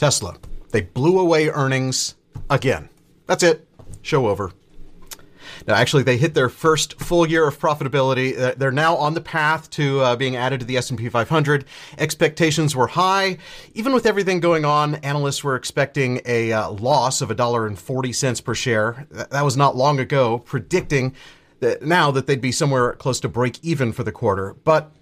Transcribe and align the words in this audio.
Tesla. 0.00 0.34
They 0.70 0.80
blew 0.80 1.18
away 1.18 1.50
earnings 1.50 2.14
again. 2.48 2.88
That's 3.26 3.42
it. 3.42 3.68
Show 4.00 4.28
over. 4.28 4.50
Now, 5.66 5.74
actually, 5.74 6.04
they 6.04 6.16
hit 6.16 6.32
their 6.32 6.48
first 6.48 6.98
full 6.98 7.28
year 7.28 7.46
of 7.46 7.58
profitability. 7.58 8.38
Uh, 8.38 8.54
They're 8.56 8.72
now 8.72 8.96
on 8.96 9.12
the 9.12 9.20
path 9.20 9.68
to 9.72 10.00
uh, 10.00 10.16
being 10.16 10.36
added 10.36 10.60
to 10.60 10.66
the 10.66 10.78
S&P 10.78 11.10
500. 11.10 11.66
Expectations 11.98 12.74
were 12.74 12.86
high. 12.86 13.36
Even 13.74 13.92
with 13.92 14.06
everything 14.06 14.40
going 14.40 14.64
on, 14.64 14.94
analysts 14.96 15.44
were 15.44 15.54
expecting 15.54 16.22
a 16.24 16.50
uh, 16.50 16.70
loss 16.70 17.20
of 17.20 17.28
$1.40 17.28 18.44
per 18.44 18.54
share. 18.54 19.06
That 19.10 19.44
was 19.44 19.58
not 19.58 19.76
long 19.76 20.00
ago, 20.00 20.38
predicting 20.38 21.14
that 21.58 21.82
now 21.82 22.10
that 22.10 22.26
they'd 22.26 22.40
be 22.40 22.52
somewhere 22.52 22.94
close 22.94 23.20
to 23.20 23.28
break 23.28 23.62
even 23.62 23.92
for 23.92 24.02
the 24.02 24.12
quarter. 24.12 24.56
But 24.64 24.92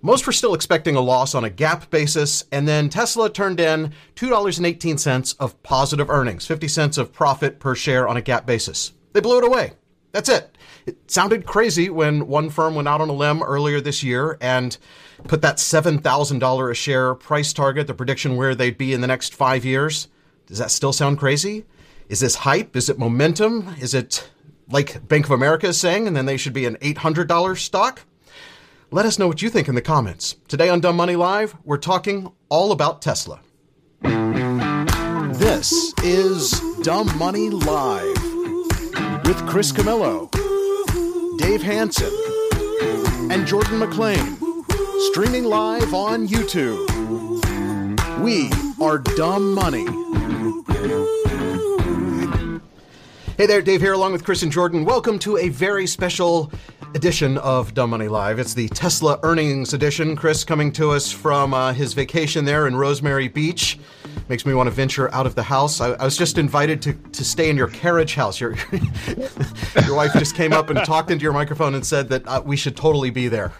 most 0.00 0.26
were 0.26 0.32
still 0.32 0.54
expecting 0.54 0.96
a 0.96 1.00
loss 1.00 1.34
on 1.34 1.44
a 1.44 1.50
GAAP 1.50 1.90
basis, 1.90 2.44
and 2.52 2.68
then 2.68 2.88
Tesla 2.88 3.30
turned 3.30 3.60
in 3.60 3.92
$2.18 4.16 5.36
of 5.40 5.62
positive 5.62 6.08
earnings, 6.08 6.46
50 6.46 6.68
cents 6.68 6.98
of 6.98 7.12
profit 7.12 7.58
per 7.58 7.74
share 7.74 8.06
on 8.06 8.16
a 8.16 8.22
GAAP 8.22 8.46
basis. 8.46 8.92
They 9.12 9.20
blew 9.20 9.38
it 9.38 9.44
away. 9.44 9.72
That's 10.12 10.28
it. 10.28 10.56
It 10.86 11.10
sounded 11.10 11.46
crazy 11.46 11.90
when 11.90 12.28
one 12.28 12.48
firm 12.48 12.74
went 12.74 12.88
out 12.88 13.00
on 13.00 13.08
a 13.08 13.12
limb 13.12 13.42
earlier 13.42 13.80
this 13.80 14.02
year 14.02 14.38
and 14.40 14.76
put 15.24 15.42
that 15.42 15.56
$7,000 15.56 16.70
a 16.70 16.74
share 16.74 17.14
price 17.14 17.52
target, 17.52 17.86
the 17.86 17.94
prediction 17.94 18.36
where 18.36 18.54
they'd 18.54 18.78
be 18.78 18.92
in 18.92 19.00
the 19.00 19.06
next 19.06 19.34
five 19.34 19.64
years. 19.64 20.08
Does 20.46 20.58
that 20.58 20.70
still 20.70 20.92
sound 20.92 21.18
crazy? 21.18 21.66
Is 22.08 22.20
this 22.20 22.36
hype? 22.36 22.74
Is 22.74 22.88
it 22.88 22.98
momentum? 22.98 23.74
Is 23.80 23.92
it 23.92 24.30
like 24.70 25.06
Bank 25.08 25.26
of 25.26 25.32
America 25.32 25.66
is 25.66 25.78
saying, 25.78 26.06
and 26.06 26.16
then 26.16 26.26
they 26.26 26.36
should 26.36 26.52
be 26.54 26.64
an 26.64 26.76
$800 26.76 27.58
stock? 27.58 28.02
Let 28.90 29.04
us 29.04 29.18
know 29.18 29.28
what 29.28 29.42
you 29.42 29.50
think 29.50 29.68
in 29.68 29.74
the 29.74 29.82
comments. 29.82 30.36
Today 30.48 30.70
on 30.70 30.80
Dumb 30.80 30.96
Money 30.96 31.14
Live, 31.14 31.54
we're 31.62 31.76
talking 31.76 32.32
all 32.48 32.72
about 32.72 33.02
Tesla. 33.02 33.40
This 34.00 35.92
is 36.02 36.58
Dumb 36.80 37.06
Money 37.18 37.50
Live 37.50 38.16
with 39.26 39.46
Chris 39.46 39.72
Camillo, 39.72 40.30
Dave 41.36 41.60
Hanson, 41.60 42.10
and 43.30 43.46
Jordan 43.46 43.78
McLean. 43.78 44.38
Streaming 45.10 45.44
live 45.44 45.92
on 45.92 46.26
YouTube. 46.26 46.88
We 48.20 48.50
are 48.82 48.96
Dumb 48.96 49.52
Money. 49.52 49.84
Hey 53.38 53.46
there, 53.46 53.62
Dave 53.62 53.80
here, 53.80 53.92
along 53.92 54.10
with 54.10 54.24
Chris 54.24 54.42
and 54.42 54.50
Jordan. 54.50 54.84
Welcome 54.84 55.16
to 55.20 55.36
a 55.36 55.48
very 55.48 55.86
special 55.86 56.50
edition 56.96 57.38
of 57.38 57.72
Dumb 57.72 57.90
Money 57.90 58.08
Live. 58.08 58.40
It's 58.40 58.52
the 58.52 58.68
Tesla 58.70 59.20
earnings 59.22 59.74
edition. 59.74 60.16
Chris 60.16 60.42
coming 60.42 60.72
to 60.72 60.90
us 60.90 61.12
from 61.12 61.54
uh, 61.54 61.72
his 61.72 61.92
vacation 61.94 62.44
there 62.44 62.66
in 62.66 62.74
Rosemary 62.74 63.28
Beach. 63.28 63.78
Makes 64.28 64.44
me 64.44 64.54
want 64.54 64.66
to 64.66 64.72
venture 64.72 65.08
out 65.14 65.24
of 65.24 65.36
the 65.36 65.44
house. 65.44 65.80
I, 65.80 65.90
I 65.90 66.04
was 66.04 66.16
just 66.16 66.36
invited 66.36 66.82
to, 66.82 66.94
to 66.94 67.24
stay 67.24 67.48
in 67.48 67.56
your 67.56 67.68
carriage 67.68 68.16
house. 68.16 68.40
Your, 68.40 68.56
your 69.86 69.94
wife 69.94 70.14
just 70.14 70.34
came 70.34 70.52
up 70.52 70.68
and 70.70 70.80
talked 70.84 71.12
into 71.12 71.22
your 71.22 71.32
microphone 71.32 71.76
and 71.76 71.86
said 71.86 72.08
that 72.08 72.26
uh, 72.26 72.42
we 72.44 72.56
should 72.56 72.76
totally 72.76 73.10
be 73.10 73.28
there. 73.28 73.52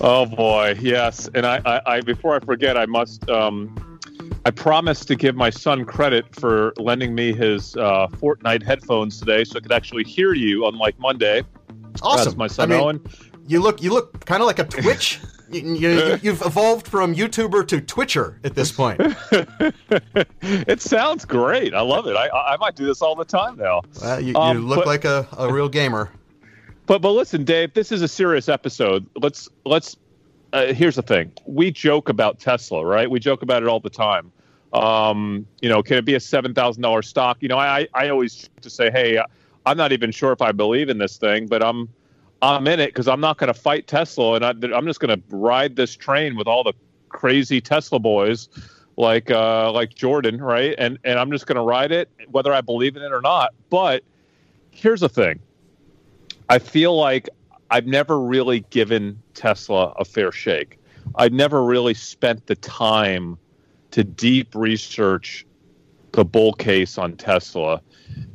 Oh 0.00 0.24
boy, 0.24 0.78
yes. 0.80 1.28
And 1.34 1.44
I, 1.44 1.60
I, 1.66 1.96
I 1.96 2.00
before 2.00 2.34
I 2.34 2.40
forget, 2.40 2.78
I 2.78 2.86
must. 2.86 3.28
Um, 3.28 3.93
I 4.46 4.50
promised 4.50 5.08
to 5.08 5.16
give 5.16 5.34
my 5.34 5.50
son 5.50 5.84
credit 5.84 6.34
for 6.34 6.72
lending 6.76 7.14
me 7.14 7.32
his 7.32 7.76
uh, 7.76 8.08
Fortnite 8.08 8.62
headphones 8.62 9.18
today, 9.18 9.44
so 9.44 9.56
I 9.56 9.60
could 9.60 9.72
actually 9.72 10.04
hear 10.04 10.34
you, 10.34 10.66
on 10.66 10.76
like 10.76 10.98
Monday. 10.98 11.42
Awesome. 12.02 12.24
That's 12.24 12.36
my 12.36 12.46
son 12.46 12.70
I 12.72 12.74
mean, 12.76 12.84
Owen. 12.84 13.00
You 13.46 13.60
look 13.60 13.82
you 13.82 13.90
look 13.92 14.24
kind 14.24 14.42
of 14.42 14.46
like 14.46 14.58
a 14.58 14.64
Twitch. 14.64 15.20
you, 15.50 15.74
you, 15.74 16.18
you've 16.22 16.42
evolved 16.42 16.88
from 16.88 17.14
YouTuber 17.14 17.68
to 17.68 17.80
Twitcher 17.80 18.38
at 18.44 18.54
this 18.54 18.72
point. 18.72 19.00
it 20.42 20.80
sounds 20.80 21.24
great. 21.24 21.74
I 21.74 21.80
love 21.82 22.06
it. 22.06 22.16
I, 22.16 22.28
I 22.28 22.56
might 22.56 22.74
do 22.74 22.86
this 22.86 23.00
all 23.02 23.14
the 23.14 23.24
time 23.24 23.56
now. 23.56 23.82
Uh, 24.02 24.18
you, 24.18 24.28
you 24.28 24.36
Um, 24.36 24.66
look 24.66 24.78
but- 24.80 24.86
like 24.86 25.04
a, 25.04 25.26
a 25.38 25.52
real 25.52 25.68
gamer. 25.68 26.10
But 26.86 27.00
but 27.00 27.12
listen, 27.12 27.44
Dave, 27.44 27.72
this 27.72 27.90
is 27.90 28.02
a 28.02 28.08
serious 28.08 28.46
episode. 28.46 29.06
Let's 29.16 29.48
let's. 29.64 29.96
Uh, 30.54 30.72
here's 30.72 30.94
the 30.94 31.02
thing: 31.02 31.32
we 31.46 31.72
joke 31.72 32.08
about 32.08 32.38
Tesla, 32.38 32.86
right? 32.86 33.10
We 33.10 33.18
joke 33.18 33.42
about 33.42 33.64
it 33.64 33.68
all 33.68 33.80
the 33.80 33.90
time. 33.90 34.30
Um, 34.72 35.46
you 35.60 35.68
know, 35.68 35.82
can 35.82 35.98
it 35.98 36.04
be 36.04 36.14
a 36.14 36.20
seven 36.20 36.54
thousand 36.54 36.80
dollars 36.80 37.08
stock? 37.08 37.38
You 37.40 37.48
know, 37.48 37.58
I 37.58 37.88
I 37.92 38.08
always 38.08 38.48
to 38.60 38.70
say, 38.70 38.88
hey, 38.88 39.20
I'm 39.66 39.76
not 39.76 39.90
even 39.90 40.12
sure 40.12 40.30
if 40.30 40.40
I 40.40 40.52
believe 40.52 40.88
in 40.88 40.98
this 40.98 41.16
thing, 41.16 41.48
but 41.48 41.60
I'm 41.60 41.88
I'm 42.40 42.68
in 42.68 42.78
it 42.78 42.86
because 42.86 43.08
I'm 43.08 43.20
not 43.20 43.36
going 43.36 43.52
to 43.52 43.58
fight 43.58 43.88
Tesla, 43.88 44.34
and 44.34 44.44
I, 44.44 44.50
I'm 44.76 44.86
just 44.86 45.00
going 45.00 45.20
to 45.20 45.36
ride 45.36 45.74
this 45.74 45.96
train 45.96 46.36
with 46.36 46.46
all 46.46 46.62
the 46.62 46.72
crazy 47.08 47.60
Tesla 47.60 47.98
boys 47.98 48.48
like 48.96 49.32
uh, 49.32 49.72
like 49.72 49.92
Jordan, 49.96 50.40
right? 50.40 50.76
And 50.78 51.00
and 51.02 51.18
I'm 51.18 51.32
just 51.32 51.48
going 51.48 51.56
to 51.56 51.62
ride 51.62 51.90
it, 51.90 52.08
whether 52.30 52.52
I 52.52 52.60
believe 52.60 52.94
in 52.96 53.02
it 53.02 53.10
or 53.12 53.22
not. 53.22 53.54
But 53.70 54.04
here's 54.70 55.00
the 55.00 55.08
thing: 55.08 55.40
I 56.48 56.60
feel 56.60 56.96
like 56.96 57.28
I've 57.72 57.86
never 57.86 58.20
really 58.20 58.60
given 58.70 59.20
Tesla 59.34 59.94
a 59.98 60.04
fair 60.04 60.32
shake. 60.32 60.78
I've 61.16 61.32
never 61.32 61.64
really 61.64 61.94
spent 61.94 62.46
the 62.46 62.56
time 62.56 63.38
to 63.90 64.02
deep 64.04 64.54
research 64.54 65.46
the 66.12 66.24
bull 66.24 66.52
case 66.52 66.96
on 66.96 67.16
Tesla 67.16 67.80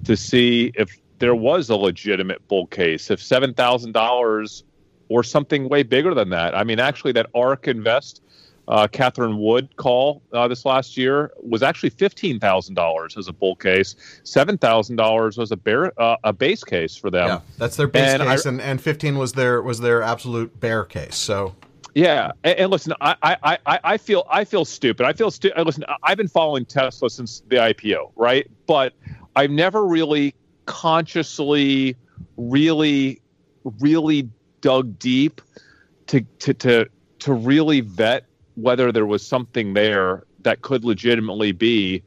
to 0.04 0.16
see 0.16 0.72
if 0.76 0.98
there 1.20 1.36
was 1.36 1.70
a 1.70 1.76
legitimate 1.76 2.46
bull 2.48 2.68
case, 2.68 3.10
if 3.10 3.22
seven 3.22 3.54
thousand 3.54 3.94
dollars 3.94 4.64
or 5.10 5.24
something 5.24 5.68
way 5.68 5.84
bigger 5.84 6.14
than 6.14 6.30
that. 6.30 6.56
I 6.56 6.64
mean, 6.64 6.80
actually, 6.80 7.14
that 7.14 7.28
ARK 7.34 7.68
Invest, 7.68 8.22
uh, 8.70 8.88
Catherine 8.88 9.40
Wood 9.40 9.76
call 9.76 10.22
uh, 10.32 10.48
this 10.48 10.64
last 10.64 10.96
year 10.96 11.32
was 11.42 11.64
actually 11.64 11.90
fifteen 11.90 12.40
thousand 12.40 12.76
dollars 12.76 13.18
as 13.18 13.28
a 13.28 13.34
bull 13.34 13.56
case. 13.56 13.96
Seven 14.24 14.58
thousand 14.58 14.96
dollars 14.96 15.38
was 15.38 15.52
a 15.52 15.58
bear 15.58 16.00
uh, 16.00 16.18
a 16.24 16.32
base 16.32 16.64
case 16.64 16.96
for 16.96 17.10
them. 17.10 17.28
Yeah, 17.28 17.42
that's 17.58 17.76
their 17.76 17.88
base 17.88 18.08
And 18.08 18.24
I- 18.24 18.36
case, 18.36 18.46
and, 18.46 18.62
and 18.62 18.80
15 18.80 19.18
was 19.18 19.34
their 19.34 19.62
was 19.62 19.80
their 19.80 20.02
absolute 20.04 20.60
bear 20.60 20.86
case. 20.86 21.16
So 21.16 21.56
Yeah, 21.96 22.32
and, 22.44 22.60
and 22.60 22.72
listen, 22.72 22.94
I, 23.02 23.16
I, 23.24 23.58
I, 23.66 23.80
I 23.84 23.98
feel 23.98 24.26
I 24.30 24.46
feel 24.46 24.66
stupid. 24.66 25.06
I 25.06 25.14
feel 25.14 25.32
stupid. 25.32 25.66
Listen, 25.66 25.84
I've 26.04 26.18
been 26.18 26.28
following 26.28 26.64
Tesla 26.64 27.10
since 27.10 27.42
the 27.48 27.56
IPO, 27.56 28.12
right? 28.16 28.50
But 28.68 28.94
I've 29.36 29.50
never 29.52 29.84
really 29.86 30.36
consciously, 30.68 31.96
really, 32.38 33.20
really 33.80 34.30
dug 34.62 35.00
deep 35.00 35.42
to 36.08 36.22
to 36.40 36.54
to 36.54 36.86
to 37.20 37.34
really 37.34 37.82
vet 37.82 38.26
whether 38.62 38.92
there 38.92 39.06
was 39.06 39.26
something 39.26 39.74
there 39.74 40.24
that 40.44 40.62
could 40.62 40.86
legitimately 40.86 41.52
be, 41.52 42.02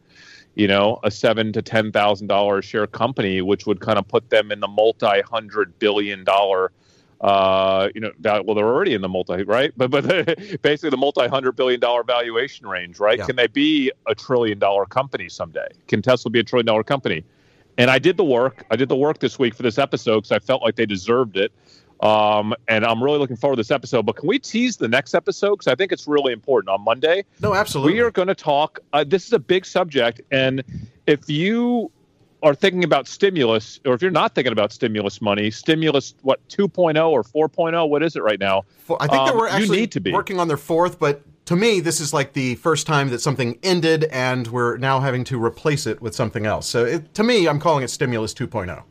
you 0.54 0.66
know, 0.66 0.98
a 1.02 1.10
seven 1.10 1.52
to 1.52 1.62
ten 1.62 1.92
thousand 1.92 2.26
dollar 2.26 2.62
share 2.62 2.86
company, 2.86 3.42
which 3.42 3.66
would 3.66 3.80
kind 3.80 3.98
of 3.98 4.06
put 4.08 4.30
them 4.30 4.52
in 4.52 4.60
the 4.60 4.68
multi 4.68 5.20
hundred 5.22 5.78
billion 5.78 6.24
dollar 6.24 6.72
uh, 7.22 7.88
you 7.94 8.00
know, 8.00 8.10
val- 8.18 8.42
well, 8.44 8.56
they're 8.56 8.66
already 8.66 8.94
in 8.94 9.00
the 9.00 9.08
multi, 9.08 9.44
right? 9.44 9.72
But 9.76 9.90
but 9.90 10.02
basically 10.62 10.90
the 10.90 10.96
multi 10.96 11.26
hundred 11.28 11.56
billion 11.56 11.80
dollar 11.80 12.02
valuation 12.02 12.66
range, 12.66 12.98
right? 12.98 13.18
Yeah. 13.18 13.26
Can 13.26 13.36
they 13.36 13.46
be 13.46 13.92
a 14.06 14.14
trillion 14.14 14.58
dollar 14.58 14.86
company 14.86 15.28
someday? 15.28 15.68
Can 15.86 16.02
Tesla 16.02 16.30
be 16.30 16.40
a 16.40 16.44
trillion 16.44 16.66
dollar 16.66 16.82
company? 16.82 17.24
And 17.78 17.90
I 17.90 17.98
did 17.98 18.16
the 18.16 18.24
work. 18.24 18.64
I 18.70 18.76
did 18.76 18.88
the 18.88 18.96
work 18.96 19.20
this 19.20 19.38
week 19.38 19.54
for 19.54 19.62
this 19.62 19.78
episode 19.78 20.20
because 20.22 20.32
I 20.32 20.40
felt 20.40 20.62
like 20.62 20.76
they 20.76 20.84
deserved 20.84 21.36
it. 21.36 21.52
Um, 22.02 22.52
and 22.66 22.84
I'm 22.84 23.02
really 23.02 23.18
looking 23.18 23.36
forward 23.36 23.56
to 23.56 23.60
this 23.60 23.70
episode. 23.70 24.04
But 24.04 24.16
can 24.16 24.28
we 24.28 24.38
tease 24.38 24.76
the 24.76 24.88
next 24.88 25.14
episode? 25.14 25.52
Because 25.52 25.68
I 25.68 25.76
think 25.76 25.92
it's 25.92 26.08
really 26.08 26.32
important. 26.32 26.68
On 26.68 26.82
Monday, 26.82 27.24
no, 27.40 27.54
absolutely. 27.54 27.94
we 27.94 28.00
are 28.00 28.10
going 28.10 28.28
to 28.28 28.34
talk. 28.34 28.80
Uh, 28.92 29.04
this 29.04 29.24
is 29.26 29.32
a 29.32 29.38
big 29.38 29.64
subject, 29.64 30.20
and 30.30 30.64
if 31.06 31.28
you 31.28 31.90
are 32.42 32.54
thinking 32.54 32.82
about 32.82 33.06
stimulus, 33.06 33.78
or 33.86 33.94
if 33.94 34.02
you're 34.02 34.10
not 34.10 34.34
thinking 34.34 34.52
about 34.52 34.72
stimulus 34.72 35.22
money, 35.22 35.50
stimulus 35.50 36.14
what 36.22 36.46
2.0 36.48 37.08
or 37.08 37.22
4.0, 37.22 37.88
what 37.88 38.02
is 38.02 38.16
it 38.16 38.22
right 38.22 38.40
now? 38.40 38.64
For- 38.78 39.00
I 39.00 39.06
think 39.06 39.22
Um, 39.22 39.36
were 39.36 39.46
you 39.48 39.54
actually 39.54 39.80
need 39.80 39.92
to 39.92 40.00
be. 40.00 40.12
working 40.12 40.40
on 40.40 40.48
their 40.48 40.56
fourth, 40.56 40.98
but 40.98 41.22
to 41.46 41.56
me, 41.56 41.80
this 41.80 42.00
is 42.00 42.12
like 42.12 42.32
the 42.32 42.56
first 42.56 42.86
time 42.86 43.10
that 43.10 43.20
something 43.20 43.58
ended, 43.62 44.04
and 44.04 44.48
we're 44.48 44.76
now 44.76 45.00
having 45.00 45.22
to 45.24 45.42
replace 45.42 45.86
it 45.86 46.02
with 46.02 46.14
something 46.14 46.46
else. 46.46 46.66
So 46.66 46.84
it, 46.84 47.14
to 47.14 47.22
me, 47.22 47.46
I'm 47.46 47.60
calling 47.60 47.84
it 47.84 47.90
stimulus 47.90 48.34
oh. 48.40 48.46
2.0. 48.46 48.82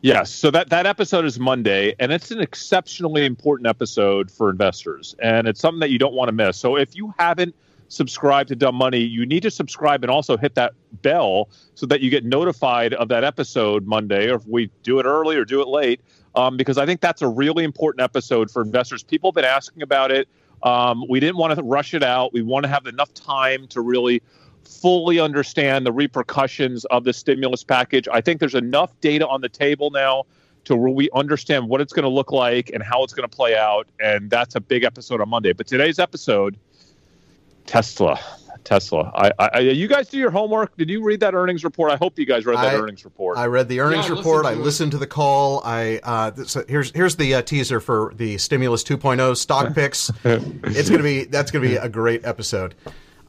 Yes. 0.00 0.30
So 0.30 0.50
that, 0.52 0.70
that 0.70 0.86
episode 0.86 1.24
is 1.24 1.40
Monday, 1.40 1.94
and 1.98 2.12
it's 2.12 2.30
an 2.30 2.40
exceptionally 2.40 3.26
important 3.26 3.66
episode 3.66 4.30
for 4.30 4.48
investors. 4.48 5.16
And 5.18 5.48
it's 5.48 5.60
something 5.60 5.80
that 5.80 5.90
you 5.90 5.98
don't 5.98 6.14
want 6.14 6.28
to 6.28 6.32
miss. 6.32 6.56
So 6.56 6.76
if 6.76 6.94
you 6.94 7.12
haven't 7.18 7.54
subscribed 7.88 8.48
to 8.50 8.56
Dumb 8.56 8.76
Money, 8.76 9.00
you 9.00 9.26
need 9.26 9.42
to 9.42 9.50
subscribe 9.50 10.04
and 10.04 10.10
also 10.10 10.36
hit 10.36 10.54
that 10.54 10.74
bell 11.02 11.48
so 11.74 11.86
that 11.86 12.00
you 12.00 12.10
get 12.10 12.24
notified 12.24 12.94
of 12.94 13.08
that 13.08 13.24
episode 13.24 13.86
Monday, 13.86 14.30
or 14.30 14.36
if 14.36 14.46
we 14.46 14.70
do 14.82 15.00
it 15.00 15.06
early 15.06 15.36
or 15.36 15.44
do 15.44 15.60
it 15.62 15.68
late, 15.68 16.00
um, 16.34 16.56
because 16.56 16.78
I 16.78 16.86
think 16.86 17.00
that's 17.00 17.22
a 17.22 17.28
really 17.28 17.64
important 17.64 18.02
episode 18.02 18.50
for 18.50 18.62
investors. 18.62 19.02
People 19.02 19.30
have 19.30 19.34
been 19.34 19.44
asking 19.44 19.82
about 19.82 20.12
it. 20.12 20.28
Um, 20.62 21.04
we 21.08 21.18
didn't 21.18 21.36
want 21.36 21.56
to 21.56 21.62
rush 21.62 21.94
it 21.94 22.02
out. 22.02 22.32
We 22.32 22.42
want 22.42 22.64
to 22.64 22.68
have 22.68 22.86
enough 22.86 23.12
time 23.14 23.66
to 23.68 23.80
really 23.80 24.22
fully 24.68 25.18
understand 25.18 25.86
the 25.86 25.92
repercussions 25.92 26.84
of 26.86 27.04
the 27.04 27.12
stimulus 27.12 27.64
package. 27.64 28.06
I 28.12 28.20
think 28.20 28.40
there's 28.40 28.54
enough 28.54 28.92
data 29.00 29.26
on 29.26 29.40
the 29.40 29.48
table 29.48 29.90
now 29.90 30.24
to 30.64 30.76
where 30.76 30.90
we 30.90 31.08
understand 31.14 31.68
what 31.68 31.80
it's 31.80 31.92
going 31.92 32.02
to 32.02 32.10
look 32.10 32.30
like 32.30 32.70
and 32.70 32.82
how 32.82 33.02
it's 33.02 33.14
going 33.14 33.28
to 33.28 33.34
play 33.34 33.56
out. 33.56 33.88
And 34.00 34.30
that's 34.30 34.54
a 34.54 34.60
big 34.60 34.84
episode 34.84 35.20
on 35.20 35.28
Monday. 35.28 35.52
But 35.52 35.66
today's 35.66 35.98
episode, 35.98 36.58
Tesla. 37.66 38.20
Tesla. 38.64 39.10
I, 39.14 39.32
I, 39.38 39.58
you 39.60 39.88
guys 39.88 40.08
do 40.08 40.18
your 40.18 40.30
homework. 40.30 40.76
Did 40.76 40.90
you 40.90 41.02
read 41.02 41.20
that 41.20 41.32
earnings 41.32 41.64
report? 41.64 41.90
I 41.90 41.96
hope 41.96 42.18
you 42.18 42.26
guys 42.26 42.44
read 42.44 42.58
that 42.58 42.74
I, 42.74 42.76
earnings 42.76 43.04
report. 43.04 43.38
I 43.38 43.46
read 43.46 43.68
the 43.68 43.80
earnings 43.80 44.08
Yeah, 44.08 44.14
I 44.14 44.18
report. 44.18 44.44
I 44.44 44.50
listened 44.50 44.58
to 44.58 44.64
listened 44.64 44.92
to 44.92 44.98
the 44.98 45.06
call. 45.06 45.62
I 45.64 46.00
uh, 46.02 46.30
this, 46.30 46.56
here's 46.68 46.90
here's 46.90 47.16
the 47.16 47.36
uh, 47.36 47.42
teaser 47.42 47.80
for 47.80 48.12
the 48.16 48.36
stimulus 48.36 48.84
2.0 48.84 49.36
stock 49.36 49.74
picks. 49.74 50.10
it's 50.24 50.90
gonna 50.90 51.02
be 51.02 51.24
that's 51.24 51.50
gonna 51.50 51.66
be 51.66 51.76
a 51.76 51.88
great 51.88 52.26
episode. 52.26 52.74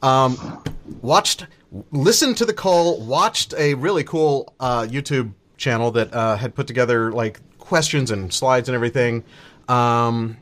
Um, 0.02 0.62
watched, 1.02 1.46
listened 1.90 2.36
to 2.38 2.44
the 2.44 2.54
call. 2.54 3.00
Watched 3.00 3.54
a 3.58 3.74
really 3.74 4.04
cool 4.04 4.54
uh, 4.60 4.82
YouTube 4.82 5.32
channel 5.56 5.90
that 5.92 6.12
uh, 6.12 6.36
had 6.36 6.54
put 6.54 6.66
together 6.66 7.12
like 7.12 7.40
questions 7.58 8.10
and 8.10 8.32
slides 8.32 8.68
and 8.68 8.74
everything. 8.74 9.24
Um, 9.68 10.36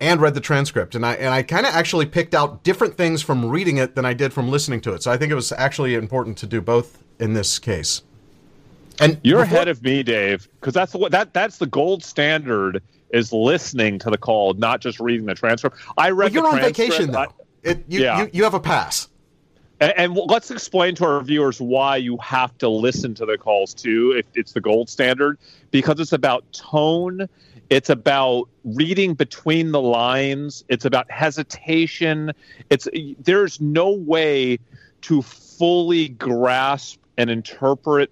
and 0.00 0.20
read 0.20 0.34
the 0.34 0.40
transcript 0.40 0.94
and 0.94 1.04
I 1.04 1.14
and 1.14 1.28
I 1.34 1.42
kind 1.42 1.66
of 1.66 1.74
actually 1.74 2.06
picked 2.06 2.34
out 2.34 2.62
different 2.62 2.96
things 2.96 3.22
from 3.22 3.46
reading 3.46 3.78
it 3.78 3.94
than 3.94 4.04
I 4.04 4.14
did 4.14 4.32
from 4.32 4.48
listening 4.48 4.80
to 4.82 4.92
it. 4.92 5.02
So 5.02 5.10
I 5.10 5.16
think 5.16 5.32
it 5.32 5.34
was 5.34 5.50
actually 5.52 5.94
important 5.94 6.38
to 6.38 6.46
do 6.46 6.60
both 6.60 7.02
in 7.18 7.32
this 7.34 7.58
case. 7.58 8.02
And 9.00 9.18
You're 9.22 9.42
before- 9.42 9.56
ahead 9.56 9.68
of 9.68 9.82
me, 9.82 10.02
Dave, 10.02 10.48
because 10.60 10.74
that's 10.74 10.94
what 10.94 11.12
that 11.12 11.32
that's 11.34 11.58
the 11.58 11.66
gold 11.66 12.04
standard 12.04 12.82
is 13.10 13.32
listening 13.32 13.98
to 14.00 14.10
the 14.10 14.18
call, 14.18 14.54
not 14.54 14.80
just 14.80 15.00
reading 15.00 15.26
the 15.26 15.34
transcript. 15.34 15.76
I 15.96 16.10
read. 16.10 16.34
Well, 16.34 16.44
you're 16.44 16.54
on 16.54 16.60
vacation 16.60 17.10
though. 17.10 17.20
I- 17.20 17.26
it, 17.62 17.84
you, 17.88 18.00
Yeah. 18.00 18.22
you 18.22 18.30
you 18.32 18.44
have 18.44 18.54
a 18.54 18.60
pass. 18.60 19.08
And, 19.80 19.92
and 19.96 20.16
let's 20.16 20.50
explain 20.50 20.94
to 20.96 21.04
our 21.04 21.22
viewers 21.22 21.60
why 21.60 21.96
you 21.96 22.16
have 22.18 22.56
to 22.58 22.68
listen 22.68 23.14
to 23.14 23.26
the 23.26 23.38
calls 23.38 23.74
too. 23.74 24.12
If 24.16 24.26
it's 24.34 24.52
the 24.52 24.60
gold 24.60 24.88
standard, 24.88 25.38
because 25.70 26.00
it's 26.00 26.12
about 26.12 26.44
tone, 26.52 27.28
it's 27.70 27.90
about 27.90 28.48
reading 28.64 29.14
between 29.14 29.72
the 29.72 29.80
lines, 29.80 30.64
it's 30.68 30.84
about 30.84 31.10
hesitation. 31.10 32.32
It's 32.70 32.88
there's 33.20 33.60
no 33.60 33.90
way 33.90 34.58
to 35.02 35.22
fully 35.22 36.08
grasp 36.08 36.98
and 37.16 37.30
interpret, 37.30 38.10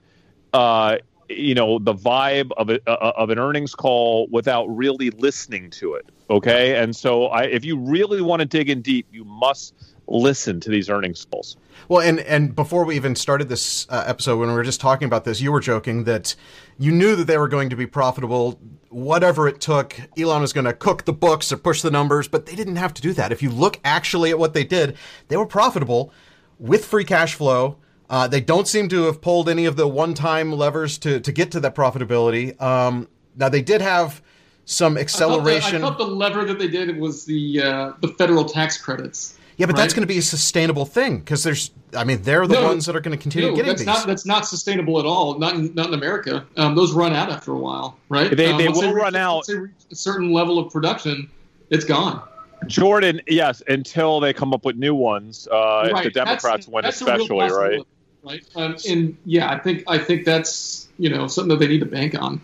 uh, 0.52 0.98
you 1.28 1.54
know, 1.54 1.78
the 1.78 1.94
vibe 1.94 2.50
of 2.56 2.70
a, 2.70 2.90
of 2.90 3.30
an 3.30 3.38
earnings 3.38 3.74
call 3.74 4.28
without 4.30 4.66
really 4.66 5.10
listening 5.10 5.70
to 5.70 5.94
it. 5.94 6.06
Okay, 6.28 6.76
and 6.76 6.94
so 6.94 7.26
I, 7.26 7.44
if 7.44 7.64
you 7.64 7.78
really 7.78 8.20
want 8.20 8.40
to 8.40 8.46
dig 8.46 8.68
in 8.68 8.82
deep, 8.82 9.06
you 9.12 9.24
must 9.24 9.74
listen 10.08 10.60
to 10.60 10.70
these 10.70 10.88
earnings 10.88 11.26
calls. 11.30 11.56
Well, 11.88 12.00
and 12.00 12.20
and 12.20 12.54
before 12.54 12.84
we 12.84 12.96
even 12.96 13.14
started 13.14 13.48
this 13.48 13.86
uh, 13.90 14.04
episode, 14.06 14.38
when 14.38 14.48
we 14.48 14.54
were 14.54 14.64
just 14.64 14.80
talking 14.80 15.06
about 15.06 15.24
this, 15.24 15.40
you 15.40 15.52
were 15.52 15.60
joking 15.60 16.04
that 16.04 16.34
you 16.78 16.92
knew 16.92 17.16
that 17.16 17.26
they 17.26 17.38
were 17.38 17.48
going 17.48 17.70
to 17.70 17.76
be 17.76 17.86
profitable, 17.86 18.58
whatever 18.88 19.46
it 19.48 19.60
took. 19.60 20.00
Elon 20.18 20.40
was 20.40 20.52
going 20.52 20.64
to 20.64 20.72
cook 20.72 21.04
the 21.04 21.12
books 21.12 21.52
or 21.52 21.56
push 21.56 21.82
the 21.82 21.90
numbers, 21.90 22.28
but 22.28 22.46
they 22.46 22.54
didn't 22.54 22.76
have 22.76 22.94
to 22.94 23.02
do 23.02 23.12
that. 23.14 23.32
If 23.32 23.42
you 23.42 23.50
look 23.50 23.78
actually 23.84 24.30
at 24.30 24.38
what 24.38 24.54
they 24.54 24.64
did, 24.64 24.96
they 25.28 25.36
were 25.36 25.46
profitable 25.46 26.12
with 26.58 26.84
free 26.84 27.04
cash 27.04 27.34
flow. 27.34 27.76
Uh, 28.08 28.28
they 28.28 28.40
don't 28.40 28.68
seem 28.68 28.88
to 28.88 29.04
have 29.04 29.20
pulled 29.20 29.48
any 29.48 29.64
of 29.66 29.76
the 29.76 29.88
one-time 29.88 30.52
levers 30.52 30.98
to 30.98 31.20
to 31.20 31.32
get 31.32 31.50
to 31.52 31.60
that 31.60 31.74
profitability. 31.74 32.60
Um, 32.62 33.08
now 33.36 33.48
they 33.48 33.62
did 33.62 33.80
have 33.80 34.22
some 34.64 34.92
I 34.92 34.94
thought, 34.94 34.96
the, 34.96 35.00
acceleration. 35.02 35.76
I 35.84 35.88
thought 35.88 35.98
the 35.98 36.04
lever 36.06 36.44
that 36.44 36.58
they 36.58 36.68
did 36.68 36.96
was 36.98 37.24
the 37.24 37.62
uh, 37.62 37.92
the 38.00 38.08
federal 38.08 38.44
tax 38.44 38.78
credits. 38.78 39.36
yeah, 39.56 39.66
but 39.66 39.74
that's 39.76 39.92
going 39.94 40.02
to 40.02 40.06
be 40.12 40.18
a 40.18 40.22
sustainable 40.22 40.86
thing 40.86 41.18
because 41.18 41.42
there's. 41.42 41.70
I 41.96 42.04
mean, 42.04 42.20
they're 42.22 42.46
the 42.46 42.54
No, 42.54 42.64
ones 42.64 42.84
that 42.86 42.94
are 42.96 43.00
going 43.00 43.16
to 43.16 43.22
continue 43.22 43.50
No, 43.50 43.54
getting 43.56 43.70
that's 43.70 43.80
these. 43.80 43.86
not 43.86 44.06
that's 44.06 44.26
not 44.26 44.46
sustainable 44.46 44.98
at 44.98 45.06
all. 45.06 45.38
Not 45.38 45.54
in, 45.54 45.74
not 45.74 45.86
in 45.88 45.94
America. 45.94 46.44
Um, 46.56 46.74
those 46.74 46.92
run 46.92 47.12
out 47.14 47.30
after 47.30 47.52
a 47.52 47.58
while, 47.58 47.96
right? 48.08 48.36
They- 48.36 48.50
um, 48.52 48.58
they 48.58 48.66
once 48.68 48.78
will 48.78 48.92
reach- 48.92 49.02
run 49.02 49.16
out. 49.16 49.34
once 49.36 49.46
they 49.46 49.54
reach 49.56 49.72
a 49.90 49.94
certain 49.94 50.32
level 50.32 50.58
of 50.58 50.70
production, 50.72 51.28
it's 51.70 51.84
gone. 51.84 52.22
Jordan, 52.66 53.20
yes, 53.28 53.62
until 53.68 54.18
they 54.20 54.32
come 54.32 54.52
up 54.52 54.64
with 54.64 54.76
new 54.76 54.94
ones. 54.94 55.46
Uh, 55.50 55.88
If 55.92 56.04
the 56.04 56.10
Democrats 56.10 56.42
That's- 56.42 56.68
win, 56.68 56.82
that's 56.82 57.00
especially, 57.00 57.50
right? 57.50 57.80
Right. 58.26 58.44
Um, 58.56 58.76
and 58.88 59.16
yeah, 59.24 59.52
I 59.52 59.58
think 59.58 59.84
I 59.86 59.98
think 59.98 60.24
that's 60.24 60.88
you 60.98 61.08
know 61.08 61.28
something 61.28 61.50
that 61.50 61.64
they 61.64 61.68
need 61.68 61.78
to 61.78 61.86
bank 61.86 62.20
on. 62.20 62.40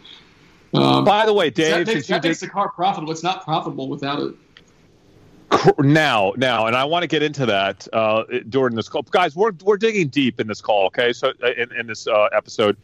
Um, 0.75 1.05
By 1.05 1.27
the 1.27 1.33
way, 1.33 1.51
that 1.51 1.57
Dave, 1.57 1.77
makes, 1.79 1.91
since 1.91 2.09
you 2.09 2.15
that 2.15 2.23
makes 2.23 2.41
the 2.41 2.49
car 2.49 2.71
profitable. 2.71 3.13
It's 3.13 3.25
not 3.25 3.45
profitable 3.45 3.89
without 3.89 4.21
it. 4.21 4.35
now, 5.81 6.33
now, 6.37 6.67
and 6.67 6.77
I 6.77 6.85
want 6.85 7.03
to 7.03 7.09
get 7.09 7.23
into 7.23 7.47
that 7.47 7.87
uh, 7.93 8.23
during 8.49 8.77
this 8.77 8.89
call, 8.89 9.03
guys. 9.03 9.35
We're 9.35 9.53
we're 9.65 9.77
digging 9.77 10.07
deep 10.07 10.39
in 10.39 10.47
this 10.47 10.61
call, 10.61 10.87
okay? 10.87 11.13
So 11.13 11.33
uh, 11.43 11.49
in, 11.57 11.73
in 11.73 11.89
this 11.89 12.07
uh, 12.07 12.29
episode, 12.33 12.77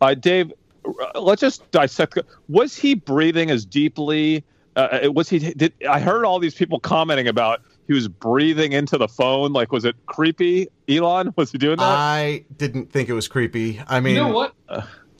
uh, 0.00 0.14
Dave, 0.14 0.52
uh, 0.86 1.20
let's 1.20 1.40
just 1.40 1.68
dissect. 1.72 2.20
Was 2.48 2.76
he 2.76 2.94
breathing 2.94 3.50
as 3.50 3.66
deeply? 3.66 4.44
Uh, 4.76 5.10
was 5.12 5.28
he? 5.28 5.40
Did 5.40 5.72
I 5.88 5.98
heard 5.98 6.24
all 6.24 6.38
these 6.38 6.54
people 6.54 6.78
commenting 6.78 7.26
about 7.26 7.62
he 7.86 7.92
was 7.92 8.08
breathing 8.08 8.72
into 8.72 8.96
the 8.98 9.08
phone? 9.08 9.52
Like, 9.52 9.72
was 9.72 9.84
it 9.84 9.94
creepy? 10.06 10.68
Elon 10.88 11.32
was 11.36 11.52
he 11.52 11.58
doing 11.58 11.76
that? 11.76 11.84
I 11.84 12.44
didn't 12.56 12.90
think 12.92 13.08
it 13.08 13.12
was 13.14 13.28
creepy. 13.28 13.80
I 13.88 14.00
mean, 14.00 14.14
you 14.16 14.22
know 14.22 14.28
what? 14.32 14.54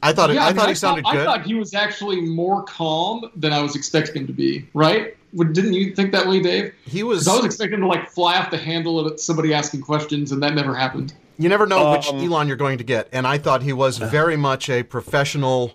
I 0.03 0.13
thought 0.13 0.31
it, 0.31 0.35
Yeah, 0.35 0.45
I, 0.45 0.49
mean, 0.49 0.57
thought 0.57 0.69
he 0.69 0.75
sounded 0.75 1.05
I 1.07 1.13
good. 1.15 1.25
thought 1.25 1.43
he 1.47 1.55
was 1.55 1.73
actually 1.75 2.21
more 2.21 2.63
calm 2.65 3.31
than 3.37 3.53
I 3.55 3.61
was 3.63 3.75
expecting 3.75 4.23
him 4.23 4.27
to 4.27 4.33
be. 4.35 4.69
Right? 4.75 5.17
Didn't 5.37 5.73
you 5.73 5.95
think 5.95 6.13
that 6.13 6.27
way, 6.29 6.41
Dave? 6.41 6.75
he 6.85 7.03
was. 7.03 7.27
I 7.27 7.35
was 7.37 7.45
expecting 7.45 7.75
him 7.79 7.81
to 7.83 7.87
like 7.89 8.09
fly 8.11 8.39
off 8.39 8.51
the 8.51 8.59
handle 8.59 9.05
at 9.07 9.19
somebody 9.19 9.53
asking 9.55 9.81
questions, 9.81 10.31
and 10.33 10.43
that 10.43 10.55
never 10.55 10.75
happened. 10.75 11.15
you 11.39 11.49
never 11.49 11.67
know 11.67 11.91
which 11.93 12.07
Um, 12.09 12.19
Elon 12.21 12.47
you're 12.49 12.57
going 12.57 12.79
to 12.79 12.85
get, 12.85 13.09
and 13.13 13.27
I 13.27 13.39
thought 13.39 13.63
he 13.63 13.73
was 13.73 13.99
very 13.99 14.37
much 14.37 14.69
a 14.71 14.83
professional 14.85 15.73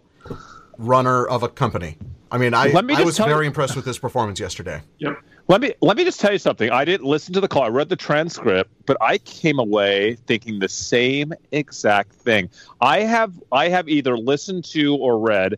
runner 0.77 1.25
of 1.25 1.43
a 1.43 1.49
company. 1.49 1.97
I 2.31 2.37
mean, 2.37 2.53
I 2.53 2.67
me 2.81 2.93
I 2.95 3.01
was 3.03 3.17
tell 3.17 3.27
you- 3.27 3.33
very 3.33 3.47
impressed 3.47 3.75
with 3.75 3.85
his 3.85 3.97
performance 3.99 4.39
yesterday. 4.39 4.81
Yep. 4.99 5.17
Let 5.49 5.61
me 5.61 5.73
let 5.81 5.97
me 5.97 6.03
just 6.03 6.19
tell 6.19 6.31
you 6.31 6.37
something. 6.37 6.69
I 6.69 6.85
didn't 6.85 7.07
listen 7.07 7.33
to 7.33 7.41
the 7.41 7.47
call. 7.47 7.63
I 7.63 7.69
read 7.69 7.89
the 7.89 7.95
transcript, 7.95 8.69
but 8.85 8.97
I 9.01 9.17
came 9.17 9.57
away 9.57 10.13
thinking 10.27 10.59
the 10.59 10.69
same 10.69 11.33
exact 11.51 12.13
thing. 12.13 12.51
I 12.81 12.99
have 12.99 13.33
I 13.51 13.69
have 13.69 13.89
either 13.89 14.15
listened 14.15 14.63
to 14.65 14.95
or 14.97 15.17
read 15.17 15.55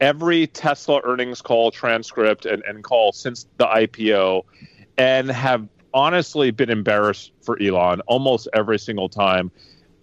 every 0.00 0.46
Tesla 0.46 1.00
earnings 1.02 1.42
call 1.42 1.72
transcript 1.72 2.46
and, 2.46 2.62
and 2.62 2.84
call 2.84 3.10
since 3.10 3.48
the 3.56 3.66
IPO 3.66 4.44
and 4.96 5.28
have 5.28 5.66
honestly 5.92 6.52
been 6.52 6.70
embarrassed 6.70 7.32
for 7.40 7.60
Elon 7.60 8.00
almost 8.02 8.46
every 8.54 8.78
single 8.78 9.08
time. 9.08 9.50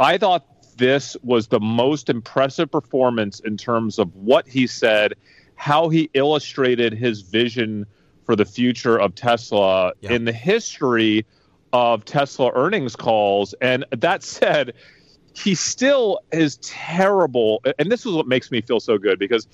I 0.01 0.17
thought 0.17 0.45
this 0.75 1.15
was 1.23 1.47
the 1.47 1.61
most 1.61 2.09
impressive 2.09 2.69
performance 2.69 3.39
in 3.39 3.55
terms 3.55 3.99
of 3.99 4.13
what 4.17 4.49
he 4.49 4.67
said, 4.67 5.13
how 5.55 5.87
he 5.87 6.09
illustrated 6.13 6.91
his 6.91 7.21
vision 7.21 7.85
for 8.29 8.35
the 8.35 8.45
future 8.45 8.95
of 8.95 9.15
Tesla 9.15 9.91
Yeah. 10.01 10.11
in 10.11 10.25
the 10.25 10.31
history 10.31 11.25
of 11.73 12.05
Tesla 12.05 12.51
earnings 12.53 12.95
calls. 12.95 13.55
And 13.59 13.83
that 13.89 14.21
said, 14.21 14.73
he 15.33 15.55
still 15.55 16.19
is 16.31 16.57
terrible. 16.57 17.63
And 17.79 17.91
this 17.91 18.05
is 18.05 18.11
what 18.11 18.27
makes 18.27 18.51
me 18.51 18.61
feel 18.61 18.79
so 18.79 18.99
good 18.99 19.17
because 19.17 19.47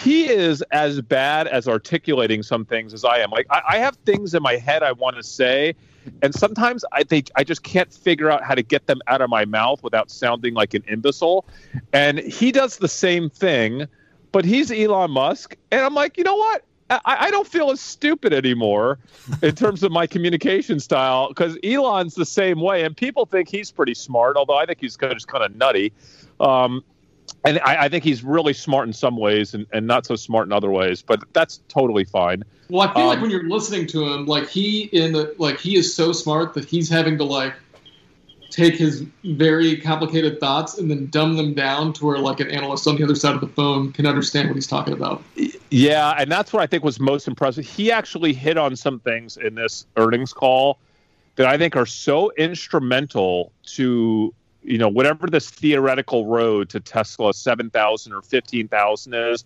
he 0.00 0.26
is 0.30 0.62
as 0.70 1.02
bad 1.02 1.48
as 1.48 1.68
articulating 1.68 2.42
some 2.42 2.64
things 2.64 2.94
as 2.94 3.04
I 3.04 3.18
am. 3.18 3.30
Like 3.30 3.44
I, 3.50 3.60
I 3.72 3.76
have 3.80 3.94
things 4.06 4.32
in 4.32 4.42
my 4.42 4.56
head 4.56 4.82
I 4.82 4.92
want 4.92 5.16
to 5.16 5.22
say, 5.22 5.74
and 6.22 6.34
sometimes 6.34 6.82
I 6.92 7.02
think 7.04 7.30
I 7.36 7.44
just 7.44 7.62
can't 7.62 7.92
figure 7.92 8.30
out 8.30 8.42
how 8.42 8.54
to 8.54 8.62
get 8.62 8.86
them 8.86 9.02
out 9.06 9.20
of 9.20 9.28
my 9.28 9.44
mouth 9.44 9.82
without 9.82 10.10
sounding 10.10 10.54
like 10.54 10.72
an 10.72 10.82
imbecile. 10.88 11.44
And 11.92 12.20
he 12.20 12.52
does 12.52 12.78
the 12.78 12.88
same 12.88 13.28
thing, 13.28 13.86
but 14.32 14.46
he's 14.46 14.70
Elon 14.70 15.10
Musk, 15.10 15.56
and 15.70 15.82
I'm 15.82 15.92
like, 15.94 16.16
you 16.16 16.24
know 16.24 16.36
what? 16.36 16.64
I, 17.04 17.26
I 17.26 17.30
don't 17.30 17.46
feel 17.46 17.70
as 17.70 17.80
stupid 17.80 18.32
anymore 18.32 18.98
in 19.42 19.54
terms 19.54 19.82
of 19.82 19.92
my 19.92 20.06
communication 20.06 20.80
style 20.80 21.28
because 21.28 21.56
Elon's 21.64 22.14
the 22.14 22.26
same 22.26 22.60
way, 22.60 22.84
and 22.84 22.96
people 22.96 23.26
think 23.26 23.48
he's 23.48 23.70
pretty 23.70 23.94
smart. 23.94 24.36
Although 24.36 24.56
I 24.56 24.66
think 24.66 24.80
he's 24.80 24.96
kind 24.96 25.12
of 25.12 25.18
just 25.18 25.28
kind 25.28 25.44
of 25.44 25.54
nutty. 25.56 25.92
Um, 26.40 26.84
and 27.44 27.60
I, 27.60 27.84
I 27.84 27.88
think 27.88 28.04
he's 28.04 28.24
really 28.24 28.52
smart 28.52 28.86
in 28.86 28.92
some 28.92 29.16
ways 29.16 29.54
and, 29.54 29.66
and 29.72 29.86
not 29.86 30.06
so 30.06 30.16
smart 30.16 30.46
in 30.46 30.52
other 30.52 30.70
ways, 30.70 31.02
but 31.02 31.22
that's 31.32 31.60
totally 31.68 32.04
fine. 32.04 32.42
Well, 32.68 32.88
I 32.88 32.94
feel 32.94 33.06
like 33.06 33.16
Um, 33.16 33.22
when 33.22 33.30
you're 33.30 33.48
listening 33.48 33.86
to 33.88 34.08
him, 34.08 34.26
like 34.26 34.48
he 34.48 34.84
in 34.84 35.12
the 35.12 35.34
like 35.38 35.58
he 35.60 35.76
is 35.76 35.94
so 35.94 36.12
smart 36.12 36.54
that 36.54 36.64
he's 36.64 36.88
having 36.88 37.18
to 37.18 37.24
like 37.24 37.54
take 38.54 38.76
his 38.76 39.04
very 39.24 39.76
complicated 39.76 40.38
thoughts 40.38 40.78
and 40.78 40.88
then 40.88 41.08
dumb 41.08 41.36
them 41.36 41.54
down 41.54 41.92
to 41.92 42.06
where 42.06 42.18
like 42.18 42.38
an 42.38 42.50
analyst 42.52 42.86
on 42.86 42.94
the 42.94 43.02
other 43.02 43.16
side 43.16 43.34
of 43.34 43.40
the 43.40 43.48
phone 43.48 43.92
can 43.92 44.06
understand 44.06 44.48
what 44.48 44.54
he's 44.54 44.66
talking 44.68 44.94
about. 44.94 45.22
Yeah, 45.70 46.14
and 46.16 46.30
that's 46.30 46.52
what 46.52 46.62
I 46.62 46.66
think 46.66 46.84
was 46.84 47.00
most 47.00 47.26
impressive. 47.26 47.66
He 47.66 47.90
actually 47.90 48.32
hit 48.32 48.56
on 48.56 48.76
some 48.76 49.00
things 49.00 49.36
in 49.36 49.56
this 49.56 49.86
earnings 49.96 50.32
call 50.32 50.78
that 51.34 51.46
I 51.46 51.58
think 51.58 51.74
are 51.74 51.86
so 51.86 52.30
instrumental 52.36 53.50
to 53.74 54.32
you 54.62 54.78
know 54.78 54.88
whatever 54.88 55.26
this 55.26 55.50
theoretical 55.50 56.26
road 56.26 56.68
to 56.70 56.80
Tesla 56.80 57.34
7000 57.34 58.12
or 58.12 58.22
15,000 58.22 59.14
is. 59.14 59.44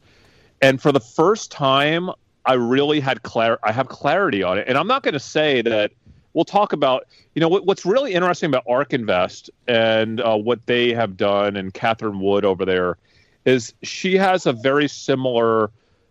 And 0.60 0.82
for 0.82 0.92
the 0.92 1.00
first 1.00 1.50
time 1.50 2.10
I 2.44 2.54
really 2.54 3.00
had 3.00 3.22
clar- 3.22 3.58
I 3.62 3.72
have 3.72 3.88
clarity 3.88 4.42
on 4.42 4.58
it. 4.58 4.68
And 4.68 4.76
I'm 4.76 4.86
not 4.86 5.02
going 5.02 5.14
to 5.14 5.20
say 5.20 5.62
that 5.62 5.92
we'll 6.32 6.44
talk 6.44 6.72
about 6.72 7.06
you 7.34 7.40
know 7.40 7.48
what, 7.48 7.66
what's 7.66 7.84
really 7.84 8.12
interesting 8.12 8.48
about 8.48 8.64
ARK 8.68 8.92
Invest 8.92 9.50
and 9.66 10.20
uh, 10.20 10.36
what 10.36 10.64
they 10.66 10.92
have 10.92 11.16
done 11.16 11.56
and 11.56 11.72
Catherine 11.72 12.20
Wood 12.20 12.44
over 12.44 12.64
there 12.64 12.98
is 13.44 13.74
she 13.82 14.16
has 14.16 14.46
a 14.46 14.52
very 14.52 14.88
similar 14.88 15.70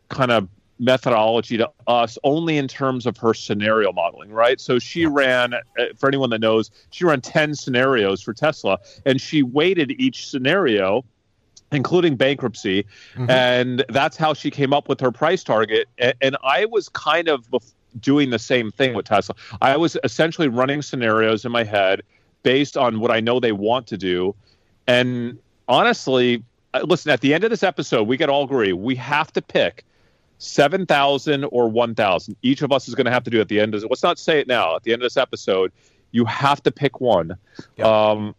kind 0.10 0.32
of 0.32 0.48
methodology 0.80 1.58
to 1.58 1.70
us 1.88 2.20
only 2.24 2.58
in 2.58 2.68
terms 2.68 3.06
of 3.06 3.18
her 3.18 3.34
scenario 3.34 3.92
modeling 3.92 4.32
right? 4.32 4.60
So 4.60 4.80
she 4.80 5.06
ran 5.06 5.54
uh, 5.54 5.60
for 5.96 6.08
anyone 6.08 6.30
that 6.32 6.42
knows 6.42 6.72
she 6.92 7.06
ran 7.06 7.22
10 7.22 7.56
scenarios 7.56 8.22
for 8.22 8.34
tesla 8.34 8.80
and 9.06 9.20
she 9.20 9.44
weighted 9.44 9.92
each 10.00 10.28
scenario 10.28 11.04
including 11.72 12.16
bankruptcy 12.16 12.86
mm-hmm. 13.16 13.30
and 13.30 13.84
that's 13.90 14.16
how 14.16 14.34
she 14.34 14.50
came 14.50 14.72
up 14.72 14.88
with 14.88 15.02
her 15.02 15.12
price 15.12 15.44
target. 15.44 15.88
And, 15.98 16.14
and 16.22 16.38
i 16.44 16.66
was 16.66 16.90
kind 16.90 17.28
of 17.28 17.50
doing 18.00 18.30
the 18.30 18.39
same 18.39 18.72
thing 18.72 18.94
with 18.94 19.06
tesla 19.06 19.36
i 19.62 19.75
was 19.75 19.98
essentially 20.04 20.48
running 20.48 20.82
scenarios 20.82 21.46
in 21.46 21.51
my 21.51 21.63
head 21.63 22.01
based 22.44 22.77
on 22.77 23.00
what 23.00 23.12
i 23.12 23.20
know 23.20 23.39
they 23.39 23.51
want 23.51 23.88
to 23.88 23.98
do 23.98 24.36
and 24.88 25.38
honestly 25.68 26.44
uh, 26.74 26.82
listen 26.88 27.12
at 27.12 27.22
the 27.22 27.34
end 27.34 27.44
of 27.44 27.50
this 27.50 27.63
episode 27.63 28.08
we 28.08 28.18
could 28.18 28.30
all 28.30 28.44
agree 28.44 28.74
we 28.74 28.96
have 28.96 29.32
to 29.32 29.42
pick 29.42 29.84
7,000 30.39 31.46
or 31.46 31.68
1,000. 31.68 32.36
Each 32.42 32.62
of 32.62 32.72
us 32.72 32.88
is 32.88 32.96
going 32.96 33.06
to 33.06 33.12
have 33.12 33.24
to 33.24 33.30
do 33.30 33.42
at 33.42 33.48
the 33.48 33.60
end 33.60 33.74
of 33.74 33.84
let's 33.89 34.04
not 34.04 34.20
say 34.20 34.39
it 34.39 34.48
now. 34.48 34.75
At 34.75 34.84
the 34.84 34.94
end 34.94 35.01
of 35.01 35.06
this 35.06 35.18
episode, 35.18 35.72
you 36.12 36.25
have 36.25 36.62
to 36.63 36.72
pick 36.72 37.01
one. 37.01 37.38
Yep. 37.77 37.88
Um, 37.88 38.36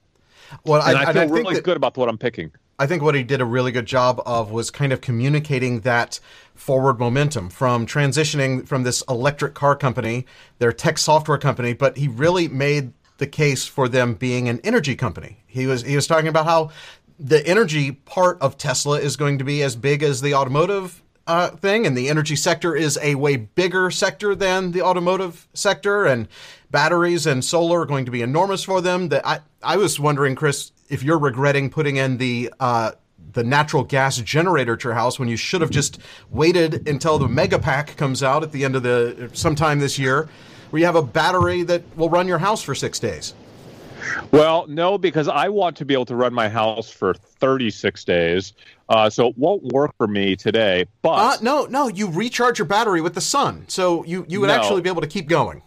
well, 0.64 0.82
and 0.82 0.96
I, 0.96 1.10
I 1.10 1.12
feel 1.12 1.22
I 1.22 1.24
really 1.26 1.54
that, 1.56 1.64
good 1.64 1.76
about 1.76 1.96
what 1.96 2.08
I'm 2.08 2.18
picking. 2.18 2.52
I 2.80 2.86
think 2.86 3.02
what 3.02 3.16
he 3.16 3.24
did 3.24 3.40
a 3.40 3.44
really 3.44 3.72
good 3.72 3.86
job 3.86 4.22
of 4.24 4.52
was 4.52 4.70
kind 4.70 4.92
of 4.92 5.00
communicating 5.00 5.80
that 5.80 6.20
forward 6.54 7.00
momentum 7.00 7.50
from 7.50 7.86
transitioning 7.86 8.66
from 8.68 8.84
this 8.84 9.02
electric 9.08 9.54
car 9.54 9.74
company, 9.74 10.26
their 10.58 10.72
tech 10.72 10.98
software 10.98 11.38
company, 11.38 11.72
but 11.72 11.96
he 11.96 12.06
really 12.06 12.46
made 12.46 12.92
the 13.18 13.26
case 13.26 13.66
for 13.66 13.88
them 13.88 14.14
being 14.14 14.48
an 14.48 14.60
energy 14.62 14.94
company. 14.94 15.42
He 15.48 15.66
was 15.66 15.82
he 15.82 15.96
was 15.96 16.06
talking 16.06 16.28
about 16.28 16.44
how 16.44 16.70
the 17.18 17.44
energy 17.44 17.90
part 17.90 18.40
of 18.40 18.56
Tesla 18.56 19.00
is 19.00 19.16
going 19.16 19.38
to 19.38 19.44
be 19.44 19.60
as 19.64 19.74
big 19.74 20.04
as 20.04 20.20
the 20.20 20.34
automotive 20.34 21.02
uh, 21.26 21.50
thing, 21.50 21.84
and 21.84 21.98
the 21.98 22.08
energy 22.08 22.36
sector 22.36 22.76
is 22.76 22.96
a 23.02 23.16
way 23.16 23.36
bigger 23.36 23.90
sector 23.90 24.36
than 24.36 24.70
the 24.70 24.82
automotive 24.82 25.48
sector, 25.52 26.06
and 26.06 26.28
batteries 26.70 27.26
and 27.26 27.44
solar 27.44 27.80
are 27.80 27.86
going 27.86 28.04
to 28.04 28.12
be 28.12 28.22
enormous 28.22 28.62
for 28.62 28.80
them. 28.80 29.08
That 29.08 29.26
I, 29.26 29.40
I 29.64 29.76
was 29.78 29.98
wondering, 29.98 30.36
Chris, 30.36 30.70
if 30.88 31.02
you're 31.02 31.18
regretting 31.18 31.70
putting 31.70 31.96
in 31.96 32.16
the 32.18 32.52
uh, 32.60 32.92
the 33.32 33.44
natural 33.44 33.84
gas 33.84 34.16
generator 34.18 34.76
to 34.76 34.88
your 34.88 34.94
house 34.94 35.18
when 35.18 35.28
you 35.28 35.36
should 35.36 35.60
have 35.60 35.70
just 35.70 35.98
waited 36.30 36.88
until 36.88 37.18
the 37.18 37.28
mega 37.28 37.58
pack 37.58 37.96
comes 37.96 38.22
out 38.22 38.42
at 38.42 38.52
the 38.52 38.64
end 38.64 38.74
of 38.74 38.82
the 38.82 39.30
sometime 39.32 39.78
this 39.78 39.98
year, 39.98 40.28
where 40.70 40.80
you 40.80 40.86
have 40.86 40.96
a 40.96 41.02
battery 41.02 41.62
that 41.62 41.82
will 41.96 42.08
run 42.08 42.26
your 42.26 42.38
house 42.38 42.62
for 42.62 42.74
six 42.74 42.98
days. 42.98 43.34
Well, 44.30 44.66
no, 44.68 44.96
because 44.96 45.28
I 45.28 45.48
want 45.48 45.76
to 45.78 45.84
be 45.84 45.94
able 45.94 46.06
to 46.06 46.16
run 46.16 46.32
my 46.32 46.48
house 46.48 46.90
for 46.90 47.14
36 47.14 48.04
days. 48.04 48.52
Uh, 48.88 49.10
so 49.10 49.28
it 49.28 49.36
won't 49.36 49.62
work 49.64 49.94
for 49.98 50.06
me 50.06 50.34
today. 50.34 50.86
But 51.02 51.10
uh, 51.10 51.36
no, 51.42 51.66
no, 51.66 51.88
you 51.88 52.08
recharge 52.08 52.58
your 52.58 52.66
battery 52.66 53.00
with 53.00 53.14
the 53.14 53.20
sun, 53.20 53.64
so 53.68 54.04
you 54.04 54.24
you 54.28 54.40
would 54.40 54.46
no. 54.46 54.54
actually 54.54 54.80
be 54.80 54.88
able 54.88 55.02
to 55.02 55.06
keep 55.06 55.28
going. 55.28 55.62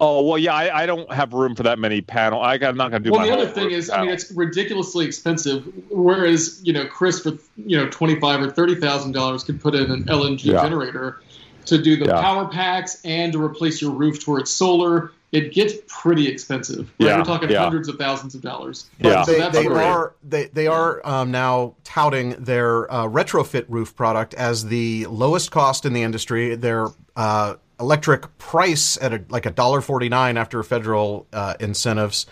Oh 0.00 0.22
well, 0.22 0.38
yeah, 0.38 0.54
I, 0.54 0.82
I 0.82 0.86
don't 0.86 1.10
have 1.12 1.32
room 1.32 1.56
for 1.56 1.64
that 1.64 1.78
many 1.78 2.00
panel. 2.00 2.40
I, 2.40 2.54
am 2.54 2.76
not 2.76 2.90
going 2.90 3.02
to 3.02 3.10
do. 3.10 3.12
Well, 3.12 3.26
the 3.26 3.32
other 3.32 3.48
thing 3.48 3.72
is, 3.72 3.88
panel. 3.88 4.02
I 4.02 4.06
mean, 4.06 4.14
it's 4.14 4.30
ridiculously 4.30 5.04
expensive. 5.06 5.64
Whereas 5.90 6.60
you 6.62 6.72
know, 6.72 6.86
Chris 6.86 7.20
for 7.20 7.32
you 7.56 7.76
know 7.76 7.88
twenty 7.88 8.18
five 8.20 8.40
or 8.40 8.50
thirty 8.50 8.76
thousand 8.76 9.12
dollars 9.12 9.42
could 9.42 9.60
put 9.60 9.74
in 9.74 9.90
an 9.90 10.04
LNG 10.04 10.44
yeah. 10.44 10.62
generator 10.62 11.20
to 11.66 11.82
do 11.82 11.96
the 11.96 12.06
yeah. 12.06 12.20
power 12.20 12.46
packs 12.46 13.00
and 13.04 13.32
to 13.32 13.42
replace 13.42 13.82
your 13.82 13.90
roof 13.90 14.24
towards 14.24 14.50
solar 14.50 15.12
it 15.32 15.52
gets 15.52 15.74
pretty 15.88 16.26
expensive. 16.26 16.90
Right? 16.98 17.08
Yeah, 17.08 17.18
We're 17.18 17.24
talking 17.24 17.50
yeah. 17.50 17.62
hundreds 17.62 17.88
of 17.88 17.96
thousands 17.96 18.34
of 18.34 18.40
dollars. 18.40 18.88
yeah, 18.98 19.22
so 19.22 19.32
they, 19.32 19.62
they 19.62 19.66
are 19.66 20.14
they 20.22 20.46
they 20.46 20.66
are 20.66 21.06
um, 21.06 21.30
now 21.30 21.74
touting 21.84 22.30
their 22.42 22.90
uh, 22.90 23.04
retrofit 23.04 23.66
roof 23.68 23.94
product 23.94 24.34
as 24.34 24.66
the 24.66 25.06
lowest 25.06 25.50
cost 25.50 25.84
in 25.84 25.92
the 25.92 26.02
industry. 26.02 26.54
Their 26.54 26.88
uh, 27.14 27.56
electric 27.80 28.38
price 28.38 28.98
at 29.00 29.12
a, 29.12 29.24
like 29.28 29.46
a 29.46 29.50
dollar 29.50 29.80
forty 29.80 30.08
nine 30.08 30.36
after 30.36 30.62
federal 30.62 31.26
uh, 31.32 31.54
incentives 31.60 32.26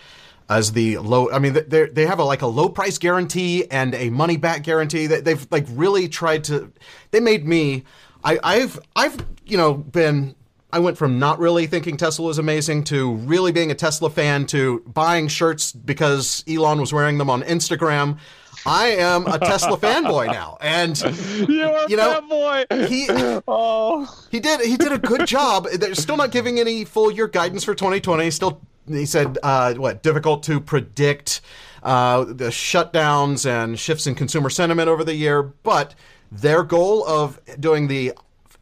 as 0.49 0.73
the 0.73 0.99
low. 0.99 1.31
I 1.31 1.39
mean, 1.39 1.55
they 1.55 1.87
they 1.87 2.07
have 2.07 2.19
a 2.19 2.25
like 2.25 2.43
a 2.43 2.47
low 2.47 2.69
price 2.69 2.99
guarantee 2.99 3.67
and 3.71 3.95
a 3.95 4.11
money 4.11 4.37
back 4.37 4.63
guarantee. 4.63 5.07
That 5.07 5.25
they've 5.25 5.47
like 5.51 5.67
really 5.71 6.09
tried 6.09 6.45
to. 6.45 6.73
They 7.11 7.21
made 7.21 7.47
me. 7.47 7.85
I, 8.25 8.39
I've 8.43 8.79
I've 8.95 9.25
you 9.45 9.57
know 9.57 9.75
been 9.75 10.35
I 10.73 10.79
went 10.79 10.99
from 10.99 11.19
not 11.19 11.39
really 11.39 11.67
thinking 11.67 11.97
Tesla 11.97 12.27
was 12.27 12.39
amazing 12.39 12.85
to 12.85 13.15
really 13.15 13.53
being 13.53 13.71
a 13.71 13.75
Tesla 13.75 14.11
fan 14.11 14.47
to 14.47 14.81
buying 14.81 15.29
shirts 15.29 15.73
because 15.73 16.45
Elon 16.49 16.81
was 16.81 16.93
wearing 16.93 17.19
them 17.19 17.31
on 17.31 17.43
Instagram. 17.43 18.19
I 18.67 18.89
am 18.99 19.27
a 19.27 19.39
Tesla 19.39 19.77
fanboy 19.79 20.27
now, 20.27 20.59
and 20.61 20.99
You're 21.49 21.89
you 21.89 21.97
know 21.97 22.21
fanboy. 22.21 22.89
he 22.89 23.07
oh. 23.49 24.27
he 24.31 24.41
did 24.41 24.61
he 24.61 24.77
did 24.77 24.93
a 24.93 24.99
good 24.99 25.27
job. 25.27 25.69
They're 25.73 25.95
still 25.95 26.17
not 26.17 26.33
giving 26.33 26.59
any 26.59 26.85
full 26.85 27.11
year 27.11 27.29
guidance 27.29 27.63
for 27.65 27.75
2020. 27.75 28.31
Still, 28.31 28.61
he 28.89 29.07
said 29.07 29.39
uh, 29.43 29.75
what 29.75 30.03
difficult 30.03 30.43
to 30.45 30.61
predict 30.61 31.41
uh, 31.83 32.25
the 32.25 32.49
shutdowns 32.49 33.49
and 33.49 33.79
shifts 33.79 34.07
in 34.07 34.17
consumer 34.17 34.51
sentiment 34.51 34.89
over 34.89 35.05
the 35.05 35.15
year, 35.15 35.43
but 35.43 35.95
their 36.33 36.65
goal 36.65 37.07
of 37.07 37.41
doing 37.61 37.87
the 37.87 38.13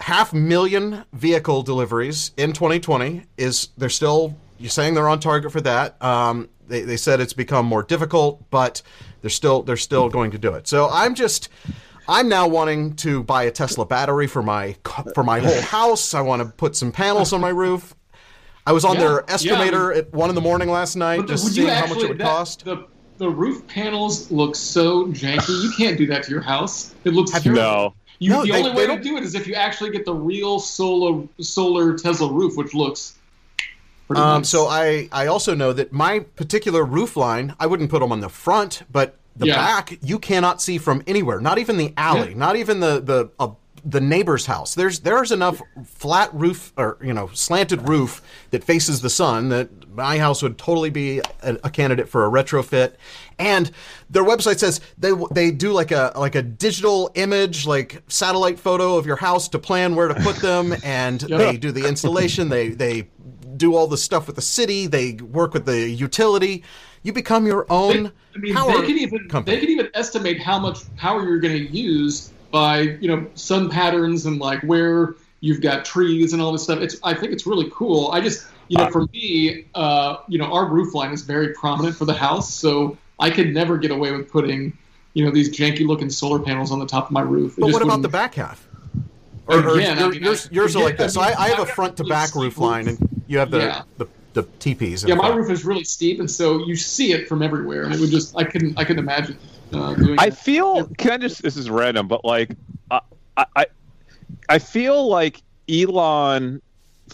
half 0.01 0.35
million 0.35 1.05
vehicle 1.15 1.63
deliveries 1.63 2.33
in 2.37 2.53
2020 2.53 3.23
is 3.39 3.69
they're 3.79 3.89
still 3.89 4.37
you're 4.59 4.71
saying 4.71 4.95
they're 4.95 5.09
on 5.09 5.21
target 5.21 5.51
for 5.51 5.61
that. 5.63 6.01
Um, 6.03 6.49
they, 6.67 6.83
they 6.83 6.97
said 6.97 7.21
it's 7.21 7.33
become 7.33 7.67
more 7.67 7.83
difficult, 7.83 8.49
but 8.51 8.83
they're 9.21 9.31
still 9.31 9.63
they're 9.63 9.77
still 9.77 10.09
going 10.09 10.31
to 10.33 10.39
do 10.39 10.55
it. 10.55 10.67
So 10.67 10.89
I'm 10.91 11.15
just 11.15 11.49
I'm 12.09 12.29
now 12.29 12.47
wanting 12.47 12.97
to 12.97 13.23
buy 13.23 13.45
a 13.45 13.51
Tesla 13.51 13.87
battery 13.87 14.27
for 14.27 14.43
my 14.43 14.77
for 15.15 15.25
my 15.25 15.41
whole 15.41 15.63
house. 15.63 16.15
I 16.15 16.21
want 16.21 16.43
to 16.43 16.49
put 16.49 16.77
some 16.77 16.93
panels 16.93 17.33
on 17.33 17.41
my 17.41 17.49
roof. 17.51 17.95
I 18.67 18.73
was 18.73 18.85
on 18.85 18.95
yeah, 18.95 19.01
their 19.01 19.23
estimator 19.23 19.93
yeah, 19.93 20.01
at 20.01 20.13
one 20.13 20.31
in 20.31 20.35
the 20.35 20.41
morning 20.41 20.71
last 20.71 20.97
night, 20.97 21.27
just 21.27 21.55
seeing 21.55 21.69
actually, 21.69 21.89
how 21.89 21.95
much 21.95 22.05
it 22.05 22.09
would 22.09 22.19
that, 22.19 22.25
cost. 22.25 22.65
The, 22.65 22.87
the 23.19 23.29
roof 23.29 23.67
panels 23.67 24.31
look 24.31 24.57
so 24.57 25.07
janky. 25.09 25.63
You 25.63 25.73
can't 25.77 25.99
do 25.99 26.07
that 26.07 26.23
to 26.25 26.31
your 26.31 26.41
house. 26.41 26.95
It 27.05 27.13
looks 27.13 27.31
terrible. 27.31 27.61
No. 27.61 27.95
You, 28.21 28.31
no, 28.31 28.43
the 28.43 28.53
they, 28.53 28.63
only 28.63 28.75
way 28.75 28.87
to 28.87 29.03
do 29.03 29.17
it 29.17 29.23
is 29.23 29.35
if 29.35 29.47
you 29.47 29.55
actually 29.55 29.91
get 29.91 30.05
the 30.05 30.15
real 30.15 30.61
solar 30.61 31.27
solar 31.41 31.97
Tesla 31.97 32.33
roof, 32.33 32.57
which 32.57 32.73
looks. 32.75 33.19
Um, 34.11 34.17
nice. 34.17 34.49
So 34.49 34.67
I 34.67 35.09
I 35.13 35.27
also 35.27 35.55
know 35.55 35.73
that 35.73 35.93
my 35.93 36.21
particular 36.21 36.85
roof 36.85 37.17
line, 37.17 37.55
I 37.59 37.67
wouldn't 37.67 37.91
put 37.91 38.01
them 38.01 38.13
on 38.13 38.21
the 38.21 38.29
front, 38.29 38.83
but 38.91 39.17
the 39.37 39.47
yeah. 39.47 39.57
back 39.57 39.99
you 40.03 40.19
cannot 40.19 40.63
see 40.63 40.79
from 40.79 41.03
anywhere. 41.07 41.41
Not 41.41 41.59
even 41.59 41.77
the 41.77 41.93
alley. 41.97 42.31
Yeah. 42.31 42.39
Not 42.39 42.57
even 42.57 42.81
the 42.81 43.01
the. 43.01 43.31
Uh, 43.39 43.51
the 43.87 44.01
neighbor's 44.01 44.47
house. 44.47 44.75
There's 44.75 45.01
there's 45.01 45.31
enough 45.31 45.61
flat 45.85 46.33
roof 46.33 46.73
or 46.77 46.97
you 47.03 47.13
know 47.13 47.29
slanted 47.35 47.87
roof 47.87 48.23
that 48.51 48.65
faces 48.65 49.03
the 49.03 49.11
sun 49.11 49.51
that 49.51 49.69
my 49.95 50.19
house 50.19 50.43
would 50.43 50.59
totally 50.59 50.91
be 50.91 51.21
a, 51.43 51.57
a, 51.65 51.71
candidate 51.71 52.09
for 52.09 52.25
a 52.25 52.31
retrofit. 52.31 52.95
And 53.39 53.71
their 54.11 54.25
website 54.25 54.59
says 54.59 54.81
they 54.99 55.13
they 55.33 55.51
do 55.51 55.73
like 55.73 55.93
a 55.93 56.13
like 56.17 56.35
a 56.35 56.43
digital 56.43 57.11
image, 57.15 57.67
like 57.67 58.03
satellite 58.09 58.59
photo 58.59 58.97
of 58.97 59.07
your 59.07 59.17
house 59.17 59.49
to 59.51 59.59
plan 59.59 59.95
where 59.95 60.09
to 60.09 60.15
put 60.15 60.37
them, 60.37 60.75
and 60.83 61.21
they 61.21 61.57
do 61.57 61.71
the 61.71 61.87
installation. 61.87 62.49
They 62.49 62.71
they 62.71 63.09
do 63.57 63.75
all 63.75 63.87
the 63.87 63.97
stuff 63.97 64.27
with 64.27 64.37
the 64.37 64.43
city. 64.43 64.87
They 64.87 65.13
work 65.15 65.55
with 65.55 65.67
the 65.67 65.89
utility. 65.89 66.65
You 67.03 67.13
become 67.13 67.47
your 67.47 67.67
own. 67.71 68.05
They, 68.05 68.11
I 68.35 68.39
mean, 68.39 68.55
power 68.55 68.81
they 68.81 68.87
can 68.87 68.99
even 68.99 69.29
company. 69.29 69.57
they 69.57 69.61
can 69.61 69.71
even 69.71 69.89
estimate 69.95 70.41
how 70.41 70.59
much 70.59 70.95
power 70.97 71.25
you're 71.25 71.41
going 71.41 71.67
to 71.67 71.71
use 71.71 72.33
by 72.51 72.81
you 72.81 73.09
know 73.09 73.27
sun 73.35 73.69
patterns 73.71 74.27
and 74.27 74.39
like 74.39 74.61
where 74.63 75.17
you've 75.41 75.61
got 75.61 75.85
trees 75.85 76.33
and 76.33 76.41
all 76.41 76.53
this 76.53 76.65
stuff. 76.65 76.81
It's 76.81 76.97
I 77.03 77.15
think 77.15 77.33
it's 77.33 77.47
really 77.47 77.71
cool. 77.73 78.11
I 78.13 78.21
just 78.21 78.47
you 78.69 78.79
know, 78.79 78.91
for 78.91 79.07
me, 79.13 79.67
uh, 79.75 80.17
you 80.29 80.39
know, 80.39 80.47
our 80.47 80.67
roof 80.67 80.95
line 80.95 81.13
is 81.13 81.23
very 81.23 81.53
prominent 81.53 81.97
for 81.97 82.05
the 82.05 82.15
house, 82.15 82.53
so 82.53 82.97
I 83.19 83.31
could 83.31 83.53
never 83.53 83.77
get 83.77 83.91
away 83.91 84.13
with 84.13 84.31
putting, 84.31 84.77
you 85.13 85.25
know, 85.25 85.31
these 85.31 85.55
janky 85.55 85.87
looking 85.87 86.11
solar 86.11 86.39
panels 86.39 86.73
on 86.73 86.79
the 86.79 86.87
top 86.87 87.07
of 87.07 87.11
my 87.11 87.21
roof. 87.21 87.59
It 87.59 87.61
but 87.61 87.73
what 87.73 87.83
about 87.83 88.03
the 88.03 88.09
back 88.09 88.35
half? 88.35 88.67
Or, 89.47 89.59
again, 89.59 89.99
or 89.99 90.05
I 90.05 90.09
mean, 90.09 90.23
yours, 90.23 90.49
yours 90.51 90.75
are 90.75 90.83
like 90.83 90.97
this. 90.97 91.15
So 91.15 91.21
I, 91.21 91.35
I 91.39 91.49
have 91.51 91.61
a 91.61 91.67
front 91.67 91.99
to 91.99 92.05
back 92.05 92.35
roof 92.35 92.57
line, 92.57 92.89
and 92.89 93.14
you 93.35 93.41
have 93.41 93.51
the, 93.51 93.59
yeah. 93.59 93.83
the 93.99 94.09
the 94.33 94.43
teepees. 94.59 95.05
Yeah, 95.05 95.17
my 95.17 95.29
roof 95.29 95.51
is 95.51 95.65
really 95.65 95.85
steep, 95.85 96.21
and 96.21 96.31
so 96.31 96.65
you 96.67 96.77
see 96.77 97.13
it 97.13 97.29
from 97.29 97.43
everywhere, 97.43 97.85
and 97.85 97.95
it 97.95 98.01
would 98.01 98.11
just 98.11 98.37
I 98.37 98.45
couldn't 98.45 98.79
I 98.79 98.85
couldn't 98.85 99.03
imagine 99.03 99.39
uh, 99.73 99.95
doing. 99.95 100.19
I 100.19 100.31
that. 100.31 100.39
feel. 100.39 100.87
Can 100.99 101.13
I 101.13 101.19
just? 101.19 101.43
This 101.43 101.57
is 101.57 101.69
random, 101.69 102.09
but 102.09 102.25
like, 102.25 102.51
I, 102.91 103.01
I, 103.37 103.67
I 104.49 104.59
feel 104.59 105.09
like 105.09 105.43
Elon 105.69 106.63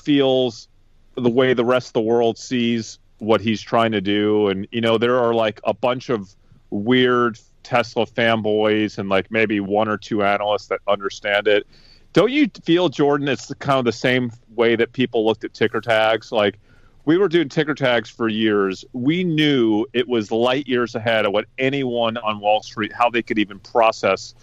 feels 0.03 0.69
the 1.17 1.31
way 1.31 1.55
the 1.55 1.65
rest 1.65 1.89
of 1.89 1.93
the 1.95 2.01
world 2.03 2.39
sees 2.39 2.99
what 3.19 3.41
he's 3.41 3.61
trying 3.61 3.93
to 3.93 4.01
do, 4.01 4.49
and 4.49 4.69
you 4.71 4.81
know, 4.81 4.99
there 4.99 5.19
are 5.19 5.35
like 5.35 5.61
a 5.65 5.75
bunch 5.75 6.11
of 6.11 6.35
weird 6.71 7.39
Tesla 7.63 8.07
fanboys 8.07 8.99
and 8.99 9.09
like 9.09 9.31
maybe 9.31 9.61
one 9.61 9.89
or 9.89 9.97
two 9.97 10.23
analysts 10.23 10.67
that 10.69 10.81
understand 10.87 11.49
it. 11.49 11.67
Don't 12.13 12.31
you 12.33 12.51
feel, 12.65 12.89
Jordan? 12.89 13.29
It's 13.29 13.53
kind 13.55 13.79
of 13.79 13.85
the 13.85 13.93
same 13.93 14.33
way 14.55 14.75
that 14.77 14.93
people 14.93 15.25
looked 15.25 15.45
at 15.45 15.55
ticker 15.55 15.81
tags, 15.81 16.33
like 16.33 16.59
we 17.05 17.17
were 17.17 17.29
doing 17.29 17.49
ticker 17.49 17.75
tags 17.75 18.11
for 18.11 18.29
years. 18.29 18.85
We 18.93 19.25
knew 19.25 19.87
it 19.93 20.09
was 20.09 20.31
light 20.31 20.67
years 20.67 20.95
ahead 20.95 21.25
of 21.25 21.33
what 21.33 21.47
anyone 21.59 22.17
on 22.19 22.41
Wall 22.41 22.63
Street, 22.63 22.93
how 22.93 23.11
they 23.11 23.23
could 23.23 23.39
even 23.39 23.59
process 23.61 24.35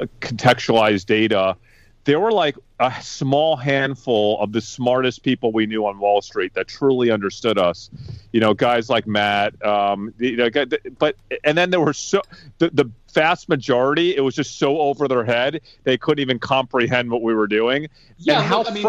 uh, 0.00 0.06
contextualized 0.20 1.06
data. 1.06 1.56
There 2.04 2.18
were 2.18 2.32
like 2.32 2.56
a 2.80 2.92
small 3.00 3.56
handful 3.56 4.40
of 4.40 4.50
the 4.52 4.60
smartest 4.60 5.22
people 5.22 5.52
we 5.52 5.66
knew 5.66 5.86
on 5.86 5.98
Wall 6.00 6.20
Street 6.20 6.54
that 6.54 6.66
truly 6.66 7.10
understood 7.12 7.58
us. 7.58 7.90
You 8.32 8.40
know, 8.40 8.54
guys 8.54 8.90
like 8.90 9.06
Matt. 9.06 9.64
Um, 9.64 10.12
you 10.18 10.36
know, 10.36 10.50
but 10.98 11.16
and 11.44 11.56
then 11.56 11.70
there 11.70 11.80
were 11.80 11.92
so 11.92 12.22
the, 12.58 12.70
the 12.70 12.90
vast 13.14 13.48
majority. 13.48 14.16
It 14.16 14.20
was 14.20 14.34
just 14.34 14.58
so 14.58 14.78
over 14.80 15.06
their 15.06 15.24
head 15.24 15.60
they 15.84 15.96
couldn't 15.96 16.20
even 16.22 16.38
comprehend 16.40 17.10
what 17.10 17.22
we 17.22 17.34
were 17.34 17.46
doing. 17.46 17.88
Yeah, 18.18 18.38
and 18.40 18.46
how 18.46 18.64
I 18.64 18.70
mean, 18.72 18.86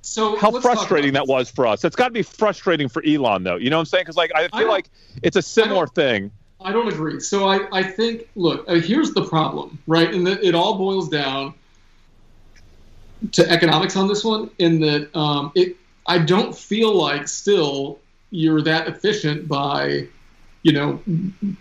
so 0.00 0.36
how 0.36 0.50
frustrating 0.60 1.12
that 1.12 1.26
was 1.26 1.50
for 1.50 1.66
us. 1.66 1.84
It's 1.84 1.96
got 1.96 2.08
to 2.08 2.14
be 2.14 2.22
frustrating 2.22 2.88
for 2.88 3.04
Elon, 3.04 3.44
though. 3.44 3.56
You 3.56 3.68
know 3.70 3.76
what 3.76 3.80
I'm 3.82 3.86
saying? 3.86 4.02
Because 4.04 4.16
like 4.16 4.32
I 4.34 4.44
I 4.44 4.48
feel 4.48 4.60
don't- 4.60 4.68
like 4.70 4.88
it's 5.22 5.36
a 5.36 5.42
similar 5.42 5.86
thing. 5.86 6.30
I 6.60 6.72
don't 6.72 6.88
agree. 6.88 7.20
So 7.20 7.48
I, 7.48 7.68
I 7.70 7.84
think, 7.84 8.28
look, 8.34 8.64
uh, 8.68 8.74
here's 8.80 9.12
the 9.12 9.24
problem, 9.24 9.78
right? 9.86 10.12
And 10.12 10.26
that 10.26 10.42
it 10.42 10.56
all 10.56 10.76
boils 10.76 11.08
down 11.08 11.54
to 13.32 13.50
economics 13.50 13.96
on 13.96 14.08
this 14.08 14.24
one. 14.24 14.50
In 14.58 14.80
that, 14.80 15.14
um, 15.16 15.52
it, 15.54 15.76
I 16.06 16.18
don't 16.18 16.56
feel 16.56 16.94
like 16.94 17.28
still 17.28 17.98
you're 18.30 18.62
that 18.62 18.88
efficient 18.88 19.48
by, 19.48 20.06
you 20.62 20.72
know, 20.72 21.00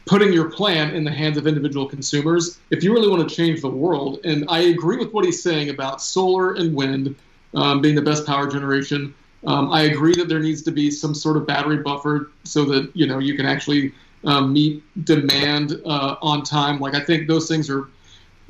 putting 0.06 0.34
your 0.34 0.52
plan 0.52 0.94
in 0.96 1.04
the 1.04 1.12
hands 1.12 1.38
of 1.38 1.48
individual 1.48 1.88
consumers. 1.88 2.60
If 2.72 2.84
you 2.84 2.94
really 2.94 3.10
want 3.10 3.28
to 3.28 3.36
change 3.36 3.62
the 3.62 3.70
world, 3.70 4.20
and 4.24 4.46
I 4.50 4.60
agree 4.60 4.98
with 4.98 5.14
what 5.14 5.26
he's 5.26 5.42
saying 5.42 5.70
about 5.70 6.02
solar 6.02 6.54
and 6.54 6.76
wind 6.76 7.16
um, 7.54 7.82
being 7.82 7.96
the 7.96 8.02
best 8.02 8.26
power 8.26 8.48
generation. 8.48 9.14
Um, 9.46 9.72
I 9.72 9.84
agree 9.84 10.14
that 10.16 10.28
there 10.28 10.40
needs 10.40 10.62
to 10.64 10.72
be 10.72 10.92
some 10.92 11.14
sort 11.14 11.38
of 11.38 11.46
battery 11.46 11.78
buffer 11.78 12.32
so 12.44 12.66
that 12.66 12.90
you 12.96 13.08
know 13.08 13.20
you 13.20 13.36
can 13.36 13.46
actually 13.46 13.94
um, 14.26 14.52
meet 14.52 14.84
demand 15.06 15.80
uh, 15.86 16.16
on 16.22 16.44
time. 16.44 16.80
Like 16.80 16.96
I 16.96 17.04
think 17.04 17.28
those 17.28 17.48
things 17.48 17.70
are. 17.70 17.88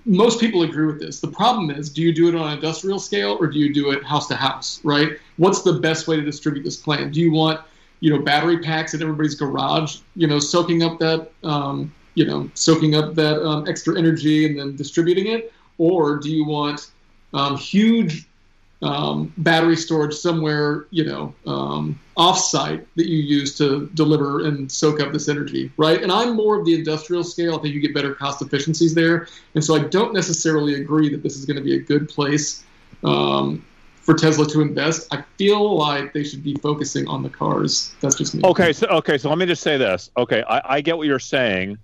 Most 0.08 0.40
people 0.40 0.64
agree 0.64 0.86
with 0.86 1.00
this. 1.00 1.20
The 1.20 1.28
problem 1.28 1.70
is, 1.70 1.90
do 1.90 2.02
you 2.02 2.14
do 2.14 2.30
it 2.30 2.36
on 2.36 2.48
an 2.48 2.54
industrial 2.54 2.98
scale 2.98 3.38
or 3.40 3.48
do 3.48 3.60
you 3.60 3.74
do 3.74 3.92
it 3.92 4.04
house 4.04 4.28
to 4.28 4.36
house? 4.36 4.80
Right? 4.84 5.18
What's 5.36 5.64
the 5.64 5.74
best 5.74 6.08
way 6.08 6.16
to 6.16 6.22
distribute 6.22 6.64
this 6.64 6.78
plan? 6.78 7.12
Do 7.12 7.20
you 7.20 7.32
want, 7.32 7.60
you 8.00 8.12
know, 8.14 8.22
battery 8.22 8.60
packs 8.60 8.94
in 8.94 9.02
everybody's 9.02 9.36
garage, 9.36 9.98
you 10.16 10.28
know, 10.28 10.40
soaking 10.40 10.82
up 10.82 10.98
that, 11.00 11.32
um, 11.44 11.94
you 12.16 12.26
know, 12.26 12.50
soaking 12.54 12.96
up 12.96 13.16
that 13.16 13.46
um, 13.46 13.68
extra 13.68 13.98
energy 13.98 14.46
and 14.46 14.58
then 14.58 14.76
distributing 14.76 15.28
it, 15.28 15.52
or 15.78 16.18
do 16.18 16.32
you 16.32 16.46
want 16.46 16.92
um, 17.34 17.58
huge 17.58 18.27
um, 18.82 19.34
battery 19.38 19.76
storage 19.76 20.14
somewhere, 20.14 20.86
you 20.92 21.04
know, 21.06 21.34
um, 21.46 22.00
off-site 22.16 22.88
that 22.96 23.08
you 23.08 23.18
use 23.18 23.58
to 23.58 23.90
deliver 23.96 24.46
and 24.46 24.72
soak 24.72 25.00
up 25.00 25.12
this 25.12 25.30
energy, 25.30 25.72
right? 25.78 26.02
And 26.04 26.12
I'm 26.12 26.36
more 26.36 26.60
of 26.60 26.66
the 26.66 26.76
industrial 26.76 27.24
scale. 27.24 27.56
I 27.56 27.62
think 27.62 27.74
you 27.74 27.80
get 27.80 27.94
better 27.94 28.14
cost 28.14 28.42
efficiencies 28.42 28.94
there, 28.94 29.28
and 29.56 29.64
so 29.64 29.76
I 29.76 29.80
don't 29.80 30.14
necessarily 30.14 30.76
agree 30.76 31.10
that 31.10 31.24
this 31.24 31.38
is 31.38 31.46
going 31.46 31.58
to 31.58 31.64
be 31.64 31.76
a 31.76 31.80
good 31.80 32.08
place 32.08 32.64
um, 33.04 33.66
for 34.02 34.14
Tesla 34.14 34.48
to 34.48 34.62
invest. 34.62 35.08
I 35.12 35.24
feel 35.38 35.76
like 35.78 36.14
they 36.14 36.24
should 36.24 36.44
be 36.44 36.56
focusing 36.56 37.08
on 37.08 37.24
the 37.24 37.30
cars. 37.30 37.94
That's 38.00 38.16
just 38.16 38.36
me. 38.36 38.42
Okay, 38.44 38.74
so 38.74 38.88
okay, 38.88 39.18
so 39.18 39.30
let 39.30 39.38
me 39.38 39.46
just 39.46 39.64
say 39.64 39.78
this. 39.78 40.12
Okay, 40.18 40.44
I, 40.48 40.76
I 40.76 40.82
get 40.82 40.98
what 40.98 41.08
you're 41.08 41.20
saying, 41.20 41.78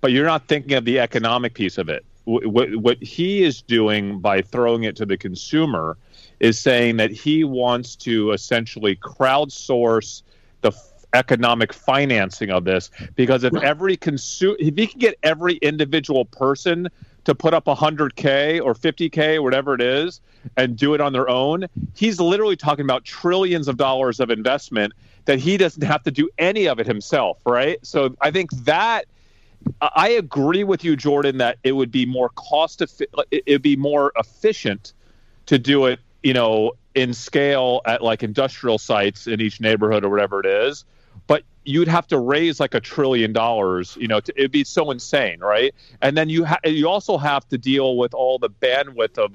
but 0.00 0.12
you're 0.12 0.26
not 0.26 0.46
thinking 0.48 0.72
of 0.74 0.84
the 0.86 0.98
economic 0.98 1.52
piece 1.54 1.76
of 1.76 1.88
it. 1.90 2.04
What, 2.28 2.76
what 2.76 3.02
he 3.02 3.42
is 3.42 3.62
doing 3.62 4.20
by 4.20 4.42
throwing 4.42 4.84
it 4.84 4.96
to 4.96 5.06
the 5.06 5.16
consumer 5.16 5.96
is 6.40 6.58
saying 6.58 6.98
that 6.98 7.10
he 7.10 7.42
wants 7.42 7.96
to 7.96 8.32
essentially 8.32 8.96
crowdsource 8.96 10.22
the 10.60 10.68
f- 10.68 11.06
economic 11.14 11.72
financing 11.72 12.50
of 12.50 12.64
this 12.64 12.90
because 13.16 13.44
if 13.44 13.54
every 13.62 13.96
consumer 13.96 14.56
if 14.58 14.76
he 14.76 14.86
can 14.86 14.98
get 14.98 15.18
every 15.22 15.54
individual 15.54 16.26
person 16.26 16.86
to 17.24 17.34
put 17.34 17.54
up 17.54 17.64
100k 17.64 18.62
or 18.62 18.74
50k 18.74 19.36
or 19.36 19.42
whatever 19.42 19.72
it 19.74 19.80
is 19.80 20.20
and 20.58 20.76
do 20.76 20.92
it 20.92 21.00
on 21.00 21.14
their 21.14 21.30
own 21.30 21.66
he's 21.94 22.20
literally 22.20 22.56
talking 22.56 22.84
about 22.84 23.06
trillions 23.06 23.68
of 23.68 23.78
dollars 23.78 24.20
of 24.20 24.28
investment 24.28 24.92
that 25.24 25.38
he 25.38 25.56
doesn't 25.56 25.82
have 25.82 26.02
to 26.02 26.10
do 26.10 26.28
any 26.36 26.68
of 26.68 26.78
it 26.78 26.86
himself 26.86 27.38
right? 27.46 27.78
So 27.86 28.14
i 28.20 28.30
think 28.30 28.50
that 28.64 29.06
I 29.80 30.10
agree 30.10 30.64
with 30.64 30.84
you, 30.84 30.96
Jordan, 30.96 31.38
that 31.38 31.58
it 31.62 31.72
would 31.72 31.90
be 31.90 32.06
more 32.06 32.30
cost 32.30 32.82
effi- 32.82 33.06
it 33.30 33.44
would 33.48 33.62
be 33.62 33.76
more 33.76 34.12
efficient 34.16 34.92
to 35.46 35.58
do 35.58 35.86
it, 35.86 36.00
you 36.22 36.32
know, 36.32 36.72
in 36.94 37.14
scale 37.14 37.80
at 37.86 38.02
like 38.02 38.22
industrial 38.22 38.78
sites 38.78 39.26
in 39.26 39.40
each 39.40 39.60
neighborhood 39.60 40.04
or 40.04 40.08
whatever 40.08 40.40
it 40.40 40.46
is. 40.46 40.84
But 41.26 41.44
you'd 41.64 41.88
have 41.88 42.06
to 42.08 42.18
raise 42.18 42.60
like 42.60 42.74
a 42.74 42.80
trillion 42.80 43.32
dollars, 43.32 43.96
you 44.00 44.08
know, 44.08 44.20
to, 44.20 44.32
it'd 44.36 44.50
be 44.50 44.64
so 44.64 44.90
insane, 44.90 45.40
right? 45.40 45.74
And 46.00 46.16
then 46.16 46.28
you 46.28 46.44
ha- 46.44 46.60
you 46.64 46.88
also 46.88 47.18
have 47.18 47.48
to 47.48 47.58
deal 47.58 47.96
with 47.96 48.14
all 48.14 48.38
the 48.38 48.50
bandwidth 48.50 49.18
of 49.18 49.34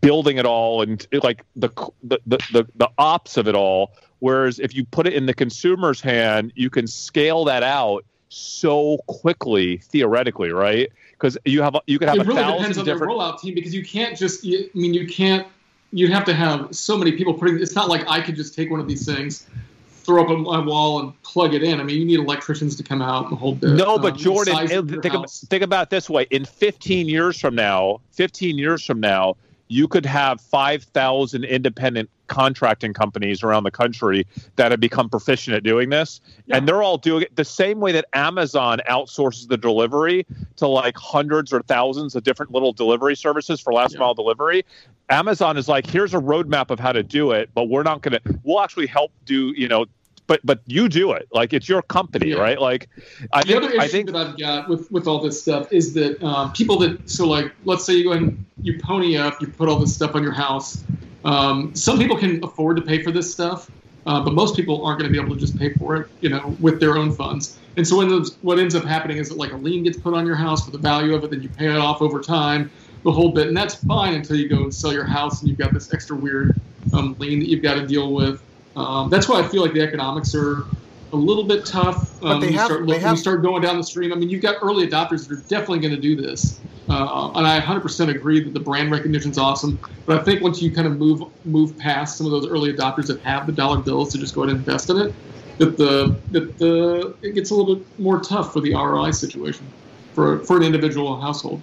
building 0.00 0.38
it 0.38 0.46
all 0.46 0.82
and 0.82 1.06
like 1.22 1.44
the, 1.56 1.68
the 2.04 2.18
the 2.26 2.66
the 2.76 2.88
ops 2.98 3.36
of 3.36 3.48
it 3.48 3.54
all. 3.54 3.92
Whereas 4.20 4.58
if 4.58 4.74
you 4.74 4.84
put 4.84 5.06
it 5.06 5.14
in 5.14 5.26
the 5.26 5.34
consumer's 5.34 6.00
hand, 6.00 6.52
you 6.54 6.70
can 6.70 6.86
scale 6.86 7.44
that 7.46 7.62
out 7.62 8.04
so 8.30 8.98
quickly 9.06 9.76
theoretically, 9.78 10.50
right? 10.50 10.90
Because 11.12 11.36
you 11.44 11.60
have 11.60 11.76
you 11.86 11.98
could 11.98 12.08
have 12.08 12.16
it 12.16 12.22
a 12.22 12.24
really 12.24 12.40
thousand 12.40 12.58
depends 12.58 12.78
on 12.78 12.84
their 12.86 12.94
different. 12.94 13.12
rollout 13.12 13.40
team 13.40 13.54
because 13.54 13.74
you 13.74 13.84
can't 13.84 14.16
just. 14.16 14.42
You, 14.42 14.70
I 14.74 14.78
mean, 14.78 14.94
you 14.94 15.06
can't. 15.06 15.46
You'd 15.92 16.10
have 16.10 16.24
to 16.26 16.34
have 16.34 16.74
so 16.74 16.96
many 16.96 17.12
people 17.12 17.34
putting. 17.34 17.60
It's 17.60 17.74
not 17.74 17.88
like 17.88 18.08
I 18.08 18.20
could 18.20 18.36
just 18.36 18.54
take 18.54 18.70
one 18.70 18.80
of 18.80 18.88
these 18.88 19.04
things, 19.04 19.46
throw 19.88 20.22
up 20.24 20.38
my 20.38 20.60
wall, 20.60 21.00
and 21.00 21.22
plug 21.22 21.52
it 21.52 21.62
in. 21.62 21.80
I 21.80 21.82
mean, 21.82 21.98
you 21.98 22.04
need 22.04 22.20
electricians 22.20 22.76
to 22.76 22.84
come 22.84 23.02
out 23.02 23.28
and 23.28 23.38
hold 23.38 23.60
the. 23.60 23.74
No, 23.74 23.96
um, 23.96 24.02
but 24.02 24.14
the 24.14 24.20
Jordan, 24.20 24.66
think, 24.68 25.04
ab- 25.04 25.12
house. 25.12 25.44
think 25.50 25.64
about 25.64 25.88
it 25.88 25.90
this 25.90 26.08
way: 26.08 26.26
in 26.30 26.44
15 26.44 27.08
years 27.08 27.38
from 27.38 27.56
now, 27.56 28.00
15 28.12 28.56
years 28.56 28.86
from 28.86 29.00
now, 29.00 29.36
you 29.66 29.88
could 29.88 30.06
have 30.06 30.40
5,000 30.40 31.44
independent 31.44 32.08
contracting 32.30 32.94
companies 32.94 33.42
around 33.42 33.64
the 33.64 33.70
country 33.70 34.26
that 34.56 34.70
have 34.70 34.80
become 34.80 35.10
proficient 35.10 35.54
at 35.54 35.62
doing 35.62 35.90
this, 35.90 36.20
Yeah. 36.46 36.56
and 36.56 36.66
they're 36.66 36.82
all 36.82 36.96
doing 36.96 37.22
it 37.24 37.36
the 37.36 37.44
same 37.44 37.80
way 37.80 37.92
that 37.92 38.06
Amazon 38.14 38.80
outsources 38.88 39.48
the 39.48 39.58
delivery 39.58 40.24
to 40.56 40.66
like 40.66 40.96
hundreds 40.96 41.52
or 41.52 41.60
thousands 41.62 42.14
of 42.14 42.22
different 42.22 42.52
little 42.52 42.72
delivery 42.72 43.16
services 43.16 43.60
for 43.60 43.72
last 43.74 43.94
Yeah. 43.94 44.00
mile 44.00 44.14
delivery. 44.14 44.64
Amazon 45.10 45.56
is 45.58 45.68
like, 45.68 45.86
here's 45.86 46.14
a 46.14 46.18
roadmap 46.18 46.70
of 46.70 46.78
how 46.78 46.92
to 46.92 47.02
do 47.02 47.32
it, 47.32 47.50
but 47.52 47.68
we're 47.68 47.82
not 47.82 48.00
going 48.00 48.12
to. 48.22 48.38
We'll 48.44 48.60
actually 48.60 48.86
help 48.86 49.10
do, 49.26 49.52
you 49.56 49.68
know. 49.68 49.84
But 50.28 50.38
but 50.44 50.60
you 50.66 50.88
do 50.88 51.10
it 51.10 51.26
like 51.32 51.52
it's 51.52 51.68
your 51.68 51.82
company, 51.82 52.28
Yeah. 52.28 52.36
right? 52.36 52.60
Like 52.60 52.88
I 53.32 53.42
the 53.42 53.48
think 53.48 53.64
other 53.64 53.72
issue 53.72 53.80
I 53.80 53.88
think 53.88 54.06
that 54.12 54.16
I've 54.16 54.38
got 54.38 54.68
with, 54.68 54.88
with 54.92 55.08
all 55.08 55.18
this 55.18 55.42
stuff 55.42 55.72
is 55.72 55.92
that 55.94 56.22
um, 56.22 56.52
people 56.52 56.78
that 56.78 57.10
so 57.10 57.26
like 57.26 57.50
let's 57.64 57.84
say 57.84 57.94
you 57.94 58.04
go 58.04 58.12
and 58.12 58.44
you 58.62 58.78
pony 58.80 59.16
up, 59.16 59.40
you 59.42 59.48
put 59.48 59.68
all 59.68 59.80
this 59.80 59.92
stuff 59.92 60.14
on 60.14 60.22
your 60.22 60.30
house. 60.30 60.84
Um, 61.24 61.74
some 61.74 61.98
people 61.98 62.16
can 62.16 62.42
afford 62.42 62.76
to 62.76 62.82
pay 62.82 63.02
for 63.02 63.10
this 63.10 63.32
stuff, 63.32 63.70
uh, 64.06 64.22
but 64.22 64.32
most 64.32 64.56
people 64.56 64.84
aren't 64.84 64.98
going 64.98 65.12
to 65.12 65.12
be 65.12 65.22
able 65.22 65.34
to 65.34 65.40
just 65.40 65.58
pay 65.58 65.74
for 65.74 65.96
it, 65.96 66.08
you 66.20 66.30
know, 66.30 66.56
with 66.60 66.80
their 66.80 66.96
own 66.96 67.12
funds. 67.12 67.58
And 67.76 67.86
so 67.86 68.04
those, 68.06 68.36
what 68.42 68.58
ends 68.58 68.74
up 68.74 68.84
happening 68.84 69.18
is 69.18 69.28
that 69.28 69.38
like 69.38 69.52
a 69.52 69.56
lien 69.56 69.84
gets 69.84 69.98
put 69.98 70.14
on 70.14 70.26
your 70.26 70.36
house 70.36 70.64
for 70.64 70.70
the 70.70 70.78
value 70.78 71.14
of 71.14 71.22
it, 71.24 71.30
then 71.30 71.42
you 71.42 71.48
pay 71.48 71.66
it 71.66 71.76
off 71.76 72.02
over 72.02 72.20
time, 72.20 72.70
the 73.04 73.12
whole 73.12 73.32
bit, 73.32 73.48
and 73.48 73.56
that's 73.56 73.74
fine 73.84 74.14
until 74.14 74.36
you 74.36 74.48
go 74.48 74.62
and 74.62 74.74
sell 74.74 74.92
your 74.92 75.04
house 75.04 75.40
and 75.40 75.48
you've 75.48 75.58
got 75.58 75.72
this 75.72 75.92
extra 75.92 76.16
weird 76.16 76.60
um, 76.92 77.14
lien 77.18 77.38
that 77.38 77.48
you've 77.48 77.62
got 77.62 77.74
to 77.74 77.86
deal 77.86 78.12
with. 78.12 78.42
Um, 78.76 79.10
that's 79.10 79.28
why 79.28 79.40
I 79.40 79.48
feel 79.48 79.62
like 79.62 79.72
the 79.72 79.82
economics 79.82 80.34
are 80.34 80.64
a 81.12 81.16
little 81.16 81.44
bit 81.44 81.66
tough. 81.66 82.22
Um, 82.22 82.40
they 82.40 82.46
when 82.46 82.52
you 82.52 82.58
have- 82.58 82.66
start 82.66 82.80
they 82.80 82.86
looking- 82.86 82.88
when 82.88 83.00
have- 83.00 83.10
you 83.12 83.20
start 83.20 83.42
going 83.42 83.62
down 83.62 83.76
the 83.76 83.84
stream. 83.84 84.12
I 84.12 84.16
mean, 84.16 84.28
you've 84.30 84.42
got 84.42 84.56
early 84.62 84.86
adopters 84.86 85.26
that 85.28 85.32
are 85.38 85.42
definitely 85.48 85.80
going 85.80 85.94
to 85.94 86.00
do 86.00 86.14
this, 86.14 86.60
uh, 86.88 87.30
and 87.34 87.46
I 87.46 87.56
100% 87.58 88.10
agree 88.10 88.42
that 88.44 88.54
the 88.54 88.60
brand 88.60 88.90
recognition 88.90 89.30
is 89.30 89.38
awesome. 89.38 89.78
But 90.06 90.20
I 90.20 90.22
think 90.22 90.42
once 90.42 90.62
you 90.62 90.70
kind 90.70 90.86
of 90.86 90.98
move 90.98 91.22
move 91.44 91.76
past 91.78 92.16
some 92.16 92.26
of 92.26 92.32
those 92.32 92.46
early 92.46 92.72
adopters 92.72 93.06
that 93.06 93.20
have 93.22 93.46
the 93.46 93.52
dollar 93.52 93.78
bills 93.78 94.12
to 94.12 94.18
just 94.18 94.34
go 94.34 94.42
ahead 94.42 94.54
and 94.56 94.66
invest 94.66 94.90
in 94.90 94.98
it, 94.98 95.14
that 95.58 95.76
the 95.76 96.14
that 96.32 96.58
the 96.58 97.14
it 97.22 97.34
gets 97.34 97.50
a 97.50 97.54
little 97.54 97.74
bit 97.76 97.86
more 97.98 98.20
tough 98.20 98.52
for 98.52 98.60
the 98.60 98.72
ROI 98.74 99.10
situation 99.10 99.66
for 100.14 100.38
for 100.40 100.56
an 100.56 100.62
individual 100.62 101.20
household. 101.20 101.60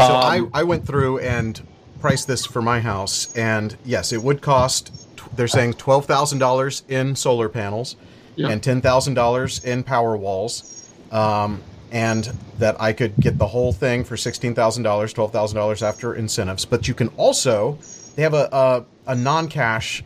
So 0.00 0.06
Um, 0.16 0.50
I, 0.54 0.60
I 0.60 0.62
went 0.64 0.86
through 0.86 1.18
and 1.18 1.60
priced 2.00 2.26
this 2.26 2.44
for 2.44 2.60
my 2.62 2.80
house, 2.80 3.32
and 3.36 3.76
yes, 3.84 4.12
it 4.12 4.22
would 4.22 4.40
cost. 4.40 4.90
They're 5.36 5.48
saying 5.48 5.74
twelve 5.74 6.06
thousand 6.06 6.38
dollars 6.38 6.82
in 6.88 7.16
solar 7.16 7.48
panels, 7.48 7.96
Yeah. 8.36 8.48
and 8.48 8.62
ten 8.62 8.80
thousand 8.80 9.14
dollars 9.14 9.64
in 9.64 9.82
power 9.82 10.16
walls, 10.16 10.88
um, 11.10 11.62
and 11.90 12.30
that 12.58 12.80
I 12.80 12.92
could 12.92 13.14
get 13.18 13.38
the 13.38 13.46
whole 13.46 13.72
thing 13.72 14.04
for 14.04 14.16
sixteen 14.16 14.54
thousand 14.54 14.82
dollars, 14.82 15.12
twelve 15.12 15.32
thousand 15.32 15.56
dollars 15.56 15.82
after 15.82 16.14
incentives. 16.14 16.64
But 16.64 16.86
you 16.88 16.94
can 16.94 17.08
also 17.16 17.78
they 18.16 18.22
have 18.22 18.34
a 18.34 18.48
a, 18.52 18.84
a 19.12 19.14
non-cash 19.14 20.04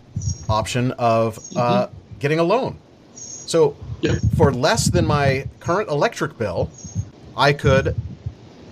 option 0.48 0.92
of 0.92 1.38
uh, 1.56 1.88
getting 2.18 2.38
a 2.38 2.44
loan. 2.44 2.78
So 3.14 3.76
Yep. 4.02 4.16
for 4.36 4.52
less 4.52 4.86
than 4.90 5.06
my 5.06 5.46
current 5.58 5.88
electric 5.88 6.36
bill, 6.38 6.70
I 7.36 7.52
could 7.54 7.96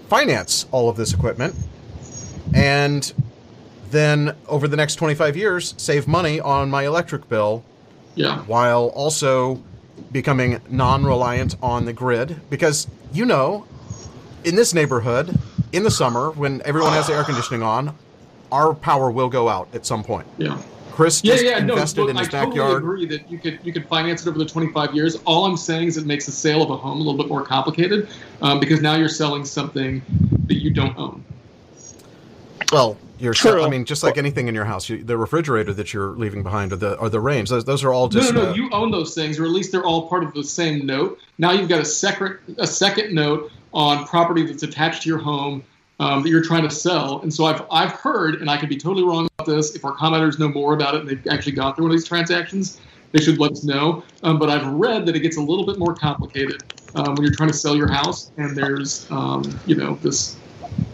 finance 0.09 0.67
all 0.71 0.88
of 0.90 0.97
this 0.97 1.12
equipment 1.14 1.55
and 2.53 3.12
then 3.94 4.35
over 4.48 4.66
the 4.68 4.76
next 4.76 4.96
25 4.96 5.37
years 5.37 5.74
save 5.76 6.07
money 6.09 6.40
on 6.40 6.68
my 6.70 6.85
electric 6.85 7.28
bill 7.28 7.62
Yeah. 8.14 8.38
while 8.40 8.87
also 8.94 9.62
becoming 10.12 10.61
non-reliant 10.68 11.57
on 11.62 11.85
the 11.85 11.92
grid 11.92 12.40
because 12.50 12.87
you 13.12 13.24
know 13.24 13.66
in 14.44 14.57
this 14.57 14.74
neighborhood 14.74 15.38
in 15.72 15.83
the 15.85 15.90
summer 15.90 16.30
when 16.30 16.61
everyone 16.64 16.92
has 16.92 17.07
the 17.07 17.14
air 17.14 17.24
conditioning 17.24 17.62
on 17.62 17.94
our 18.52 18.74
power 18.74 19.11
will 19.11 19.28
go 19.28 19.48
out 19.48 19.68
at 19.72 19.87
some 19.87 20.02
point 20.02 20.26
Yeah. 20.38 20.59
chris 20.92 21.22
Yeah, 21.24 21.33
just 21.35 21.44
yeah, 21.44 21.59
no, 21.61 21.74
invested 21.74 22.00
look, 22.02 22.11
in 22.11 22.16
his 22.16 22.28
I 22.28 22.30
totally 22.30 22.50
backyard 22.59 22.83
agree 22.83 23.07
that 23.07 23.30
you 23.30 23.38
could 23.38 23.59
you 23.62 23.72
could 23.72 23.87
finance 23.87 24.22
it 24.26 24.28
over 24.28 24.38
the 24.38 24.44
25 24.46 24.94
years. 24.94 25.16
All 25.24 25.44
I'm 25.46 25.57
saying 25.57 25.88
is 25.88 25.96
it 25.96 26.07
makes 26.07 26.26
the 26.26 26.33
sale 26.33 26.62
of 26.62 26.70
a 26.70 26.76
home 26.76 26.96
a 27.00 27.02
little 27.02 27.16
bit 27.22 27.28
more 27.28 27.42
complicated 27.42 28.09
um, 28.42 28.59
because 28.61 28.80
now 28.80 28.94
you're 28.94 29.09
selling 29.09 29.44
something 29.44 30.02
that 30.48 30.57
you 30.57 30.70
don't 30.70 30.96
own. 30.98 31.24
Well, 32.72 32.96
you're 33.18 33.35
True. 33.35 33.64
I 33.64 33.68
mean, 33.68 33.85
just 33.85 34.03
like 34.03 34.18
anything 34.18 34.48
in 34.48 34.55
your 34.55 34.64
house, 34.64 34.88
you, 34.88 35.03
the 35.05 35.16
refrigerator 35.16 35.72
that 35.74 35.92
you're 35.94 36.11
leaving 36.12 36.42
behind, 36.42 36.72
or 36.72 36.77
the 36.77 36.94
or 36.98 37.09
the 37.09 37.20
range, 37.20 37.48
those, 37.48 37.64
those 37.64 37.85
are 37.85 37.92
all 37.92 38.07
No, 38.07 38.20
just. 38.20 38.35
no, 38.35 38.42
no. 38.42 38.50
uh, 38.50 38.55
You 38.55 38.68
own 38.72 38.90
those 38.90 39.14
things, 39.14 39.38
or 39.38 39.44
at 39.44 39.50
least 39.50 39.72
they're 39.72 39.85
all 39.85 40.09
part 40.09 40.24
of 40.24 40.35
the 40.35 40.42
same 40.44 40.85
note. 40.87 41.18
Now 41.38 41.53
you've 41.53 41.68
got 41.68 41.81
a 41.81 41.85
second 41.85 42.38
a 42.59 42.66
second 42.66 43.14
note 43.14 43.50
on 43.72 44.07
property 44.07 44.44
that's 44.44 44.62
attached 44.62 45.03
to 45.03 45.09
your 45.09 45.18
home 45.18 45.62
um, 46.00 46.22
that 46.22 46.29
you're 46.29 46.42
trying 46.42 46.62
to 46.62 46.70
sell. 46.70 47.20
And 47.22 47.33
so 47.33 47.44
I've 47.44 47.62
I've 47.70 47.92
heard, 47.92 48.37
and 48.40 48.50
I 48.50 48.57
could 48.57 48.68
be 48.68 48.77
totally 48.77 49.05
wrong 49.05 49.29
about 49.38 49.46
this. 49.46 49.74
If 49.74 49.85
our 49.85 49.94
commenters 49.94 50.38
know 50.38 50.48
more 50.48 50.74
about 50.74 50.94
it, 50.94 51.00
and 51.03 51.09
they've 51.09 51.27
actually 51.29 51.53
gone 51.53 51.74
through 51.74 51.85
one 51.85 51.92
of 51.92 51.98
these 51.98 52.09
transactions, 52.09 52.81
they 53.12 53.20
should 53.20 53.38
let 53.38 53.53
us 53.53 53.64
know. 53.64 54.03
Um, 54.24 54.38
but 54.38 54.50
I've 54.50 54.66
read 54.66 55.07
that 55.07 55.14
it 55.14 55.20
gets 55.20 55.37
a 55.37 55.40
little 55.42 55.64
bit 55.64 55.79
more 55.79 55.94
complicated 55.94 56.62
um, 56.96 57.14
when 57.14 57.22
you're 57.22 57.35
trying 57.35 57.50
to 57.50 57.57
sell 57.57 57.77
your 57.77 57.90
house, 57.90 58.33
and 58.37 58.57
there's 58.57 59.09
um, 59.11 59.42
you 59.66 59.77
know 59.77 59.94
this 60.03 60.37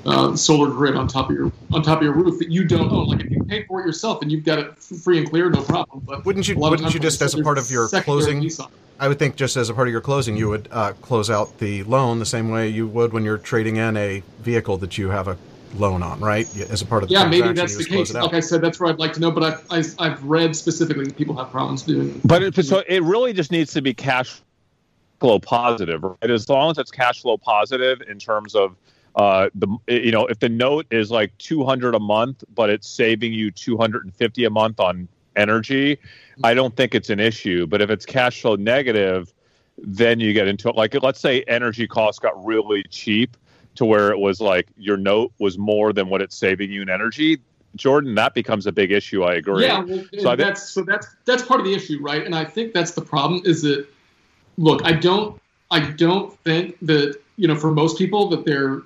uh, 0.07 0.35
solar 0.37 0.71
grid 0.71 0.97
on 0.97 1.07
top 1.09 1.31
of 1.31 1.37
your 1.37 1.53
on 1.73 1.83
top 1.83 1.99
of 1.99 2.05
your 2.05 2.13
roof 2.15 2.39
that 2.39 2.51
you 2.51 2.65
don't 2.65 2.91
own. 2.91 3.07
Like 3.09 3.21
if 3.21 3.31
you 3.31 3.43
pay 3.45 3.65
for 3.65 3.81
it 3.81 3.87
yourself 3.87 4.23
and 4.23 4.31
you've 4.33 4.45
got 4.45 4.59
it 4.59 4.79
free 4.79 5.19
and 5.19 5.29
clear, 5.29 5.51
no 5.51 5.63
problem. 5.63 6.03
But 6.07 6.25
Wouldn't 6.25 6.49
you- 6.49 6.57
a 6.57 6.59
lot 6.59 6.69
of 6.69 6.81
wouldn't 6.81 6.95
you 6.95 7.01
just, 7.01 7.21
as 7.23 7.35
a 7.35 7.43
part 7.43 7.59
of 7.59 7.71
your 7.71 7.89
closing- 7.89 8.41
lease 8.41 8.59
on 8.61 8.69
it. 8.69 8.73
I 8.99 9.09
would 9.09 9.19
think 9.19 9.37
just 9.37 9.57
as 9.57 9.71
a 9.71 9.75
part 9.75 9.89
of 9.89 9.93
your 9.93 10.03
closing, 10.03 10.37
you 10.37 10.51
would 10.51 10.69
uh, 10.71 10.93
close 11.01 11.31
out 11.31 11.59
the 11.59 11.83
loan 11.85 12.19
the 12.19 12.27
same 12.27 12.51
way 12.51 12.69
you 12.69 12.87
would 12.87 13.15
when 13.15 13.25
you're 13.25 13.39
trading 13.39 13.77
in 13.77 13.97
a 13.97 14.23
vehicle 14.41 14.77
that 14.77 14.99
you 14.99 15.09
have 15.09 15.27
a 15.27 15.39
loan 15.77 16.03
on, 16.03 16.21
right? 16.21 16.47
As 16.71 16.83
a 16.83 16.87
part 16.87 17.03
of 17.03 17.09
the 17.09 17.15
Yeah, 17.15 17.27
maybe 17.27 17.53
that's 17.55 17.79
the 17.79 17.85
case. 17.85 18.13
Like 18.13 18.35
I 18.35 18.41
said, 18.41 18.61
that's 18.61 18.79
where 18.79 18.91
I'd 18.91 18.99
like 18.99 19.15
to 19.15 19.21
know. 19.21 19.31
But 19.31 19.43
I've, 19.45 19.67
I've, 19.71 19.95
I've 19.99 20.25
read 20.25 20.55
specifically 20.55 21.05
that 21.07 21.17
people 21.17 21.35
have 21.37 21.51
problems 21.51 21.83
doing 21.83 22.11
it. 22.11 22.21
But 22.27 22.43
it, 22.43 22.55
so 22.65 22.83
it 22.87 23.03
really 23.03 23.33
just 23.33 23.51
needs 23.51 23.73
to 23.73 23.81
be 23.81 23.95
cash 23.95 24.39
flow 25.19 25.39
positive, 25.39 26.03
right? 26.03 26.31
As 26.31 26.47
long 26.49 26.71
as 26.71 26.77
it's 26.79 26.91
cash 26.91 27.23
flow 27.23 27.39
positive 27.39 28.03
in 28.03 28.19
terms 28.19 28.55
of 28.55 28.77
uh, 29.17 29.51
the 29.55 29.69
you 29.89 30.13
know 30.13 30.27
if 30.27 30.39
the 30.39 30.49
note 30.49 30.87
is 30.91 31.11
like 31.11 31.37
200 31.39 31.95
a 31.95 32.01
month, 32.01 32.45
but 32.55 32.71
it's 32.71 32.89
saving 32.89 33.33
you 33.33 33.51
250 33.51 34.45
a 34.45 34.51
month 34.51 34.81
on 34.81 35.09
energy, 35.37 35.99
I 36.45 36.55
don't 36.55 36.77
think 36.77 36.95
it's 36.95 37.11
an 37.11 37.21
issue. 37.21 37.67
But 37.67 37.83
if 37.83 37.91
it's 37.91 38.07
cash 38.07 38.41
flow 38.41 38.57
negative, 38.57 39.33
then 39.79 40.21
you 40.21 40.33
get 40.33 40.49
into 40.49 40.69
it. 40.69 40.77
Like 40.77 41.01
let's 41.03 41.21
say 41.21 41.43
energy 41.43 41.87
costs 41.87 42.19
got 42.19 42.45
really 42.45 42.83
cheap 42.85 43.37
to 43.77 43.85
where 43.85 44.11
it 44.11 44.19
was 44.19 44.41
like 44.41 44.69
your 44.77 44.97
note 44.97 45.33
was 45.39 45.59
more 45.59 45.93
than 45.93 46.09
what 46.09 46.23
it's 46.23 46.37
saving 46.37 46.71
you 46.71 46.83
in 46.83 46.91
energy. 46.91 47.41
Jordan, 47.77 48.15
that 48.17 48.35
becomes 48.35 48.67
a 48.67 48.73
big 48.73 48.91
issue. 48.91 49.23
I 49.23 49.35
agree. 49.35 49.65
Yeah, 49.65 49.81
well, 49.81 50.05
So 50.19 50.31
I 50.31 50.37
that's 50.37 50.69
so 50.69 50.83
that's 50.83 51.07
that's 51.25 51.43
part 51.43 51.61
of 51.61 51.67
the 51.67 51.75
issue, 51.75 51.99
right? 52.01 52.25
And 52.25 52.35
I 52.35 52.45
think 52.45 52.75
that's 52.75 52.93
the 52.93 53.03
problem. 53.03 53.43
Is 53.45 53.63
that 53.63 53.87
look, 54.59 54.85
I 54.85 54.93
don't 54.93 55.41
I 55.71 55.81
don't 55.81 56.37
think 56.41 56.77
that 56.83 57.21
you 57.37 57.47
know 57.47 57.57
for 57.57 57.71
most 57.71 57.97
people 57.97 58.29
that 58.31 58.45
they're 58.45 58.83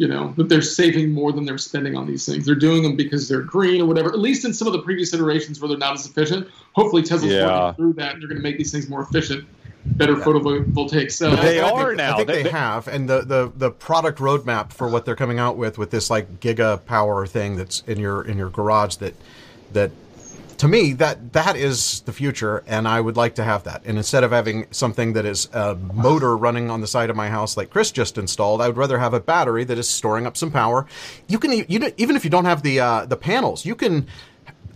you 0.00 0.08
know 0.08 0.32
that 0.38 0.48
they're 0.48 0.62
saving 0.62 1.12
more 1.12 1.30
than 1.30 1.44
they're 1.44 1.58
spending 1.58 1.94
on 1.94 2.06
these 2.06 2.24
things. 2.24 2.46
They're 2.46 2.54
doing 2.68 2.82
them 2.82 2.96
because 2.96 3.28
they're 3.28 3.42
green 3.42 3.82
or 3.82 3.86
whatever. 3.86 4.08
At 4.08 4.18
least 4.18 4.46
in 4.46 4.54
some 4.54 4.66
of 4.66 4.72
the 4.72 4.80
previous 4.82 5.12
iterations 5.12 5.60
where 5.60 5.68
they're 5.68 5.76
not 5.88 5.92
as 5.94 6.06
efficient. 6.06 6.48
Hopefully 6.72 7.02
Tesla's 7.02 7.32
Yeah. 7.32 7.44
working 7.66 7.76
through 7.76 7.92
that 8.00 8.14
and 8.14 8.22
they're 8.22 8.28
going 8.28 8.38
to 8.40 8.42
make 8.42 8.56
these 8.56 8.72
things 8.72 8.88
more 8.88 9.02
efficient, 9.02 9.44
better 9.84 10.16
photovoltaic 10.16 11.12
cells. 11.12 11.36
But 11.36 11.42
they 11.42 11.60
I 11.60 11.70
are 11.70 11.88
think, 11.88 11.96
now. 11.98 12.14
I 12.14 12.16
think 12.16 12.28
They- 12.28 12.36
they, 12.38 12.42
they- 12.44 12.48
have, 12.50 12.88
and 12.88 13.08
the, 13.10 13.20
the 13.22 13.52
the 13.54 13.70
product 13.70 14.18
roadmap 14.20 14.72
for 14.72 14.88
what 14.88 15.04
they're 15.04 15.16
coming 15.16 15.38
out 15.38 15.58
with 15.58 15.76
with 15.76 15.90
this 15.90 16.08
like 16.08 16.40
giga 16.40 16.82
power 16.86 17.26
thing 17.26 17.56
that's 17.56 17.82
in 17.86 17.98
your 18.00 18.22
in 18.22 18.38
your 18.38 18.48
garage 18.48 18.96
that 18.96 19.14
that 19.74 19.90
to 20.60 20.68
me 20.68 20.92
that 20.92 21.32
that 21.32 21.56
is 21.56 22.02
the 22.02 22.12
future, 22.12 22.62
and 22.66 22.86
I 22.86 23.00
would 23.00 23.16
like 23.16 23.34
to 23.36 23.44
have 23.44 23.64
that. 23.64 23.80
And 23.86 23.96
instead 23.96 24.24
of 24.24 24.30
having 24.30 24.66
something 24.70 25.14
that 25.14 25.24
is 25.24 25.48
a 25.54 25.74
motor 25.74 26.36
running 26.36 26.70
on 26.70 26.82
the 26.82 26.86
side 26.86 27.08
of 27.08 27.16
my 27.16 27.30
house 27.30 27.56
like 27.56 27.70
Chris 27.70 27.90
just 27.90 28.18
installed, 28.18 28.60
I 28.60 28.66
would 28.66 28.76
rather 28.76 28.98
have 28.98 29.14
a 29.14 29.20
battery 29.20 29.64
that 29.64 29.78
is 29.78 29.88
storing 29.88 30.26
up 30.26 30.36
some 30.36 30.50
power. 30.50 30.86
You 31.28 31.38
can 31.38 31.52
you 31.52 31.64
even 31.96 32.14
if 32.14 32.24
you 32.24 32.30
don't 32.30 32.44
have 32.44 32.62
the 32.62 32.78
uh, 32.78 33.06
the 33.06 33.16
panels, 33.16 33.64
you 33.64 33.74
can 33.74 34.06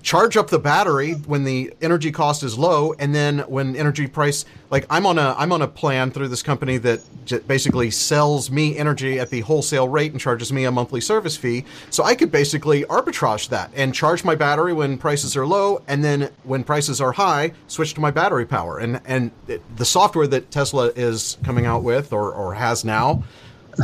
charge 0.05 0.37
up 0.37 0.49
the 0.49 0.59
battery 0.59 1.15
when 1.15 1.45
the 1.45 1.73
energy 1.81 2.13
cost 2.13 2.43
is 2.43 2.59
low 2.59 2.93
and 2.99 3.15
then 3.15 3.39
when 3.41 3.75
energy 3.75 4.07
price 4.07 4.45
like 4.69 4.85
i'm 4.91 5.07
on 5.07 5.19
a 5.19 5.35
i'm 5.39 5.51
on 5.51 5.63
a 5.63 5.67
plan 5.67 6.11
through 6.11 6.29
this 6.29 6.43
company 6.43 6.77
that 6.77 7.01
j- 7.25 7.39
basically 7.39 7.91
sells 7.91 8.51
me 8.51 8.77
energy 8.77 9.19
at 9.19 9.31
the 9.31 9.41
wholesale 9.41 9.89
rate 9.89 10.13
and 10.13 10.21
charges 10.21 10.53
me 10.53 10.67
a 10.67 10.71
monthly 10.71 11.01
service 11.01 11.39
fee. 11.39 11.65
So 11.89 12.05
i 12.05 12.15
could 12.15 12.31
basically 12.31 12.85
arbitrage 12.85 13.49
that 13.49 13.71
and 13.75 13.95
charge 13.95 14.25
my 14.25 14.35
battery 14.35 14.75
when 14.75 14.99
prices 14.99 15.37
are 15.39 15.47
low 15.47 15.83
and 15.89 16.05
then 16.05 16.31
when 16.43 16.65
prices 16.65 17.01
are 17.01 17.13
high 17.13 17.53
switch 17.67 17.95
to 17.95 18.01
my 18.01 18.11
battery 18.11 18.45
power. 18.45 18.79
And 18.79 19.01
and 19.07 19.31
it, 19.49 19.63
the 19.77 19.87
software 19.87 20.27
that 20.27 20.51
tesla 20.51 20.89
is 20.89 21.39
coming 21.45 21.65
out 21.65 21.83
with 21.83 22.13
or, 22.13 22.31
or 22.31 22.53
has 22.53 22.85
now 22.85 23.25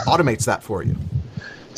automates 0.06 0.44
that 0.44 0.62
for 0.62 0.82
you. 0.82 0.96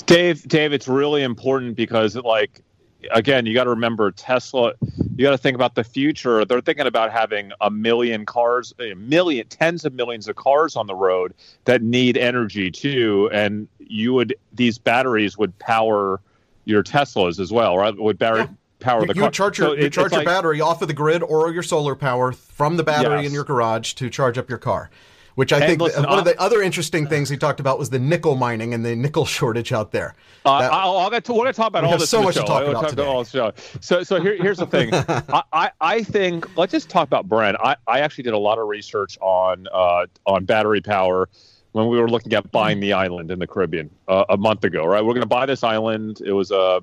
Dave, 0.07 0.43
Dave, 0.49 0.73
it's 0.73 0.89
really 0.89 1.23
important 1.23 1.77
because, 1.77 2.17
like, 2.17 2.61
again, 3.11 3.47
you 3.47 3.55
got 3.55 3.65
to 3.65 3.71
remember 3.71 4.11
Tesla. 4.13 4.73
You 5.17 5.23
got 5.25 5.33
to 5.33 5.39
think 5.39 5.55
about 5.55 5.75
the 5.75 5.85
future. 5.85 6.45
They're 6.45 6.61
thinking 6.61 6.87
about 6.87 7.11
having 7.13 7.53
a 7.61 7.71
million 7.71 8.25
cars, 8.27 8.73
a 8.79 8.95
million, 8.95 9.47
tens 9.49 9.85
of 9.85 9.93
millions 9.95 10.29
of 10.29 10.37
cars 10.37 10.77
on 10.77 10.87
the 10.87 10.95
road 10.95 11.35
that 11.65 11.83
need 11.83 12.17
energy 12.17 12.71
too, 12.71 13.29
and 13.33 13.69
you 13.79 14.13
would 14.15 14.35
these 14.53 14.79
batteries 14.79 15.37
would 15.37 15.59
power 15.59 16.21
your 16.65 16.83
Teslas 16.83 17.41
as 17.41 17.53
well, 17.53 17.77
right? 17.77 17.97
Would 17.97 18.19
battery 18.19 18.41
Yeah. 18.43 18.49
power 18.81 19.07
the 19.07 19.15
you 19.15 19.23
car? 19.23 19.31
charge 19.31 19.57
So 19.57 19.69
your, 19.73 19.79
you 19.81 19.87
it- 19.87 19.93
charge 19.93 20.13
your 20.13 20.21
like- 20.21 20.27
battery 20.27 20.61
off 20.61 20.81
of 20.83 20.89
the 20.89 20.95
grid 20.95 21.23
or 21.23 21.53
your 21.53 21.63
solar 21.63 21.95
power 21.97 22.33
from 22.33 22.77
the 22.77 22.85
battery 22.85 23.19
Yes. 23.23 23.27
in 23.27 23.33
your 23.35 23.45
garage 23.45 23.95
to 23.95 24.09
charge 24.09 24.39
up 24.39 24.49
your 24.49 24.59
car. 24.59 24.91
Which 25.35 25.53
I 25.53 25.57
And 25.59 25.67
think 25.67 25.81
listen, 25.81 26.03
one 26.03 26.13
of 26.13 26.19
I'll- 26.19 26.25
the 26.25 26.39
other 26.41 26.61
interesting 26.61 27.07
things 27.07 27.29
he 27.31 27.37
talked 27.39 27.59
about 27.59 27.79
was 27.79 27.89
the 27.91 27.99
nickel 27.99 28.37
mining 28.37 28.75
and 28.75 28.85
the 28.85 28.95
nickel 28.95 29.25
shortage 29.37 29.73
out 29.73 29.91
there. 29.93 30.15
Uh, 30.45 30.61
That- 30.61 30.73
I'll, 30.73 30.97
I'll 30.99 31.11
get 31.11 31.25
to, 31.25 31.33
we're 31.33 31.39
going 31.45 31.53
to 31.53 31.57
talk 31.57 31.69
about 31.69 31.85
all 31.85 31.97
this. 31.97 32.11
so 32.11 32.23
much 32.23 32.35
to 32.35 32.41
show. 32.41 32.47
talk 32.47 32.63
I'll 32.65 32.71
about 32.71 32.91
today. 32.91 33.05
all 33.07 33.25
show. 33.25 33.53
So, 33.81 34.03
so 34.03 34.21
here, 34.21 34.37
here's 34.37 34.59
the 34.59 34.67
thing. 34.67 34.91
I, 34.95 35.43
I, 35.53 35.71
I 35.81 36.03
think 36.03 36.57
let's 36.57 36.73
just 36.73 36.91
talk 36.91 37.07
about 37.07 37.29
Brent. 37.29 37.57
I, 37.63 37.77
I 37.87 38.01
actually 38.01 38.25
did 38.25 38.35
a 38.35 38.39
lot 38.39 38.59
of 38.59 38.69
research 38.69 39.17
on 39.21 39.67
uh, 39.73 40.07
on 40.27 40.45
battery 40.45 40.81
power 40.83 41.29
when 41.73 41.89
we 41.89 41.99
were 41.99 42.11
looking 42.11 42.35
at 42.35 42.51
buying 42.53 42.81
the 42.81 42.93
island 42.93 43.31
in 43.31 43.39
the 43.39 43.47
Caribbean 43.47 43.89
uh, 44.09 44.25
a 44.29 44.37
month 44.37 44.65
ago. 44.65 44.85
Right, 44.85 45.03
we're 45.03 45.15
going 45.15 45.23
to 45.23 45.27
buy 45.27 45.47
this 45.47 45.63
island. 45.65 46.21
It 46.25 46.33
was 46.33 46.51
a, 46.51 46.83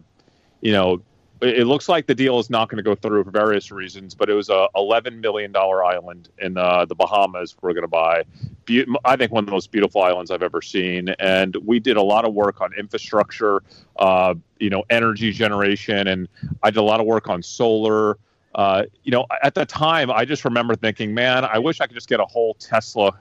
you 0.62 0.72
know, 0.72 1.02
it, 1.42 1.68
looks 1.68 1.88
like 1.88 2.06
the 2.06 2.16
deal 2.16 2.40
is 2.40 2.50
not 2.50 2.70
going 2.70 2.78
to 2.78 2.84
go 2.84 2.96
through 2.96 3.24
for 3.24 3.32
various 3.32 3.72
reasons, 3.72 4.14
but 4.14 4.30
it 4.30 4.34
was 4.34 4.50
a 4.50 4.68
11 4.76 5.22
million 5.22 5.52
dollar 5.52 5.84
island 5.84 6.30
in 6.40 6.58
uh, 6.58 6.86
the 6.86 6.96
Bahamas. 6.96 7.56
We're 7.62 7.74
going 7.74 7.84
to 7.84 7.88
buy. 7.88 8.24
Be- 8.66 8.86
I 9.06 9.16
think 9.16 9.32
one 9.32 9.44
of 9.44 9.46
the 9.46 9.52
most 9.52 9.72
beautiful 9.72 10.02
islands 10.02 10.32
I've 10.32 10.44
ever 10.44 10.62
seen, 10.62 11.10
and 11.20 11.56
we 11.66 11.80
did 11.80 11.98
a 11.98 12.02
lot 12.02 12.26
of 12.26 12.34
work 12.34 12.62
on 12.62 12.74
infrastructure, 12.74 13.64
uh, 13.98 14.36
you 14.60 14.70
know, 14.70 14.84
energy 14.90 15.32
generation, 15.32 16.08
and 16.08 16.28
I 16.62 16.72
did 16.72 16.80
a 16.80 16.84
lot 16.84 17.00
of 17.00 17.06
work 17.06 17.30
on 17.30 17.42
solar. 17.42 18.18
Uh, 18.56 18.84
you 19.04 19.12
know, 19.12 19.26
at 19.42 19.56
the 19.56 19.66
time, 19.66 20.12
I 20.12 20.26
just 20.26 20.44
remember 20.44 20.76
thinking, 20.76 21.14
man, 21.14 21.46
I 21.46 21.60
wish 21.60 21.80
I 21.80 21.88
could 21.88 21.96
just 21.96 22.10
get 22.10 22.20
a 22.20 22.26
whole 22.26 22.56
Tesla 22.56 23.18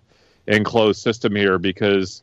enclosed 0.46 1.00
system 1.02 1.36
here 1.36 1.58
because 1.58 2.22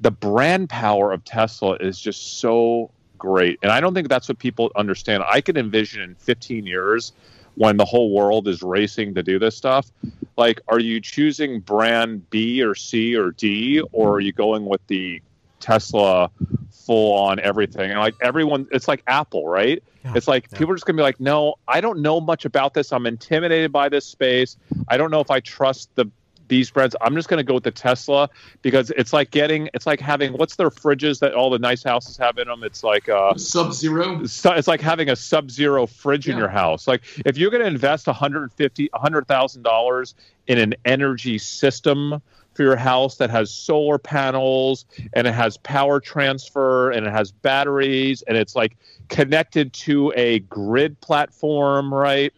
the 0.00 0.10
brand 0.10 0.68
power 0.68 1.12
of 1.12 1.24
Tesla 1.24 1.74
is 1.76 1.98
just 1.98 2.38
so 2.38 2.90
great. 3.24 3.58
And 3.62 3.72
I 3.72 3.80
don't 3.80 3.94
think 3.94 4.08
that's 4.08 4.28
what 4.28 4.38
people 4.38 4.70
understand. 4.76 5.22
I 5.26 5.40
can 5.40 5.56
envision 5.56 6.02
in 6.02 6.14
15 6.14 6.66
years 6.66 7.12
when 7.56 7.76
the 7.76 7.84
whole 7.84 8.12
world 8.12 8.48
is 8.48 8.62
racing 8.62 9.14
to 9.14 9.22
do 9.22 9.38
this 9.38 9.56
stuff. 9.56 9.90
Like, 10.36 10.60
are 10.68 10.80
you 10.80 11.00
choosing 11.00 11.60
brand 11.60 12.28
B 12.30 12.62
or 12.62 12.74
C 12.74 13.16
or 13.16 13.30
D, 13.30 13.82
or 13.92 14.14
are 14.14 14.20
you 14.20 14.32
going 14.32 14.66
with 14.66 14.86
the 14.88 15.22
Tesla 15.64 16.30
full 16.70 17.14
on 17.14 17.40
everything. 17.40 17.90
And 17.90 17.98
like 17.98 18.14
everyone, 18.20 18.66
it's 18.70 18.86
like 18.86 19.02
Apple, 19.06 19.48
right? 19.48 19.82
Yeah. 20.04 20.12
It's 20.14 20.28
like 20.28 20.48
Yeah. 20.52 20.58
people 20.58 20.72
are 20.72 20.76
just 20.76 20.84
gonna 20.84 20.98
be 20.98 21.02
like, 21.02 21.20
no, 21.20 21.54
I 21.66 21.80
don't 21.80 22.00
know 22.00 22.20
much 22.20 22.44
about 22.44 22.74
this. 22.74 22.92
I'm 22.92 23.06
intimidated 23.06 23.72
by 23.72 23.88
this 23.88 24.04
space. 24.04 24.58
I 24.88 24.98
don't 24.98 25.10
know 25.10 25.20
if 25.20 25.30
I 25.30 25.40
trust 25.40 25.88
the 25.94 26.04
these 26.48 26.70
brands. 26.70 26.94
I'm 27.00 27.14
just 27.14 27.28
gonna 27.28 27.42
go 27.42 27.54
with 27.54 27.64
the 27.64 27.70
Tesla 27.70 28.28
because 28.62 28.90
it's 28.90 29.12
like 29.12 29.30
getting, 29.30 29.68
it's 29.74 29.86
like 29.86 30.00
having 30.00 30.32
what's 30.34 30.56
their 30.56 30.70
fridges 30.70 31.20
that 31.20 31.34
all 31.34 31.50
the 31.50 31.58
nice 31.58 31.82
houses 31.82 32.16
have 32.16 32.38
in 32.38 32.48
them. 32.48 32.62
It's 32.62 32.84
like 32.84 33.08
uh, 33.08 33.34
Sub 33.36 33.72
Zero. 33.72 34.20
it's 34.22 34.68
like 34.68 34.80
having 34.80 35.10
a 35.10 35.16
sub-zero 35.16 35.86
fridge 35.86 36.28
in 36.28 36.36
your 36.36 36.48
house. 36.48 36.86
Like 36.86 37.02
if 37.24 37.36
you're 37.36 37.50
going 37.50 37.62
to 37.62 37.68
invest 37.68 38.06
150 38.06 38.88
$100,000 38.88 40.14
in 40.46 40.58
an 40.58 40.74
energy 40.84 41.38
system 41.38 42.22
for 42.54 42.62
your 42.62 42.76
house 42.76 43.16
that 43.16 43.30
has 43.30 43.50
solar 43.50 43.98
panels 43.98 44.84
and 45.12 45.26
it 45.26 45.34
has 45.34 45.56
power 45.58 45.98
transfer 45.98 46.90
and 46.90 47.06
it 47.06 47.10
has 47.10 47.32
batteries 47.32 48.22
and 48.22 48.36
it's 48.36 48.54
like 48.54 48.76
connected 49.08 49.72
to 49.72 50.12
a 50.16 50.38
grid 50.40 51.00
platform, 51.00 51.92
right? 51.92 52.32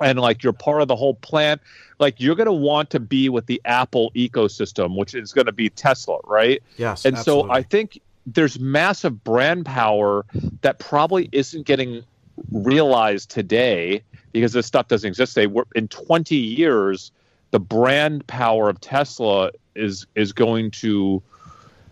And 0.00 0.18
like 0.18 0.42
you're 0.42 0.52
part 0.52 0.82
of 0.82 0.88
the 0.88 0.96
whole 0.96 1.14
plant, 1.14 1.60
like 1.98 2.20
you're 2.20 2.34
going 2.34 2.46
to 2.46 2.52
want 2.52 2.90
to 2.90 3.00
be 3.00 3.28
with 3.28 3.46
the 3.46 3.60
Apple 3.64 4.12
ecosystem, 4.14 4.96
which 4.96 5.14
is 5.14 5.32
going 5.32 5.46
to 5.46 5.52
be 5.52 5.70
Tesla, 5.70 6.18
right? 6.24 6.62
Yes. 6.76 7.04
and 7.04 7.16
absolutely. 7.16 7.48
so 7.48 7.52
I 7.52 7.62
think 7.62 8.00
there's 8.26 8.58
massive 8.58 9.22
brand 9.24 9.64
power 9.64 10.26
that 10.62 10.78
probably 10.78 11.28
isn't 11.32 11.64
getting 11.66 12.02
realized 12.50 13.30
today 13.30 14.02
because 14.32 14.52
this 14.52 14.66
stuff 14.66 14.88
doesn't 14.88 15.08
exist 15.08 15.34
today. 15.34 15.46
We're, 15.46 15.64
in 15.74 15.88
20 15.88 16.34
years, 16.36 17.12
the 17.52 17.60
brand 17.60 18.26
power 18.26 18.68
of 18.68 18.80
Tesla 18.80 19.52
is 19.74 20.06
is 20.14 20.32
going 20.32 20.70
to 20.70 21.22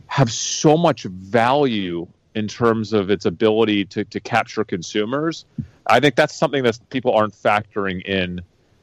have 0.07 0.31
so 0.31 0.77
much 0.77 1.05
value 1.05 2.07
in 2.35 2.49
terms 2.49 2.93
of 2.93 3.11
its 3.11 3.25
ability 3.25 3.85
to, 3.87 4.05
to 4.05 4.21
capture 4.21 4.65
consumers. 4.65 5.45
I 5.87 6.01
think 6.01 6.17
that's 6.17 6.35
something 6.35 6.65
that 6.65 6.79
people 6.91 7.13
aren't 7.13 7.35
factoring 7.35 8.03
in 8.03 8.41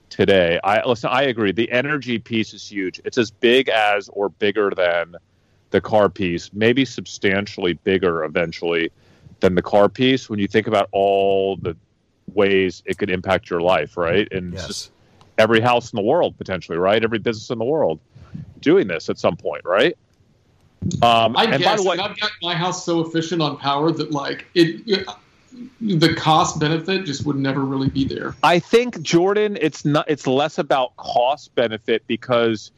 today. 0.10 0.60
I 0.64 0.86
listen, 0.88 1.10
I 1.12 1.24
agree. 1.24 1.52
The 1.52 1.72
energy 1.72 2.20
piece 2.20 2.54
is 2.54 2.70
huge. 2.70 3.02
It's 3.04 3.18
as 3.18 3.32
big 3.32 3.70
as 3.70 4.10
or 4.10 4.30
bigger 4.30 4.70
than 4.70 5.16
the 5.72 5.82
car 5.82 6.10
piece, 6.10 6.52
maybe 6.54 6.86
substantially 6.86 7.74
bigger 7.74 8.24
eventually 8.24 8.92
than 9.40 9.56
the 9.56 9.62
car 9.62 9.90
piece 9.90 10.30
when 10.30 10.40
you 10.40 10.48
think 10.48 10.68
about 10.68 10.90
all 10.92 11.56
the 11.58 11.76
ways 12.34 12.84
it 12.86 12.98
could 12.98 13.10
impact 13.10 13.50
your 13.50 13.62
life, 13.62 13.98
right? 13.98 14.32
And 14.32 14.54
yes. 14.54 14.68
just 14.68 14.92
every 15.38 15.60
house 15.60 15.92
in 15.92 15.98
the 15.98 16.04
world 16.04 16.38
potentially, 16.38 16.78
right? 16.78 17.04
Every 17.04 17.20
business 17.20 17.50
in 17.50 17.58
the 17.58 17.66
world 17.66 18.00
doing 18.60 18.88
this 18.88 19.10
at 19.10 19.18
some 19.18 19.36
point, 19.36 19.66
right? 19.66 19.98
Um, 21.02 21.38
I 21.38 21.44
and 21.44 21.52
by 21.52 21.58
guess 21.58 21.84
the 21.84 21.90
way, 21.90 21.98
I've 21.98 22.20
got 22.20 22.32
my 22.42 22.56
house 22.56 22.84
so 22.84 23.06
efficient 23.06 23.42
on 23.42 23.58
power 23.58 23.92
that 23.92 24.12
like 24.12 24.48
it, 24.56 24.82
it 24.88 25.08
the 25.80 26.14
cost 26.16 26.60
benefit 26.60 27.06
just 27.06 27.26
would 27.26 27.36
never 27.36 27.62
really 27.62 27.90
be 27.90 28.06
there. 28.06 28.36
I 28.44 28.60
think 28.60 29.02
Jordan, 29.02 29.58
it's 29.62 29.86
not. 29.86 30.10
It's 30.10 30.26
less 30.26 30.58
about 30.58 30.96
cost 30.98 31.54
benefit 31.56 32.04
because 32.08 32.72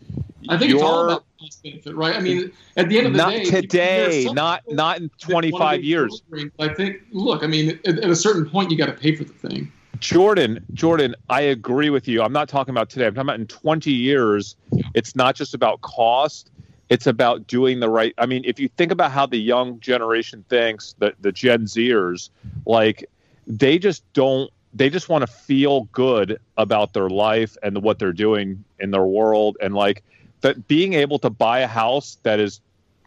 I 0.50 0.58
think 0.58 0.72
you're 0.72 0.80
it's 0.80 0.86
all 0.86 1.06
about 1.06 1.24
cost 1.40 1.64
benefit, 1.64 1.96
right? 1.96 2.16
I 2.16 2.20
mean, 2.20 2.52
at 2.76 2.90
the 2.90 2.98
end 2.98 3.08
of 3.08 3.14
the 3.14 3.18
not 3.18 3.32
day, 3.32 3.46
today, 3.46 4.26
not 4.34 4.64
not 4.70 5.00
in 5.00 5.10
25 5.20 5.84
years. 5.84 6.22
I 6.60 6.74
think, 6.74 7.02
look, 7.12 7.44
I 7.44 7.48
mean, 7.48 7.80
at, 7.86 8.00
at 8.00 8.10
a 8.10 8.16
certain 8.16 8.50
point, 8.50 8.72
you 8.72 8.78
got 8.78 8.88
to 8.88 8.94
pay 8.94 9.16
for 9.16 9.24
the 9.24 9.34
thing. 9.34 9.72
Jordan, 10.00 10.66
Jordan, 10.74 11.16
I 11.30 11.42
agree 11.42 11.90
with 11.90 12.10
you. 12.10 12.22
I'm 12.22 12.34
not 12.34 12.50
talking 12.50 12.72
about 12.72 12.90
today. 12.90 13.06
I'm 13.06 13.14
talking 13.14 13.30
about 13.30 13.40
in 13.40 13.48
20 13.48 13.90
years. 13.90 14.58
It's 14.94 15.16
not 15.16 15.36
just 15.36 15.54
about 15.54 15.80
cost. 15.80 16.52
It's 16.94 17.08
about 17.08 17.48
doing 17.48 17.80
the 17.80 17.90
right. 17.90 18.14
I 18.20 18.28
mean, 18.28 18.44
if 18.46 18.60
you 18.60 18.70
think 18.78 18.92
about 18.92 19.12
how 19.12 19.26
the 19.26 19.38
young 19.38 19.80
generation 19.80 20.46
thinks, 20.48 20.94
the 21.00 21.16
the 21.22 21.32
Gen 21.32 21.62
Zers, 21.64 22.30
like 22.68 23.10
they 23.48 23.80
just 23.80 24.04
don't. 24.14 24.52
They 24.76 24.92
just 24.92 25.10
want 25.10 25.24
to 25.26 25.28
feel 25.28 25.86
good 25.92 26.40
about 26.56 26.94
their 26.94 27.10
life 27.10 27.58
and 27.64 27.82
what 27.82 27.98
they're 27.98 28.14
doing 28.14 28.64
in 28.80 28.92
their 28.92 29.06
world, 29.06 29.58
and 29.60 29.74
like 29.74 30.04
that 30.42 30.68
being 30.68 30.94
able 30.94 31.18
to 31.18 31.32
buy 31.32 31.62
a 31.62 31.68
house 31.68 32.20
that 32.22 32.40
is 32.40 32.62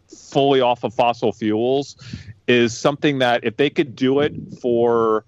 fully 0.08 0.60
off 0.60 0.82
of 0.82 0.92
fossil 0.92 1.32
fuels 1.32 1.96
is 2.48 2.76
something 2.76 3.20
that 3.20 3.44
if 3.44 3.56
they 3.56 3.70
could 3.70 3.94
do 3.94 4.18
it 4.18 4.34
for 4.60 5.24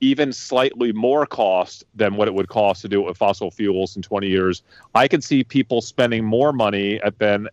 even 0.00 0.32
slightly 0.32 0.92
more 0.92 1.26
cost 1.26 1.84
than 1.94 2.16
what 2.16 2.26
it 2.26 2.34
would 2.34 2.48
cost 2.48 2.82
to 2.82 2.88
do 2.88 3.02
it 3.02 3.06
with 3.06 3.18
fossil 3.18 3.50
fuels 3.50 3.96
in 3.96 4.02
20 4.02 4.28
years, 4.28 4.62
I 4.94 5.08
could 5.08 5.22
see 5.22 5.44
people 5.44 5.82
spending 5.82 6.24
more 6.24 6.52
money 6.52 7.00
at 7.02 7.18
then. 7.18 7.48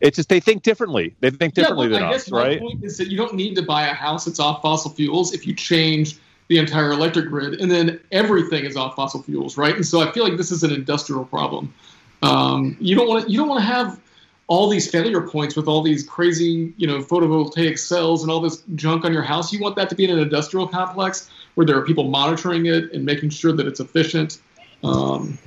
It's 0.00 0.16
just 0.16 0.28
they 0.28 0.40
think 0.40 0.62
differently. 0.62 1.14
They 1.20 1.30
think 1.30 1.54
differently 1.54 1.88
yeah, 1.88 1.98
than 1.98 2.02
I 2.04 2.14
us, 2.14 2.30
my 2.30 2.38
right? 2.38 2.60
point 2.60 2.84
is 2.84 2.98
that 2.98 3.08
you 3.08 3.16
don't 3.16 3.34
need 3.34 3.54
to 3.56 3.62
buy 3.62 3.88
a 3.88 3.94
house 3.94 4.26
that's 4.26 4.38
off 4.38 4.62
fossil 4.62 4.90
fuels 4.90 5.32
if 5.32 5.46
you 5.46 5.54
change 5.54 6.18
the 6.48 6.58
entire 6.58 6.92
electric 6.92 7.28
grid, 7.28 7.60
and 7.60 7.70
then 7.70 8.00
everything 8.10 8.64
is 8.64 8.76
off 8.76 8.96
fossil 8.96 9.22
fuels, 9.22 9.56
right? 9.56 9.74
And 9.74 9.86
so 9.86 10.00
I 10.00 10.10
feel 10.12 10.24
like 10.24 10.36
this 10.36 10.50
is 10.50 10.62
an 10.62 10.72
industrial 10.72 11.24
problem. 11.26 11.74
Um, 12.22 12.76
you 12.80 12.96
don't 12.96 13.08
want 13.08 13.26
to. 13.26 13.30
You 13.30 13.38
don't 13.38 13.48
want 13.48 13.60
to 13.60 13.66
have 13.66 14.00
all 14.48 14.68
these 14.68 14.90
failure 14.90 15.20
points 15.20 15.54
with 15.54 15.68
all 15.68 15.82
these 15.82 16.02
crazy, 16.02 16.72
you 16.78 16.86
know, 16.86 16.98
photovoltaic 16.98 17.78
cells 17.78 18.22
and 18.22 18.32
all 18.32 18.40
this 18.40 18.62
junk 18.74 19.04
on 19.04 19.12
your 19.12 19.22
house. 19.22 19.52
You 19.52 19.60
want 19.60 19.76
that 19.76 19.88
to 19.90 19.94
be 19.94 20.04
in 20.04 20.10
an 20.10 20.18
industrial 20.18 20.66
complex 20.66 21.30
where 21.54 21.66
there 21.66 21.76
are 21.76 21.84
people 21.84 22.04
monitoring 22.04 22.66
it 22.66 22.92
and 22.92 23.04
making 23.04 23.30
sure 23.30 23.52
that 23.52 23.66
it's 23.66 23.78
efficient. 23.78 24.40
Um, 24.82 25.38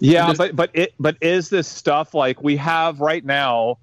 Yeah, 0.00 0.32
but 0.32 0.54
but 0.54 0.70
it 0.74 0.94
but 1.00 1.16
is 1.20 1.48
this 1.48 1.66
stuff 1.66 2.14
like 2.14 2.42
we 2.42 2.56
have 2.56 3.00
right 3.00 3.24
now? 3.24 3.78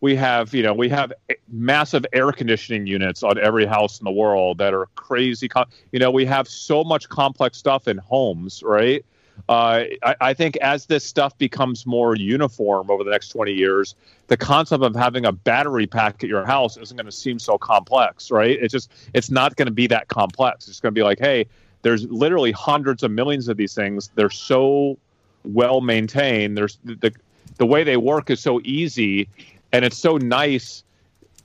We 0.00 0.16
have 0.16 0.54
you 0.54 0.62
know 0.62 0.74
we 0.74 0.88
have 0.88 1.12
massive 1.48 2.06
air 2.12 2.32
conditioning 2.32 2.86
units 2.86 3.22
on 3.22 3.38
every 3.38 3.66
house 3.66 4.00
in 4.00 4.04
the 4.04 4.10
world 4.10 4.58
that 4.58 4.74
are 4.74 4.86
crazy. 4.94 5.48
You 5.92 5.98
know 5.98 6.10
we 6.10 6.24
have 6.24 6.48
so 6.48 6.82
much 6.82 7.08
complex 7.08 7.58
stuff 7.58 7.86
in 7.86 7.98
homes, 7.98 8.62
right? 8.64 9.04
Uh, 9.48 9.84
I, 10.20 10.34
think 10.34 10.56
as 10.58 10.86
this 10.86 11.04
stuff 11.04 11.36
becomes 11.38 11.86
more 11.86 12.14
uniform 12.14 12.90
over 12.90 13.02
the 13.02 13.10
next 13.10 13.28
20 13.28 13.52
years, 13.52 13.94
the 14.26 14.36
concept 14.36 14.84
of 14.84 14.94
having 14.94 15.24
a 15.24 15.32
battery 15.32 15.86
pack 15.86 16.22
at 16.22 16.28
your 16.28 16.44
house 16.44 16.76
isn't 16.76 16.96
going 16.96 17.06
to 17.06 17.12
seem 17.12 17.38
so 17.38 17.56
complex, 17.56 18.30
right? 18.30 18.58
It's 18.60 18.72
just 18.72 18.92
it's 19.14 19.30
not 19.30 19.56
going 19.56 19.66
to 19.66 19.72
be 19.72 19.86
that 19.86 20.08
complex. 20.08 20.68
It's 20.68 20.80
going 20.80 20.94
to 20.94 20.98
be 20.98 21.02
like, 21.02 21.18
hey, 21.18 21.46
there's 21.82 22.04
literally 22.06 22.52
hundreds 22.52 23.02
of 23.02 23.10
millions 23.10 23.48
of 23.48 23.56
these 23.56 23.74
things. 23.74 24.10
They're 24.14 24.28
so 24.28 24.98
well 25.44 25.80
maintained. 25.80 26.56
There's 26.56 26.78
the 26.84 27.12
the 27.56 27.66
way 27.66 27.84
they 27.84 27.96
work 27.96 28.28
is 28.28 28.40
so 28.40 28.60
easy, 28.64 29.28
and 29.72 29.84
it's 29.84 29.96
so 29.98 30.18
nice 30.18 30.84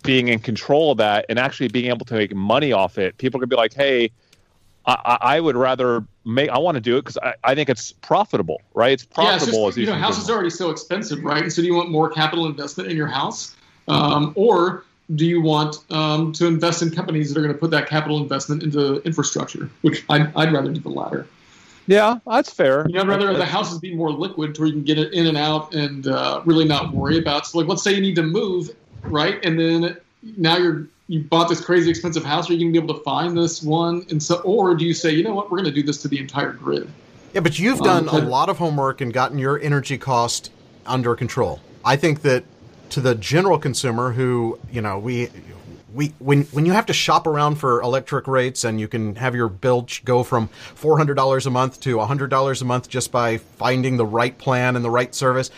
being 0.04 0.28
in 0.28 0.40
control 0.40 0.92
of 0.92 0.98
that 0.98 1.26
and 1.30 1.40
actually 1.40 1.70
being 1.70 1.90
able 1.90 2.06
to 2.06 2.16
make 2.16 2.36
money 2.36 2.74
off 2.74 2.98
it. 2.98 3.18
People 3.18 3.40
can 3.40 3.50
be 3.50 3.56
like, 3.56 3.74
hey. 3.74 4.12
I 4.86 5.18
I 5.22 5.40
would 5.40 5.56
rather 5.56 6.04
make. 6.26 6.50
I 6.50 6.58
want 6.58 6.76
to 6.76 6.82
do 6.82 6.98
it 6.98 7.02
because 7.02 7.18
I, 7.18 7.34
I 7.44 7.56
think 7.56 7.70
it's 7.70 7.92
profitable, 7.92 8.62
right? 8.74 8.94
It's 8.94 9.04
yeah, 9.18 9.36
it's 9.36 9.46
profitable 9.46 9.68
just, 9.68 9.78
as 9.78 9.82
you 9.82 9.86
know, 9.88 9.96
houses 9.96 10.30
are 10.30 10.34
already 10.34 10.50
so 10.50 10.70
expensive, 10.70 11.24
right? 11.24 11.44
And 11.44 11.52
so 11.52 11.62
do 11.62 11.68
you 11.68 11.76
want 11.76 11.90
more 11.90 12.10
capital 12.10 12.46
investment 12.46 12.90
in 12.90 12.98
your 12.98 13.08
house, 13.08 13.56
um, 13.88 14.34
or 14.36 14.84
do 15.16 15.26
you 15.26 15.42
want 15.42 15.78
um, 15.92 16.32
to 16.34 16.48
invest 16.48 16.82
in 16.82 16.90
companies 16.90 17.34
that 17.34 17.40
are 17.40 17.44
going 17.44 17.54
to 17.54 17.60
put 17.60 17.72
that 17.72 17.88
capital 17.88 18.22
investment 18.22 18.64
into 18.64 19.02
infrastructure? 19.04 19.70
Which 19.82 20.06
I'd, 20.10 20.36
I'd 20.36 20.54
rather 20.54 20.72
do 20.72 20.80
the 20.80 20.90
latter. 20.90 21.28
Yeah, 21.86 22.20
that's 22.26 22.52
fair. 22.52 22.88
You 22.88 22.94
know, 22.94 23.02
I'd 23.02 23.08
rather 23.08 23.34
the 23.34 23.46
houses 23.46 23.80
be 23.80 23.94
more 23.94 24.12
liquid 24.12 24.56
to 24.56 24.62
where 24.62 24.68
you 24.68 24.74
can 24.74 24.84
get 24.84 24.98
it 24.98 25.14
in 25.14 25.28
and 25.28 25.38
out 25.38 25.74
and 25.74 26.08
uh, 26.08 26.42
really 26.46 26.66
not 26.66 26.94
worry 26.94 27.18
about. 27.18 27.46
So, 27.46 27.60
like, 27.60 27.68
let's 27.68 27.84
say 27.84 27.94
you 27.94 28.02
need 28.02 28.16
to 28.16 28.24
move, 28.24 28.70
right? 29.04 29.44
And 29.44 29.60
then 29.60 29.98
now 30.38 30.58
you're 30.58 30.88
you 31.08 31.22
bought 31.22 31.50
this 31.50 31.62
crazy 31.62 31.90
expensive 31.90 32.24
house. 32.24 32.50
Are 32.50 32.54
you 32.54 32.60
going 32.60 32.74
to 32.74 32.80
be 32.80 32.84
able 32.84 32.96
to 32.96 33.04
find 33.04 33.38
this 33.38 33.62
one? 33.62 34.06
And 34.10 34.22
so, 34.22 34.38
or 34.42 34.74
do 34.76 34.86
you 34.86 34.94
say, 34.94 35.12
you 35.12 35.24
know 35.24 35.34
what, 35.34 35.52
we're 35.52 35.58
going 35.58 35.70
to 35.70 35.72
do 35.72 35.84
this 35.84 36.02
to 36.04 36.08
the 36.08 36.20
entire 36.20 36.54
grid? 36.54 36.90
Yeah, 37.34 37.42
but 37.42 37.60
you've 37.60 37.82
Um, 37.82 38.06
done 38.06 38.08
a 38.08 38.26
lot 38.26 38.50
of 38.50 38.58
homework 38.58 39.02
and 39.02 39.12
gotten 39.12 39.38
your 39.38 39.60
energy 39.60 39.98
cost 39.98 40.52
under 40.86 41.16
control. 41.16 41.60
I 41.84 41.96
think 41.96 42.22
that 42.22 42.46
to 42.92 43.02
the 43.02 43.16
general 43.16 43.58
consumer 43.58 44.12
who, 44.12 44.60
you 44.72 44.82
know, 44.82 45.00
we 45.00 45.30
we 45.94 46.14
when 46.20 46.44
when 46.46 46.66
you 46.66 46.72
have 46.72 46.86
to 46.88 46.94
shop 46.94 47.28
around 47.28 47.56
for 47.56 47.82
electric 47.82 48.28
rates 48.28 48.64
and 48.64 48.80
you 48.80 48.88
can 48.88 49.16
have 49.16 49.36
your 49.36 49.50
bill 49.50 49.88
go 50.06 50.24
from 50.24 50.48
$400 50.76 51.46
a 51.46 51.50
month 51.50 51.80
to 51.82 51.98
$100 51.98 52.62
a 52.62 52.66
month 52.66 52.90
just 52.90 53.12
by 53.12 53.38
finding 53.38 53.98
the 53.98 54.06
right 54.06 54.38
plan 54.38 54.76
and 54.76 54.86
the 54.86 54.90
right 54.90 55.14
service, 55.14 55.50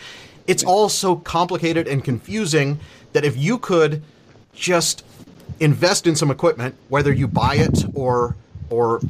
it's 0.46 0.64
all 0.64 0.88
so 0.88 1.16
complicated 1.16 1.86
and 1.86 2.02
confusing 2.04 2.80
that 3.12 3.24
if 3.24 3.36
you 3.36 3.58
could 3.58 4.02
just 4.54 5.04
invest 5.60 6.06
in 6.06 6.16
some 6.16 6.30
equipment, 6.30 6.74
whether 6.88 7.12
you 7.12 7.26
buy 7.26 7.56
it 7.56 7.84
or 7.94 8.36
or 8.68 9.00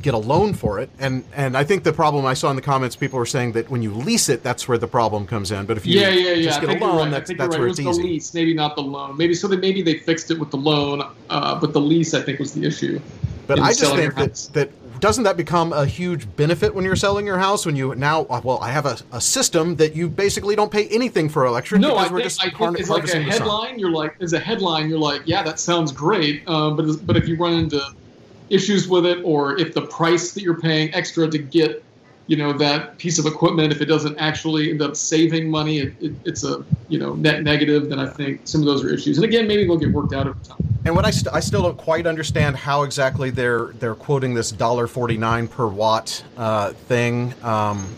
get 0.00 0.14
a 0.14 0.18
loan 0.18 0.54
for 0.54 0.78
it. 0.78 0.90
And 0.98 1.24
and 1.34 1.56
I 1.56 1.64
think 1.64 1.84
the 1.84 1.92
problem 1.92 2.24
I 2.24 2.34
saw 2.34 2.50
in 2.50 2.56
the 2.56 2.62
comments, 2.62 2.96
people 2.96 3.18
were 3.18 3.26
saying 3.26 3.52
that 3.52 3.70
when 3.70 3.82
you 3.82 3.92
lease 3.92 4.28
it, 4.28 4.42
that's 4.42 4.66
where 4.66 4.78
the 4.78 4.88
problem 4.88 5.26
comes 5.26 5.50
in. 5.50 5.66
But 5.66 5.76
if 5.76 5.86
you 5.86 6.00
yeah, 6.00 6.08
yeah, 6.08 6.32
yeah. 6.32 6.44
just 6.44 6.60
get 6.60 6.70
a 6.70 6.84
loan, 6.84 6.96
right. 6.96 7.10
That's 7.10 7.30
that's 7.30 7.38
you're 7.38 7.48
where 7.48 7.60
right. 7.60 7.70
it's 7.70 7.78
it 7.78 7.84
was 7.84 7.98
easy. 7.98 8.08
lease, 8.08 8.34
maybe 8.34 8.54
not 8.54 8.74
the 8.74 8.82
loan. 8.82 9.16
Maybe 9.16 9.34
so. 9.34 9.48
That 9.48 9.60
maybe 9.60 9.82
they 9.82 9.98
fixed 9.98 10.30
it 10.30 10.38
with 10.38 10.50
the 10.50 10.56
loan, 10.56 11.02
uh, 11.30 11.60
but 11.60 11.72
the 11.72 11.80
lease 11.80 12.14
I 12.14 12.22
think 12.22 12.38
was 12.38 12.52
the 12.52 12.64
issue. 12.64 13.00
But 13.46 13.58
I 13.58 13.72
just 13.72 13.94
think 13.94 14.14
that 14.14 14.34
that 14.54 14.70
doesn't 15.02 15.24
that 15.24 15.36
become 15.36 15.72
a 15.72 15.84
huge 15.84 16.34
benefit 16.36 16.72
when 16.72 16.84
you're 16.84 16.94
selling 16.94 17.26
your 17.26 17.36
house? 17.36 17.66
When 17.66 17.74
you 17.74 17.92
now, 17.96 18.22
uh, 18.30 18.40
well, 18.42 18.60
I 18.60 18.70
have 18.70 18.86
a, 18.86 18.96
a 19.10 19.20
system 19.20 19.74
that 19.76 19.96
you 19.96 20.08
basically 20.08 20.54
don't 20.54 20.70
pay 20.70 20.86
anything 20.88 21.28
for 21.28 21.44
electric. 21.44 21.80
No, 21.80 21.96
I 21.96 22.08
think, 22.08 22.22
just 22.22 22.40
I 22.40 22.50
think 22.50 22.78
it's 22.78 22.88
like 22.88 23.02
a 23.02 23.08
harvesting 23.08 23.26
the 23.26 23.32
sun. 23.32 23.40
headline. 23.40 23.78
You're 23.80 23.90
like, 23.90 24.14
as 24.20 24.32
a 24.32 24.38
headline, 24.38 24.88
you're 24.88 25.00
like, 25.00 25.22
yeah, 25.24 25.42
that 25.42 25.58
sounds 25.58 25.90
great. 25.90 26.48
Um, 26.48 26.76
but 26.76 27.04
but 27.04 27.16
if 27.16 27.26
you 27.26 27.36
run 27.36 27.54
into 27.54 27.82
issues 28.48 28.86
with 28.86 29.04
it, 29.04 29.18
or 29.24 29.58
if 29.58 29.74
the 29.74 29.82
price 29.82 30.34
that 30.34 30.42
you're 30.44 30.60
paying 30.60 30.94
extra 30.94 31.28
to 31.28 31.38
get, 31.38 31.82
you 32.32 32.38
know, 32.38 32.50
that 32.54 32.96
piece 32.96 33.18
of 33.18 33.26
equipment, 33.26 33.74
if 33.74 33.82
it 33.82 33.88
doesn't 33.94 34.16
actually 34.16 34.70
end 34.70 34.80
up 34.80 34.96
saving 34.96 35.50
money, 35.50 35.80
it, 35.80 35.92
it, 36.00 36.12
it's 36.24 36.44
a 36.44 36.64
you 36.88 36.98
know 36.98 37.12
net 37.26 37.42
negative. 37.42 37.90
Then 37.90 37.98
I 37.98 38.08
think 38.08 38.40
some 38.44 38.62
of 38.62 38.66
those 38.66 38.82
are 38.82 38.88
issues. 38.88 39.18
And 39.18 39.24
again, 39.26 39.46
maybe 39.46 39.66
they'll 39.66 39.76
get 39.76 39.92
worked 39.92 40.14
out 40.14 40.26
over 40.26 40.42
time. 40.42 40.56
And 40.86 40.96
what 40.96 41.04
I, 41.04 41.10
st- 41.10 41.34
I 41.34 41.40
still 41.40 41.60
don't 41.60 41.76
quite 41.76 42.06
understand 42.06 42.56
how 42.56 42.84
exactly 42.84 43.28
they're 43.28 43.66
they're 43.80 43.94
quoting 43.94 44.32
this 44.32 44.50
dollar 44.50 44.86
forty 44.86 45.18
nine 45.18 45.46
per 45.46 45.66
watt 45.66 46.24
uh, 46.38 46.72
thing. 46.88 47.34
Um, 47.42 47.94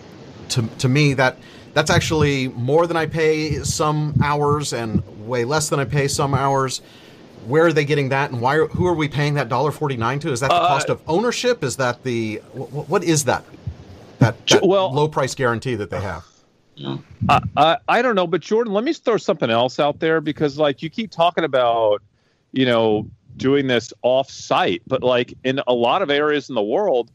to 0.49 0.67
to 0.79 0.89
me, 0.89 1.15
that 1.15 1.39
that's 1.73 1.91
actually 1.91 2.49
more 2.49 2.89
than 2.89 2.97
I 2.97 3.07
pay 3.07 3.63
some 3.63 4.15
hours 4.21 4.73
and 4.73 5.05
way 5.29 5.45
less 5.45 5.69
than 5.69 5.79
I 5.79 5.85
pay 5.85 6.09
some 6.09 6.35
hours. 6.35 6.83
Where 7.47 7.67
are 7.67 7.73
they 7.73 7.85
getting 7.85 8.09
that, 8.09 8.33
and 8.33 8.41
why? 8.41 8.57
Are, 8.57 8.67
who 8.67 8.85
are 8.87 8.95
we 8.95 9.07
paying 9.07 9.35
that 9.35 9.49
dollar 9.49 9.71
forty 9.71 9.97
nine 9.97 10.19
to? 10.21 10.33
Is 10.33 10.41
that 10.41 10.51
the 10.51 10.57
Uh, 10.57 10.69
cost 10.75 10.89
of 10.89 11.01
ownership? 11.07 11.63
Is 11.63 11.77
that 11.77 12.03
the 12.03 12.43
what, 12.53 12.89
what 12.89 13.05
is 13.05 13.25
that? 13.27 13.45
That, 14.19 14.47
that 14.49 14.67
Well- 14.67 14.93
low 14.93 15.09
price 15.09 15.35
guarantee 15.35 15.75
that 15.77 15.91
they 15.91 16.01
have. 16.01 16.25
You 16.77 16.89
know? 16.89 17.03
I, 17.29 17.41
I 17.57 17.77
I 17.89 18.03
don't 18.03 18.17
know, 18.17 18.27
but 18.27 18.41
Jordan, 18.41 18.73
let 18.73 18.83
me 18.83 18.93
throw 18.93 19.17
something 19.17 19.49
else 19.49 19.79
out 19.79 20.01
there 20.01 20.21
because 20.21 20.59
like 20.59 20.83
you 20.83 20.91
keep 20.91 21.11
talking 21.13 21.45
about, 21.45 22.03
you 22.53 22.67
know, 22.67 23.09
doing 23.37 23.69
this 23.69 23.93
off 24.03 24.29
site, 24.31 24.83
but 24.87 25.03
like 25.03 25.35
in 25.45 25.61
a 25.67 25.73
lot 25.73 26.03
of 26.03 26.11
areas 26.11 26.49
in 26.49 26.57
the 26.57 26.63
world, 26.63 27.13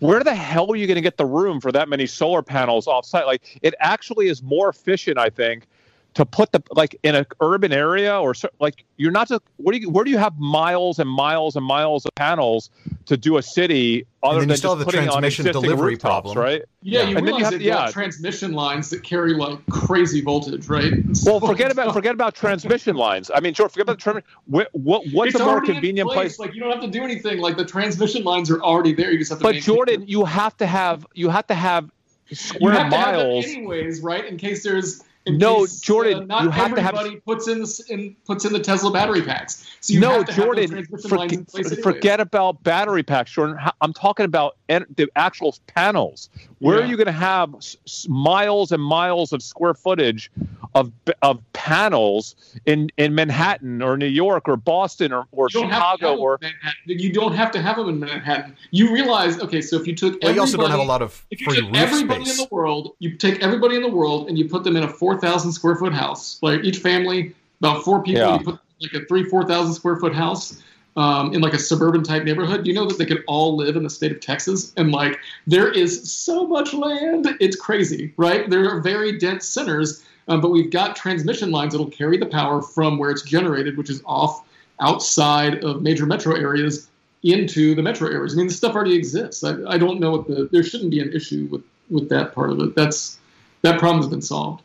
where 0.00 0.22
the 0.22 0.34
hell 0.34 0.70
are 0.70 0.76
you 0.76 0.86
going 0.86 0.96
to 0.96 1.02
get 1.02 1.16
the 1.16 1.26
room 1.26 1.60
for 1.60 1.72
that 1.72 1.88
many 1.88 2.06
solar 2.06 2.42
panels 2.42 2.86
off 2.86 3.06
site? 3.06 3.26
Like 3.26 3.58
it 3.62 3.74
actually 3.80 4.28
is 4.28 4.42
more 4.42 4.68
efficient, 4.68 5.18
I 5.18 5.30
think, 5.30 5.66
to 6.14 6.24
put 6.26 6.50
the 6.50 6.60
like 6.72 6.98
in 7.04 7.14
an 7.14 7.26
urban 7.40 7.72
area 7.72 8.18
or 8.18 8.34
like 8.58 8.84
you're 8.96 9.12
not 9.12 9.28
just 9.28 9.40
where 9.56 9.72
do 9.72 9.78
you 9.78 9.88
where 9.90 10.04
do 10.04 10.10
you 10.10 10.18
have 10.18 10.36
miles 10.38 10.98
and 10.98 11.08
miles 11.08 11.54
and 11.54 11.64
miles 11.64 12.04
of 12.06 12.14
panels 12.16 12.70
to 13.06 13.16
do 13.16 13.36
a 13.36 13.42
city 13.42 14.04
other 14.22 14.40
then 14.40 14.42
you 14.42 14.46
than 14.48 14.56
still 14.56 14.70
just 14.70 14.78
have 14.78 14.78
the 14.78 14.84
putting 14.84 15.00
on 15.08 15.20
transmission 15.20 15.46
existing 15.46 15.62
delivery 15.62 15.92
rooftops, 15.92 16.32
problem. 16.32 16.38
right? 16.38 16.62
Yeah, 16.82 17.02
Yeah. 17.02 17.08
you 17.10 17.16
And 17.18 17.28
then 17.28 17.34
you 17.36 17.44
have- 17.44 17.52
they've 17.52 17.62
yeah. 17.62 17.90
transmission 17.90 18.52
lines 18.52 18.90
that 18.90 19.04
carry 19.04 19.34
like 19.34 19.64
crazy 19.70 20.20
voltage, 20.20 20.66
right? 20.68 20.92
Well, 21.24 21.38
forget 21.40 21.70
about 21.76 21.92
forget 21.92 22.14
about 22.14 22.34
transmission 22.34 22.96
lines. 22.96 23.30
I 23.32 23.38
mean, 23.40 23.54
sure, 23.54 23.68
forget 23.68 23.82
about 23.84 23.98
the 23.98 24.02
transmission. 24.02 24.28
What, 24.46 24.68
what 24.72 25.04
what's 25.12 25.34
it's 25.34 25.40
a 25.40 25.44
more 25.44 25.60
convenient 25.60 26.10
place? 26.10 26.38
Like 26.40 26.54
you 26.54 26.60
don't 26.60 26.72
have 26.72 26.82
to 26.82 26.90
do 26.90 27.04
anything. 27.04 27.38
Like 27.38 27.56
the 27.56 27.64
transmission 27.66 28.24
lines 28.24 28.50
are 28.50 28.60
already 28.60 28.92
there. 28.92 29.12
You 29.12 29.18
just 29.18 29.30
have 29.30 29.38
to. 29.38 29.44
But 29.44 29.56
Jordan, 29.56 30.00
them. 30.00 30.08
you 30.08 30.24
have 30.24 30.56
to 30.56 30.66
have 30.66 31.06
you 31.14 31.28
have 31.28 31.46
to 31.48 31.54
have 31.54 31.88
you 32.28 32.36
square 32.36 32.72
have 32.72 32.90
to 32.90 32.96
have 32.96 33.14
miles. 33.14 33.44
anyways, 33.44 34.00
right? 34.00 34.24
In 34.24 34.36
case 34.36 34.64
there's. 34.64 35.04
No, 35.36 35.60
case, 35.60 35.80
Jordan, 35.80 36.22
uh, 36.22 36.26
not 36.26 36.44
you 36.44 36.50
have 36.50 36.74
to 36.74 36.80
have- 36.80 36.94
everybody 36.94 37.20
puts 37.20 37.48
in, 37.48 37.60
the, 37.60 37.84
in 37.88 38.16
puts 38.24 38.44
in 38.44 38.52
the 38.52 38.60
Tesla 38.60 38.90
battery 38.90 39.22
packs. 39.22 39.68
So 39.80 39.92
you 39.94 40.00
no, 40.00 40.10
have 40.10 40.26
to 40.26 40.32
Jordan, 40.32 40.70
transmission 40.70 41.10
forget, 41.10 41.18
lines 41.18 41.32
in 41.32 41.44
place 41.44 41.66
anyways. 41.66 41.82
forget 41.82 42.20
about 42.20 42.62
battery 42.62 43.02
packs, 43.02 43.32
Jordan. 43.32 43.58
I'm 43.80 43.92
talking 43.92 44.24
about 44.24 44.57
en- 44.68 44.86
the 44.96 45.08
actual 45.16 45.54
panels. 45.66 46.30
Where 46.58 46.80
are 46.80 46.84
you 46.86 46.96
going 46.96 47.06
to 47.06 47.12
have 47.12 47.54
s- 47.56 47.76
s- 47.86 48.06
miles 48.08 48.72
and 48.72 48.82
miles 48.82 49.32
of 49.32 49.42
square 49.42 49.74
footage 49.74 50.30
of 50.74 50.92
of 51.22 51.40
panels 51.52 52.34
in, 52.66 52.90
in 52.98 53.14
Manhattan 53.14 53.82
or 53.82 53.96
New 53.96 54.06
York 54.06 54.48
or 54.48 54.56
Boston 54.56 55.12
or, 55.12 55.26
or 55.32 55.48
You 55.52 55.60
don't 55.60 55.70
have 55.70 55.92
to 55.94 55.98
Chicago 55.98 56.20
or 56.20 56.38
Manhattan. 56.40 56.74
You 56.86 57.12
don't 57.12 57.32
have 57.34 57.50
to 57.52 57.60
have 57.62 57.76
them 57.76 57.88
in 57.88 58.00
Manhattan. 58.00 58.56
You 58.70 58.92
realize, 58.92 59.38
okay, 59.40 59.60
so 59.60 59.76
if 59.80 59.86
you 59.86 59.94
took 59.94 60.18
Well, 60.22 60.34
you 60.34 60.40
also 60.40 60.56
don't 60.56 60.70
have 60.70 60.78
a 60.78 60.82
everybody- 60.82 60.88
lot 60.88 61.02
of 61.02 61.26
If 61.30 61.40
you 61.40 61.46
free 61.46 61.60
took 61.60 61.74
everybody 61.76 62.24
space. 62.24 62.38
in 62.38 62.44
the 62.44 62.54
world, 62.54 62.94
you 62.98 63.16
take 63.16 63.42
everybody 63.42 63.76
in 63.76 63.82
the 63.82 63.88
world 63.88 64.28
and 64.28 64.38
you 64.38 64.48
put 64.48 64.64
them 64.64 64.76
in 64.76 64.82
a 64.84 64.88
4,000 64.88 65.52
square 65.52 65.76
foot 65.76 65.92
house, 65.94 66.38
like 66.42 66.62
each 66.64 66.78
family, 66.78 67.34
about 67.60 67.84
four 67.84 68.02
people, 68.02 68.20
Yeah. 68.22 68.38
you 68.38 68.44
put 68.44 68.58
like 68.80 68.92
a 68.94 69.04
three, 69.06 69.24
4,000 69.24 69.74
square 69.74 69.96
foot 69.96 70.14
house 70.14 70.62
um, 70.98 71.32
in 71.32 71.40
like 71.40 71.54
a 71.54 71.58
suburban 71.58 72.02
type 72.02 72.24
neighborhood. 72.24 72.66
You 72.66 72.74
know 72.74 72.84
that 72.84 72.98
they 72.98 73.06
could 73.06 73.22
all 73.28 73.56
live 73.56 73.76
in 73.76 73.84
the 73.84 73.90
state 73.90 74.10
of 74.10 74.20
Texas. 74.20 74.72
And 74.76 74.90
like 74.90 75.18
there 75.46 75.70
is 75.70 76.12
so 76.12 76.46
much 76.46 76.74
land. 76.74 77.28
It's 77.40 77.56
crazy, 77.56 78.12
right? 78.16 78.50
There 78.50 78.68
are 78.68 78.80
very 78.80 79.16
dense 79.16 79.48
centers, 79.48 80.04
um, 80.26 80.40
but 80.40 80.50
we've 80.50 80.70
got 80.70 80.96
transmission 80.96 81.52
lines 81.52 81.72
that'll 81.72 81.90
carry 81.90 82.18
the 82.18 82.26
power 82.26 82.60
from 82.60 82.98
where 82.98 83.10
it's 83.10 83.22
generated, 83.22 83.78
which 83.78 83.90
is 83.90 84.02
off 84.06 84.44
outside 84.80 85.62
of 85.62 85.82
major 85.82 86.04
metro 86.04 86.34
areas 86.34 86.88
into 87.22 87.76
the 87.76 87.82
metro 87.82 88.08
areas. 88.10 88.34
I 88.34 88.36
mean, 88.36 88.48
the 88.48 88.52
stuff 88.52 88.74
already 88.74 88.96
exists. 88.96 89.44
I, 89.44 89.54
I 89.68 89.78
don't 89.78 90.00
know 90.00 90.10
what 90.10 90.26
the 90.26 90.48
there 90.50 90.64
shouldn't 90.64 90.90
be 90.90 91.00
an 91.00 91.12
issue 91.12 91.46
with 91.48 91.62
with 91.90 92.08
that 92.08 92.34
part 92.34 92.50
of 92.50 92.58
it. 92.60 92.74
That's 92.74 93.18
that 93.62 93.78
problem's 93.78 94.08
been 94.08 94.22
solved. 94.22 94.64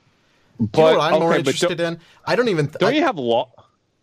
But, 0.59 0.77
you 0.77 0.83
know 0.83 0.97
what 0.97 1.01
I'm 1.01 1.13
okay, 1.13 1.19
more 1.19 1.29
but 1.29 1.37
interested 1.39 1.79
in? 1.79 1.99
I 2.25 2.35
don't 2.35 2.47
even. 2.47 2.67
don't 2.79 2.93
I, 2.93 2.95
you 2.95 3.03
have 3.03 3.19
law? 3.19 3.51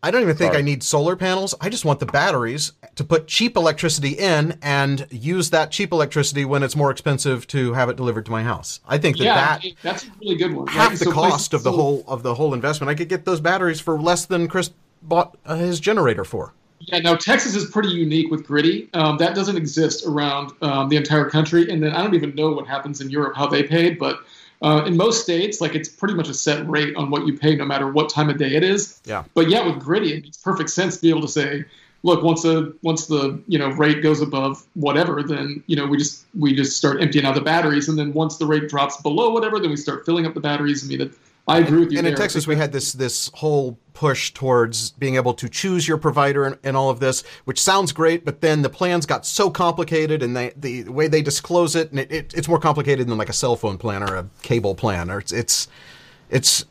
I 0.02 0.10
don't 0.10 0.22
even 0.22 0.36
think 0.36 0.52
Sorry. 0.52 0.62
I 0.62 0.64
need 0.64 0.82
solar 0.82 1.14
panels. 1.14 1.54
I 1.60 1.68
just 1.68 1.84
want 1.84 2.00
the 2.00 2.06
batteries 2.06 2.72
to 2.94 3.04
put 3.04 3.26
cheap 3.26 3.56
electricity 3.56 4.12
in 4.12 4.58
and 4.62 5.06
use 5.10 5.50
that 5.50 5.70
cheap 5.70 5.92
electricity 5.92 6.46
when 6.46 6.62
it's 6.62 6.74
more 6.74 6.90
expensive 6.90 7.46
to 7.48 7.74
have 7.74 7.90
it 7.90 7.96
delivered 7.96 8.24
to 8.26 8.30
my 8.30 8.42
house. 8.42 8.80
I 8.86 8.96
think 8.96 9.18
that 9.18 9.24
yeah, 9.24 9.34
that 9.34 9.64
that's 9.82 10.04
a 10.04 10.10
really 10.20 10.36
good 10.36 10.54
one. 10.54 10.66
half 10.68 10.90
right? 10.90 10.98
the 10.98 11.04
So 11.04 11.12
cost 11.12 11.52
of 11.52 11.62
the 11.64 11.72
whole 11.72 12.02
of 12.08 12.22
the 12.22 12.34
whole 12.34 12.54
investment. 12.54 12.88
I 12.88 12.94
could 12.94 13.10
get 13.10 13.26
those 13.26 13.40
batteries 13.40 13.80
for 13.80 14.00
less 14.00 14.24
than 14.24 14.48
Chris 14.48 14.70
bought 15.02 15.36
uh, 15.44 15.56
his 15.56 15.80
generator 15.80 16.24
for. 16.24 16.54
Yeah, 16.80 17.00
now 17.00 17.14
Texas 17.14 17.54
is 17.54 17.70
pretty 17.70 17.90
unique 17.90 18.30
with 18.30 18.46
Griddy. 18.46 18.88
Um, 18.94 19.18
that 19.18 19.34
doesn't 19.34 19.56
exist 19.56 20.06
around 20.06 20.52
um, 20.62 20.88
the 20.88 20.96
entire 20.96 21.28
country, 21.28 21.70
and 21.70 21.82
then 21.82 21.92
I 21.92 22.02
don't 22.02 22.14
even 22.14 22.34
know 22.34 22.52
what 22.52 22.66
happens 22.66 23.02
in 23.02 23.10
Europe 23.10 23.36
how 23.36 23.46
they 23.46 23.62
paid, 23.62 23.98
but 23.98 24.20
uh, 24.62 24.84
in 24.86 24.96
most 24.96 25.22
states, 25.22 25.60
like 25.60 25.74
it's 25.74 25.88
pretty 25.88 26.14
much 26.14 26.28
a 26.28 26.34
set 26.34 26.68
rate 26.68 26.94
on 26.96 27.10
what 27.10 27.26
you 27.26 27.36
pay, 27.38 27.56
no 27.56 27.64
matter 27.64 27.90
what 27.90 28.10
time 28.10 28.28
of 28.28 28.38
day 28.38 28.54
it 28.54 28.62
is. 28.62 29.00
Yeah. 29.04 29.24
But 29.34 29.48
yeah, 29.48 29.66
with 29.66 29.82
Griddy, 29.82 30.12
it 30.12 30.22
makes 30.24 30.36
perfect 30.36 30.70
sense 30.70 30.96
to 30.96 31.02
be 31.02 31.10
able 31.10 31.22
to 31.22 31.28
say, 31.28 31.64
look, 32.02 32.22
once 32.22 32.42
the 32.42 32.74
once 32.82 33.06
the 33.06 33.42
you 33.46 33.58
know 33.58 33.68
rate 33.68 34.02
goes 34.02 34.20
above 34.20 34.64
whatever, 34.74 35.22
then 35.22 35.62
you 35.66 35.76
know 35.76 35.86
we 35.86 35.96
just 35.96 36.26
we 36.38 36.54
just 36.54 36.76
start 36.76 37.00
emptying 37.00 37.24
out 37.24 37.34
the 37.34 37.40
batteries, 37.40 37.88
and 37.88 37.98
then 37.98 38.12
once 38.12 38.36
the 38.36 38.46
rate 38.46 38.68
drops 38.68 39.00
below 39.00 39.30
whatever, 39.30 39.58
then 39.58 39.70
we 39.70 39.76
start 39.76 40.04
filling 40.04 40.26
up 40.26 40.34
the 40.34 40.40
batteries. 40.40 40.84
I 40.84 40.88
mean, 40.88 41.00
it, 41.00 41.12
I 41.50 41.58
agree 41.58 41.80
with 41.80 41.92
you. 41.92 41.98
And 41.98 42.06
in. 42.06 42.14
Texas, 42.14 42.46
we 42.46 42.56
had 42.56 42.72
this 42.72 42.92
this 42.92 43.30
whole 43.34 43.78
push 43.92 44.32
towards 44.32 44.90
being 44.92 45.16
able 45.16 45.34
to 45.34 45.48
choose 45.48 45.86
your 45.86 45.98
provider 45.98 46.44
and, 46.44 46.56
and 46.62 46.76
all 46.76 46.90
of 46.90 47.00
this, 47.00 47.22
which 47.44 47.60
sounds 47.60 47.92
great, 47.92 48.24
but 48.24 48.40
then 48.40 48.62
the 48.62 48.70
plans 48.70 49.04
got 49.04 49.26
so 49.26 49.50
complicated, 49.50 50.22
and 50.22 50.36
they, 50.36 50.52
the 50.56 50.84
way 50.84 51.08
they 51.08 51.22
disclose 51.22 51.76
it, 51.76 51.90
and 51.90 52.00
it, 52.00 52.10
it, 52.10 52.34
it's 52.34 52.48
more 52.48 52.58
complicated 52.58 53.08
than 53.08 53.18
like 53.18 53.28
a 53.28 53.34
cell 53.34 53.56
phone 53.56 53.78
plan 53.78 54.02
or 54.02 54.16
a 54.16 54.26
cable 54.42 54.74
plan, 54.74 55.10
or 55.10 55.18
it's 55.18 55.32
it's 55.32 55.68
it's 56.30 56.64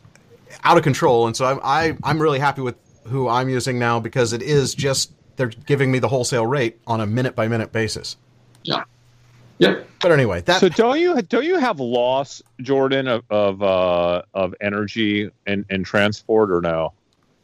out 0.64 0.76
of 0.76 0.82
control. 0.82 1.26
And 1.26 1.36
so 1.36 1.44
I'm 1.44 1.60
I, 1.62 1.96
I'm 2.02 2.20
really 2.20 2.38
happy 2.38 2.62
with 2.62 2.76
who 3.06 3.28
I'm 3.28 3.48
using 3.48 3.78
now 3.78 4.00
because 4.00 4.32
it 4.32 4.42
is 4.42 4.74
just 4.74 5.12
they're 5.36 5.48
giving 5.48 5.90
me 5.90 5.98
the 5.98 6.08
wholesale 6.08 6.46
rate 6.46 6.80
on 6.86 7.00
a 7.00 7.06
minute 7.06 7.34
by 7.34 7.48
minute 7.48 7.72
basis. 7.72 8.16
yeah, 8.62 8.84
yep. 9.60 9.86
But 10.00 10.12
anyway, 10.12 10.40
that 10.42 10.60
So 10.60 10.68
don't 10.68 10.98
you 10.98 11.20
don't 11.22 11.44
you 11.44 11.58
have 11.58 11.78
loss, 11.78 12.42
Jordan, 12.60 13.06
of 13.06 13.22
of, 13.30 13.62
uh, 13.62 14.22
of 14.34 14.54
energy 14.60 15.30
and, 15.46 15.64
and 15.70 15.84
transport 15.84 16.50
or 16.50 16.60
no? 16.60 16.92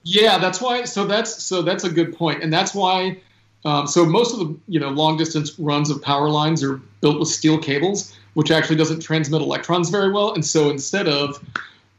Yeah, 0.02 0.38
that's 0.38 0.60
why. 0.60 0.84
So 0.84 1.04
that's 1.04 1.42
so 1.42 1.62
that's 1.62 1.84
a 1.84 1.90
good 1.90 2.16
point, 2.16 2.42
and 2.42 2.52
that's 2.52 2.74
why. 2.74 3.20
Um, 3.64 3.86
so 3.86 4.06
most 4.06 4.32
of 4.32 4.38
the 4.38 4.56
you 4.68 4.80
know 4.80 4.88
long 4.88 5.16
distance 5.16 5.58
runs 5.58 5.90
of 5.90 6.00
power 6.00 6.30
lines 6.30 6.62
are 6.62 6.76
built 7.00 7.18
with 7.18 7.28
steel 7.28 7.58
cables, 7.58 8.16
which 8.34 8.50
actually 8.50 8.76
doesn't 8.76 9.00
transmit 9.00 9.42
electrons 9.42 9.90
very 9.90 10.12
well. 10.12 10.32
And 10.32 10.44
so 10.44 10.70
instead 10.70 11.08
of 11.08 11.44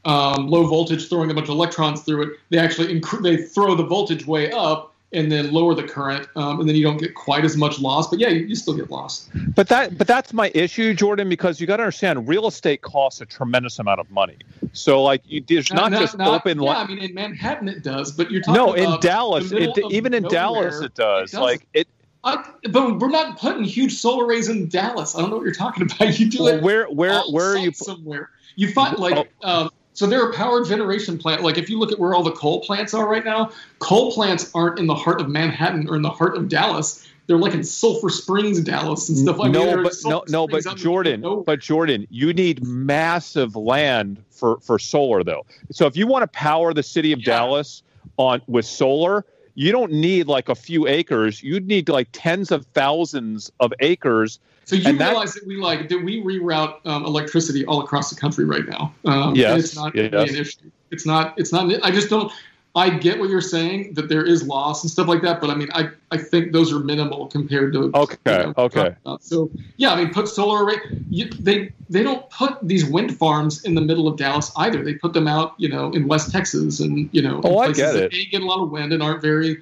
um, 0.06 0.48
low 0.48 0.66
voltage 0.66 1.10
throwing 1.10 1.30
a 1.30 1.34
bunch 1.34 1.50
of 1.50 1.56
electrons 1.56 2.02
through 2.02 2.24
it, 2.24 2.40
they 2.50 2.58
actually 2.58 3.00
inc- 3.00 3.22
they 3.22 3.38
throw 3.38 3.76
the 3.76 3.86
voltage 3.86 4.26
way 4.26 4.52
up 4.52 4.94
and 5.14 5.32
then 5.32 5.52
lower 5.54 5.74
the 5.74 5.84
current, 5.84 6.28
um, 6.36 6.60
and 6.60 6.68
then 6.68 6.76
you 6.76 6.84
don't 6.84 6.98
get 6.98 7.16
quite 7.16 7.46
as 7.46 7.56
much 7.56 7.80
loss. 7.80 8.10
But 8.10 8.20
yeah, 8.20 8.28
you, 8.28 8.46
you 8.46 8.56
still 8.56 8.76
get 8.76 8.90
loss. 8.92 9.30
But 9.56 9.70
that 9.70 9.98
but 9.98 10.08
that's 10.08 10.34
my 10.34 10.52
issue, 10.54 10.94
Jordan, 10.94 11.30
because 11.30 11.62
you 11.62 11.68
got 11.68 11.78
to 11.78 11.84
understand 11.84 12.28
real 12.28 12.48
estate 12.48 12.82
costs 12.82 13.22
a 13.22 13.26
tremendous 13.26 13.80
amount 13.80 14.00
of 14.00 14.12
money. 14.12 14.38
So 14.74 15.02
like 15.02 15.22
you, 15.26 15.42
there's 15.48 15.72
not, 15.72 15.92
just 15.94 16.20
open. 16.20 16.62
Yeah, 16.62 16.72
I 16.72 16.88
mean 16.88 17.00
in 17.00 17.14
Manhattan 17.14 17.70
it 17.70 17.84
does, 17.84 18.12
but 18.12 18.32
you're 18.32 18.42
talking 18.42 18.56
no, 18.56 18.74
in 18.74 19.00
Dallas, 19.00 19.52
it, 19.52 19.78
even 19.92 20.14
in 20.14 20.24
Dallas, 20.24 20.74
nowhere, 20.74 20.86
it 20.86 20.96
does. 20.96 21.32
doesn't. 21.32 21.42
like 21.42 21.68
it. 21.74 21.88
I, 22.24 22.44
but 22.70 23.00
we're 23.00 23.10
not 23.10 23.40
putting 23.40 23.64
huge 23.64 23.94
solar 23.94 24.26
arrays 24.26 24.50
in 24.50 24.68
Dallas. 24.68 25.16
I 25.16 25.22
don't 25.22 25.30
know 25.30 25.38
what 25.38 25.46
you're 25.46 25.54
talking 25.54 25.84
about. 25.90 26.20
You 26.20 26.30
do 26.30 26.44
Well, 26.44 26.56
it 26.56 26.62
where 26.64 26.86
where 26.88 27.22
where 27.30 27.54
are 27.54 27.58
you? 27.58 27.72
somewhere? 27.72 28.32
You 28.56 28.74
find 28.74 28.98
like 28.98 29.32
um, 29.44 29.70
so 29.98 30.06
there 30.06 30.22
are 30.22 30.32
power 30.32 30.64
generation 30.64 31.18
plant. 31.18 31.42
Like 31.42 31.58
if 31.58 31.72
you 31.72 31.80
look 31.80 31.92
at 31.92 31.98
where 31.98 32.14
all 32.14 32.22
the 32.22 32.32
coal 32.32 32.62
plants 32.62 32.94
are 32.94 33.10
right 33.10 33.26
now, 33.26 33.50
coal 33.80 34.12
plants 34.12 34.52
aren't 34.54 34.78
in 34.78 34.86
the 34.86 34.94
heart 34.94 35.20
of 35.20 35.28
Manhattan 35.28 35.90
or 35.90 35.96
in 35.96 36.04
the 36.04 36.12
heart 36.12 36.38
of 36.38 36.50
Dallas. 36.50 37.08
They're 37.26 37.40
like 37.40 37.56
in 37.56 37.64
Sulphur 37.64 38.10
Springs, 38.12 38.62
Dallas, 38.62 39.10
and 39.10 39.18
stuff 39.18 39.40
like 39.40 39.52
that. 39.54 39.58
no, 39.60 39.82
but 39.84 39.94
no, 40.06 40.24
no, 40.28 40.48
but 40.48 40.64
Jordan, 40.76 41.44
but 41.44 41.60
Jordan, 41.62 42.06
you 42.12 42.32
need 42.32 42.64
massive 42.64 43.56
land 43.56 44.24
for 44.30 44.60
for 44.60 44.78
solar 44.78 45.24
though. 45.24 45.48
So 45.72 45.88
if 45.88 45.98
you 45.98 46.06
want 46.06 46.22
to 46.22 46.28
power 46.28 46.76
the 46.76 46.84
city 46.84 47.12
of 47.12 47.18
Yeah. 47.20 47.34
Dallas 47.34 47.82
on 48.18 48.44
with 48.46 48.68
solar, 48.68 49.26
you 49.58 49.72
don't 49.72 49.92
need 49.92 50.28
like 50.28 50.50
a 50.50 50.56
few 50.56 50.86
acres. 50.86 51.42
You'd 51.42 51.66
need 51.66 51.90
like 51.90 52.10
tens 52.12 52.52
of 52.52 52.68
thousands 52.68 53.52
of 53.60 53.74
acres. 53.80 54.38
So 54.66 54.76
you 54.76 54.96
realize 54.96 55.34
that, 55.34 55.40
that, 55.40 55.48
we 55.48 55.56
like 55.58 55.90
that 55.90 55.98
we 55.98 56.22
reroute 56.22 56.86
um, 56.86 57.04
electricity 57.06 57.66
all 57.66 57.82
across 57.82 58.12
the 58.12 58.16
country 58.16 58.46
right 58.46 58.68
now. 58.68 58.94
Um, 59.06 59.36
yes, 59.36 59.64
it's 59.64 59.76
not 59.76 59.96
yes. 59.96 60.30
an 60.30 60.36
issue. 60.36 60.72
It's 60.92 61.08
not. 61.08 61.34
It's 61.38 61.52
not. 61.52 61.74
I 61.84 61.90
just 61.90 62.08
don't. 62.08 62.32
I 62.78 62.92
get 62.92 63.20
what 63.20 63.30
you're 63.30 63.42
saying 63.42 63.96
that 63.96 64.08
there 64.08 64.24
is 64.24 64.44
loss 64.44 64.84
and 64.84 64.92
stuff 64.92 65.08
like 65.08 65.24
that, 65.24 65.42
but 65.42 65.50
I 65.50 65.56
mean, 65.56 65.68
I, 65.74 65.90
I 66.12 66.18
think 66.20 66.52
those 66.52 66.72
are 66.72 66.78
minimal 66.78 67.26
compared 67.26 67.74
to. 67.74 67.90
Okay. 67.96 68.18
You 68.28 68.38
know, 68.38 68.54
okay. 68.56 68.96
So 69.20 69.50
yeah, 69.78 69.94
I 69.94 69.96
mean, 69.96 70.14
put 70.14 70.28
solar 70.28 70.64
array. 70.64 70.76
You, 71.10 71.28
they 71.32 71.74
they 71.90 72.04
don't 72.04 72.30
put 72.30 72.56
these 72.62 72.86
wind 72.86 73.18
farms 73.18 73.66
in 73.66 73.74
the 73.74 73.82
middle 73.82 74.08
of 74.08 74.16
Dallas 74.18 74.52
either. 74.58 74.84
They 74.84 74.94
put 74.94 75.14
them 75.14 75.28
out, 75.28 75.56
you 75.58 75.70
know, 75.70 75.90
in 75.90 76.08
West 76.08 76.32
Texas 76.32 76.80
and 76.80 77.10
you 77.12 77.24
know, 77.24 77.42
oh, 77.44 77.58
I 77.58 77.72
get 77.72 77.96
it. 77.96 78.12
They 78.12 78.26
get 78.26 78.44
a 78.44 78.46
lot 78.46 78.62
of 78.62 78.70
wind 78.70 78.94
and 78.94 79.02
aren't 79.02 79.24
very, 79.24 79.60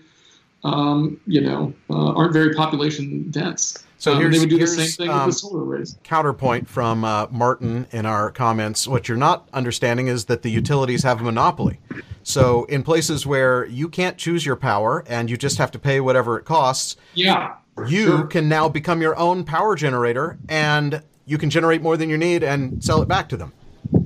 um, 0.65 1.17
you 1.25 1.39
know, 1.39 1.73
uh, 1.89 2.13
aren't 2.15 2.33
very 2.33 2.53
population 2.53 3.31
dense. 3.31 3.84
So 3.97 4.13
um, 4.13 4.31
they 4.31 4.39
would 4.39 4.49
do 4.49 4.57
the 4.57 4.67
same 4.67 4.87
thing 4.87 5.09
um, 5.09 5.25
with 5.25 5.35
the 5.35 5.39
solar 5.39 5.63
arrays. 5.63 5.97
Counterpoint 6.03 6.67
from 6.67 7.03
uh, 7.03 7.27
Martin 7.31 7.87
in 7.91 8.05
our 8.05 8.31
comments: 8.31 8.87
What 8.87 9.07
you're 9.07 9.17
not 9.17 9.47
understanding 9.53 10.07
is 10.07 10.25
that 10.25 10.41
the 10.41 10.51
utilities 10.51 11.03
have 11.03 11.21
a 11.21 11.23
monopoly. 11.23 11.79
So 12.23 12.65
in 12.65 12.83
places 12.83 13.25
where 13.25 13.65
you 13.65 13.87
can't 13.87 14.17
choose 14.17 14.45
your 14.45 14.55
power 14.55 15.03
and 15.07 15.29
you 15.29 15.37
just 15.37 15.57
have 15.57 15.71
to 15.71 15.79
pay 15.79 15.99
whatever 15.99 16.37
it 16.37 16.45
costs, 16.45 16.97
yeah, 17.13 17.55
you 17.87 18.05
sure. 18.05 18.27
can 18.27 18.49
now 18.49 18.67
become 18.67 19.01
your 19.01 19.17
own 19.17 19.43
power 19.43 19.75
generator 19.75 20.37
and 20.49 21.01
you 21.25 21.37
can 21.37 21.49
generate 21.49 21.81
more 21.81 21.97
than 21.97 22.09
you 22.09 22.17
need 22.17 22.43
and 22.43 22.83
sell 22.83 23.01
it 23.01 23.07
back 23.07 23.29
to 23.29 23.37
them. 23.37 23.53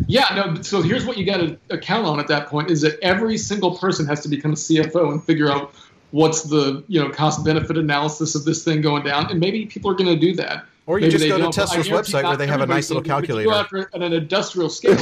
Yeah, 0.08 0.26
no. 0.56 0.62
So 0.62 0.82
here's 0.82 1.06
what 1.06 1.18
you 1.18 1.26
got 1.26 1.38
to 1.38 1.58
account 1.70 2.08
on 2.08 2.20
at 2.20 2.28
that 2.28 2.48
point: 2.48 2.72
is 2.72 2.82
that 2.82 3.00
every 3.02 3.38
single 3.38 3.78
person 3.78 4.06
has 4.08 4.22
to 4.22 4.30
become 4.30 4.52
a 4.52 4.56
CFO 4.56 5.12
and 5.12 5.24
figure 5.24 5.52
out 5.52 5.74
what's 6.12 6.44
the 6.44 6.84
you 6.88 7.02
know 7.02 7.10
cost 7.10 7.44
benefit 7.44 7.78
analysis 7.78 8.36
of 8.36 8.46
this 8.46 8.64
thing 8.64 8.82
going 8.82 9.04
down, 9.04 9.30
and 9.30 9.40
maybe 9.40 9.66
people 9.66 9.92
are 9.92 9.96
going 9.96 10.14
to 10.14 10.20
do 10.20 10.34
that. 10.36 10.66
Or 10.86 10.98
you 10.98 11.08
maybe 11.08 11.20
just 11.20 11.30
go 11.30 11.38
to 11.38 11.52
Tesla's 11.52 11.88
website 11.88 12.24
where 12.24 12.38
they 12.38 12.48
have 12.48 12.62
a 12.62 12.66
nice 12.66 12.90
little 12.90 13.04
calculator. 13.04 13.50
Go 13.50 13.56
after 13.56 13.90
at 13.94 14.02
an 14.02 14.14
industrial 14.14 14.70
scale, 14.70 14.98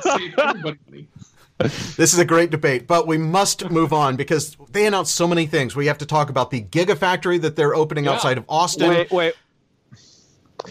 save 0.00 0.38
everybody 0.38 0.78
money. 0.90 1.08
This 1.58 2.12
is 2.12 2.20
a 2.20 2.24
great 2.24 2.50
debate, 2.50 2.86
but 2.86 3.08
we 3.08 3.18
must 3.18 3.68
move 3.68 3.92
on 3.92 4.14
because 4.14 4.56
they 4.70 4.86
announced 4.86 5.16
so 5.16 5.26
many 5.26 5.44
things. 5.46 5.74
We 5.74 5.86
have 5.86 5.98
to 5.98 6.06
talk 6.06 6.30
about 6.30 6.52
the 6.52 6.62
gigafactory 6.62 7.40
that 7.40 7.56
they're 7.56 7.74
opening 7.74 8.04
yeah. 8.04 8.12
outside 8.12 8.38
of 8.38 8.44
Austin. 8.48 8.90
Wait, 8.90 9.10
wait. 9.10 9.34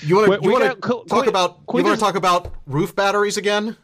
You 0.02 0.16
want 0.16 0.42
to 0.42 1.04
talk 1.08 1.24
we, 1.24 1.28
about? 1.28 1.60
You 1.74 1.84
want 1.84 1.96
to 1.96 2.00
talk 2.00 2.16
about 2.16 2.54
roof 2.66 2.96
batteries 2.96 3.36
again? 3.36 3.76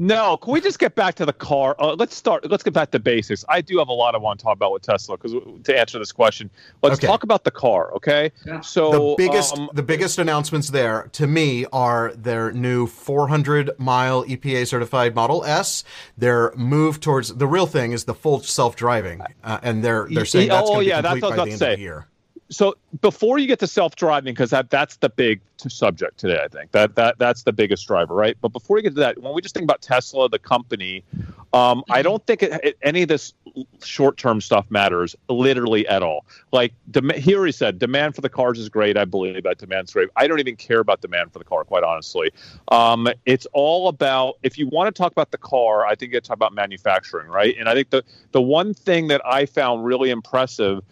No, 0.00 0.36
can 0.36 0.52
we 0.52 0.60
just 0.60 0.78
get 0.78 0.94
back 0.94 1.16
to 1.16 1.26
the 1.26 1.32
car? 1.32 1.74
Uh, 1.80 1.94
let's 1.98 2.14
start. 2.14 2.48
Let's 2.48 2.62
get 2.62 2.72
back 2.72 2.92
to 2.92 3.00
basics. 3.00 3.44
I 3.48 3.60
do 3.60 3.78
have 3.78 3.88
a 3.88 3.92
lot 3.92 4.14
I 4.14 4.18
want 4.18 4.38
to 4.38 4.44
talk 4.44 4.54
about 4.54 4.72
with 4.72 4.82
Tesla 4.82 5.18
because 5.18 5.34
to 5.64 5.78
answer 5.78 5.98
this 5.98 6.12
question, 6.12 6.50
let's 6.82 7.00
okay. 7.00 7.08
talk 7.08 7.24
about 7.24 7.42
the 7.42 7.50
car. 7.50 7.92
Okay. 7.94 8.30
Yeah. 8.46 8.60
So 8.60 8.92
the 8.92 9.14
biggest 9.18 9.58
um, 9.58 9.68
the 9.72 9.82
biggest 9.82 10.18
announcements 10.18 10.70
there 10.70 11.08
to 11.12 11.26
me 11.26 11.66
are 11.72 12.12
their 12.14 12.52
new 12.52 12.86
400 12.86 13.72
mile 13.78 14.24
EPA 14.24 14.68
certified 14.68 15.16
Model 15.16 15.44
S. 15.44 15.82
Their 16.16 16.52
move 16.54 17.00
towards 17.00 17.34
the 17.34 17.48
real 17.48 17.66
thing 17.66 17.90
is 17.90 18.04
the 18.04 18.14
full 18.14 18.40
self 18.40 18.76
driving, 18.76 19.20
uh, 19.42 19.58
and 19.64 19.82
they're 19.82 20.06
they're 20.08 20.24
saying 20.24 20.48
that's 20.48 20.70
oh, 20.70 20.74
going 20.74 20.84
to 20.84 20.90
yeah, 20.90 21.00
be 21.00 21.20
complete 21.20 21.36
by 21.36 21.44
the 21.44 21.50
end 21.50 21.58
say. 21.58 21.72
of 21.72 21.78
the 21.78 21.82
year 21.82 22.06
so 22.50 22.76
before 23.00 23.38
you 23.38 23.46
get 23.46 23.58
to 23.58 23.66
self-driving 23.66 24.32
because 24.32 24.50
that 24.50 24.70
that's 24.70 24.96
the 24.96 25.08
big 25.08 25.40
subject 25.68 26.18
today 26.18 26.40
i 26.42 26.48
think. 26.48 26.70
That 26.72 26.94
that 26.94 27.18
that's 27.18 27.42
the 27.42 27.52
biggest 27.52 27.86
driver 27.86 28.14
right? 28.14 28.36
But 28.40 28.52
before 28.52 28.76
we 28.76 28.82
get 28.82 28.90
to 28.90 29.00
that 29.00 29.18
when 29.18 29.34
we 29.34 29.42
just 29.42 29.54
think 29.54 29.64
about 29.64 29.82
tesla 29.82 30.28
the 30.28 30.38
company 30.38 31.04
um, 31.52 31.82
i 31.90 32.02
don't 32.02 32.24
think 32.26 32.42
it, 32.42 32.52
it, 32.62 32.78
any 32.82 33.02
of 33.02 33.08
this 33.08 33.34
short-term 33.82 34.40
stuff 34.40 34.70
matters 34.70 35.16
literally 35.28 35.86
at 35.88 36.02
all. 36.02 36.24
Like 36.52 36.72
dem- 36.90 37.10
he 37.10 37.52
said 37.52 37.78
demand 37.78 38.14
for 38.14 38.20
the 38.20 38.28
cars 38.28 38.58
is 38.58 38.68
great 38.68 38.96
i 38.96 39.04
believe 39.04 39.42
that 39.42 39.58
demand's 39.58 39.92
great. 39.92 40.08
I 40.16 40.26
don't 40.26 40.40
even 40.40 40.56
care 40.56 40.80
about 40.80 41.00
demand 41.00 41.32
for 41.32 41.38
the 41.38 41.44
car 41.44 41.64
quite 41.64 41.82
honestly. 41.82 42.30
Um, 42.68 43.08
it's 43.26 43.46
all 43.52 43.88
about 43.88 44.38
if 44.42 44.58
you 44.58 44.68
want 44.68 44.94
to 44.94 44.98
talk 44.98 45.12
about 45.12 45.30
the 45.30 45.38
car 45.38 45.86
i 45.86 45.94
think 45.94 46.12
you 46.12 46.20
talk 46.20 46.36
about 46.36 46.54
manufacturing 46.54 47.28
right? 47.28 47.56
And 47.58 47.68
i 47.68 47.74
think 47.74 47.90
the 47.90 48.04
the 48.32 48.42
one 48.42 48.74
thing 48.74 49.08
that 49.08 49.20
i 49.26 49.44
found 49.44 49.84
really 49.84 50.10
impressive 50.10 50.82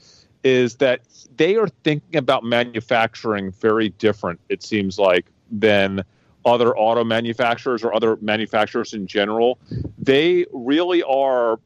is 0.46 0.76
that 0.76 1.00
they 1.36 1.56
are 1.56 1.66
thinking 1.82 2.16
about 2.16 2.44
manufacturing 2.44 3.50
very 3.50 3.88
different, 3.88 4.38
it 4.48 4.62
seems 4.62 4.96
like, 4.96 5.26
than 5.50 6.04
other 6.44 6.76
auto 6.76 7.02
manufacturers 7.02 7.82
or 7.82 7.92
other 7.92 8.16
manufacturers 8.20 8.94
in 8.94 9.08
general. 9.08 9.58
They 9.98 10.46
really 10.52 11.02
are 11.02 11.58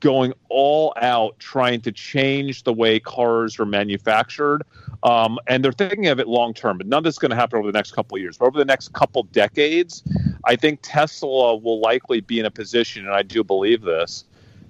going 0.00 0.32
all 0.48 0.94
out 0.96 1.38
trying 1.38 1.82
to 1.82 1.92
change 1.92 2.62
the 2.62 2.72
way 2.72 2.98
cars 2.98 3.60
are 3.60 3.66
manufactured. 3.66 4.62
Um, 5.02 5.38
and 5.46 5.62
they're 5.62 5.72
thinking 5.72 6.06
of 6.06 6.18
it 6.18 6.26
long 6.26 6.54
term, 6.54 6.78
but 6.78 6.86
none 6.86 6.98
of 6.98 7.04
this 7.04 7.16
is 7.16 7.18
going 7.18 7.32
to 7.32 7.36
happen 7.36 7.58
over 7.58 7.70
the 7.70 7.76
next 7.76 7.92
couple 7.92 8.16
of 8.16 8.22
years. 8.22 8.38
But 8.38 8.46
over 8.46 8.58
the 8.58 8.64
next 8.64 8.94
couple 8.94 9.24
decades, 9.24 10.02
I 10.44 10.56
think 10.56 10.80
Tesla 10.80 11.54
will 11.54 11.80
likely 11.80 12.22
be 12.22 12.40
in 12.40 12.46
a 12.46 12.50
position, 12.50 13.04
and 13.04 13.14
I 13.14 13.22
do 13.22 13.44
believe 13.44 13.82
this, 13.82 14.24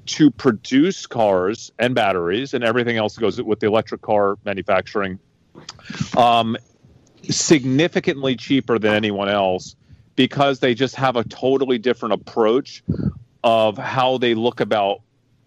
to 0.07 0.31
produce 0.31 1.07
cars 1.07 1.71
and 1.79 1.95
batteries 1.95 2.55
and 2.55 2.65
everything 2.65 2.97
else 2.97 3.15
that 3.15 3.21
goes 3.21 3.41
with 3.41 3.61
the 3.61 3.67
electric 3.67 4.03
car 4.03 4.37
manufacturing 4.45 5.19
um, 6.17 6.57
significantly 7.29 8.37
cheaper 8.37 8.79
than 8.79 8.95
anyone 8.95 9.29
else 9.29 9.77
because 10.17 10.61
they 10.61 10.75
just 10.75 10.97
have 10.97 11.17
a 11.17 11.25
totally 11.25 11.79
different 11.79 12.15
approach 12.15 12.83
of 13.45 13.79
how 13.79 14.19
they 14.19 14.35
look 14.35 14.61
about 14.61 15.01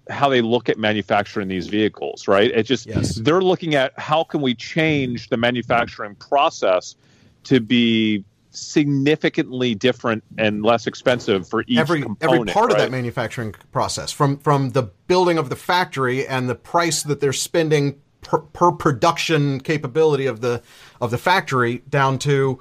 how 0.09 0.27
they 0.29 0.41
look 0.41 0.67
at 0.67 0.77
manufacturing 0.77 1.47
these 1.47 1.67
vehicles 1.67 2.27
right 2.27 2.51
it 2.51 2.63
just 2.63 2.85
yes. 2.85 3.15
they're 3.15 3.41
looking 3.41 3.75
at 3.75 3.97
how 3.97 4.23
can 4.23 4.41
we 4.41 4.53
change 4.53 5.29
the 5.29 5.37
manufacturing 5.37 6.15
process 6.15 6.95
to 7.43 7.59
be 7.59 8.23
significantly 8.53 9.75
different 9.75 10.23
and 10.37 10.63
less 10.63 10.87
expensive 10.87 11.47
for 11.47 11.63
each 11.67 11.77
every 11.77 12.01
component, 12.01 12.49
every 12.49 12.53
part 12.53 12.67
right? 12.67 12.73
of 12.73 12.77
that 12.77 12.91
manufacturing 12.91 13.53
process 13.71 14.11
from 14.11 14.37
from 14.37 14.69
the 14.69 14.83
building 15.07 15.37
of 15.37 15.49
the 15.49 15.55
factory 15.55 16.25
and 16.27 16.47
the 16.47 16.55
price 16.55 17.03
that 17.03 17.19
they're 17.19 17.33
spending 17.33 17.99
per, 18.21 18.39
per 18.39 18.71
production 18.71 19.59
capability 19.59 20.27
of 20.27 20.41
the 20.41 20.61
of 21.01 21.11
the 21.11 21.17
factory 21.17 21.83
down 21.89 22.19
to 22.19 22.59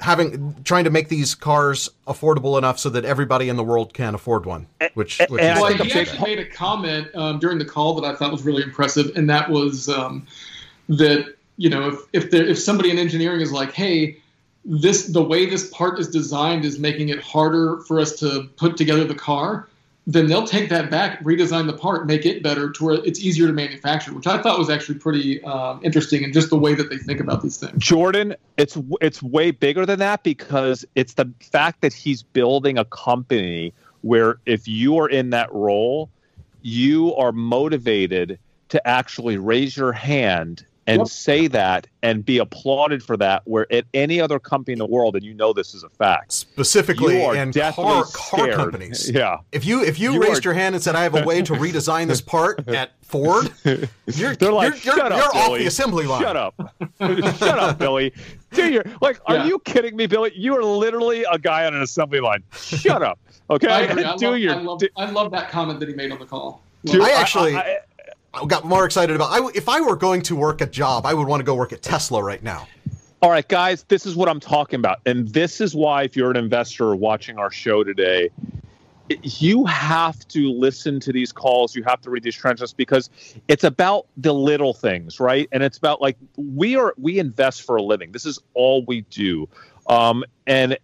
having 0.00 0.54
trying 0.64 0.84
to 0.84 0.90
make 0.90 1.08
these 1.08 1.34
cars 1.34 1.88
affordable 2.06 2.58
enough 2.58 2.78
so 2.78 2.88
that 2.90 3.04
everybody 3.04 3.48
in 3.48 3.56
the 3.56 3.64
world 3.64 3.94
can 3.94 4.14
afford 4.14 4.46
one. 4.46 4.66
Which, 4.94 5.20
which 5.28 5.42
and 5.42 5.60
well, 5.60 5.72
he 5.72 5.92
actually 5.92 6.20
made 6.20 6.38
a 6.38 6.46
comment 6.46 7.08
um, 7.14 7.38
during 7.38 7.58
the 7.58 7.64
call 7.64 8.00
that 8.00 8.04
I 8.04 8.14
thought 8.14 8.30
was 8.30 8.44
really 8.44 8.62
impressive, 8.62 9.12
and 9.16 9.28
that 9.30 9.50
was 9.50 9.88
um, 9.88 10.26
that 10.88 11.34
you 11.56 11.70
know 11.70 11.88
if 11.88 11.98
if 12.12 12.30
there 12.30 12.46
if 12.46 12.58
somebody 12.58 12.90
in 12.90 12.98
engineering 12.98 13.40
is 13.40 13.50
like, 13.50 13.72
hey 13.72 14.18
this 14.64 15.06
the 15.08 15.22
way 15.22 15.46
this 15.46 15.68
part 15.70 15.98
is 15.98 16.08
designed 16.08 16.64
is 16.64 16.78
making 16.78 17.10
it 17.10 17.20
harder 17.20 17.78
for 17.86 18.00
us 18.00 18.18
to 18.18 18.48
put 18.56 18.76
together 18.76 19.04
the 19.04 19.14
car 19.14 19.68
then 20.06 20.26
they'll 20.26 20.46
take 20.46 20.68
that 20.68 20.90
back 20.90 21.22
redesign 21.22 21.66
the 21.66 21.72
part 21.72 22.06
make 22.06 22.24
it 22.24 22.42
better 22.42 22.70
to 22.70 22.84
where 22.84 22.94
it's 23.04 23.20
easier 23.20 23.46
to 23.46 23.52
manufacture 23.52 24.12
which 24.14 24.26
i 24.26 24.40
thought 24.40 24.58
was 24.58 24.70
actually 24.70 24.98
pretty 24.98 25.42
um, 25.44 25.80
interesting 25.82 26.24
and 26.24 26.32
just 26.32 26.50
the 26.50 26.56
way 26.56 26.74
that 26.74 26.90
they 26.90 26.98
think 26.98 27.20
about 27.20 27.42
these 27.42 27.58
things. 27.58 27.72
Jordan 27.78 28.34
it's 28.56 28.78
it's 29.00 29.22
way 29.22 29.50
bigger 29.50 29.84
than 29.84 29.98
that 29.98 30.22
because 30.22 30.84
it's 30.94 31.14
the 31.14 31.30
fact 31.40 31.80
that 31.82 31.92
he's 31.92 32.22
building 32.22 32.78
a 32.78 32.84
company 32.86 33.72
where 34.00 34.38
if 34.46 34.66
you 34.66 34.98
are 34.98 35.08
in 35.08 35.30
that 35.30 35.52
role 35.52 36.10
you 36.62 37.14
are 37.16 37.32
motivated 37.32 38.38
to 38.70 38.88
actually 38.88 39.36
raise 39.36 39.76
your 39.76 39.92
hand 39.92 40.64
and 40.86 41.00
yep. 41.00 41.08
say 41.08 41.46
that 41.48 41.86
and 42.02 42.24
be 42.24 42.38
applauded 42.38 43.02
for 43.02 43.16
that 43.16 43.42
where 43.44 43.70
at 43.72 43.84
any 43.94 44.20
other 44.20 44.38
company 44.38 44.72
in 44.72 44.78
the 44.78 44.86
world 44.86 45.16
and 45.16 45.24
you 45.24 45.34
know 45.34 45.52
this 45.52 45.74
is 45.74 45.82
a 45.82 45.88
fact 45.88 46.32
specifically 46.32 47.22
in 47.22 47.52
car, 47.52 48.04
car 48.12 48.48
companies. 48.52 49.10
Yeah. 49.14 49.38
If 49.52 49.64
you 49.64 49.84
if 49.84 49.98
you, 49.98 50.14
you 50.14 50.22
raised 50.22 50.44
are... 50.44 50.48
your 50.48 50.54
hand 50.54 50.74
and 50.74 50.82
said 50.82 50.96
i 50.96 51.02
have 51.02 51.14
a 51.14 51.24
way 51.24 51.40
to 51.42 51.52
redesign 51.52 52.08
this 52.08 52.20
part 52.20 52.66
at 52.68 52.90
ford 53.02 53.52
you're, 53.64 54.34
They're 54.34 54.52
like, 54.52 54.84
you're, 54.84 54.96
Shut 54.96 55.12
you're, 55.12 55.22
up, 55.22 55.34
you're 55.34 55.42
off 55.42 55.58
the 55.58 55.66
assembly 55.66 56.06
line. 56.06 56.22
Shut 56.22 56.36
up. 56.36 56.74
Shut 57.00 57.58
up 57.58 57.78
billy. 57.78 58.12
Do 58.52 58.72
you 58.72 58.82
like 59.00 59.20
are 59.26 59.36
yeah. 59.36 59.46
you 59.46 59.58
kidding 59.60 59.96
me 59.96 60.06
billy? 60.06 60.32
You 60.34 60.56
are 60.56 60.64
literally 60.64 61.24
a 61.30 61.38
guy 61.38 61.66
on 61.66 61.74
an 61.74 61.82
assembly 61.82 62.20
line. 62.20 62.42
Shut 62.52 63.02
up 63.02 63.18
okay? 63.50 63.68
I, 63.68 63.80
agree. 63.82 64.04
I, 64.04 64.16
do 64.16 64.30
love, 64.30 64.38
your, 64.38 64.52
I, 64.52 64.56
love, 64.56 64.82
I 64.96 65.10
love 65.10 65.30
that 65.32 65.50
comment 65.50 65.80
that 65.80 65.88
he 65.88 65.94
made 65.94 66.12
on 66.12 66.18
the 66.18 66.26
call. 66.26 66.62
Dude, 66.84 67.02
I 67.02 67.10
actually 67.12 67.56
I, 67.56 67.78
got 68.46 68.64
more 68.64 68.84
excited 68.84 69.14
about. 69.14 69.30
I, 69.30 69.48
if 69.54 69.68
I 69.68 69.80
were 69.80 69.96
going 69.96 70.22
to 70.22 70.36
work 70.36 70.60
a 70.60 70.66
job, 70.66 71.06
I 71.06 71.14
would 71.14 71.26
want 71.26 71.40
to 71.40 71.44
go 71.44 71.54
work 71.54 71.72
at 71.72 71.82
Tesla 71.82 72.22
right 72.22 72.42
now. 72.42 72.66
All 73.22 73.30
right, 73.30 73.48
guys, 73.48 73.84
this 73.84 74.04
is 74.04 74.16
what 74.16 74.28
I'm 74.28 74.40
talking 74.40 74.78
about, 74.78 75.00
and 75.06 75.28
this 75.28 75.60
is 75.60 75.74
why, 75.74 76.02
if 76.02 76.14
you're 76.14 76.30
an 76.30 76.36
investor 76.36 76.94
watching 76.94 77.38
our 77.38 77.50
show 77.50 77.82
today, 77.82 78.28
you 79.22 79.64
have 79.66 80.26
to 80.28 80.50
listen 80.50 81.00
to 81.00 81.12
these 81.12 81.32
calls. 81.32 81.74
You 81.74 81.82
have 81.84 82.00
to 82.02 82.10
read 82.10 82.22
these 82.22 82.34
transcripts 82.34 82.72
because 82.72 83.10
it's 83.48 83.64
about 83.64 84.06
the 84.16 84.32
little 84.32 84.74
things, 84.74 85.20
right? 85.20 85.48
And 85.52 85.62
it's 85.62 85.78
about 85.78 86.00
like 86.00 86.16
we 86.36 86.76
are 86.76 86.94
we 86.98 87.18
invest 87.18 87.62
for 87.62 87.76
a 87.76 87.82
living. 87.82 88.12
This 88.12 88.26
is 88.26 88.38
all 88.54 88.84
we 88.86 89.02
do, 89.02 89.48
um, 89.88 90.24
and 90.46 90.76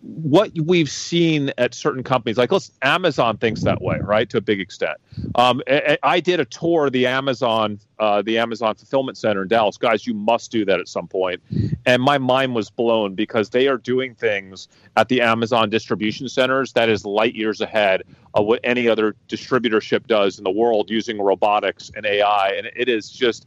what 0.00 0.50
we've 0.64 0.90
seen 0.90 1.52
at 1.58 1.74
certain 1.74 2.02
companies, 2.02 2.38
like 2.38 2.50
let's 2.50 2.72
Amazon 2.82 3.36
thinks 3.36 3.62
that 3.62 3.80
way, 3.80 3.98
right, 4.00 4.28
to 4.30 4.38
a 4.38 4.40
big 4.40 4.60
extent. 4.60 4.96
Um, 5.34 5.62
I, 6.02 6.20
did 6.20 6.40
a 6.40 6.44
tour 6.44 6.86
of 6.86 6.92
the 6.92 7.06
Amazon, 7.06 7.78
uh, 7.98 8.22
the 8.22 8.38
Amazon 8.38 8.74
fulfillment 8.74 9.16
center 9.16 9.42
in 9.42 9.48
Dallas. 9.48 9.76
Guys, 9.76 10.06
you 10.06 10.14
must 10.14 10.50
do 10.50 10.64
that 10.64 10.80
at 10.80 10.88
some 10.88 11.06
point. 11.06 11.40
And 11.86 12.02
my 12.02 12.18
mind 12.18 12.54
was 12.54 12.70
blown 12.70 13.14
because 13.14 13.50
they 13.50 13.68
are 13.68 13.78
doing 13.78 14.14
things 14.14 14.68
at 14.96 15.08
the 15.08 15.20
Amazon 15.20 15.70
distribution 15.70 16.28
centers 16.28 16.72
that 16.72 16.88
is 16.88 17.04
light 17.04 17.34
years 17.34 17.60
ahead 17.60 18.02
of 18.34 18.46
what 18.46 18.60
any 18.64 18.88
other 18.88 19.14
distributorship 19.28 20.06
does 20.06 20.38
in 20.38 20.44
the 20.44 20.50
world 20.50 20.90
using 20.90 21.20
robotics 21.20 21.90
and 21.94 22.06
AI. 22.06 22.48
And 22.56 22.70
it 22.74 22.88
is 22.88 23.10
just 23.10 23.46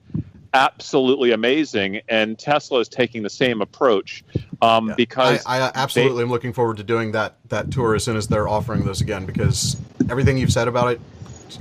absolutely 0.53 1.31
amazing, 1.31 2.01
and 2.09 2.37
Tesla 2.37 2.79
is 2.79 2.89
taking 2.89 3.23
the 3.23 3.29
same 3.29 3.61
approach 3.61 4.23
um, 4.61 4.89
yeah. 4.89 4.95
because 4.95 5.45
I, 5.45 5.59
I 5.59 5.71
absolutely 5.75 6.17
they, 6.17 6.23
am 6.23 6.29
looking 6.29 6.53
forward 6.53 6.77
to 6.77 6.83
doing 6.83 7.11
that 7.13 7.37
that 7.49 7.71
tour 7.71 7.95
as 7.95 8.03
soon 8.03 8.17
as 8.17 8.27
they're 8.27 8.47
offering 8.47 8.85
those 8.85 9.01
again 9.01 9.25
because 9.25 9.79
everything 10.09 10.37
you've 10.37 10.51
said 10.51 10.67
about 10.67 10.91
it 10.93 11.01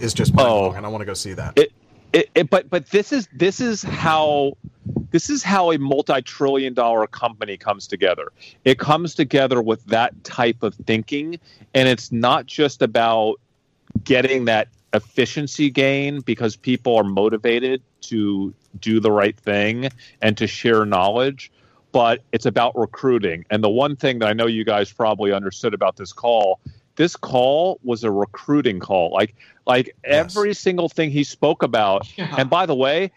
is 0.01 0.15
just 0.15 0.33
oh, 0.39 0.73
and 0.73 0.85
I 0.85 0.89
want 0.89 1.03
to 1.03 1.07
go 1.07 1.15
see 1.15 1.33
that. 1.35 1.59
It, 1.59 1.73
it, 2.13 2.31
it, 2.35 2.51
but 2.51 2.69
but 2.71 2.91
this 2.91 3.13
is 3.13 3.29
this 3.33 3.61
is 3.61 3.83
how 3.83 4.57
this 5.11 5.31
is 5.31 5.43
how 5.43 5.73
a 5.73 5.79
multi-trillion 5.79 6.75
dollar 6.75 7.07
company 7.07 7.57
comes 7.57 7.87
together. 7.87 8.33
It 8.65 8.79
comes 8.79 9.15
together 9.15 9.63
with 9.63 9.85
that 9.87 10.25
type 10.25 10.63
of 10.63 10.75
thinking, 10.75 11.39
and 11.75 11.89
it's 11.89 12.11
not 12.11 12.47
just 12.47 12.83
about 12.83 13.37
getting 14.05 14.45
that 14.47 14.69
efficiency 14.93 15.71
gain 15.71 16.21
because 16.21 16.57
people 16.57 16.97
are 16.97 17.05
motivated 17.05 17.83
to 18.03 18.55
do 18.79 19.01
the 19.01 19.11
right 19.11 19.37
thing 19.39 19.89
and 20.23 20.37
to 20.37 20.47
share 20.47 20.85
knowledge 20.85 21.51
but 21.93 22.23
it's 22.31 22.47
about 22.47 22.79
recruiting. 22.79 23.45
And 23.51 23.65
the 23.65 23.69
one 23.69 23.97
thing 23.97 24.21
that 24.21 24.29
i 24.29 24.33
know 24.33 24.47
you 24.47 24.65
guys 24.65 24.93
probably 24.93 25.33
understood 25.33 25.75
about 25.75 25.97
this 25.97 26.13
call 26.13 26.61
this 26.97 27.17
call 27.17 27.81
was 27.83 28.05
a 28.05 28.11
recruiting 28.11 28.79
call. 28.79 29.11
Like 29.11 29.35
like 29.67 29.87
yes. 29.87 30.37
every 30.37 30.53
single 30.53 30.91
thing 30.91 31.11
he 31.11 31.25
spoke 31.25 31.63
about. 31.63 32.07
Yeah. 32.19 32.35
and 32.37 32.51
by 32.51 32.67
the 32.67 32.75
way 32.75 33.11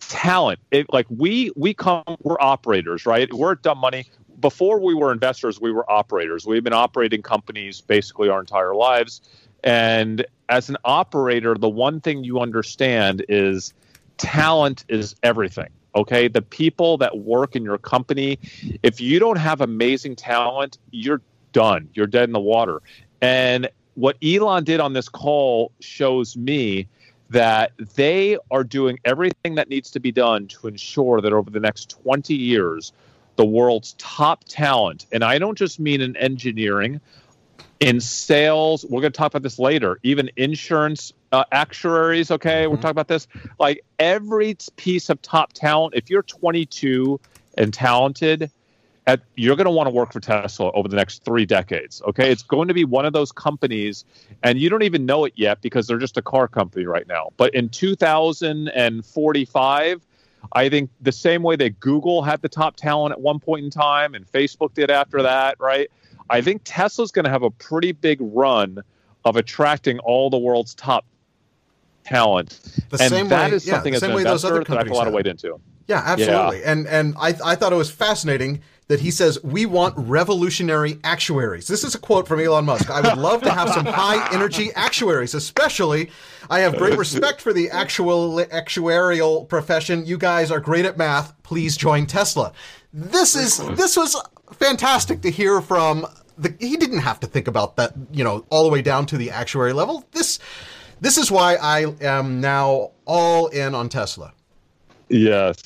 talent. 0.00 0.60
It, 0.70 0.92
like 0.92 1.06
we 1.10 1.52
we 1.54 1.74
come 1.74 2.04
we're 2.22 2.40
operators 2.40 3.04
right? 3.06 3.32
We're 3.32 3.52
at 3.52 3.62
dumb 3.62 3.78
money. 3.78 4.06
Before 4.40 4.80
we 4.80 4.94
were 4.94 5.12
investors 5.12 5.60
we 5.60 5.72
were 5.72 5.90
operators. 5.90 6.46
We've 6.46 6.64
been 6.64 6.72
operating 6.72 7.22
companies 7.22 7.80
basically 7.80 8.28
our 8.28 8.40
entire 8.40 8.74
lives. 8.74 9.20
And 9.62 10.24
as 10.48 10.68
an 10.68 10.76
operator, 10.84 11.54
the 11.54 11.68
one 11.68 12.00
thing 12.00 12.24
you 12.24 12.40
understand 12.40 13.24
is 13.28 13.74
talent 14.18 14.84
is 14.88 15.16
everything. 15.22 15.68
Okay. 15.94 16.28
The 16.28 16.42
people 16.42 16.98
that 16.98 17.18
work 17.18 17.56
in 17.56 17.64
your 17.64 17.78
company, 17.78 18.38
if 18.82 19.00
you 19.00 19.18
don't 19.18 19.38
have 19.38 19.60
amazing 19.60 20.16
talent, 20.16 20.78
you're 20.90 21.22
done. 21.52 21.88
You're 21.94 22.06
dead 22.06 22.24
in 22.24 22.32
the 22.32 22.40
water. 22.40 22.82
And 23.20 23.68
what 23.94 24.16
Elon 24.22 24.64
did 24.64 24.80
on 24.80 24.92
this 24.92 25.08
call 25.08 25.72
shows 25.80 26.36
me 26.36 26.86
that 27.30 27.72
they 27.94 28.38
are 28.50 28.64
doing 28.64 28.98
everything 29.04 29.56
that 29.56 29.68
needs 29.68 29.90
to 29.90 30.00
be 30.00 30.12
done 30.12 30.46
to 30.48 30.68
ensure 30.68 31.20
that 31.20 31.32
over 31.32 31.50
the 31.50 31.60
next 31.60 31.90
20 31.90 32.34
years, 32.34 32.92
the 33.36 33.44
world's 33.44 33.94
top 33.98 34.44
talent, 34.44 35.06
and 35.12 35.22
I 35.22 35.38
don't 35.38 35.56
just 35.56 35.78
mean 35.78 36.00
in 36.00 36.16
engineering, 36.16 37.00
in 37.80 38.00
sales 38.00 38.84
we're 38.84 39.00
going 39.00 39.12
to 39.12 39.16
talk 39.16 39.32
about 39.32 39.42
this 39.42 39.58
later 39.58 39.98
even 40.02 40.30
insurance 40.36 41.12
uh, 41.32 41.42
actuaries 41.52 42.30
okay 42.30 42.62
mm-hmm. 42.62 42.70
we're 42.70 42.76
talking 42.76 42.90
about 42.90 43.08
this 43.08 43.26
like 43.58 43.82
every 43.98 44.56
piece 44.76 45.10
of 45.10 45.20
top 45.22 45.52
talent 45.52 45.94
if 45.94 46.08
you're 46.10 46.22
22 46.22 47.20
and 47.56 47.74
talented 47.74 48.50
at, 49.06 49.20
you're 49.36 49.56
going 49.56 49.64
to 49.64 49.70
want 49.70 49.86
to 49.86 49.94
work 49.94 50.12
for 50.12 50.20
tesla 50.20 50.70
over 50.72 50.88
the 50.88 50.96
next 50.96 51.24
three 51.24 51.46
decades 51.46 52.02
okay 52.06 52.30
it's 52.30 52.42
going 52.42 52.68
to 52.68 52.74
be 52.74 52.84
one 52.84 53.04
of 53.04 53.12
those 53.12 53.32
companies 53.32 54.04
and 54.42 54.58
you 54.58 54.70
don't 54.70 54.82
even 54.82 55.06
know 55.06 55.24
it 55.24 55.32
yet 55.36 55.60
because 55.60 55.86
they're 55.86 55.98
just 55.98 56.16
a 56.16 56.22
car 56.22 56.48
company 56.48 56.86
right 56.86 57.08
now 57.08 57.28
but 57.36 57.54
in 57.54 57.68
2045 57.68 60.02
I 60.52 60.68
think 60.68 60.90
the 61.00 61.12
same 61.12 61.42
way 61.42 61.56
that 61.56 61.80
Google 61.80 62.22
had 62.22 62.42
the 62.42 62.48
top 62.48 62.76
talent 62.76 63.12
at 63.12 63.20
one 63.20 63.40
point 63.40 63.64
in 63.64 63.70
time 63.70 64.14
and 64.14 64.30
Facebook 64.30 64.74
did 64.74 64.90
after 64.90 65.22
that, 65.22 65.56
right? 65.58 65.90
I 66.30 66.40
think 66.40 66.62
Tesla's 66.64 67.10
going 67.10 67.24
to 67.24 67.30
have 67.30 67.42
a 67.42 67.50
pretty 67.50 67.92
big 67.92 68.18
run 68.20 68.82
of 69.24 69.36
attracting 69.36 69.98
all 70.00 70.30
the 70.30 70.38
world's 70.38 70.74
top 70.74 71.04
talent. 72.08 72.60
The 72.90 73.02
and 73.02 73.10
same 73.10 73.28
that 73.28 73.50
way, 73.50 73.56
is 73.56 73.64
something 73.64 73.92
yeah, 73.92 73.96
as 73.96 74.02
an 74.02 74.10
investor 74.12 74.64
that 74.64 74.78
I 74.78 74.82
a 74.82 74.94
lot 74.94 75.06
of 75.06 75.14
weight 75.14 75.26
into. 75.26 75.60
Yeah, 75.86 76.02
absolutely. 76.04 76.60
Yeah. 76.60 76.72
And 76.72 76.86
and 76.86 77.14
I 77.18 77.34
I 77.44 77.54
thought 77.54 77.72
it 77.72 77.76
was 77.76 77.90
fascinating 77.90 78.62
that 78.88 79.00
he 79.00 79.10
says 79.10 79.42
we 79.44 79.66
want 79.66 79.94
revolutionary 79.96 80.98
actuaries. 81.04 81.66
This 81.66 81.84
is 81.84 81.94
a 81.94 81.98
quote 81.98 82.26
from 82.26 82.40
Elon 82.40 82.64
Musk. 82.64 82.90
I 82.90 83.00
would 83.00 83.18
love 83.18 83.42
to 83.42 83.50
have 83.50 83.68
some 83.70 83.86
high 83.86 84.32
energy 84.34 84.70
actuaries, 84.74 85.34
especially 85.34 86.10
I 86.50 86.60
have 86.60 86.76
great 86.76 86.98
respect 86.98 87.40
for 87.40 87.52
the 87.52 87.70
actual 87.70 88.38
actuarial 88.46 89.48
profession. 89.48 90.06
You 90.06 90.18
guys 90.18 90.50
are 90.50 90.60
great 90.60 90.86
at 90.86 90.96
math. 90.96 91.40
Please 91.42 91.76
join 91.76 92.06
Tesla. 92.06 92.52
This 92.92 93.36
is 93.36 93.58
this 93.76 93.96
was 93.96 94.16
fantastic 94.52 95.20
to 95.22 95.30
hear 95.30 95.60
from 95.60 96.06
the, 96.38 96.54
he 96.58 96.76
didn't 96.76 97.00
have 97.00 97.20
to 97.20 97.26
think 97.26 97.48
about 97.48 97.76
that, 97.76 97.92
you 98.12 98.24
know, 98.24 98.46
all 98.50 98.64
the 98.64 98.70
way 98.70 98.80
down 98.80 99.06
to 99.06 99.16
the 99.16 99.30
actuary 99.30 99.72
level. 99.72 100.06
This 100.12 100.38
this 101.00 101.18
is 101.18 101.30
why 101.30 101.56
I 101.56 101.86
am 102.00 102.40
now 102.40 102.92
all 103.04 103.48
in 103.48 103.74
on 103.74 103.88
Tesla. 103.88 104.32
Yes, 105.08 105.56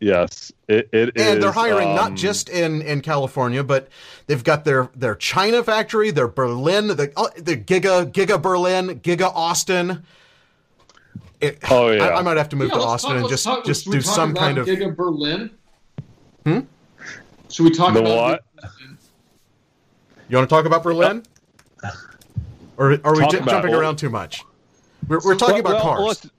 yes, 0.00 0.52
it, 0.68 0.88
it 0.92 1.12
and 1.16 1.38
is, 1.38 1.38
they're 1.38 1.52
hiring 1.52 1.90
um, 1.90 1.96
not 1.96 2.14
just 2.14 2.48
in, 2.48 2.82
in 2.82 3.00
California, 3.00 3.62
but 3.62 3.88
they've 4.26 4.42
got 4.42 4.64
their 4.64 4.90
their 4.94 5.14
China 5.14 5.62
factory, 5.62 6.10
their 6.10 6.28
Berlin, 6.28 6.88
the 6.88 7.12
oh, 7.16 7.28
the 7.36 7.56
Giga 7.56 8.10
Giga 8.12 8.40
Berlin, 8.40 9.00
Giga 9.00 9.30
Austin. 9.34 10.04
It, 11.40 11.58
oh 11.70 11.90
yeah, 11.90 12.08
I, 12.08 12.18
I, 12.18 12.22
might 12.22 12.36
have 12.36 12.48
to 12.48 12.56
move 12.56 12.70
yeah, 12.70 12.78
to 12.78 12.84
Austin 12.84 13.10
talk, 13.12 13.20
and 13.20 13.28
just 13.28 13.44
talk, 13.44 13.64
just 13.64 13.88
do 13.88 14.00
some 14.00 14.34
kind 14.34 14.58
of 14.58 14.66
Giga 14.66 14.94
Berlin. 14.94 15.50
Hmm. 16.44 16.60
Should 17.48 17.64
we 17.64 17.70
talk 17.70 17.94
the 17.94 18.00
about 18.00 18.16
what? 18.16 18.44
You 20.28 20.36
want 20.36 20.48
to 20.48 20.54
talk 20.54 20.66
about 20.66 20.82
Berlin? 20.82 21.22
Or 22.76 22.98
are 23.04 23.14
we 23.14 23.26
j- 23.28 23.40
jumping 23.40 23.74
around 23.74 23.96
too 23.96 24.10
much? 24.10 24.44
We're, 25.08 25.20
we're 25.24 25.36
talking 25.36 25.62
well, 25.62 25.76
about 25.76 25.82
cars. 25.82 26.30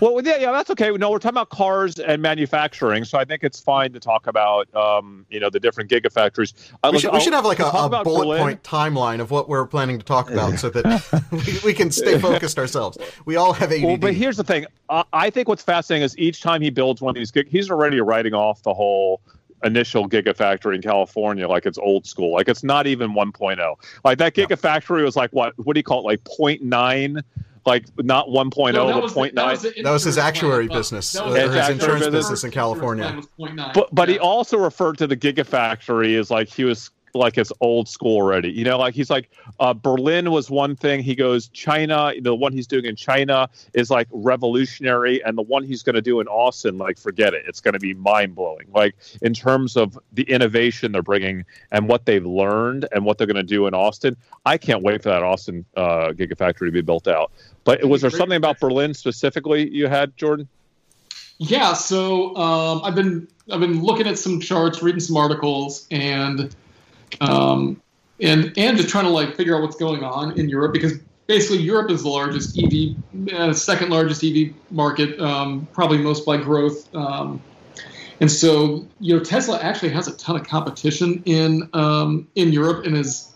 well, 0.00 0.20
yeah, 0.22 0.36
yeah, 0.36 0.52
that's 0.52 0.70
okay. 0.70 0.90
No, 0.92 1.10
we're 1.10 1.18
talking 1.18 1.34
about 1.34 1.48
cars 1.48 1.98
and 1.98 2.22
manufacturing, 2.22 3.04
so 3.04 3.18
I 3.18 3.24
think 3.24 3.42
it's 3.42 3.58
fine 3.58 3.92
to 3.92 4.00
talk 4.00 4.28
about, 4.28 4.72
um, 4.76 5.26
you 5.28 5.40
know, 5.40 5.50
the 5.50 5.58
different 5.58 5.90
gigafactories. 5.90 6.52
Uh, 6.84 6.90
we, 6.92 7.00
should, 7.00 7.12
we 7.12 7.20
should 7.20 7.32
have 7.32 7.44
like 7.44 7.58
a, 7.58 7.66
a 7.66 8.04
bullet 8.04 8.04
Berlin. 8.04 8.40
point 8.40 8.62
timeline 8.62 9.20
of 9.20 9.32
what 9.32 9.48
we're 9.48 9.66
planning 9.66 9.98
to 9.98 10.04
talk 10.04 10.30
about, 10.30 10.58
so 10.58 10.70
that 10.70 11.24
we, 11.32 11.70
we, 11.70 11.74
can 11.74 11.90
stay 11.90 12.16
focused 12.18 12.58
ourselves. 12.58 12.96
We 13.24 13.36
all 13.36 13.52
have 13.52 13.72
ADD. 13.72 13.82
Well, 13.82 13.96
but 13.96 14.14
here's 14.14 14.36
the 14.36 14.44
thing: 14.44 14.66
uh, 14.88 15.02
I 15.12 15.30
think 15.30 15.48
what's 15.48 15.62
fascinating 15.62 16.04
is 16.04 16.16
each 16.16 16.42
time 16.42 16.62
he 16.62 16.70
builds 16.70 17.00
one 17.00 17.10
of 17.10 17.16
these, 17.16 17.32
gig, 17.32 17.48
he's 17.48 17.70
already 17.70 18.00
writing 18.00 18.34
off 18.34 18.62
the 18.62 18.74
whole 18.74 19.20
initial 19.64 20.08
gigafactory 20.08 20.74
in 20.74 20.80
California 20.80 21.46
like 21.46 21.66
it's 21.66 21.76
old 21.78 22.06
school. 22.06 22.32
Like 22.32 22.48
it's 22.48 22.62
not 22.62 22.86
even 22.86 23.12
1.0. 23.12 23.74
Like 24.04 24.18
that 24.18 24.34
gigafactory 24.34 25.04
was 25.04 25.16
like 25.16 25.30
what 25.32 25.52
what 25.58 25.74
do 25.74 25.80
you 25.80 25.84
call 25.84 26.00
it? 26.00 26.04
Like 26.04 26.24
0.9 26.24 27.22
like 27.70 27.86
not 27.98 28.26
1.0 28.26 28.72
no, 28.74 29.00
but 29.00 29.10
0.9 29.10 29.34
that, 29.34 29.46
was, 29.46 29.62
that 29.62 29.90
was 29.90 30.02
his 30.02 30.18
actuary 30.18 30.66
plan. 30.66 30.80
business. 30.80 31.14
Uh, 31.14 31.30
his, 31.30 31.54
his 31.54 31.68
insurance 31.68 32.04
business, 32.04 32.12
business 32.12 32.44
in 32.44 32.50
california. 32.50 33.22
But 33.38 33.94
but 33.94 34.08
yeah. 34.08 34.14
he 34.14 34.18
also 34.18 34.58
referred 34.58 34.98
to 34.98 35.06
the 35.06 35.16
gigafactory 35.16 36.18
as 36.18 36.30
like 36.30 36.48
he 36.48 36.64
was 36.64 36.90
like 37.14 37.38
it's 37.38 37.52
old 37.60 37.88
school 37.88 38.16
already. 38.16 38.50
You 38.50 38.64
know, 38.64 38.78
like 38.78 38.94
he's 38.94 39.10
like 39.10 39.30
uh, 39.58 39.74
Berlin 39.74 40.30
was 40.30 40.50
one 40.50 40.76
thing. 40.76 41.02
He 41.02 41.14
goes 41.14 41.48
China. 41.48 42.12
The 42.20 42.34
one 42.34 42.52
he's 42.52 42.66
doing 42.66 42.84
in 42.84 42.96
China 42.96 43.48
is 43.74 43.90
like 43.90 44.08
revolutionary, 44.10 45.22
and 45.24 45.36
the 45.36 45.42
one 45.42 45.64
he's 45.64 45.82
going 45.82 45.96
to 45.96 46.02
do 46.02 46.20
in 46.20 46.28
Austin, 46.28 46.78
like 46.78 46.98
forget 46.98 47.34
it. 47.34 47.44
It's 47.46 47.60
going 47.60 47.74
to 47.74 47.80
be 47.80 47.94
mind 47.94 48.34
blowing. 48.34 48.66
Like 48.72 48.96
in 49.22 49.34
terms 49.34 49.76
of 49.76 49.98
the 50.12 50.22
innovation 50.24 50.92
they're 50.92 51.02
bringing 51.02 51.44
and 51.70 51.88
what 51.88 52.06
they've 52.06 52.24
learned 52.24 52.86
and 52.92 53.04
what 53.04 53.18
they're 53.18 53.26
going 53.26 53.36
to 53.36 53.42
do 53.42 53.66
in 53.66 53.74
Austin. 53.74 54.16
I 54.46 54.58
can't 54.58 54.82
wait 54.82 55.02
for 55.02 55.10
that 55.10 55.22
Austin 55.22 55.64
uh, 55.76 56.12
Gigafactory 56.12 56.66
to 56.66 56.72
be 56.72 56.80
built 56.80 57.08
out. 57.08 57.32
But 57.64 57.84
was 57.84 58.00
there 58.00 58.10
something 58.10 58.36
about 58.36 58.58
Berlin 58.58 58.94
specifically 58.94 59.68
you 59.68 59.86
had, 59.86 60.16
Jordan? 60.16 60.48
Yeah, 61.38 61.72
so 61.72 62.36
um, 62.36 62.82
I've 62.84 62.94
been 62.94 63.26
I've 63.50 63.60
been 63.60 63.82
looking 63.82 64.06
at 64.06 64.18
some 64.18 64.40
charts, 64.40 64.82
reading 64.82 65.00
some 65.00 65.16
articles, 65.16 65.86
and 65.90 66.54
um, 67.20 67.80
and 68.20 68.52
and 68.56 68.76
just 68.76 68.88
trying 68.88 69.04
to 69.04 69.10
like 69.10 69.36
figure 69.36 69.56
out 69.56 69.62
what's 69.62 69.76
going 69.76 70.04
on 70.04 70.38
in 70.38 70.48
Europe 70.48 70.72
because 70.72 70.94
basically 71.26 71.58
Europe 71.58 71.90
is 71.90 72.02
the 72.02 72.08
largest 72.08 72.58
EV, 72.58 73.32
uh, 73.32 73.52
second 73.52 73.90
largest 73.90 74.24
EV 74.24 74.52
market, 74.70 75.18
um, 75.20 75.68
probably 75.72 75.98
most 75.98 76.26
by 76.26 76.36
growth. 76.36 76.92
Um, 76.94 77.40
and 78.20 78.30
so 78.30 78.86
you 78.98 79.16
know 79.16 79.22
Tesla 79.22 79.58
actually 79.60 79.90
has 79.90 80.08
a 80.08 80.16
ton 80.16 80.36
of 80.36 80.46
competition 80.46 81.22
in 81.24 81.68
um, 81.72 82.28
in 82.34 82.52
Europe 82.52 82.84
and 82.84 82.96
is 82.96 83.32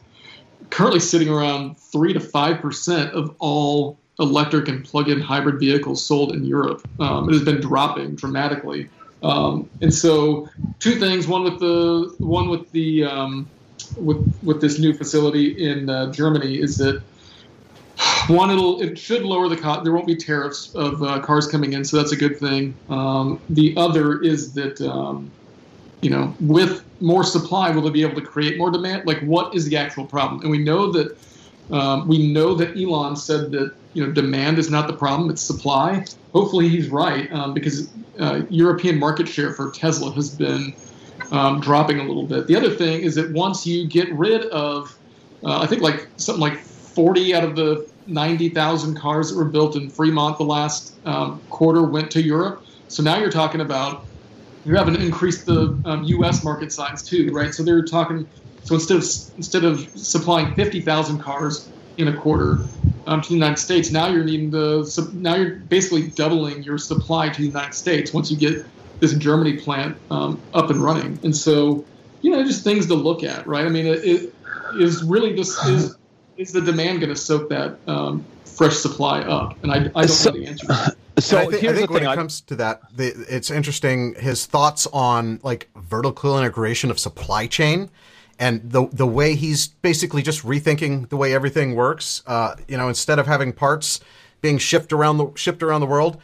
currently 0.70 1.01
sitting 1.01 1.29
around 1.29 1.79
three 1.79 2.12
to 2.12 2.20
five 2.20 2.61
percent 2.61 3.12
of 3.12 3.35
all 3.39 3.99
electric 4.18 4.68
and 4.68 4.85
plug-in 4.85 5.20
hybrid 5.20 5.59
vehicles 5.59 6.05
sold 6.05 6.33
in 6.33 6.45
Europe. 6.45 6.87
Um, 7.01 7.29
it 7.29 7.33
has 7.33 7.45
been 7.45 7.61
dropping 7.61 8.14
dramatically. 8.14 8.89
Um, 9.22 9.68
and 9.81 9.93
so 9.93 10.49
two 10.81 10.99
things: 11.01 11.27
one 11.27 11.45
with 11.45 11.59
the 11.61 12.14
one 12.18 12.49
with 12.49 12.70
the 12.72 13.05
um, 13.05 13.49
with 13.97 14.18
with 14.43 14.61
this 14.61 14.78
new 14.78 14.95
facility 14.95 15.49
in 15.49 15.89
uh, 15.89 16.12
Germany 16.12 16.61
is 16.61 16.76
that 16.78 17.03
one 18.28 18.51
it'll 18.51 18.80
it 18.80 18.99
should 18.99 19.22
lower 19.22 19.49
the 19.49 19.57
cost. 19.57 19.85
There 19.85 19.93
won't 19.93 20.07
be 20.07 20.16
tariffs 20.16 20.74
of 20.74 21.03
uh, 21.03 21.20
cars 21.20 21.47
coming 21.47 21.72
in, 21.72 21.85
so 21.85 21.97
that's 21.97 22.12
a 22.12 22.16
good 22.16 22.39
thing. 22.39 22.78
Um, 22.89 23.43
the 23.49 23.74
other 23.76 24.20
is 24.20 24.55
that 24.55 24.80
um, 24.80 25.32
you 26.03 26.11
know 26.11 26.35
with 26.41 26.85
more 27.01 27.24
supply, 27.24 27.70
will 27.70 27.82
they 27.82 27.91
be 27.91 28.03
able 28.03 28.20
to 28.20 28.26
create 28.26 28.57
more 28.57 28.70
demand? 28.70 29.07
Like, 29.07 29.20
what 29.20 29.55
is 29.55 29.66
the 29.66 29.76
actual 29.76 30.07
problem? 30.07 30.41
And 30.43 30.51
we 30.51 30.59
know 30.59 30.91
that 30.93 31.16
um, 31.70 32.09
we 32.09 32.32
know 32.32 32.55
that 32.55 32.76
Elon 32.76 33.16
said 33.16 33.53
that 33.53 33.72
you 33.93 34.05
know 34.05 34.12
demand 34.12 34.59
is 34.59 34.70
not 34.70 34.87
the 34.87 34.97
problem; 34.97 35.30
it's 35.30 35.43
supply. 35.43 36.05
Hopefully, 36.32 36.68
he's 36.68 36.89
right 36.89 37.30
um, 37.32 37.55
because 37.55 37.93
uh, 38.18 38.43
European 38.49 38.99
market 38.99 39.28
share 39.28 39.53
for 39.53 39.70
Tesla 39.70 40.12
has 40.12 40.35
been 40.35 40.72
um, 41.33 41.61
dropping 41.61 42.01
a 42.01 42.05
little 42.05 42.27
bit. 42.27 42.47
The 42.47 42.57
other 42.57 42.70
thing 42.70 43.03
is 43.03 43.14
that 43.14 43.33
once 43.33 43.66
you 43.66 43.87
get 43.87 44.12
rid 44.12 44.47
of, 44.47 44.97
uh, 45.45 45.61
I 45.61 45.66
think 45.66 45.83
like 45.83 46.09
something 46.16 46.41
like 46.41 46.59
40 46.59 47.35
out 47.35 47.45
of 47.45 47.57
the 47.57 47.89
90,000 48.07 48.97
cars 48.97 49.31
that 49.31 49.37
were 49.37 49.45
built 49.45 49.77
in 49.77 49.91
Fremont 49.91 50.39
the 50.39 50.45
last 50.45 50.95
um, 51.07 51.41
quarter 51.51 51.83
went 51.83 52.11
to 52.12 52.22
Europe. 52.22 52.64
So 52.89 53.03
now 53.03 53.18
you're 53.18 53.31
talking 53.31 53.61
about 53.61 54.05
you're 54.64 54.77
having 54.77 54.95
to 54.95 55.01
increase 55.01 55.45
the 55.45 55.79
um, 55.85 56.05
U.S. 56.05 56.43
market 56.43 56.72
size 56.72 57.03
too, 57.03 57.31
right? 57.33 57.53
So 57.53 57.62
they're 57.62 57.85
talking. 57.85 58.27
So 58.62 58.77
instead 58.77 58.97
of 58.97 59.05
instead 59.37 59.64
of 59.64 59.81
supplying 59.91 60.55
50,000 60.55 61.18
cars 61.18 61.68
in 61.99 62.09
a 62.09 62.16
quarter 62.16 62.61
um, 63.07 63.20
to 63.20 63.29
the 63.29 63.35
United 63.35 63.59
States, 63.59 63.91
now 63.91 64.09
you're 64.09 64.25
needing 64.25 64.51
to 64.53 64.87
now 65.12 65.35
you're 65.35 65.57
basically 65.57 66.09
doubling 66.09 66.62
your 66.62 66.79
supply 66.79 67.29
to 67.29 67.41
the 67.41 67.49
United 67.49 67.75
States 67.75 68.14
once 68.14 68.31
you 68.31 68.39
get 68.39 68.64
this 69.05 69.13
Germany 69.15 69.59
plant 69.59 69.99
um, 70.11 70.41
up 70.55 70.71
and 70.71 70.83
running. 70.83 71.19
And 71.23 71.37
so, 71.37 71.85
you 72.23 72.31
know, 72.31 72.43
just 72.43 72.65
things 72.65 72.87
to 72.87 72.95
look 72.95 73.23
at, 73.23 73.47
right? 73.47 73.67
I 73.67 73.69
mean, 73.69 73.87
it, 73.87 74.03
it 74.03 74.35
is 74.79 75.05
really 75.05 75.35
this 75.35 75.63
is 75.67 75.97
is 76.39 76.53
the 76.53 76.63
demand 76.63 77.01
going 77.01 77.13
to 77.13 77.17
soak 77.17 77.51
that 77.51 77.79
um, 77.87 78.25
fresh 78.45 78.75
supply 78.77 79.21
up? 79.21 79.63
And 79.63 79.71
I, 79.71 79.77
I 79.77 80.07
don't 80.07 80.09
so, 80.09 80.31
know 80.31 80.39
the 80.39 80.47
answer. 80.47 80.67
So 81.17 81.39
I 81.39 81.47
think, 81.47 81.63
I 81.63 81.73
think 81.73 81.91
when 81.91 82.03
it 82.03 82.09
I, 82.09 82.17
comes 82.17 82.41
to 82.41 82.57
that, 82.57 82.81
the, 82.93 83.15
it's 83.29 83.49
interesting 83.49 84.17
his 84.19 84.47
thoughts 84.47 84.89
on 84.93 85.39
like 85.45 85.71
vertical 85.77 86.37
integration 86.37 86.91
of 86.91 86.99
supply 86.99 87.47
chain 87.47 87.89
and 88.41 88.69
the 88.69 88.89
the 88.89 89.07
way 89.07 89.37
he's 89.37 89.69
basically 89.69 90.23
just 90.23 90.43
rethinking 90.43 91.09
the 91.11 91.17
way 91.17 91.33
everything 91.33 91.77
works. 91.77 92.25
Uh, 92.27 92.57
you 92.67 92.77
know, 92.77 92.89
instead 92.89 93.21
of 93.21 93.29
having 93.29 93.53
parts 93.53 94.01
being 94.41 94.59
shipped 94.59 94.93
around 94.93 95.19
the 95.19 95.31
shipped 95.37 95.63
around 95.63 95.83
the 95.83 95.87
world, 95.87 96.21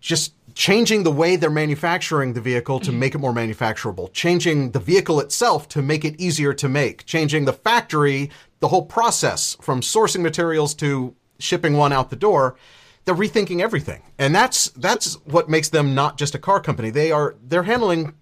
just 0.00 0.32
changing 0.54 1.02
the 1.02 1.10
way 1.10 1.36
they're 1.36 1.50
manufacturing 1.50 2.32
the 2.32 2.40
vehicle 2.40 2.80
to 2.80 2.92
make 2.92 3.14
it 3.14 3.18
more 3.18 3.32
manufacturable, 3.32 4.12
changing 4.12 4.72
the 4.72 4.78
vehicle 4.78 5.20
itself 5.20 5.68
to 5.68 5.82
make 5.82 6.04
it 6.04 6.20
easier 6.20 6.52
to 6.54 6.68
make, 6.68 7.04
changing 7.06 7.44
the 7.44 7.52
factory, 7.52 8.30
the 8.60 8.68
whole 8.68 8.84
process 8.84 9.56
from 9.60 9.80
sourcing 9.80 10.20
materials 10.20 10.74
to 10.74 11.14
shipping 11.38 11.76
one 11.76 11.92
out 11.92 12.10
the 12.10 12.16
door. 12.16 12.56
They're 13.04 13.14
rethinking 13.14 13.60
everything. 13.60 14.02
And 14.18 14.34
that's 14.34 14.68
that's 14.70 15.14
what 15.24 15.48
makes 15.48 15.70
them 15.70 15.94
not 15.94 16.18
just 16.18 16.34
a 16.34 16.38
car 16.38 16.60
company. 16.60 16.90
They 16.90 17.10
are 17.10 17.34
they're 17.42 17.64
handling 17.64 18.14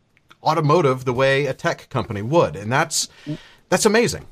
automotive 0.42 1.04
the 1.04 1.12
way 1.12 1.46
a 1.46 1.52
tech 1.52 1.88
company 1.90 2.22
would. 2.22 2.56
And 2.56 2.72
that's 2.72 3.08
that's 3.68 3.84
amazing. 3.84 4.26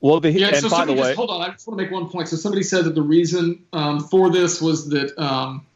Well, 0.00 0.20
the, 0.20 0.30
yeah, 0.30 0.52
so 0.60 0.70
by 0.70 0.84
the 0.84 0.92
way, 0.92 0.98
just, 0.98 1.16
hold 1.16 1.30
on. 1.30 1.42
I 1.42 1.50
just 1.50 1.66
want 1.66 1.78
to 1.78 1.84
make 1.84 1.92
one 1.92 2.08
point. 2.08 2.28
So 2.28 2.36
somebody 2.36 2.62
said 2.62 2.84
that 2.84 2.94
the 2.94 3.02
reason 3.02 3.64
um, 3.72 4.00
for 4.00 4.30
this 4.30 4.62
was 4.62 4.88
that 4.90 5.18
um, 5.18 5.66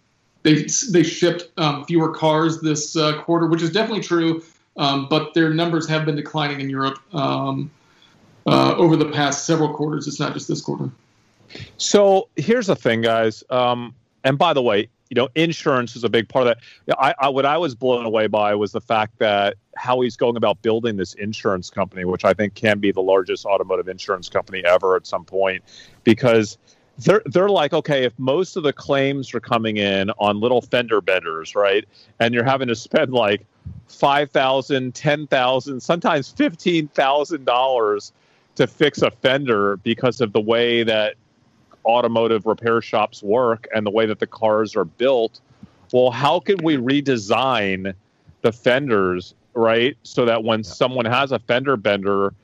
they 0.43 0.67
they 0.91 1.03
shipped 1.03 1.51
um, 1.57 1.85
fewer 1.85 2.11
cars 2.11 2.61
this 2.61 2.97
uh, 2.97 3.21
quarter, 3.23 3.47
which 3.47 3.63
is 3.63 3.71
definitely 3.71 4.03
true. 4.03 4.43
Um, 4.77 5.07
but 5.09 5.35
their 5.35 5.51
numbers 5.51 5.87
have 5.89 6.07
been 6.07 6.17
declining 6.17 6.61
in 6.61 6.71
Europe 6.71 6.99
um, 7.15 7.71
uh, 8.47 8.75
over 8.77 8.97
the 8.97 9.11
past 9.11 9.45
several 9.45 9.75
quarters. 9.75 10.09
It's 10.09 10.19
not 10.19 10.33
just 10.33 10.49
this 10.49 10.63
quarter. 10.63 10.91
So 11.77 12.29
here's 12.37 12.69
the 12.69 12.77
thing, 12.77 13.03
guys. 13.03 13.45
Um, 13.51 13.95
and 14.25 14.39
by 14.39 14.55
the 14.55 14.63
way, 14.63 14.89
you 15.11 15.15
know, 15.15 15.29
insurance 15.35 15.95
is 15.95 16.05
a 16.05 16.09
big 16.09 16.27
part 16.27 16.47
of 16.47 16.57
that. 16.87 16.99
I, 16.99 17.15
I, 17.19 17.29
what 17.29 17.45
I 17.45 17.59
was 17.59 17.75
blown 17.75 18.07
away 18.07 18.29
by 18.29 18.55
was 18.55 18.73
the 18.73 18.81
fact 18.81 19.19
that 19.19 19.57
how 19.77 20.01
he's 20.01 20.17
going 20.17 20.39
about 20.39 20.63
building 20.63 20.97
this 20.97 21.13
insurance 21.15 21.69
company, 21.69 22.07
which 22.07 22.25
I 22.25 22.33
think 22.33 22.55
can 22.55 22.79
be 22.79 22.93
the 22.93 23.03
largest 23.03 23.45
automotive 23.45 23.89
insurance 23.89 24.31
company 24.31 24.65
ever 24.65 24.97
at 24.97 25.07
some 25.07 25.27
point, 25.27 25.63
because 26.03 26.57
they're 26.99 27.23
they're 27.27 27.49
like, 27.49 27.73
okay, 27.73 28.05
if 28.05 28.19
most 28.19 28.57
of 28.57 28.63
the 28.63 28.73
claims 28.73 29.35
are 29.35 29.41
coming 29.41 29.77
in 29.77 30.11
on 30.19 30.41
little 30.41 30.61
fender 30.61 31.01
benders, 31.01 31.55
right, 31.55 31.85
and 32.21 32.35
you're 32.35 32.45
having 32.45 32.69
to 32.69 32.77
spend 32.77 33.13
like 33.13 33.45
five 33.89 34.31
thousand, 34.31 34.95
ten 34.95 35.27
thousand, 35.27 35.81
sometimes 35.81 36.29
fifteen 36.29 36.89
thousand 36.89 37.45
dollars 37.45 38.13
to 38.57 38.67
fix 38.67 39.01
a 39.03 39.11
fender 39.11 39.79
because 39.79 40.21
of 40.21 40.33
the 40.33 40.41
way 40.41 40.83
that 40.83 41.15
automotive 41.85 42.47
repair 42.47 42.81
shops 42.81 43.23
work 43.23 43.67
and 43.75 43.87
the 43.87 43.91
way 43.91 44.07
that 44.07 44.19
the 44.19 44.27
cars 44.27 44.77
are 44.77 44.85
built. 44.85 45.41
Well, 45.93 46.11
how 46.11 46.41
can 46.41 46.63
we 46.63 46.77
redesign 46.77 47.95
the 48.43 48.53
fenders, 48.53 49.35
right, 49.55 49.97
so 50.03 50.25
that 50.25 50.45
when 50.45 50.65
someone 50.65 51.05
has 51.05 51.33
a 51.33 51.39
fender 51.39 51.77
bender, 51.77 52.35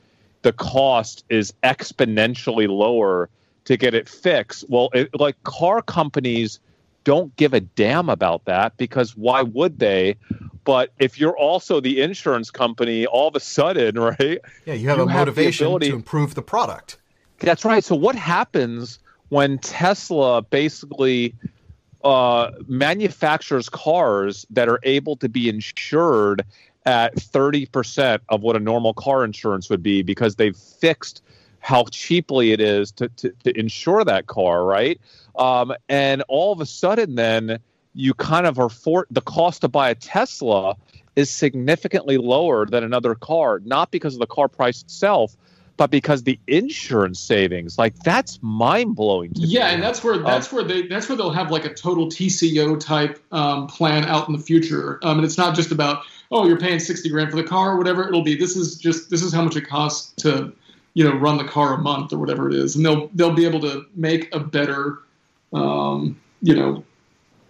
the 0.42 0.52
cost 0.52 1.24
is 1.28 1.52
exponentially 1.62 2.68
lower 2.68 3.28
to 3.68 3.76
get 3.76 3.94
it 3.94 4.08
fixed. 4.08 4.64
Well, 4.70 4.88
it, 4.94 5.10
like 5.20 5.42
car 5.42 5.82
companies 5.82 6.58
don't 7.04 7.36
give 7.36 7.52
a 7.52 7.60
damn 7.60 8.08
about 8.08 8.46
that 8.46 8.74
because 8.78 9.14
why 9.14 9.42
would 9.42 9.78
they? 9.78 10.16
But 10.64 10.90
if 10.98 11.20
you're 11.20 11.36
also 11.36 11.78
the 11.78 12.00
insurance 12.00 12.50
company, 12.50 13.04
all 13.04 13.28
of 13.28 13.36
a 13.36 13.40
sudden, 13.40 13.98
right? 13.98 14.40
Yeah, 14.64 14.72
you 14.72 14.88
have 14.88 14.96
you 14.96 15.04
a 15.04 15.10
have 15.10 15.26
motivation 15.26 15.66
ability, 15.66 15.90
to 15.90 15.96
improve 15.96 16.34
the 16.34 16.40
product. 16.40 16.96
That's 17.40 17.62
right. 17.62 17.84
So 17.84 17.94
what 17.94 18.16
happens 18.16 19.00
when 19.28 19.58
Tesla 19.58 20.40
basically 20.40 21.34
uh, 22.02 22.52
manufactures 22.68 23.68
cars 23.68 24.46
that 24.48 24.70
are 24.70 24.80
able 24.82 25.16
to 25.16 25.28
be 25.28 25.50
insured 25.50 26.42
at 26.86 27.14
30% 27.16 28.20
of 28.30 28.40
what 28.40 28.56
a 28.56 28.60
normal 28.60 28.94
car 28.94 29.24
insurance 29.24 29.68
would 29.68 29.82
be 29.82 30.02
because 30.02 30.36
they've 30.36 30.56
fixed 30.56 31.22
how 31.60 31.84
cheaply 31.90 32.52
it 32.52 32.60
is 32.60 32.92
to, 32.92 33.08
to, 33.08 33.30
to 33.44 33.58
insure 33.58 34.04
that 34.04 34.26
car, 34.26 34.64
right? 34.64 35.00
Um, 35.36 35.74
and 35.88 36.22
all 36.28 36.52
of 36.52 36.60
a 36.60 36.66
sudden, 36.66 37.14
then 37.14 37.58
you 37.94 38.14
kind 38.14 38.46
of 38.46 38.58
are 38.58 38.68
for 38.68 39.06
the 39.10 39.20
cost 39.20 39.62
to 39.62 39.68
buy 39.68 39.90
a 39.90 39.94
Tesla 39.94 40.76
is 41.16 41.30
significantly 41.30 42.16
lower 42.16 42.64
than 42.64 42.84
another 42.84 43.14
car, 43.14 43.60
not 43.64 43.90
because 43.90 44.14
of 44.14 44.20
the 44.20 44.26
car 44.26 44.46
price 44.46 44.82
itself, 44.82 45.36
but 45.76 45.90
because 45.90 46.24
the 46.24 46.38
insurance 46.46 47.18
savings, 47.18 47.78
like 47.78 47.96
that's 48.00 48.38
mind 48.42 48.94
blowing. 48.94 49.32
Yeah, 49.34 49.68
me. 49.68 49.74
and 49.74 49.82
that's 49.82 50.04
where 50.04 50.18
that's 50.18 50.52
um, 50.52 50.56
where 50.56 50.64
they 50.64 50.86
that's 50.86 51.08
where 51.08 51.16
they'll 51.16 51.32
have 51.32 51.50
like 51.50 51.64
a 51.64 51.72
total 51.72 52.06
TCO 52.06 52.78
type 52.78 53.22
um, 53.32 53.68
plan 53.68 54.04
out 54.04 54.28
in 54.28 54.36
the 54.36 54.42
future. 54.42 54.98
Um, 55.02 55.18
and 55.18 55.24
it's 55.24 55.38
not 55.38 55.54
just 55.54 55.70
about 55.72 56.02
oh 56.30 56.46
you're 56.46 56.58
paying 56.58 56.80
sixty 56.80 57.08
grand 57.08 57.30
for 57.30 57.36
the 57.36 57.44
car 57.44 57.72
or 57.72 57.78
whatever 57.78 58.06
it'll 58.06 58.22
be. 58.24 58.36
This 58.36 58.56
is 58.56 58.76
just 58.76 59.08
this 59.08 59.22
is 59.22 59.32
how 59.32 59.42
much 59.42 59.56
it 59.56 59.68
costs 59.68 60.12
to 60.22 60.52
you 60.94 61.04
know 61.04 61.14
run 61.16 61.38
the 61.38 61.44
car 61.44 61.74
a 61.74 61.78
month 61.78 62.12
or 62.12 62.18
whatever 62.18 62.48
it 62.48 62.54
is, 62.54 62.76
and 62.76 62.84
they'll 62.84 63.08
they'll 63.14 63.34
be 63.34 63.46
able 63.46 63.60
to 63.60 63.86
make 63.94 64.34
a 64.34 64.40
better 64.40 64.98
um, 65.52 66.18
you 66.42 66.54
know 66.54 66.84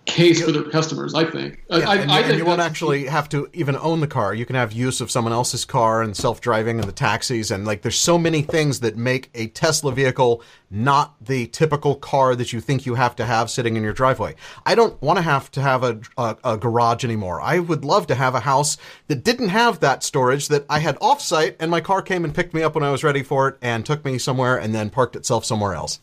case 0.08 0.42
for 0.42 0.50
their 0.50 0.64
customers. 0.64 1.14
I 1.14 1.30
think. 1.30 1.62
Yeah, 1.70 1.88
I, 1.88 1.96
and, 1.96 2.10
I, 2.10 2.20
and 2.20 2.38
you 2.38 2.44
won't 2.44 2.60
actually 2.60 3.06
have 3.06 3.28
to 3.28 3.48
even 3.52 3.76
own 3.76 4.00
the 4.00 4.06
car. 4.06 4.34
You 4.34 4.46
can 4.46 4.56
have 4.56 4.72
use 4.72 5.00
of 5.00 5.10
someone 5.10 5.32
else's 5.32 5.64
car 5.64 6.02
and 6.02 6.16
self-driving 6.16 6.80
and 6.80 6.88
the 6.88 6.92
taxis 6.92 7.50
and 7.50 7.64
like 7.66 7.82
there's 7.82 7.98
so 7.98 8.18
many 8.18 8.42
things 8.42 8.80
that 8.80 8.96
make 8.96 9.30
a 9.34 9.48
Tesla 9.48 9.92
vehicle 9.92 10.42
not 10.70 11.14
the 11.24 11.46
typical 11.46 11.94
car 11.94 12.34
that 12.34 12.52
you 12.52 12.60
think 12.60 12.84
you 12.84 12.94
have 12.94 13.16
to 13.16 13.24
have 13.24 13.50
sitting 13.50 13.76
in 13.76 13.82
your 13.82 13.92
driveway. 13.92 14.34
I 14.66 14.74
don't 14.74 15.00
want 15.00 15.16
to 15.18 15.22
have 15.22 15.50
to 15.52 15.62
have 15.62 15.82
a, 15.82 16.00
a, 16.16 16.36
a 16.44 16.56
garage 16.58 17.04
anymore. 17.04 17.40
I 17.40 17.58
would 17.58 17.84
love 17.84 18.06
to 18.08 18.14
have 18.14 18.34
a 18.34 18.40
house 18.40 18.76
that 19.06 19.24
didn't 19.24 19.48
have 19.48 19.80
that 19.80 20.02
storage 20.02 20.48
that 20.48 20.66
I 20.68 20.80
had 20.80 20.96
offsite 20.96 21.56
and 21.60 21.70
my 21.70 21.80
car 21.80 22.02
came 22.02 22.24
and 22.24 22.34
picked 22.34 22.54
me 22.54 22.62
up 22.62 22.74
when 22.74 22.84
I 22.84 22.90
was 22.90 23.04
ready 23.04 23.22
for 23.22 23.48
it 23.48 23.58
and 23.62 23.84
took 23.84 24.04
me 24.04 24.18
somewhere 24.18 24.58
and 24.58 24.74
then 24.74 24.90
parked 24.90 25.16
itself 25.16 25.44
somewhere 25.44 25.74
else. 25.74 26.00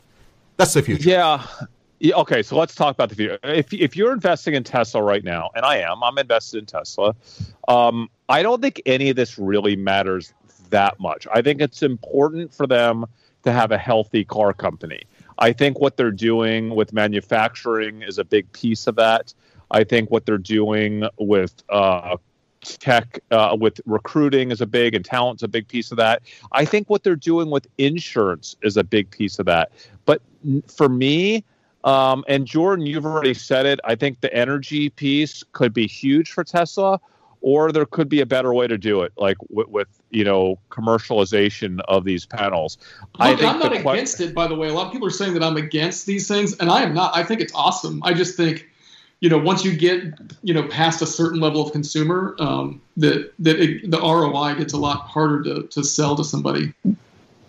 That's 0.58 0.74
the 0.74 0.82
future. 0.82 1.10
Yeah, 1.10 1.46
yeah, 2.00 2.16
okay, 2.16 2.44
so 2.44 2.58
let's 2.58 2.76
talk 2.76 2.94
about 2.94 3.10
the 3.10 3.16
future. 3.16 3.40
If 3.44 3.74
if 3.74 3.96
you're 3.96 4.12
investing 4.12 4.54
in 4.54 4.64
Tesla 4.64 5.02
right 5.02 5.24
now, 5.24 5.50
and 5.56 5.66
I 5.66 5.78
am, 5.78 6.04
I'm 6.04 6.18
invested 6.18 6.60
in 6.60 6.66
Tesla. 6.66 7.16
Um, 7.68 8.10
I 8.28 8.44
don't 8.44 8.62
think 8.62 8.82
any 8.86 9.10
of 9.10 9.16
this 9.16 9.38
really 9.38 9.76
matters 9.76 10.34
that 10.70 11.00
much. 11.00 11.28
I 11.34 11.42
think 11.42 11.62
it's 11.62 11.84
important 11.84 12.54
for 12.54 12.68
them 12.68 13.06
to 13.44 13.52
have 13.52 13.72
a 13.72 13.78
healthy 13.78 14.26
car 14.26 14.54
company. 14.54 15.04
I 15.38 15.54
think 15.54 15.80
what 15.80 15.98
they're 15.98 16.12
doing 16.12 16.76
with 16.76 16.94
manufacturing 16.94 18.02
is 18.02 18.18
a 18.18 18.24
big 18.24 18.52
piece 18.52 18.88
of 18.88 18.96
that. 18.96 19.34
I 19.72 19.84
think 19.84 20.12
what 20.12 20.26
they're 20.26 20.38
doing 20.38 21.08
with 21.18 21.64
uh, 21.70 22.18
tech, 22.62 23.20
uh, 23.32 23.56
with 23.60 23.80
recruiting 23.86 24.52
is 24.52 24.62
a 24.62 24.66
big, 24.66 24.96
and 24.96 25.06
talent's 25.06 25.44
a 25.44 25.48
big 25.48 25.68
piece 25.68 25.92
of 25.92 25.98
that. 25.98 26.24
I 26.52 26.66
think 26.66 26.90
what 26.90 27.04
they're 27.04 27.16
doing 27.16 27.50
with 27.50 27.68
insurance 27.78 28.56
is 28.64 28.78
a 28.78 28.84
big 28.84 29.10
piece 29.12 29.40
of 29.40 29.46
that. 29.46 29.72
But 30.06 30.22
for 30.68 30.90
me, 30.90 31.44
um, 31.86 32.26
and 32.28 32.46
Jordan, 32.46 32.86
you've 32.86 33.06
already 33.06 33.36
said 33.36 33.66
it. 33.66 33.80
I 33.84 33.96
think 33.96 34.22
the 34.22 34.34
energy 34.34 34.90
piece 34.90 35.44
could 35.54 35.74
be 35.74 35.88
huge 35.88 36.32
for 36.32 36.44
Tesla, 36.44 37.00
or 37.42 37.72
there 37.72 37.86
could 37.86 38.10
be 38.10 38.22
a 38.22 38.26
better 38.26 38.54
way 38.54 38.68
to 38.68 38.78
do 38.78 39.04
it, 39.04 39.14
like 39.18 39.38
with, 39.50 39.70
with 39.70 39.88
you 40.10 40.24
know 40.24 40.58
commercialization 40.72 41.80
of 41.88 42.04
these 42.04 42.26
panels. 42.26 42.80
Look, 43.02 43.10
I 43.20 43.36
think 43.36 43.54
I'm 43.54 43.60
not 43.60 43.72
que- 43.72 43.80
against 43.80 44.20
it. 44.20 44.34
By 44.34 44.48
the 44.48 44.56
way, 44.56 44.68
a 44.68 44.74
lot 44.74 44.88
of 44.88 44.92
people 44.92 45.08
are 45.08 45.12
saying 45.12 45.36
that 45.36 45.44
I'm 45.44 45.58
against 45.58 46.08
these 46.08 46.28
things, 46.28 46.58
and 46.58 46.72
I 46.72 46.82
am 46.82 46.96
not. 46.96 47.16
I 47.16 47.24
think 47.24 47.40
it's 47.40 47.54
awesome. 47.54 48.02
I 48.04 48.14
just 48.14 48.36
think 48.36 48.68
you 49.20 49.30
know, 49.30 49.38
once 49.38 49.64
you 49.64 49.76
get 49.76 50.04
you 50.44 50.54
know 50.54 50.68
past 50.68 51.02
a 51.02 51.06
certain 51.06 51.40
level 51.40 51.66
of 51.66 51.72
consumer, 51.72 52.36
um, 52.40 52.82
that 52.98 53.32
that 53.40 53.60
it, 53.60 53.90
the 53.90 54.00
ROI 54.00 54.56
gets 54.56 54.74
a 54.74 54.78
lot 54.78 55.02
harder 55.08 55.44
to 55.44 55.68
to 55.68 55.84
sell 55.84 56.16
to 56.16 56.24
somebody. 56.24 56.74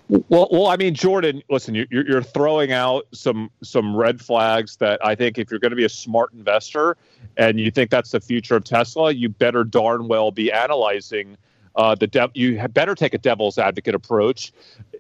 Well, 0.09 0.49
well, 0.53 0.67
I 0.69 0.77
mean, 0.77 0.95
Jordan, 0.95 1.43
listen, 1.51 1.75
you're, 1.75 1.87
you're 1.91 2.23
throwing 2.23 2.71
out 2.71 3.07
some 3.13 3.51
some 3.63 3.97
red 3.97 4.21
flags 4.21 4.77
that 4.77 5.05
I 5.05 5.17
think 5.17 5.37
if 5.37 5.51
you're 5.51 5.59
going 5.59 5.71
to 5.71 5.77
be 5.77 5.85
a 5.85 5.89
smart 5.89 6.33
investor 6.33 6.97
and 7.37 7.59
you 7.59 7.73
think 7.73 7.91
that's 7.91 8.13
the 8.13 8.21
future 8.21 8.55
of 8.55 8.63
Tesla, 8.63 9.11
you 9.13 9.29
better 9.29 9.65
darn 9.65 10.07
well 10.07 10.31
be 10.31 10.53
analyzing 10.53 11.37
uh, 11.77 11.95
the 11.95 12.07
de- 12.07 12.31
you 12.35 12.67
better 12.69 12.95
take 12.95 13.15
a 13.15 13.19
devil's 13.19 13.59
advocate 13.59 13.95
approach, 13.95 14.53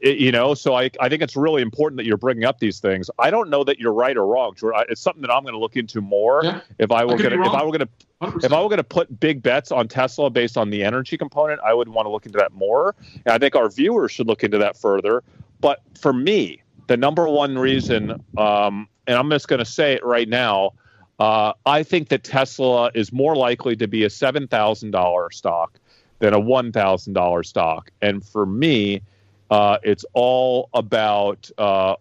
it, 0.02 0.18
you 0.18 0.30
know. 0.30 0.54
So 0.54 0.74
I, 0.74 0.90
I 1.00 1.08
think 1.08 1.22
it's 1.22 1.36
really 1.36 1.62
important 1.62 1.96
that 1.96 2.06
you're 2.06 2.16
bringing 2.16 2.44
up 2.44 2.58
these 2.58 2.80
things. 2.80 3.10
I 3.18 3.30
don't 3.30 3.48
know 3.48 3.64
that 3.64 3.78
you're 3.78 3.92
right 3.92 4.16
or 4.16 4.26
wrong. 4.26 4.54
It's 4.88 5.00
something 5.00 5.22
that 5.22 5.32
I'm 5.32 5.42
going 5.42 5.54
to 5.54 5.58
look 5.58 5.76
into 5.76 6.00
more. 6.00 6.42
Yeah. 6.44 6.60
If 6.78 6.92
I 6.92 7.04
were 7.04 7.16
going 7.16 7.30
to, 7.30 7.42
if 7.42 7.52
I 7.52 7.64
were 7.64 7.72
going 7.72 7.88
to, 7.88 8.46
if 8.46 8.52
I 8.52 8.62
were 8.62 8.68
going 8.68 8.76
to 8.76 8.84
put 8.84 9.18
big 9.18 9.42
bets 9.42 9.72
on 9.72 9.88
Tesla 9.88 10.30
based 10.30 10.56
on 10.56 10.70
the 10.70 10.84
energy 10.84 11.16
component, 11.16 11.60
I 11.60 11.72
would 11.72 11.88
want 11.88 12.06
to 12.06 12.10
look 12.10 12.26
into 12.26 12.38
that 12.38 12.52
more. 12.52 12.94
And 13.24 13.28
I 13.32 13.38
think 13.38 13.56
our 13.56 13.68
viewers 13.68 14.12
should 14.12 14.26
look 14.26 14.44
into 14.44 14.58
that 14.58 14.76
further. 14.76 15.22
But 15.60 15.80
for 15.98 16.12
me, 16.12 16.62
the 16.86 16.96
number 16.96 17.28
one 17.28 17.58
reason, 17.58 18.22
um, 18.36 18.88
and 19.06 19.16
I'm 19.16 19.30
just 19.30 19.48
going 19.48 19.58
to 19.58 19.64
say 19.64 19.94
it 19.94 20.04
right 20.04 20.28
now. 20.28 20.72
Uh, 21.18 21.54
I 21.64 21.82
think 21.82 22.10
that 22.10 22.24
Tesla 22.24 22.90
is 22.94 23.10
more 23.10 23.34
likely 23.34 23.74
to 23.76 23.88
be 23.88 24.04
a 24.04 24.10
seven 24.10 24.46
thousand 24.46 24.90
dollar 24.90 25.30
stock 25.30 25.80
than 26.18 26.34
a 26.34 26.40
$1,000 26.40 27.46
stock. 27.46 27.90
And 28.00 28.24
for 28.24 28.46
me, 28.46 29.02
uh, 29.50 29.78
it's 29.82 30.04
all 30.14 30.70
about 30.74 31.50
uh, 31.58 31.96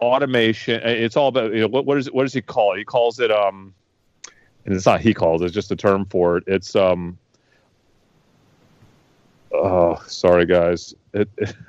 automation. 0.00 0.80
It's 0.82 1.16
all 1.16 1.28
about 1.28 1.52
you 1.52 1.60
know, 1.60 1.68
what, 1.68 1.84
what, 1.84 1.98
is 1.98 2.06
it, 2.06 2.14
what 2.14 2.22
does 2.22 2.32
he 2.32 2.40
call 2.40 2.74
it? 2.74 2.78
He 2.78 2.84
calls 2.84 3.18
it 3.18 3.30
um, 3.30 3.74
and 4.68 4.76
it's 4.76 4.84
not 4.84 5.00
he 5.00 5.14
calls 5.14 5.40
it, 5.40 5.46
it's 5.46 5.54
just 5.54 5.70
a 5.70 5.76
term 5.76 6.04
for 6.04 6.36
it. 6.36 6.44
It's 6.46 6.76
um, 6.76 7.16
oh, 9.50 10.02
sorry 10.06 10.44
guys. 10.44 10.94
It, 11.14 11.28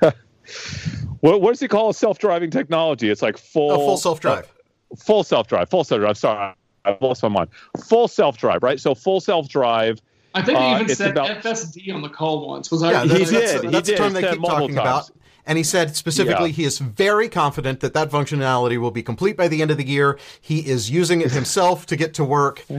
what, 1.20 1.40
what 1.40 1.50
does 1.50 1.60
he 1.60 1.68
call 1.68 1.88
a 1.88 1.94
self-driving 1.94 2.50
technology? 2.50 3.08
It's 3.08 3.22
like 3.22 3.38
full 3.38 3.72
oh, 3.72 3.78
full 3.78 3.96
self-drive. 3.96 4.44
Uh, 4.92 4.96
full 4.96 5.24
self-drive. 5.24 5.70
Full 5.70 5.84
self-drive. 5.84 6.18
Sorry, 6.18 6.54
I 6.84 6.98
lost 7.00 7.22
my 7.22 7.30
mind. 7.30 7.48
Full 7.86 8.06
self-drive, 8.06 8.62
right? 8.62 8.78
So 8.78 8.94
full 8.94 9.20
self-drive 9.20 10.02
I 10.34 10.42
think 10.42 10.58
they 10.58 10.64
uh, 10.64 10.80
even 10.80 10.94
said 10.94 11.10
about, 11.10 11.42
FSD 11.42 11.92
on 11.94 12.02
the 12.02 12.08
call 12.08 12.48
once. 12.48 12.70
Was 12.70 12.82
yeah, 12.82 13.02
I? 13.02 13.06
He 13.06 13.08
did. 13.08 13.28
That's, 13.28 13.62
that's 13.62 13.88
he 13.88 13.94
the 13.94 13.98
term 13.98 14.12
they 14.12 14.22
keep 14.22 14.42
talking 14.42 14.74
times. 14.74 15.08
about. 15.08 15.10
And 15.46 15.58
he 15.58 15.64
said 15.64 15.96
specifically 15.96 16.50
yeah. 16.50 16.56
he 16.56 16.64
is 16.64 16.78
very 16.78 17.28
confident 17.28 17.80
that 17.80 17.94
that 17.94 18.10
functionality 18.10 18.78
will 18.78 18.90
be 18.90 19.02
complete 19.02 19.36
by 19.36 19.48
the 19.48 19.62
end 19.62 19.70
of 19.70 19.78
the 19.78 19.86
year. 19.86 20.18
He 20.40 20.60
is 20.60 20.90
using 20.90 21.22
it 21.22 21.32
himself 21.32 21.86
to 21.86 21.96
get 21.96 22.14
to 22.14 22.24
work. 22.24 22.64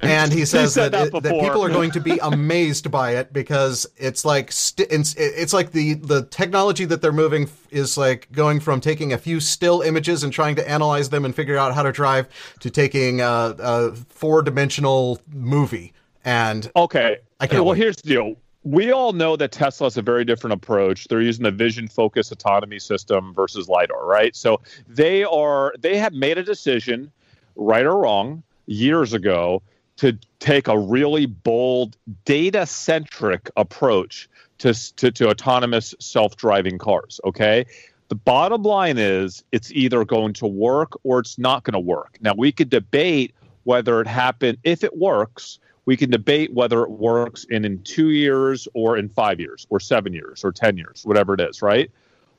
And 0.00 0.32
he 0.32 0.44
says 0.44 0.74
that, 0.74 0.92
that, 0.92 1.06
it, 1.06 1.22
that, 1.22 1.40
people 1.40 1.64
are 1.64 1.68
going 1.68 1.90
to 1.92 2.00
be 2.00 2.18
amazed 2.22 2.90
by 2.90 3.12
it 3.12 3.32
because 3.32 3.86
it's 3.96 4.24
like 4.24 4.52
st- 4.52 4.88
it's, 4.90 5.14
it's 5.14 5.52
like 5.52 5.72
the 5.72 5.94
the 5.94 6.24
technology 6.26 6.84
that 6.84 7.00
they're 7.00 7.12
moving 7.12 7.48
is 7.70 7.96
like 7.96 8.30
going 8.32 8.60
from 8.60 8.80
taking 8.80 9.12
a 9.12 9.18
few 9.18 9.40
still 9.40 9.80
images 9.80 10.22
and 10.22 10.32
trying 10.32 10.56
to 10.56 10.68
analyze 10.68 11.08
them 11.10 11.24
and 11.24 11.34
figure 11.34 11.56
out 11.56 11.74
how 11.74 11.82
to 11.82 11.92
drive 11.92 12.28
to 12.60 12.70
taking 12.70 13.20
a, 13.20 13.54
a 13.58 13.92
four 13.94 14.42
dimensional 14.42 15.20
movie 15.32 15.92
and 16.24 16.70
okay, 16.74 17.18
I 17.40 17.46
can't. 17.46 17.64
Well, 17.64 17.72
wait. 17.72 17.78
here's 17.78 17.96
the 17.96 18.08
deal. 18.08 18.36
We 18.62 18.92
all 18.92 19.12
know 19.12 19.36
that 19.36 19.52
Tesla 19.52 19.86
has 19.86 19.98
a 19.98 20.02
very 20.02 20.24
different 20.24 20.54
approach. 20.54 21.08
They're 21.08 21.20
using 21.20 21.42
the 21.42 21.50
vision 21.50 21.86
focused 21.86 22.32
autonomy 22.32 22.78
system 22.78 23.34
versus 23.34 23.68
lidar, 23.68 24.06
right? 24.06 24.34
So 24.34 24.60
they 24.88 25.24
are 25.24 25.74
they 25.78 25.98
have 25.98 26.14
made 26.14 26.38
a 26.38 26.42
decision, 26.42 27.12
right 27.56 27.84
or 27.84 27.98
wrong, 27.98 28.42
years 28.66 29.12
ago 29.12 29.62
to 29.96 30.18
take 30.40 30.66
a 30.68 30.78
really 30.78 31.26
bold 31.26 31.96
data 32.24 32.66
centric 32.66 33.50
approach 33.56 34.28
to, 34.58 34.74
to, 34.96 35.10
to 35.12 35.28
autonomous 35.28 35.94
self 36.00 36.36
driving 36.36 36.78
cars. 36.78 37.20
Okay. 37.24 37.66
The 38.08 38.14
bottom 38.14 38.62
line 38.62 38.98
is 38.98 39.42
it's 39.52 39.72
either 39.72 40.04
going 40.04 40.34
to 40.34 40.46
work 40.46 40.92
or 41.04 41.20
it's 41.20 41.38
not 41.38 41.64
going 41.64 41.72
to 41.72 41.80
work. 41.80 42.18
Now, 42.20 42.34
we 42.36 42.52
could 42.52 42.70
debate 42.70 43.34
whether 43.64 44.00
it 44.00 44.06
happened, 44.06 44.58
if 44.62 44.84
it 44.84 44.96
works, 44.96 45.58
we 45.86 45.96
can 45.96 46.10
debate 46.10 46.52
whether 46.52 46.82
it 46.82 46.90
works 46.90 47.44
in, 47.44 47.64
in 47.64 47.82
two 47.82 48.10
years 48.10 48.66
or 48.74 48.96
in 48.96 49.08
five 49.08 49.38
years 49.38 49.66
or 49.70 49.80
seven 49.80 50.12
years 50.12 50.44
or 50.44 50.52
10 50.52 50.76
years, 50.76 51.02
whatever 51.04 51.34
it 51.34 51.40
is, 51.40 51.62
right? 51.62 51.90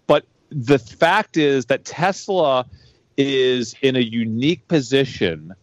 But 0.07 0.25
the 0.49 0.79
fact 0.79 1.37
is 1.37 1.65
that 1.67 1.85
Tesla 1.85 2.65
is 3.17 3.75
in 3.81 3.95
a 3.95 4.01
unique 4.01 4.67
position 4.67 5.53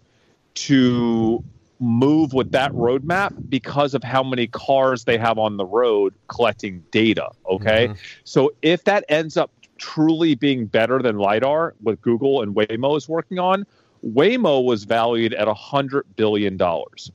to 0.54 1.42
move 1.80 2.32
with 2.32 2.52
that 2.52 2.70
roadmap 2.72 3.34
because 3.48 3.94
of 3.94 4.04
how 4.04 4.22
many 4.22 4.46
cars 4.46 5.04
they 5.04 5.18
have 5.18 5.36
on 5.38 5.56
the 5.56 5.64
road 5.64 6.14
collecting 6.28 6.82
data. 6.92 7.28
Okay. 7.50 7.88
Mm-hmm. 7.88 7.98
So 8.24 8.52
if 8.62 8.84
that 8.84 9.04
ends 9.08 9.36
up 9.36 9.50
truly 9.78 10.36
being 10.36 10.66
better 10.66 11.02
than 11.02 11.18
LiDAR, 11.18 11.74
what 11.80 12.00
Google 12.00 12.42
and 12.42 12.54
Waymo 12.54 12.96
is 12.96 13.08
working 13.08 13.40
on, 13.40 13.66
Waymo 14.06 14.64
was 14.64 14.84
valued 14.84 15.34
at 15.34 15.48
$100 15.48 16.02
billion. 16.14 16.58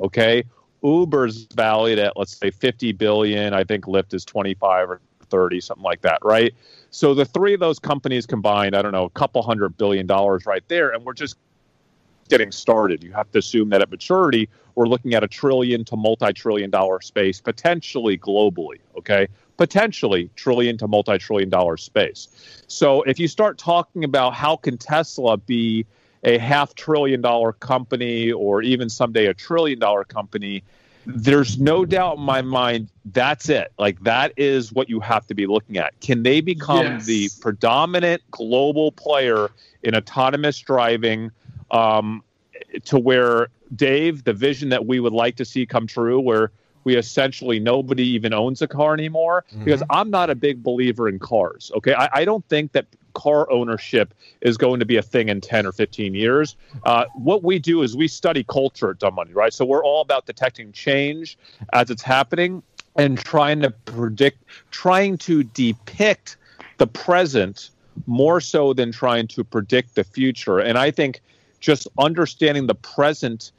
Okay. 0.02 0.44
Uber's 0.84 1.48
valued 1.54 2.00
at 2.00 2.18
let's 2.18 2.38
say 2.38 2.52
50 2.52 2.92
billion. 2.94 3.54
I 3.54 3.64
think 3.64 3.86
Lyft 3.86 4.14
is 4.14 4.24
25 4.26 4.90
or 4.90 5.02
30, 5.30 5.62
something 5.62 5.84
like 5.84 6.02
that, 6.02 6.20
right? 6.24 6.54
So 6.90 7.14
the 7.14 7.26
three 7.26 7.54
of 7.54 7.60
those 7.60 7.80
companies 7.80 8.26
combined, 8.26 8.76
I 8.76 8.82
don't 8.82 8.92
know, 8.92 9.06
a 9.06 9.10
couple 9.10 9.42
hundred 9.42 9.78
billion 9.78 10.08
dollars 10.08 10.46
right 10.46 10.64
there, 10.68 10.92
and 10.92 11.04
we're 11.04 11.14
just 11.14 11.38
getting 12.30 12.52
started. 12.52 13.04
You 13.04 13.12
have 13.14 13.32
to 13.32 13.40
assume 13.40 13.70
that 13.70 13.82
at 13.82 13.90
maturity, 13.90 14.50
we're 14.76 14.88
looking 14.88 15.14
at 15.14 15.24
a 15.24 15.28
trillion 15.28 15.86
to 15.86 15.96
multi-trillion 15.96 16.70
dollar 16.70 17.02
space, 17.02 17.42
potentially 17.42 18.18
globally. 18.18 18.80
Okay, 18.98 19.28
potentially 19.58 20.30
trillion 20.36 20.78
to 20.78 20.88
multi-trillion 20.88 21.50
dollar 21.50 21.78
space. 21.78 22.28
So 22.68 23.02
if 23.04 23.20
you 23.20 23.28
start 23.28 23.58
talking 23.58 24.04
about 24.04 24.34
how 24.34 24.56
can 24.56 24.78
Tesla 24.78 25.38
be 25.38 25.86
a 26.28 26.38
half 26.38 26.76
trillion 26.76 27.22
dollar 27.22 27.54
company 27.54 28.32
or 28.32 28.62
even 28.62 28.90
someday 28.90 29.28
a 29.28 29.34
trillion 29.34 29.80
dollar 29.80 30.04
company, 30.04 30.62
there's 31.06 31.58
no 31.58 31.86
doubt 31.86 32.18
in 32.18 32.24
my 32.24 32.42
mind 32.42 32.90
that's 33.06 33.48
it. 33.48 33.72
Like 33.80 34.02
that 34.04 34.34
is 34.36 34.74
what 34.74 34.90
you 34.90 35.00
have 35.00 35.26
to 35.28 35.34
be 35.34 35.48
looking 35.48 35.78
at. 35.78 35.98
Can 36.02 36.24
they 36.24 36.42
become 36.42 36.86
yes. 36.86 37.06
the 37.06 37.30
predominant 37.40 38.22
global 38.30 38.92
player 38.92 39.50
in 39.84 39.96
autonomous 39.96 40.60
driving 40.60 41.32
um, 41.72 42.22
to 42.84 43.00
where 43.00 43.48
Dave, 43.74 44.26
the 44.26 44.34
vision 44.34 44.68
that 44.70 44.86
we 44.86 45.00
would 45.00 45.14
like 45.14 45.38
to 45.38 45.46
see 45.46 45.66
come 45.66 45.88
true, 45.88 46.20
where 46.20 46.52
we 46.84 46.96
essentially 46.96 47.60
nobody 47.60 48.04
even 48.04 48.34
owns 48.34 48.62
a 48.62 48.68
car 48.68 48.94
anymore 48.94 49.46
mm-hmm. 49.50 49.64
because 49.64 49.84
I'm 49.90 50.10
not 50.10 50.30
a 50.30 50.36
big 50.36 50.62
believer 50.64 51.08
in 51.08 51.20
cars. 51.20 51.72
Okay, 51.76 51.94
I, 51.94 52.10
I, 52.14 52.26
don't 52.26 52.48
think 52.48 52.72
that 52.74 52.86
car 53.18 53.50
ownership 53.52 54.14
is 54.42 54.58
going 54.58 54.80
to 54.80 54.86
be 54.86 54.96
a 54.96 55.02
thing 55.02 55.28
in 55.30 55.42
10 55.42 55.66
or 55.66 55.72
15 55.72 56.14
years. 56.14 56.56
Uh, 56.84 57.06
what 57.16 57.44
we 57.44 57.58
do 57.58 57.82
is 57.82 57.98
we 57.98 58.08
study 58.08 58.44
culture 58.44 58.92
at 58.92 59.00
Dumb 59.00 59.16
Money, 59.16 59.34
right? 59.34 59.52
So 59.52 59.66
we're 59.66 59.84
all 59.84 60.02
about 60.02 60.28
detecting 60.28 60.72
change 60.72 61.38
as 61.74 61.90
it's 61.90 62.04
happening 62.04 62.62
and 62.96 63.18
trying 63.18 63.62
to 63.62 63.72
predict, 63.72 64.44
trying 64.70 65.18
to 65.20 65.44
depict 65.44 66.38
the 66.78 66.86
present 66.86 67.72
more 68.06 68.40
so 68.40 68.74
than 68.74 68.92
trying 68.92 69.28
to 69.30 69.44
predict 69.44 69.96
the 69.96 70.04
future. 70.04 70.60
And 70.60 70.78
I 70.78 70.92
think 70.92 71.20
just 71.60 71.88
understanding 71.98 72.68
the 72.68 72.76
present 72.76 73.52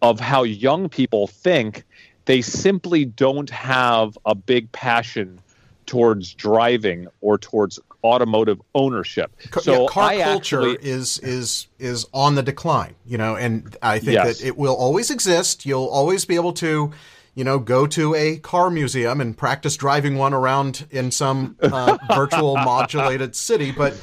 of 0.00 0.18
how 0.18 0.42
young 0.42 0.88
people 0.88 1.26
think, 1.26 1.84
they 2.24 2.40
simply 2.40 3.04
don't 3.04 3.50
have 3.50 4.16
a 4.24 4.34
big 4.34 4.72
passion 4.72 5.38
towards 5.84 6.32
driving 6.32 7.08
or 7.20 7.36
towards 7.36 7.78
automotive 8.04 8.60
ownership. 8.74 9.32
So 9.60 9.82
yeah, 9.82 9.88
car 9.88 10.04
I 10.04 10.22
culture 10.22 10.70
actually, 10.70 10.88
is 10.88 11.18
is 11.20 11.68
is 11.78 12.06
on 12.12 12.34
the 12.34 12.42
decline, 12.42 12.94
you 13.06 13.18
know, 13.18 13.36
and 13.36 13.76
I 13.82 13.98
think 13.98 14.12
yes. 14.12 14.38
that 14.38 14.46
it 14.46 14.56
will 14.56 14.74
always 14.74 15.10
exist. 15.10 15.66
You'll 15.66 15.88
always 15.88 16.24
be 16.24 16.34
able 16.34 16.52
to 16.54 16.92
you 17.34 17.44
know, 17.44 17.58
go 17.58 17.86
to 17.86 18.14
a 18.14 18.36
car 18.38 18.68
museum 18.70 19.20
and 19.20 19.36
practice 19.36 19.76
driving 19.76 20.18
one 20.18 20.34
around 20.34 20.86
in 20.90 21.10
some 21.10 21.56
uh, 21.62 21.96
virtual 22.14 22.56
modulated 22.56 23.34
city. 23.34 23.72
But 23.72 23.98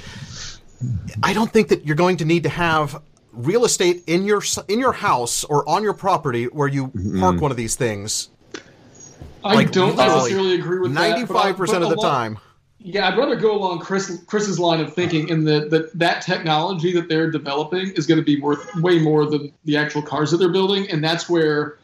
I 1.21 1.33
don't 1.33 1.51
think 1.51 1.67
that 1.67 1.85
you're 1.85 1.95
going 1.95 2.17
to 2.17 2.25
need 2.25 2.43
to 2.43 2.49
have 2.49 3.01
real 3.31 3.65
estate 3.65 4.03
in 4.07 4.25
your 4.25 4.41
in 4.67 4.79
your 4.79 4.93
house 4.93 5.43
or 5.43 5.67
on 5.69 5.83
your 5.83 5.93
property 5.93 6.45
where 6.45 6.67
you 6.67 6.87
mm-hmm. 6.87 7.19
park 7.19 7.39
one 7.39 7.51
of 7.51 7.57
these 7.57 7.75
things. 7.75 8.29
I 9.43 9.55
like, 9.55 9.71
don't 9.71 9.95
necessarily 9.95 10.55
agree 10.55 10.79
with 10.79 10.91
95% 10.91 10.95
that. 10.95 11.11
Ninety-five 11.11 11.57
percent 11.57 11.83
of 11.83 11.89
the 11.89 11.97
time. 11.97 12.39
Yeah, 12.81 13.09
I'd 13.09 13.17
rather 13.17 13.35
go 13.35 13.55
along 13.55 13.79
Chris 13.79 14.23
Chris's 14.25 14.57
line 14.57 14.79
of 14.79 14.93
thinking 14.93 15.27
in 15.27 15.43
that 15.45 15.69
that 15.69 15.97
that 15.99 16.21
technology 16.21 16.93
that 16.93 17.09
they're 17.09 17.29
developing 17.29 17.91
is 17.91 18.07
going 18.07 18.19
to 18.19 18.23
be 18.25 18.39
worth 18.39 18.73
way 18.77 18.99
more 18.99 19.25
than 19.25 19.51
the 19.65 19.75
actual 19.75 20.01
cars 20.01 20.31
that 20.31 20.37
they're 20.37 20.51
building, 20.51 20.89
and 20.89 21.03
that's 21.03 21.29
where 21.29 21.77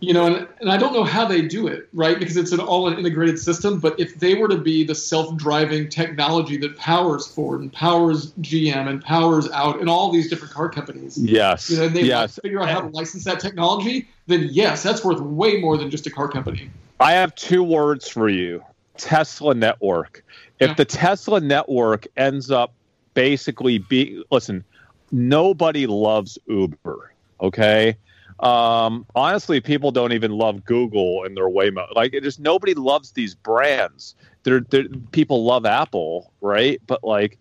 you 0.00 0.12
know, 0.12 0.26
and, 0.26 0.48
and 0.60 0.70
I 0.70 0.76
don't 0.76 0.92
know 0.92 1.04
how 1.04 1.26
they 1.26 1.42
do 1.42 1.66
it, 1.66 1.88
right? 1.92 2.18
Because 2.18 2.36
it's 2.36 2.52
an 2.52 2.60
all 2.60 2.86
an 2.88 2.98
integrated 2.98 3.38
system. 3.38 3.80
But 3.80 3.98
if 3.98 4.18
they 4.18 4.34
were 4.34 4.48
to 4.48 4.58
be 4.58 4.84
the 4.84 4.94
self 4.94 5.36
driving 5.36 5.88
technology 5.88 6.56
that 6.58 6.76
powers 6.76 7.26
Ford 7.26 7.60
and 7.60 7.72
powers 7.72 8.32
GM 8.32 8.88
and 8.88 9.02
powers 9.02 9.50
out 9.50 9.80
and 9.80 9.88
all 9.88 10.10
these 10.10 10.28
different 10.28 10.52
car 10.52 10.68
companies, 10.68 11.18
yes, 11.18 11.70
you 11.70 11.78
know, 11.78 11.84
and 11.84 11.96
they 11.96 12.02
yes. 12.02 12.38
figure 12.42 12.60
out 12.60 12.68
how 12.68 12.80
to 12.80 12.88
license 12.88 13.24
that 13.24 13.40
technology, 13.40 14.08
then 14.26 14.48
yes, 14.50 14.82
that's 14.82 15.04
worth 15.04 15.20
way 15.20 15.60
more 15.60 15.76
than 15.76 15.90
just 15.90 16.06
a 16.06 16.10
car 16.10 16.28
company. 16.28 16.70
I 17.00 17.12
have 17.12 17.34
two 17.34 17.62
words 17.62 18.08
for 18.08 18.28
you 18.28 18.62
Tesla 18.98 19.54
network. 19.54 20.24
If 20.60 20.68
Yeah. 20.68 20.74
the 20.74 20.84
Tesla 20.84 21.40
network 21.40 22.06
ends 22.16 22.50
up 22.50 22.72
basically 23.14 23.78
being, 23.78 24.22
listen, 24.30 24.64
nobody 25.12 25.86
loves 25.86 26.38
Uber, 26.46 27.12
okay? 27.40 27.96
Um, 28.40 29.06
honestly, 29.14 29.60
people 29.60 29.90
don't 29.90 30.12
even 30.12 30.32
love 30.32 30.64
Google 30.64 31.24
and 31.24 31.36
their 31.36 31.48
Waymo. 31.48 31.86
Like, 31.94 32.12
it 32.12 32.22
just 32.22 32.40
nobody 32.40 32.74
loves 32.74 33.12
these 33.12 33.34
brands. 33.34 34.14
They're, 34.42 34.60
they're, 34.60 34.88
people 35.12 35.44
love 35.44 35.64
Apple, 35.64 36.32
right? 36.40 36.80
But 36.86 37.02
like, 37.02 37.38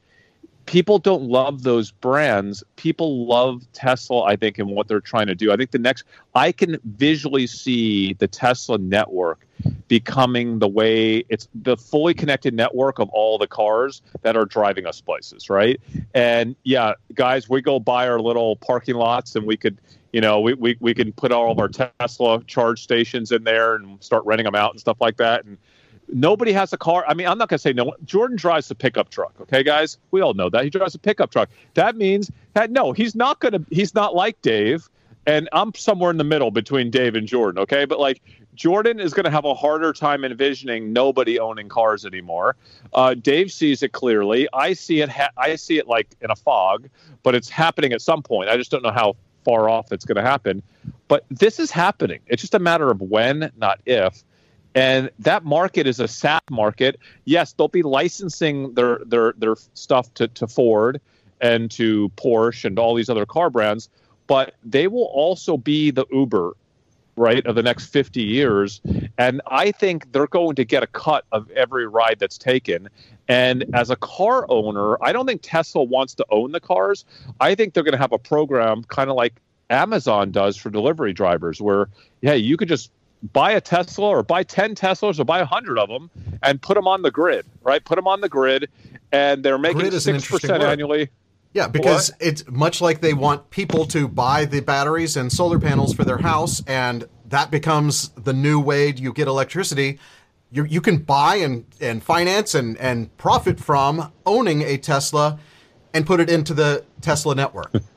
people 0.65 0.99
don't 0.99 1.23
love 1.23 1.63
those 1.63 1.91
brands. 1.91 2.63
People 2.75 3.27
love 3.27 3.65
Tesla, 3.73 4.23
I 4.23 4.35
think, 4.35 4.57
and 4.57 4.69
what 4.69 4.87
they're 4.87 5.01
trying 5.01 5.27
to 5.27 5.35
do. 5.35 5.51
I 5.51 5.57
think 5.57 5.71
the 5.71 5.79
next, 5.79 6.03
I 6.33 6.51
can 6.51 6.77
visually 6.83 7.47
see 7.47 8.13
the 8.13 8.27
Tesla 8.27 8.77
network 8.77 9.45
becoming 9.87 10.59
the 10.59 10.67
way 10.67 11.23
it's 11.29 11.47
the 11.55 11.77
fully 11.77 12.13
connected 12.13 12.53
network 12.53 12.99
of 12.99 13.09
all 13.09 13.37
the 13.37 13.47
cars 13.47 14.01
that 14.21 14.35
are 14.35 14.45
driving 14.45 14.85
us 14.85 15.01
places, 15.01 15.49
right? 15.49 15.79
And 16.13 16.55
yeah, 16.63 16.93
guys, 17.13 17.47
we 17.49 17.61
go 17.61 17.79
buy 17.79 18.07
our 18.07 18.19
little 18.19 18.55
parking 18.57 18.95
lots 18.95 19.35
and 19.35 19.45
we 19.45 19.57
could, 19.57 19.79
you 20.11 20.21
know, 20.21 20.39
we, 20.39 20.53
we, 20.55 20.77
we 20.79 20.93
can 20.93 21.13
put 21.13 21.31
all 21.31 21.51
of 21.51 21.59
our 21.59 21.69
Tesla 21.69 22.43
charge 22.43 22.81
stations 22.81 23.31
in 23.31 23.43
there 23.43 23.75
and 23.75 24.03
start 24.03 24.25
renting 24.25 24.45
them 24.45 24.55
out 24.55 24.71
and 24.71 24.79
stuff 24.79 24.97
like 24.99 25.17
that. 25.17 25.45
And 25.45 25.57
nobody 26.11 26.51
has 26.51 26.73
a 26.73 26.77
car. 26.77 27.05
I 27.07 27.13
mean, 27.13 27.27
I'm 27.27 27.37
not 27.37 27.49
going 27.49 27.57
to 27.57 27.61
say 27.61 27.73
no. 27.73 27.93
Jordan 28.05 28.37
drives 28.37 28.69
a 28.71 28.75
pickup 28.75 29.09
truck. 29.09 29.33
Okay, 29.41 29.63
guys, 29.63 29.97
we 30.11 30.21
all 30.21 30.33
know 30.33 30.49
that 30.49 30.63
he 30.63 30.69
drives 30.69 30.95
a 30.95 30.99
pickup 30.99 31.31
truck. 31.31 31.49
That 31.73 31.95
means 31.95 32.31
that 32.53 32.71
no, 32.71 32.91
he's 32.91 33.15
not 33.15 33.39
going 33.39 33.53
to. 33.53 33.65
He's 33.69 33.93
not 33.93 34.15
like 34.15 34.41
Dave, 34.41 34.89
and 35.25 35.49
I'm 35.53 35.73
somewhere 35.73 36.11
in 36.11 36.17
the 36.17 36.23
middle 36.23 36.51
between 36.51 36.91
Dave 36.91 37.15
and 37.15 37.27
Jordan. 37.27 37.61
Okay, 37.63 37.85
but 37.85 37.99
like 37.99 38.21
Jordan 38.55 38.99
is 38.99 39.13
going 39.13 39.25
to 39.25 39.31
have 39.31 39.45
a 39.45 39.53
harder 39.53 39.93
time 39.93 40.23
envisioning 40.23 40.93
nobody 40.93 41.39
owning 41.39 41.69
cars 41.69 42.05
anymore. 42.05 42.55
Uh, 42.93 43.13
Dave 43.13 43.51
sees 43.51 43.83
it 43.83 43.91
clearly. 43.91 44.47
I 44.53 44.73
see 44.73 45.01
it. 45.01 45.09
Ha- 45.09 45.31
I 45.37 45.55
see 45.55 45.77
it 45.77 45.87
like 45.87 46.15
in 46.21 46.31
a 46.31 46.35
fog, 46.35 46.89
but 47.23 47.35
it's 47.35 47.49
happening 47.49 47.93
at 47.93 48.01
some 48.01 48.21
point. 48.21 48.49
I 48.49 48.57
just 48.57 48.71
don't 48.71 48.83
know 48.83 48.91
how 48.91 49.15
far 49.43 49.69
off 49.69 49.91
it's 49.91 50.05
going 50.05 50.15
to 50.15 50.21
happen. 50.21 50.63
But 51.07 51.23
this 51.29 51.59
is 51.59 51.69
happening. 51.69 52.19
It's 52.27 52.41
just 52.41 52.55
a 52.55 52.59
matter 52.59 52.89
of 52.89 52.99
when, 52.99 53.51
not 53.57 53.79
if 53.85 54.23
and 54.75 55.09
that 55.19 55.45
market 55.45 55.87
is 55.87 55.99
a 56.01 56.07
SaaS 56.07 56.41
market. 56.51 56.99
Yes, 57.23 57.53
they'll 57.53 57.69
be 57.69 57.81
licensing 57.81 58.73
their 58.73 58.99
their 59.05 59.33
their 59.37 59.55
stuff 59.73 60.13
to, 60.15 60.27
to 60.27 60.47
Ford 60.47 61.01
and 61.41 61.71
to 61.71 62.09
Porsche 62.17 62.65
and 62.65 62.77
all 62.77 62.93
these 62.93 63.09
other 63.09 63.25
car 63.25 63.49
brands, 63.49 63.89
but 64.27 64.55
they 64.63 64.87
will 64.87 65.05
also 65.05 65.57
be 65.57 65.91
the 65.91 66.05
Uber, 66.11 66.53
right, 67.15 67.45
of 67.45 67.55
the 67.55 67.63
next 67.63 67.87
50 67.87 68.21
years. 68.21 68.81
And 69.17 69.41
I 69.47 69.71
think 69.71 70.11
they're 70.11 70.27
going 70.27 70.55
to 70.55 70.65
get 70.65 70.83
a 70.83 70.87
cut 70.87 71.25
of 71.31 71.49
every 71.51 71.87
ride 71.87 72.17
that's 72.19 72.37
taken. 72.37 72.89
And 73.27 73.65
as 73.73 73.89
a 73.89 73.95
car 73.95 74.45
owner, 74.49 75.01
I 75.03 75.11
don't 75.11 75.25
think 75.25 75.41
Tesla 75.43 75.83
wants 75.83 76.15
to 76.15 76.25
own 76.29 76.51
the 76.51 76.59
cars. 76.59 77.05
I 77.39 77.55
think 77.55 77.73
they're 77.73 77.83
going 77.83 77.93
to 77.93 77.97
have 77.97 78.13
a 78.13 78.19
program 78.19 78.83
kind 78.83 79.09
of 79.09 79.15
like 79.15 79.33
Amazon 79.69 80.31
does 80.31 80.57
for 80.57 80.69
delivery 80.69 81.13
drivers, 81.13 81.61
where 81.61 81.89
hey, 82.21 82.37
you 82.37 82.55
could 82.55 82.67
just 82.67 82.91
buy 83.33 83.51
a 83.51 83.61
Tesla 83.61 84.07
or 84.07 84.23
buy 84.23 84.43
10 84.43 84.75
Teslas 84.75 85.19
or 85.19 85.23
buy 85.23 85.39
100 85.39 85.77
of 85.77 85.89
them 85.89 86.09
and 86.43 86.61
put 86.61 86.75
them 86.75 86.87
on 86.87 87.01
the 87.01 87.11
grid, 87.11 87.45
right? 87.63 87.83
Put 87.83 87.95
them 87.95 88.07
on 88.07 88.21
the 88.21 88.29
grid 88.29 88.69
and 89.11 89.43
they're 89.43 89.57
making 89.57 89.79
Grid 89.79 89.93
is 89.93 90.07
an 90.07 90.15
interesting 90.15 90.49
6% 90.49 90.59
word. 90.59 90.67
annually. 90.67 91.09
Yeah, 91.53 91.69
because 91.69 92.11
it's 92.19 92.43
much 92.49 92.81
like 92.81 92.99
they 92.99 93.13
want 93.13 93.49
people 93.49 93.85
to 93.87 94.09
buy 94.09 94.43
the 94.43 94.59
batteries 94.59 95.15
and 95.15 95.31
solar 95.31 95.57
panels 95.57 95.93
for 95.93 96.03
their 96.03 96.17
house, 96.17 96.61
and 96.67 97.07
that 97.29 97.49
becomes 97.49 98.09
the 98.09 98.33
new 98.33 98.59
way 98.59 98.91
you 98.91 99.13
get 99.13 99.29
electricity. 99.29 99.97
You, 100.51 100.65
you 100.65 100.81
can 100.81 100.97
buy 100.97 101.35
and, 101.35 101.65
and 101.79 102.03
finance 102.03 102.55
and, 102.55 102.77
and 102.77 103.15
profit 103.17 103.57
from 103.57 104.11
owning 104.25 104.63
a 104.63 104.77
Tesla 104.77 105.39
and 105.93 106.05
put 106.05 106.19
it 106.19 106.29
into 106.29 106.53
the 106.53 106.83
Tesla 106.99 107.35
network. 107.35 107.71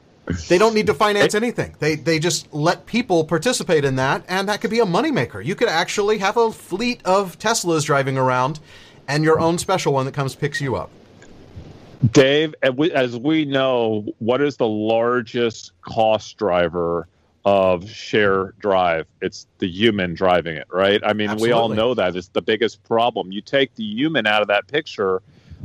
they 0.49 0.59
don't 0.59 0.75
need 0.75 0.87
to 0.87 0.95
finance 0.95 1.35
anything. 1.35 1.75
They, 1.79 1.95
they 1.95 2.19
just 2.19 2.53
let 2.53 2.87
people 2.87 3.25
participate 3.25 3.85
in 3.85 3.97
that, 3.97 4.25
and 4.29 4.49
that 4.49 4.61
could 4.61 4.71
be 4.71 4.81
a 4.81 4.87
moneymaker. 4.87 5.45
You 5.45 5.55
could 5.55 5.69
actually 5.69 6.19
have 6.19 6.37
a 6.37 6.53
fleet 6.53 7.01
of 7.05 7.39
Teslas 7.39 7.85
driving 7.85 8.19
around 8.19 8.61
and 9.07 9.25
your 9.25 9.41
own 9.41 9.59
special 9.59 9.93
one 9.93 10.05
that 10.05 10.13
comes 10.13 10.35
picks 10.35 10.61
you 10.61 10.77
up. 10.77 10.91
Dave, 12.13 12.55
as 12.63 13.17
we- 13.17 13.45
know, 13.45 14.07
what 14.19 14.41
is 14.41 14.57
the 14.57 14.69
largest 14.69 15.73
cost 15.83 16.37
driver 16.37 17.09
of 17.45 17.89
share 17.89 18.53
drive? 18.61 19.07
It's 19.21 19.47
the 19.59 19.69
human 19.69 20.15
driving 20.15 20.57
it, 20.57 20.67
right? 20.71 21.01
I 21.05 21.13
mean, 21.13 21.35
we 21.39 21.51
all 21.51 21.69
know 21.69 21.95
that 21.95 22.15
it's 22.15 22.29
the 22.29 22.43
biggest 22.43 22.85
problem. 22.85 23.33
You 23.33 23.41
take 23.41 23.75
the 23.75 23.85
human 23.85 24.27
out 24.27 24.43
of 24.43 24.49
that 24.49 24.69
picture, 24.69 25.23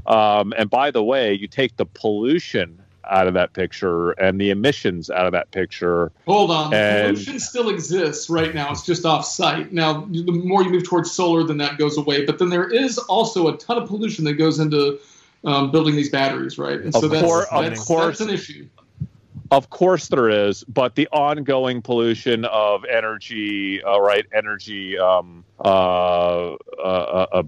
um, 0.07 0.53
and 0.57 0.69
by 0.69 0.89
the 0.89 1.03
way, 1.03 1.33
you 1.33 1.47
take 1.47 1.75
the 1.75 1.85
pollution 1.85 2.82
out 3.09 3.27
of 3.27 3.33
that 3.33 3.53
picture 3.53 4.11
and 4.11 4.39
the 4.39 4.49
emissions 4.49 5.09
out 5.09 5.25
of 5.25 5.31
that 5.33 5.51
picture. 5.51 6.11
Hold 6.25 6.51
on, 6.51 6.73
And- 6.73 7.15
pollution 7.15 7.39
still 7.39 7.69
exists 7.69 8.29
right 8.29 8.53
now. 8.53 8.71
It's 8.71 8.85
just 8.85 9.05
off 9.05 9.25
site. 9.25 9.71
Now, 9.73 10.05
the 10.09 10.31
more 10.31 10.63
you 10.63 10.69
move 10.69 10.83
towards 10.83 11.11
solar, 11.11 11.43
then 11.43 11.57
that 11.57 11.77
goes 11.77 11.97
away. 11.97 12.25
But 12.25 12.39
then 12.39 12.49
there 12.49 12.69
is 12.69 12.97
also 12.97 13.47
a 13.47 13.57
ton 13.57 13.77
of 13.81 13.87
pollution 13.87 14.25
that 14.25 14.33
goes 14.35 14.59
into 14.59 14.99
um, 15.45 15.71
building 15.71 15.95
these 15.95 16.09
batteries, 16.09 16.57
right? 16.57 16.79
And 16.79 16.93
so 16.93 17.05
Of 17.05 17.11
that's, 17.11 17.23
course- 17.23 17.47
of 17.51 17.85
course. 17.85 18.17
that's 18.17 18.21
an 18.21 18.29
issue. 18.29 18.67
Of 19.51 19.69
course, 19.69 20.07
there 20.07 20.29
is, 20.29 20.63
but 20.63 20.95
the 20.95 21.07
ongoing 21.09 21.81
pollution 21.83 22.43
of 22.45 22.85
energy, 22.85 23.83
all 23.83 24.01
right, 24.01 24.25
energy 24.33 24.97
um, 24.97 25.43
uh, 25.63 26.53
uh, 26.53 26.55
uh, 26.79 27.25
uh, 27.31 27.43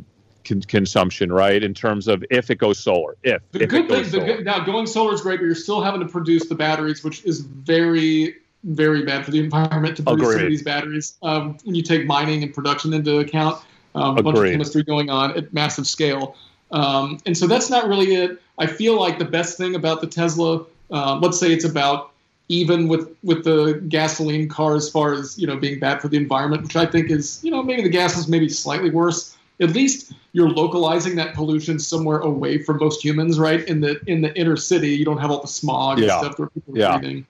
con- 0.45 0.61
consumption, 0.61 1.31
right, 1.31 1.63
in 1.63 1.73
terms 1.73 2.07
of 2.07 2.23
if 2.29 2.49
it 2.49 2.55
goes 2.55 2.79
solar, 2.79 3.15
if, 3.23 3.41
The 3.51 3.63
if 3.63 3.69
good 3.69 3.91
it 3.91 4.05
thing, 4.07 4.19
the 4.19 4.25
good, 4.25 4.45
now 4.45 4.63
going 4.63 4.87
solar 4.87 5.13
is 5.13 5.21
great, 5.21 5.39
but 5.39 5.45
you're 5.45 5.55
still 5.55 5.81
having 5.81 6.01
to 6.01 6.07
produce 6.07 6.47
the 6.47 6.55
batteries, 6.55 7.03
which 7.03 7.23
is 7.25 7.41
very, 7.41 8.35
very 8.63 9.03
bad 9.03 9.25
for 9.25 9.31
the 9.31 9.39
environment 9.39 9.97
to 9.97 10.03
produce 10.03 10.33
some 10.33 10.43
of 10.43 10.49
these 10.49 10.63
batteries. 10.63 11.17
Um, 11.23 11.57
when 11.63 11.75
you 11.75 11.81
take 11.81 12.05
mining 12.05 12.43
and 12.43 12.53
production 12.53 12.93
into 12.93 13.19
account, 13.19 13.61
um, 13.95 14.17
a 14.17 14.23
bunch 14.23 14.37
of 14.37 14.45
chemistry 14.45 14.83
going 14.83 15.09
on 15.09 15.37
at 15.37 15.53
massive 15.53 15.87
scale. 15.87 16.35
Um, 16.71 17.19
and 17.25 17.37
so 17.37 17.47
that's 17.47 17.69
not 17.69 17.87
really 17.87 18.15
it. 18.15 18.41
I 18.57 18.67
feel 18.67 18.99
like 18.99 19.19
the 19.19 19.25
best 19.25 19.57
thing 19.57 19.75
about 19.75 20.01
the 20.01 20.07
Tesla, 20.07 20.65
uh, 20.91 21.19
let's 21.21 21.39
say 21.39 21.51
it's 21.51 21.65
about 21.65 22.11
even 22.47 22.87
with 22.87 23.15
with 23.23 23.43
the 23.43 23.81
gasoline 23.89 24.47
car 24.47 24.75
as 24.75 24.89
far 24.89 25.13
as 25.13 25.37
you 25.37 25.47
know 25.47 25.57
being 25.57 25.79
bad 25.79 26.01
for 26.01 26.07
the 26.07 26.17
environment, 26.17 26.63
which 26.63 26.75
I 26.75 26.85
think 26.85 27.09
is 27.09 27.43
you 27.43 27.51
know 27.51 27.63
maybe 27.63 27.81
the 27.81 27.89
gas 27.89 28.17
is 28.17 28.27
maybe 28.27 28.49
slightly 28.49 28.89
worse. 28.89 29.35
At 29.61 29.69
least 29.71 30.13
you're 30.33 30.49
localizing 30.49 31.15
that 31.15 31.33
pollution 31.33 31.79
somewhere 31.79 32.19
away 32.19 32.57
from 32.57 32.77
most 32.79 33.03
humans, 33.03 33.39
right? 33.39 33.65
In 33.67 33.79
the 33.79 34.01
in 34.05 34.21
the 34.21 34.37
inner 34.37 34.57
city, 34.57 34.89
you 34.89 35.05
don't 35.05 35.17
have 35.17 35.31
all 35.31 35.41
the 35.41 35.47
smog 35.47 35.99
and 35.99 36.11
stuff 36.11 36.37
where 36.37 36.49
people 36.49 36.75
are 36.75 36.79
Yeah. 36.79 36.97
breathing. 36.97 37.25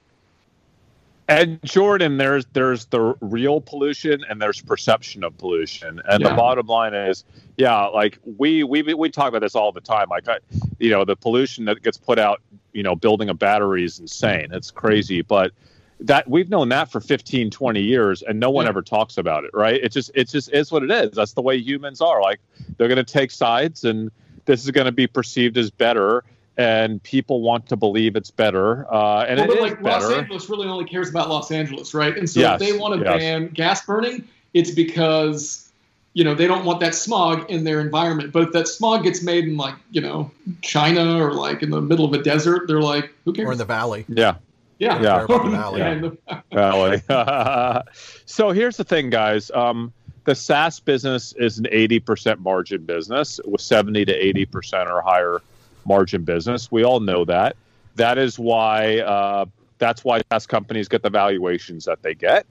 And 1.27 1.59
Jordan, 1.63 2.17
there's 2.17 2.45
there's 2.53 2.85
the 2.85 3.15
real 3.19 3.59
pollution 3.59 4.23
and 4.29 4.39
there's 4.39 4.61
perception 4.61 5.23
of 5.23 5.35
pollution. 5.37 5.99
And 6.07 6.21
Yeah. 6.21 6.29
the 6.29 6.35
bottom 6.35 6.67
line 6.67 6.93
is, 6.93 7.23
yeah, 7.57 7.85
like 7.85 8.19
we 8.37 8.63
we 8.63 8.81
we 8.93 9.09
talk 9.09 9.29
about 9.29 9.41
this 9.41 9.55
all 9.55 9.71
the 9.71 9.81
time. 9.81 10.07
Like, 10.09 10.27
I, 10.27 10.37
you 10.79 10.91
know, 10.91 11.03
the 11.03 11.15
pollution 11.15 11.65
that 11.65 11.81
gets 11.81 11.97
put 11.97 12.19
out, 12.19 12.41
you 12.73 12.83
know, 12.83 12.95
building 12.95 13.29
a 13.29 13.33
battery 13.33 13.83
is 13.83 13.99
insane. 13.99 14.49
It's 14.51 14.69
crazy, 14.69 15.21
but 15.23 15.51
that 15.99 16.29
we've 16.29 16.49
known 16.49 16.69
that 16.69 16.91
for 16.91 16.99
15 16.99 17.49
20 17.49 17.81
years 17.81 18.21
and 18.21 18.39
no 18.39 18.49
one 18.49 18.65
Yeah. 18.65 18.69
ever 18.69 18.81
talks 18.81 19.17
about 19.17 19.45
it 19.45 19.51
right 19.53 19.81
it 19.81 19.91
just 19.93 20.11
it 20.13 20.27
just 20.29 20.51
is 20.53 20.71
what 20.71 20.83
it 20.83 20.91
is 20.91 21.11
that's 21.11 21.33
the 21.33 21.41
way 21.41 21.57
humans 21.57 22.01
are 22.01 22.21
like 22.21 22.39
they're 22.77 22.89
going 22.89 23.03
to 23.03 23.13
take 23.13 23.31
sides 23.31 23.83
and 23.85 24.11
this 24.45 24.63
is 24.65 24.71
going 24.71 24.85
to 24.85 24.91
be 24.91 25.07
perceived 25.07 25.57
as 25.57 25.71
better 25.71 26.23
and 26.57 27.01
people 27.03 27.41
want 27.41 27.67
to 27.69 27.75
believe 27.75 28.15
it's 28.15 28.31
better 28.31 28.85
uh, 28.93 29.23
and 29.27 29.39
Well, 29.39 29.45
it 29.45 29.47
but 29.47 29.57
is 29.57 29.71
like 29.71 29.81
Los 29.81 30.11
Angeles 30.11 30.49
really 30.49 30.67
only 30.67 30.85
cares 30.85 31.09
about 31.09 31.27
Los 31.29 31.51
Angeles, 31.51 31.93
right? 31.93 32.17
And 32.17 32.29
so 32.29 32.39
Yes, 32.39 32.61
if 32.61 32.67
they 32.67 32.77
want 32.77 32.97
to 32.99 33.03
yes. 33.05 33.19
ban 33.19 33.47
gas 33.49 33.85
burning, 33.85 34.25
it's 34.53 34.71
because 34.71 35.69
you 36.13 36.23
know 36.23 36.33
they 36.33 36.47
don't 36.47 36.63
want 36.63 36.79
that 36.79 36.95
smog 36.95 37.49
in 37.49 37.65
their 37.65 37.81
environment. 37.81 38.31
But 38.31 38.43
if 38.43 38.51
that 38.53 38.69
smog 38.69 39.03
gets 39.03 39.21
made 39.21 39.43
in 39.45 39.57
like 39.57 39.75
you 39.91 39.99
know 39.99 40.31
China 40.61 41.21
or 41.21 41.33
like 41.33 41.61
in 41.61 41.71
the 41.71 41.81
middle 41.81 42.05
of 42.05 42.13
a 42.13 42.23
desert, 42.23 42.67
they're 42.69 42.81
like, 42.81 43.11
who 43.25 43.33
cares? 43.33 43.49
Or 43.49 43.51
in 43.51 43.57
the 43.57 43.65
valley. 43.65 44.05
yeah 44.07 44.35
yeah, 44.79 45.01
Yeah. 45.01 45.25
Valley. 45.27 45.81
Yeah, 45.81 46.41
Valley. 46.53 47.01
so 48.25 48.51
here's 48.51 48.77
the 48.77 48.83
thing, 48.83 49.09
guys. 49.09 49.51
Um, 49.51 49.93
the 50.25 50.35
SaaS 50.35 50.79
business 50.79 51.33
is 51.37 51.59
an 51.59 51.65
80% 51.65 52.39
margin 52.39 52.83
business 52.83 53.39
with 53.45 53.61
70 53.61 54.05
to 54.05 54.13
80% 54.45 54.87
or 54.89 55.01
higher 55.01 55.41
margin 55.85 56.23
business. 56.23 56.71
We 56.71 56.83
all 56.83 56.99
know 56.99 57.25
that. 57.25 57.55
That 57.95 58.17
is 58.17 58.37
why 58.39 58.99
uh, 58.99 59.45
that's 59.77 60.03
why 60.03 60.21
SaaS 60.31 60.47
companies 60.47 60.87
get 60.87 61.03
the 61.03 61.09
valuations 61.11 61.85
that 61.85 62.01
they 62.01 62.15
get. 62.15 62.45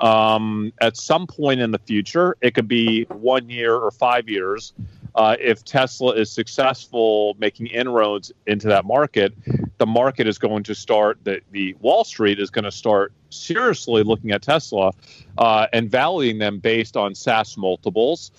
um, 0.00 0.72
at 0.80 0.96
some 0.96 1.26
point 1.26 1.60
in 1.60 1.70
the 1.70 1.78
future. 1.78 2.36
It 2.40 2.54
could 2.54 2.66
be 2.66 3.04
one 3.04 3.48
year 3.50 3.74
or 3.76 3.90
five 3.92 4.28
years. 4.28 4.72
Uh, 5.14 5.36
if 5.40 5.64
Tesla 5.64 6.12
is 6.12 6.30
successful 6.30 7.36
making 7.38 7.66
inroads 7.66 8.32
into 8.46 8.68
that 8.68 8.84
market, 8.84 9.32
the 9.78 9.86
market 9.86 10.26
is 10.26 10.38
going 10.38 10.62
to 10.64 10.74
start, 10.74 11.18
the, 11.24 11.74
Wall 11.80 12.04
Street 12.04 12.38
is 12.38 12.50
going 12.50 12.64
to 12.64 12.72
start 12.72 13.12
seriously 13.30 14.02
looking 14.02 14.30
at 14.30 14.42
Tesla 14.42 14.92
uh, 15.38 15.66
and 15.72 15.90
valuing 15.90 16.38
them 16.38 16.58
based 16.58 16.96
on 16.96 17.14
SaaS 17.14 17.56
multiples. 17.56 18.30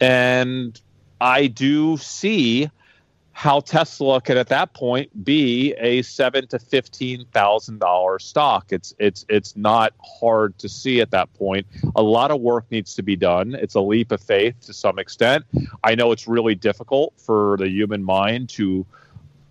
And 0.00 0.80
I 1.20 1.46
do 1.46 1.96
see 1.96 2.70
how 3.38 3.60
Tesla 3.60 4.20
could 4.20 4.36
at 4.36 4.48
that 4.48 4.72
point 4.72 5.24
be 5.24 5.72
a 5.74 6.02
seven 6.02 6.48
to 6.48 6.58
fifteen 6.58 7.24
thousand 7.26 7.78
dollar 7.78 8.18
stock. 8.18 8.72
It's 8.72 8.92
it's 8.98 9.24
it's 9.28 9.56
not 9.56 9.92
hard 10.02 10.58
to 10.58 10.68
see 10.68 11.00
at 11.00 11.12
that 11.12 11.32
point. 11.34 11.64
A 11.94 12.02
lot 12.02 12.32
of 12.32 12.40
work 12.40 12.64
needs 12.72 12.96
to 12.96 13.02
be 13.04 13.14
done. 13.14 13.54
It's 13.54 13.76
a 13.76 13.80
leap 13.80 14.10
of 14.10 14.20
faith 14.20 14.56
to 14.62 14.72
some 14.72 14.98
extent. 14.98 15.44
I 15.84 15.94
know 15.94 16.10
it's 16.10 16.26
really 16.26 16.56
difficult 16.56 17.14
for 17.16 17.56
the 17.58 17.68
human 17.68 18.02
mind 18.02 18.48
to 18.50 18.84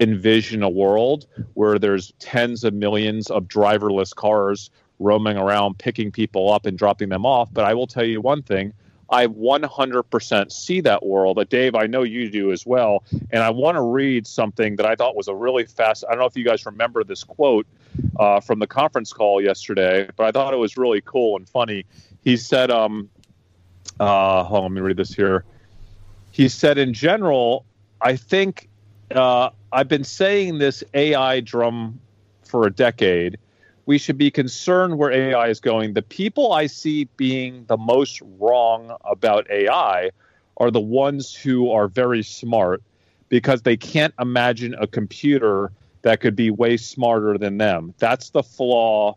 envision 0.02 0.64
a 0.64 0.70
world 0.70 1.26
where 1.54 1.80
there's 1.80 2.12
tens 2.20 2.66
of 2.66 2.74
millions 2.74 3.32
of 3.32 3.46
driverless 3.46 4.14
cars 4.14 4.70
roaming 5.00 5.38
around 5.38 5.78
picking 5.78 6.12
people 6.12 6.52
up 6.52 6.66
and 6.66 6.78
dropping 6.78 7.08
them 7.08 7.26
off. 7.26 7.54
But 7.54 7.64
I 7.64 7.74
will 7.74 7.88
tell 7.88 8.04
you 8.04 8.20
one 8.20 8.44
thing 8.44 8.74
I 9.10 9.28
100% 9.28 10.51
see 10.51 10.82
that 10.82 11.05
world. 11.05 11.36
But 11.36 11.49
Dave, 11.49 11.76
I 11.76 11.88
know 11.88 12.03
you 12.03 12.30
do 12.30 12.51
as 12.51 12.66
well. 12.66 13.03
And 13.32 13.41
I 13.41 13.49
want 13.49 13.76
to 13.76 13.82
read 13.82 14.28
something 14.28 14.76
that 14.78 14.86
I 14.86 14.95
thought 14.95 15.16
was 15.16 15.28
a 15.28 15.36
really 15.36 15.66
fast. 15.66 16.03
I 16.08 16.12
don't 16.12 16.20
know 16.20 16.26
if 16.26 16.36
you 16.36 16.43
guys 16.43 16.66
remember 16.66 17.03
this 17.03 17.24
quote 17.24 17.66
uh, 18.20 18.39
from 18.41 18.60
the 18.60 18.68
conference 18.68 19.14
call 19.14 19.41
yesterday, 19.41 20.10
but 20.16 20.26
I 20.26 20.32
thought 20.32 20.53
it 20.53 20.58
was 20.58 20.78
really 20.78 21.01
cool 21.01 21.38
and 21.38 21.47
funny. 21.47 21.86
He 22.24 22.38
said, 22.38 22.70
um, 22.70 23.10
uh, 23.99 24.43
hold 24.43 24.66
on, 24.66 24.72
let 24.72 24.72
me 24.72 24.82
read 24.82 24.97
this 24.97 25.14
here. 25.14 25.45
He 26.32 26.49
said, 26.49 26.78
in 26.78 26.93
general, 26.93 27.66
I 28.01 28.16
think 28.16 28.70
uh, 29.12 29.49
I've 29.72 29.88
been 29.88 30.03
saying 30.03 30.58
this 30.58 30.84
AI 30.93 31.39
drum 31.39 31.99
for 32.43 32.68
a 32.68 32.72
decade 32.72 33.38
we 33.88 33.98
should 33.98 34.18
be 34.18 34.30
concerned 34.30 34.98
where 34.98 35.12
AI 35.12 35.48
is 35.48 35.62
going. 35.62 35.94
The 35.94 36.02
people 36.02 36.52
I 36.52 36.68
see 36.68 37.06
being 37.16 37.66
the 37.68 37.78
most 37.78 38.22
wrong 38.38 38.96
about 39.06 39.50
AI 39.50 40.12
are 40.58 40.70
the 40.70 40.82
ones 40.82 41.34
who 41.34 41.72
are 41.72 41.88
very 41.88 42.22
smart 42.22 42.84
because 43.30 43.62
they 43.62 43.78
can't 43.78 44.14
imagine 44.20 44.76
a 44.78 44.88
computer 44.88 45.72
that 46.02 46.20
could 46.20 46.36
be 46.36 46.52
way 46.52 46.76
smarter 46.76 47.38
than 47.38 47.58
them. 47.58 47.94
That's 47.98 48.30
the 48.32 48.44
flaw 48.44 49.16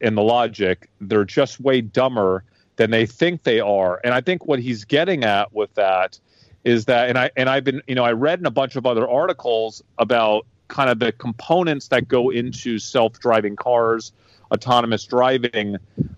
in 0.00 0.16
the 0.16 0.22
logic. 0.22 0.90
They're 1.00 1.24
just 1.24 1.60
way 1.60 1.80
dumber 1.80 2.42
than 2.74 2.90
they 2.90 3.06
think 3.06 3.44
they 3.44 3.60
are. 3.60 4.00
And 4.02 4.14
I 4.14 4.20
think 4.20 4.46
what 4.46 4.58
he's 4.58 4.84
getting 4.84 5.22
at 5.22 5.52
with 5.52 5.72
that 5.74 6.18
is 6.64 6.86
that 6.86 7.08
and 7.08 7.16
I 7.16 7.30
and 7.36 7.48
I've 7.48 7.64
been, 7.64 7.82
you 7.86 7.94
know, 7.94 8.04
I 8.04 8.12
read 8.12 8.40
in 8.40 8.46
a 8.46 8.50
bunch 8.50 8.74
of 8.74 8.84
other 8.84 9.08
articles 9.08 9.80
about 9.98 10.44
kind 10.68 10.90
of 10.90 10.98
the 10.98 11.12
components 11.12 11.88
that 11.88 12.08
go 12.08 12.30
into 12.30 12.78
self-driving 12.78 13.56
cars, 13.56 14.12
autonomous 14.50 15.04
driving. 15.04 15.76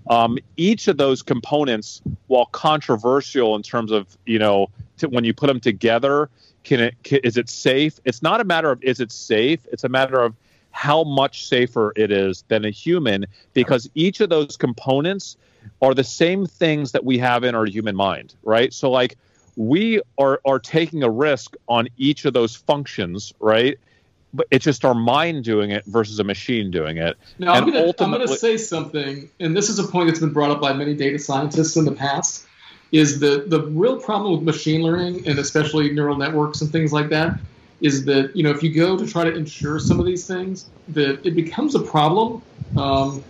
Um, 0.09 0.39
each 0.57 0.89
of 0.89 0.97
those 0.97 1.23
components, 1.23 2.03
while 2.27 2.47
controversial 2.47 3.57
in 3.57 3.63
terms 3.63 3.91
of 3.93 4.17
you 4.27 4.39
know 4.39 4.69
to, 4.99 5.09
when 5.09 5.25
you 5.25 5.33
put 5.33 5.47
them 5.47 5.61
together, 5.61 6.29
can 6.65 6.81
it 6.81 6.95
can, 7.03 7.21
is 7.25 7.37
it 7.37 7.49
safe? 7.49 7.99
It's 8.05 8.23
not 8.23 8.41
a 8.41 8.45
matter 8.45 8.71
of 8.71 8.83
is 8.83 9.01
it 9.01 9.13
safe. 9.13 9.61
It's 9.73 9.85
a 9.85 9.89
matter 9.89 10.21
of 10.21 10.35
how 10.73 11.03
much 11.03 11.47
safer 11.47 11.93
it 11.97 12.13
is 12.13 12.45
than 12.49 12.65
a 12.65 12.71
human 12.71 13.27
because 13.55 13.91
each 13.95 14.21
of 14.21 14.29
those 14.31 14.57
components 14.57 15.37
are 15.83 15.95
the 15.95 16.05
same 16.05 16.47
things 16.47 16.93
that 16.93 17.05
we 17.05 17.19
have 17.19 17.43
in 17.45 17.55
our 17.55 17.67
human 17.67 17.97
mind, 17.97 18.35
right? 18.45 18.73
So 18.73 18.91
like 18.91 19.19
we 19.57 20.01
are 20.19 20.41
are 20.45 20.59
taking 20.59 21.03
a 21.03 21.11
risk 21.11 21.55
on 21.69 21.89
each 21.97 22.25
of 22.25 22.33
those 22.33 22.55
functions, 22.55 23.33
right? 23.41 23.79
But 24.33 24.47
it's 24.51 24.65
just 24.65 24.85
our 24.85 24.95
mind 24.95 25.45
doing 25.45 25.71
it 25.71 25.85
versus 25.87 26.19
a 26.19 26.25
machine 26.25 26.71
doing 26.71 26.99
it. 26.99 27.17
Now, 27.39 27.55
and 27.55 27.65
I'm 27.65 27.71
going 27.73 27.85
ultimately- 27.85 28.27
to 28.27 28.37
say 28.37 28.57
something, 28.57 29.29
and 29.41 29.57
this 29.57 29.69
is 29.69 29.79
a 29.79 29.85
point 29.85 30.09
that's 30.09 30.21
been 30.21 30.33
brought 30.33 30.51
up 30.51 30.61
by 30.61 30.73
many 30.73 30.95
data 30.95 31.19
scientists 31.19 31.77
in 31.77 31.85
the 31.85 31.93
past. 31.93 32.47
Is 32.93 33.21
the 33.21 33.45
the 33.47 33.63
real 33.67 34.01
problem 34.01 34.33
with 34.33 34.43
machine 34.43 34.83
learning 34.83 35.23
and 35.27 35.39
especially 35.39 35.93
neural 35.93 36.17
networks 36.17 36.61
and 36.61 36.73
things 36.73 36.93
like 36.93 37.09
that 37.11 37.39
is 37.81 38.05
that 38.07 38.37
you 38.37 38.43
know 38.43 38.51
if 38.51 38.65
you 38.65 38.75
go 38.75 38.97
to 38.99 39.07
try 39.07 39.23
to 39.23 39.33
ensure 39.33 39.79
some 39.79 40.01
of 40.01 40.07
these 40.07 40.27
things 40.27 40.69
that 40.89 41.25
it 41.25 41.37
becomes 41.37 41.77
a 41.77 41.81
problem 41.81 42.43
um, 42.77 43.23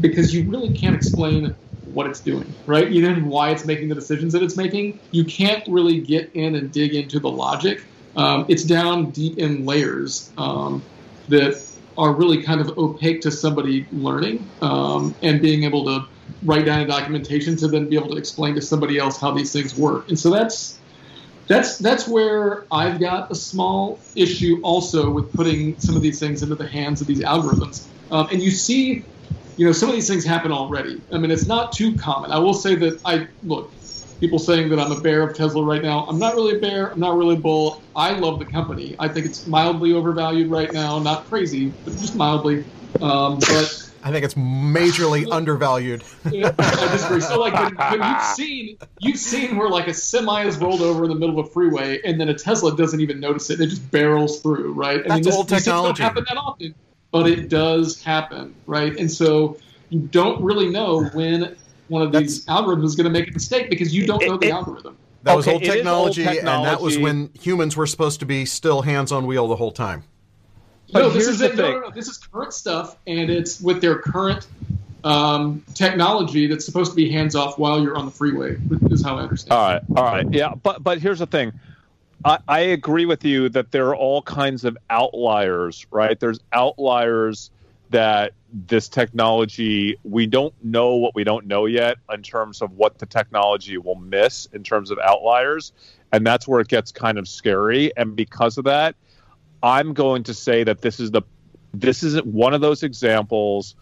because 0.00 0.34
you 0.34 0.50
really 0.50 0.76
can't 0.76 0.96
explain 0.96 1.54
what 1.84 2.08
it's 2.08 2.20
doing, 2.20 2.52
right? 2.66 2.90
Know 2.90 3.14
why 3.20 3.50
it's 3.50 3.64
making 3.64 3.88
the 3.88 3.94
decisions 3.94 4.32
that 4.32 4.42
it's 4.42 4.56
making. 4.56 4.98
You 5.12 5.24
can't 5.24 5.62
really 5.68 6.00
get 6.00 6.32
in 6.34 6.56
and 6.56 6.72
dig 6.72 6.94
into 6.94 7.20
the 7.20 7.30
logic 7.30 7.86
um, 8.16 8.46
it's 8.48 8.64
down 8.64 9.10
deep 9.10 9.38
in 9.38 9.64
layers 9.64 10.32
um, 10.36 10.82
that 11.28 11.60
are 11.96 12.12
really 12.12 12.42
kind 12.42 12.60
of 12.60 12.76
opaque 12.76 13.20
to 13.22 13.30
somebody 13.30 13.86
learning 13.92 14.48
um, 14.62 15.14
and 15.22 15.40
being 15.40 15.64
able 15.64 15.84
to 15.84 16.06
write 16.44 16.66
down 16.66 16.80
a 16.80 16.86
documentation 16.86 17.56
to 17.56 17.68
then 17.68 17.88
be 17.88 17.96
able 17.96 18.10
to 18.10 18.16
explain 18.16 18.54
to 18.54 18.62
somebody 18.62 18.98
else 18.98 19.20
how 19.20 19.30
these 19.30 19.52
things 19.52 19.76
work. 19.76 20.08
And 20.08 20.18
so 20.18 20.30
that's 20.30 20.78
that's 21.46 21.78
that's 21.78 22.08
where 22.08 22.66
I've 22.72 22.98
got 22.98 23.30
a 23.30 23.34
small 23.34 24.00
issue 24.16 24.60
also 24.62 25.10
with 25.10 25.32
putting 25.32 25.78
some 25.78 25.94
of 25.94 26.02
these 26.02 26.18
things 26.18 26.42
into 26.42 26.54
the 26.54 26.66
hands 26.66 27.00
of 27.00 27.06
these 27.06 27.20
algorithms. 27.20 27.86
Um, 28.10 28.28
and 28.32 28.42
you 28.42 28.50
see, 28.50 29.04
you 29.56 29.66
know, 29.66 29.72
some 29.72 29.88
of 29.88 29.94
these 29.94 30.08
things 30.08 30.24
happen 30.24 30.52
already. 30.52 31.02
I 31.12 31.18
mean, 31.18 31.30
it's 31.30 31.46
not 31.46 31.72
too 31.72 31.96
common. 31.96 32.30
I 32.30 32.38
will 32.38 32.54
say 32.54 32.74
that 32.76 33.00
I 33.04 33.28
look 33.42 33.74
people 34.20 34.38
saying 34.38 34.68
that 34.70 34.78
I'm 34.78 34.92
a 34.92 35.00
bear 35.00 35.22
of 35.22 35.36
Tesla 35.36 35.62
right 35.62 35.82
now. 35.82 36.06
I'm 36.06 36.18
not 36.18 36.34
really 36.34 36.56
a 36.56 36.60
bear. 36.60 36.88
I'm 36.88 37.00
not 37.00 37.16
really 37.16 37.34
a 37.36 37.40
bull. 37.40 37.82
I 37.94 38.12
love 38.12 38.38
the 38.38 38.44
company. 38.44 38.96
I 38.98 39.08
think 39.08 39.26
it's 39.26 39.46
mildly 39.46 39.92
overvalued 39.92 40.50
right 40.50 40.72
now. 40.72 40.98
Not 40.98 41.26
crazy, 41.26 41.72
but 41.84 41.92
just 41.92 42.14
mildly. 42.16 42.64
Um, 43.00 43.38
but 43.40 43.92
I 44.04 44.10
think 44.10 44.24
it's 44.24 44.34
majorly 44.34 45.26
undervalued. 45.32 46.04
I 46.24 46.30
disagree. 46.92 47.20
So, 47.20 47.40
like, 47.40 47.54
when, 47.54 47.74
when, 47.98 48.08
you've 48.08 48.22
seen 48.22 48.78
you've 49.00 49.18
seen 49.18 49.56
where 49.56 49.68
like 49.68 49.88
a 49.88 49.94
semi 49.94 50.44
is 50.44 50.58
rolled 50.58 50.82
over 50.82 51.04
in 51.04 51.10
the 51.10 51.16
middle 51.16 51.38
of 51.38 51.46
a 51.46 51.50
freeway, 51.50 52.00
and 52.04 52.20
then 52.20 52.28
a 52.28 52.34
Tesla 52.34 52.76
doesn't 52.76 53.00
even 53.00 53.18
notice 53.18 53.50
it; 53.50 53.60
it 53.60 53.68
just 53.68 53.90
barrels 53.90 54.40
through, 54.40 54.74
right? 54.74 55.00
I 55.00 55.02
That's 55.02 55.14
mean, 55.14 55.22
this, 55.22 55.34
old 55.34 55.48
technology. 55.48 56.02
Don't 56.02 56.08
happen 56.08 56.24
that 56.28 56.36
often, 56.36 56.74
but 57.10 57.26
it 57.26 57.48
does 57.48 58.02
happen, 58.02 58.54
right? 58.66 58.94
And 58.96 59.10
so 59.10 59.56
you 59.88 60.00
don't 60.00 60.42
really 60.42 60.68
know 60.68 61.04
when 61.14 61.56
one 61.88 62.02
of 62.02 62.12
these 62.12 62.44
That's, 62.44 62.60
algorithms 62.60 62.84
is 62.84 62.96
going 62.96 63.04
to 63.04 63.10
make 63.10 63.28
a 63.28 63.32
mistake 63.32 63.70
because 63.70 63.94
you 63.94 64.06
don't 64.06 64.24
know 64.26 64.36
the 64.36 64.48
it, 64.48 64.52
algorithm. 64.52 64.96
That 65.22 65.32
okay, 65.32 65.36
was 65.36 65.48
old 65.48 65.62
technology, 65.62 66.22
old 66.22 66.34
technology, 66.34 66.38
and 66.38 66.66
that 66.66 66.80
was 66.80 66.98
when 66.98 67.30
humans 67.40 67.76
were 67.76 67.86
supposed 67.86 68.20
to 68.20 68.26
be 68.26 68.44
still 68.44 68.82
hands 68.82 69.10
on 69.10 69.26
wheel 69.26 69.48
the 69.48 69.56
whole 69.56 69.72
time. 69.72 70.04
no, 70.92 71.08
this 71.08 71.26
is 71.26 71.40
it. 71.40 71.56
No, 71.56 71.72
no, 71.72 71.80
no, 71.80 71.90
this 71.90 72.08
is 72.08 72.18
current 72.18 72.52
stuff, 72.52 72.96
and 73.06 73.30
it's 73.30 73.60
with 73.60 73.80
their 73.80 73.98
current 73.98 74.46
um, 75.02 75.64
technology 75.74 76.46
that's 76.46 76.64
supposed 76.64 76.92
to 76.92 76.96
be 76.96 77.10
hands 77.10 77.34
off 77.34 77.58
while 77.58 77.82
you're 77.82 77.96
on 77.96 78.04
the 78.04 78.10
freeway. 78.10 78.56
Is 78.90 79.02
how 79.02 79.16
I 79.16 79.22
understand. 79.22 79.52
It. 79.52 79.56
All 79.56 79.72
right, 79.72 79.82
all 79.96 80.14
right, 80.14 80.34
yeah, 80.34 80.54
but 80.54 80.82
but 80.82 80.98
here's 80.98 81.20
the 81.20 81.26
thing. 81.26 81.52
I, 82.24 82.38
I 82.48 82.60
agree 82.60 83.06
with 83.06 83.24
you 83.24 83.48
that 83.50 83.70
there 83.70 83.88
are 83.88 83.96
all 83.96 84.22
kinds 84.22 84.64
of 84.64 84.78
outliers, 84.88 85.86
right? 85.90 86.18
There's 86.18 86.40
outliers 86.52 87.50
that 87.90 88.32
this 88.54 88.88
technology 88.88 89.98
we 90.04 90.26
don't 90.26 90.54
know 90.62 90.94
what 90.94 91.14
we 91.14 91.24
don't 91.24 91.46
know 91.46 91.66
yet 91.66 91.98
in 92.12 92.22
terms 92.22 92.62
of 92.62 92.70
what 92.72 92.98
the 92.98 93.06
technology 93.06 93.76
will 93.78 93.96
miss 93.96 94.46
in 94.52 94.62
terms 94.62 94.90
of 94.90 94.98
outliers. 94.98 95.72
And 96.12 96.24
that's 96.24 96.46
where 96.46 96.60
it 96.60 96.68
gets 96.68 96.92
kind 96.92 97.18
of 97.18 97.26
scary. 97.26 97.94
And 97.96 98.14
because 98.14 98.56
of 98.58 98.64
that 98.64 98.94
i'm 99.64 99.94
going 99.94 100.22
to 100.22 100.34
say 100.34 100.62
that 100.62 100.82
this 100.82 101.00
is 101.00 101.10
the 101.10 101.22
this 101.72 102.02
is 102.02 102.22
one 102.22 102.54
of 102.54 102.60
those 102.60 102.82
examples 102.82 103.74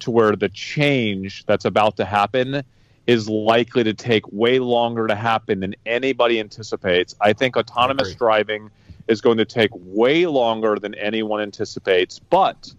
to 0.00 0.10
where 0.10 0.36
the 0.36 0.48
change 0.48 1.46
that's 1.46 1.64
about 1.64 1.96
to 1.96 2.04
happen 2.04 2.62
is 3.06 3.28
likely 3.28 3.84
to 3.84 3.94
take 3.94 4.30
way 4.30 4.58
longer 4.58 5.06
to 5.06 5.14
happen 5.14 5.60
than 5.60 5.74
anybody 5.86 6.38
anticipates. 6.38 7.14
I 7.20 7.32
think 7.32 7.56
autonomous 7.56 8.12
I 8.12 8.14
driving 8.14 8.70
is 9.08 9.22
going 9.22 9.38
to 9.38 9.46
take 9.46 9.70
way 9.72 10.26
longer 10.26 10.76
than 10.78 10.94
anyone 10.94 11.40
anticipates 11.40 12.18
but 12.18 12.74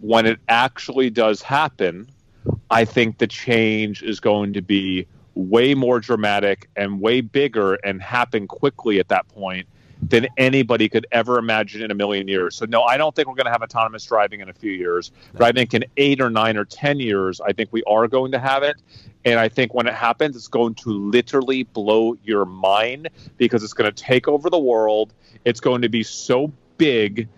when 0.00 0.26
it 0.26 0.38
actually 0.48 1.10
does 1.10 1.42
happen, 1.42 2.08
I 2.70 2.84
think 2.84 3.18
the 3.18 3.26
change 3.26 4.02
is 4.02 4.20
going 4.20 4.52
to 4.54 4.62
be 4.62 5.06
way 5.34 5.74
more 5.74 6.00
dramatic 6.00 6.68
and 6.76 7.00
way 7.00 7.20
bigger 7.20 7.74
and 7.74 8.02
happen 8.02 8.46
quickly 8.46 8.98
at 8.98 9.08
that 9.08 9.28
point 9.28 9.66
than 10.02 10.28
anybody 10.36 10.88
could 10.88 11.06
ever 11.10 11.38
imagine 11.38 11.82
in 11.82 11.90
a 11.90 11.94
million 11.94 12.28
years. 12.28 12.56
So 12.56 12.66
no, 12.66 12.82
I 12.82 12.96
don't 12.96 13.14
think 13.14 13.28
we're 13.28 13.34
going 13.34 13.46
to 13.46 13.52
have 13.52 13.62
autonomous 13.62 14.04
driving 14.04 14.40
in 14.40 14.48
a 14.48 14.52
few 14.52 14.70
years, 14.70 15.10
but 15.32 15.42
I 15.42 15.52
think 15.52 15.74
in 15.74 15.84
8 15.96 16.20
or 16.20 16.30
9 16.30 16.56
or 16.56 16.64
10 16.64 17.00
years 17.00 17.40
I 17.40 17.52
think 17.52 17.72
we 17.72 17.82
are 17.84 18.06
going 18.06 18.32
to 18.32 18.38
have 18.38 18.62
it. 18.62 18.76
And 19.24 19.40
I 19.40 19.48
think 19.48 19.74
when 19.74 19.86
it 19.86 19.94
happens 19.94 20.36
it's 20.36 20.48
going 20.48 20.74
to 20.76 20.90
literally 20.90 21.64
blow 21.64 22.16
your 22.22 22.44
mind 22.44 23.08
because 23.36 23.64
it's 23.64 23.72
going 23.72 23.92
to 23.92 24.02
take 24.02 24.28
over 24.28 24.50
the 24.50 24.58
world. 24.58 25.12
It's 25.44 25.60
going 25.60 25.82
to 25.82 25.88
be 25.88 26.02
so 26.02 26.52
big 26.76 27.28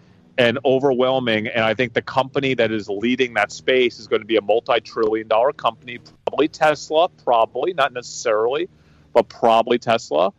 and 0.41 0.59
overwhelming. 0.65 1.49
And 1.49 1.63
I 1.63 1.75
think 1.75 1.93
the 1.93 2.01
company 2.01 2.55
that 2.55 2.73
is 2.73 2.89
leading 2.89 3.35
that 3.35 3.53
space 3.53 3.99
is 3.99 4.07
going 4.07 4.23
to 4.23 4.27
be 4.27 4.37
a 4.37 4.41
multi-trillion 4.41 5.29
dollar 5.29 5.53
company, 5.53 5.99
probably 6.25 6.49
Tesla, 6.49 7.11
probably 7.11 7.75
not 7.75 7.93
necessarily, 7.93 8.67
but 9.13 9.29
probably 9.29 9.79
Tesla. 9.79 10.33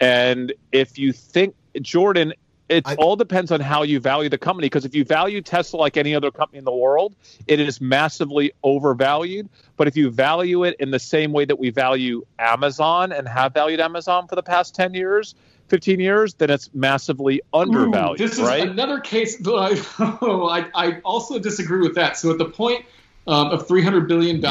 And 0.00 0.52
if 0.72 0.98
you 0.98 1.12
think 1.12 1.54
Jordan, 1.80 2.34
it 2.68 2.82
I, 2.88 2.96
all 2.96 3.14
depends 3.14 3.52
on 3.52 3.60
how 3.60 3.84
you 3.84 4.00
value 4.00 4.28
the 4.28 4.36
company. 4.36 4.66
Because 4.66 4.84
if 4.84 4.96
you 4.96 5.04
value 5.04 5.40
Tesla 5.42 5.78
like 5.78 5.96
any 5.96 6.16
other 6.16 6.32
company 6.32 6.58
in 6.58 6.64
the 6.64 6.74
world, 6.74 7.14
it 7.46 7.60
is 7.60 7.80
massively 7.80 8.52
overvalued. 8.64 9.48
But 9.76 9.86
if 9.86 9.96
you 9.96 10.10
value 10.10 10.64
it 10.64 10.74
in 10.80 10.90
the 10.90 10.98
same 10.98 11.32
way 11.32 11.44
that 11.44 11.60
we 11.60 11.70
value 11.70 12.26
Amazon 12.40 13.12
and 13.12 13.28
have 13.28 13.54
valued 13.54 13.78
Amazon 13.78 14.26
for 14.26 14.34
the 14.34 14.42
past 14.42 14.74
10 14.74 14.94
years, 14.94 15.36
15 15.68 16.00
years, 16.00 16.34
then 16.34 16.50
it's 16.50 16.70
massively 16.74 17.42
undervalued. 17.52 18.20
Ooh, 18.20 18.28
this 18.28 18.38
right? 18.38 18.68
another 18.68 19.00
case. 19.00 19.36
I, 19.46 19.82
oh, 20.22 20.48
I, 20.48 20.66
I, 20.74 21.00
also 21.04 21.38
disagree 21.38 21.80
with 21.80 21.94
that. 21.96 22.16
So 22.16 22.30
at 22.30 22.38
the 22.38 22.46
point 22.46 22.84
um, 23.26 23.48
of 23.48 23.66
$300 23.66 24.06
billion 24.06 24.44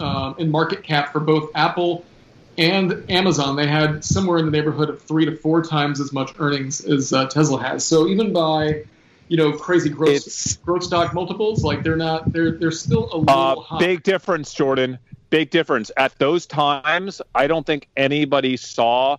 um, 0.00 0.34
in 0.38 0.50
market 0.50 0.82
cap 0.82 1.12
for 1.12 1.20
both 1.20 1.50
Apple 1.54 2.04
and 2.56 3.04
Amazon, 3.08 3.56
they 3.56 3.66
had 3.66 4.04
somewhere 4.04 4.38
in 4.38 4.44
the 4.44 4.50
neighborhood 4.50 4.90
of 4.90 5.00
three 5.00 5.24
to 5.24 5.36
four 5.36 5.62
times 5.62 6.00
as 6.00 6.12
much 6.12 6.32
earnings 6.38 6.84
as 6.84 7.12
uh, 7.12 7.26
Tesla 7.26 7.62
has. 7.62 7.86
So 7.86 8.08
even 8.08 8.32
by 8.32 8.84
you 9.28 9.36
know 9.36 9.52
crazy 9.52 9.90
growth 9.90 10.60
growth 10.64 10.82
stock 10.82 11.14
multiples, 11.14 11.62
like 11.62 11.84
they're 11.84 11.96
not 11.96 12.32
they're 12.32 12.52
they're 12.58 12.72
still 12.72 13.10
a 13.12 13.18
little 13.18 13.66
uh, 13.70 13.78
Big 13.78 14.02
difference, 14.02 14.52
Jordan. 14.52 14.98
Big 15.30 15.50
difference. 15.50 15.92
At 15.96 16.18
those 16.18 16.46
times, 16.46 17.22
I 17.34 17.46
don't 17.46 17.64
think 17.64 17.86
anybody 17.96 18.56
saw 18.56 19.18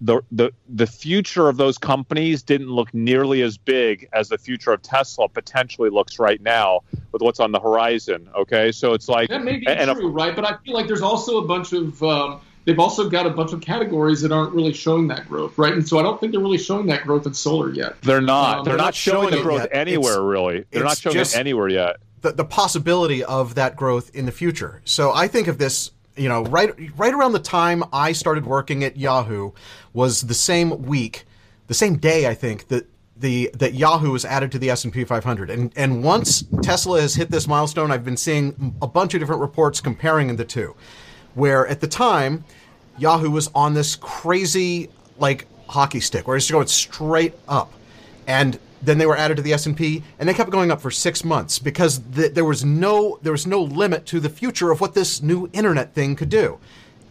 the 0.00 0.20
the 0.30 0.52
the 0.68 0.86
future 0.86 1.48
of 1.48 1.56
those 1.56 1.78
companies 1.78 2.42
didn't 2.42 2.68
look 2.68 2.92
nearly 2.92 3.42
as 3.42 3.56
big 3.56 4.08
as 4.12 4.28
the 4.28 4.38
future 4.38 4.72
of 4.72 4.82
Tesla 4.82 5.28
potentially 5.28 5.88
looks 5.88 6.18
right 6.18 6.40
now 6.42 6.80
with 7.12 7.22
what's 7.22 7.40
on 7.40 7.52
the 7.52 7.60
horizon. 7.60 8.28
Okay, 8.36 8.72
so 8.72 8.92
it's 8.92 9.08
like 9.08 9.30
that 9.30 9.42
may 9.42 9.56
be 9.56 9.66
and 9.66 9.90
true, 9.90 10.08
a, 10.08 10.10
right? 10.10 10.36
But 10.36 10.44
I 10.44 10.56
feel 10.64 10.74
like 10.74 10.86
there's 10.86 11.02
also 11.02 11.38
a 11.38 11.46
bunch 11.46 11.72
of 11.72 12.02
um, 12.02 12.40
they've 12.66 12.78
also 12.78 13.08
got 13.08 13.24
a 13.24 13.30
bunch 13.30 13.52
of 13.52 13.62
categories 13.62 14.20
that 14.20 14.32
aren't 14.32 14.52
really 14.52 14.74
showing 14.74 15.08
that 15.08 15.26
growth, 15.28 15.56
right? 15.56 15.72
And 15.72 15.86
so 15.88 15.98
I 15.98 16.02
don't 16.02 16.20
think 16.20 16.32
they're 16.32 16.42
really 16.42 16.58
showing 16.58 16.86
that 16.86 17.04
growth 17.04 17.26
in 17.26 17.32
solar 17.32 17.72
yet. 17.72 18.00
They're 18.02 18.20
not. 18.20 18.58
Um, 18.58 18.64
they're, 18.64 18.72
they're, 18.72 18.84
not, 18.84 18.94
showing, 18.94 19.30
showing 19.30 19.36
the 19.36 19.42
growth 19.42 19.68
anywhere 19.72 20.14
it's, 20.14 20.20
really. 20.20 20.64
They're 20.70 20.84
not 20.84 20.98
showing 20.98 21.16
it 21.16 21.34
anywhere 21.34 21.68
yet. 21.68 21.96
The, 22.20 22.32
the 22.32 22.44
possibility 22.44 23.24
of 23.24 23.54
that 23.54 23.76
growth 23.76 24.10
in 24.14 24.26
the 24.26 24.32
future. 24.32 24.82
So 24.84 25.12
I 25.12 25.28
think 25.28 25.48
of 25.48 25.58
this 25.58 25.92
you 26.16 26.28
know, 26.28 26.44
right 26.44 26.74
right 26.96 27.12
around 27.12 27.32
the 27.32 27.38
time 27.38 27.84
I 27.92 28.12
started 28.12 28.46
working 28.46 28.84
at 28.84 28.96
Yahoo 28.96 29.52
was 29.92 30.22
the 30.22 30.34
same 30.34 30.82
week, 30.82 31.24
the 31.66 31.74
same 31.74 31.96
day 31.96 32.26
I 32.26 32.34
think 32.34 32.68
that 32.68 32.86
the 33.16 33.50
that 33.54 33.74
Yahoo 33.74 34.12
was 34.12 34.24
added 34.24 34.52
to 34.52 34.58
the 34.58 34.70
S&P 34.70 35.04
500. 35.04 35.50
And 35.50 35.72
and 35.76 36.02
once 36.02 36.44
Tesla 36.62 37.00
has 37.00 37.14
hit 37.14 37.30
this 37.30 37.46
milestone, 37.46 37.90
I've 37.90 38.04
been 38.04 38.16
seeing 38.16 38.74
a 38.82 38.86
bunch 38.86 39.14
of 39.14 39.20
different 39.20 39.40
reports 39.40 39.80
comparing 39.80 40.34
the 40.36 40.44
two. 40.44 40.74
Where 41.34 41.66
at 41.66 41.80
the 41.80 41.88
time 41.88 42.44
Yahoo 42.98 43.30
was 43.30 43.50
on 43.54 43.74
this 43.74 43.96
crazy 43.96 44.90
like 45.18 45.46
hockey 45.68 46.00
stick 46.00 46.26
where 46.26 46.36
it's 46.36 46.50
going 46.50 46.66
straight 46.66 47.34
up. 47.48 47.72
And 48.26 48.58
then 48.86 48.98
they 48.98 49.06
were 49.06 49.16
added 49.16 49.36
to 49.36 49.42
the 49.42 49.52
S&P 49.52 50.02
and 50.18 50.28
they 50.28 50.34
kept 50.34 50.50
going 50.50 50.70
up 50.70 50.80
for 50.80 50.90
6 50.90 51.24
months 51.24 51.58
because 51.58 52.00
the, 52.10 52.28
there 52.28 52.44
was 52.44 52.64
no 52.64 53.18
there 53.22 53.32
was 53.32 53.46
no 53.46 53.62
limit 53.62 54.06
to 54.06 54.20
the 54.20 54.30
future 54.30 54.70
of 54.70 54.80
what 54.80 54.94
this 54.94 55.20
new 55.22 55.50
internet 55.52 55.92
thing 55.94 56.16
could 56.16 56.28
do 56.30 56.58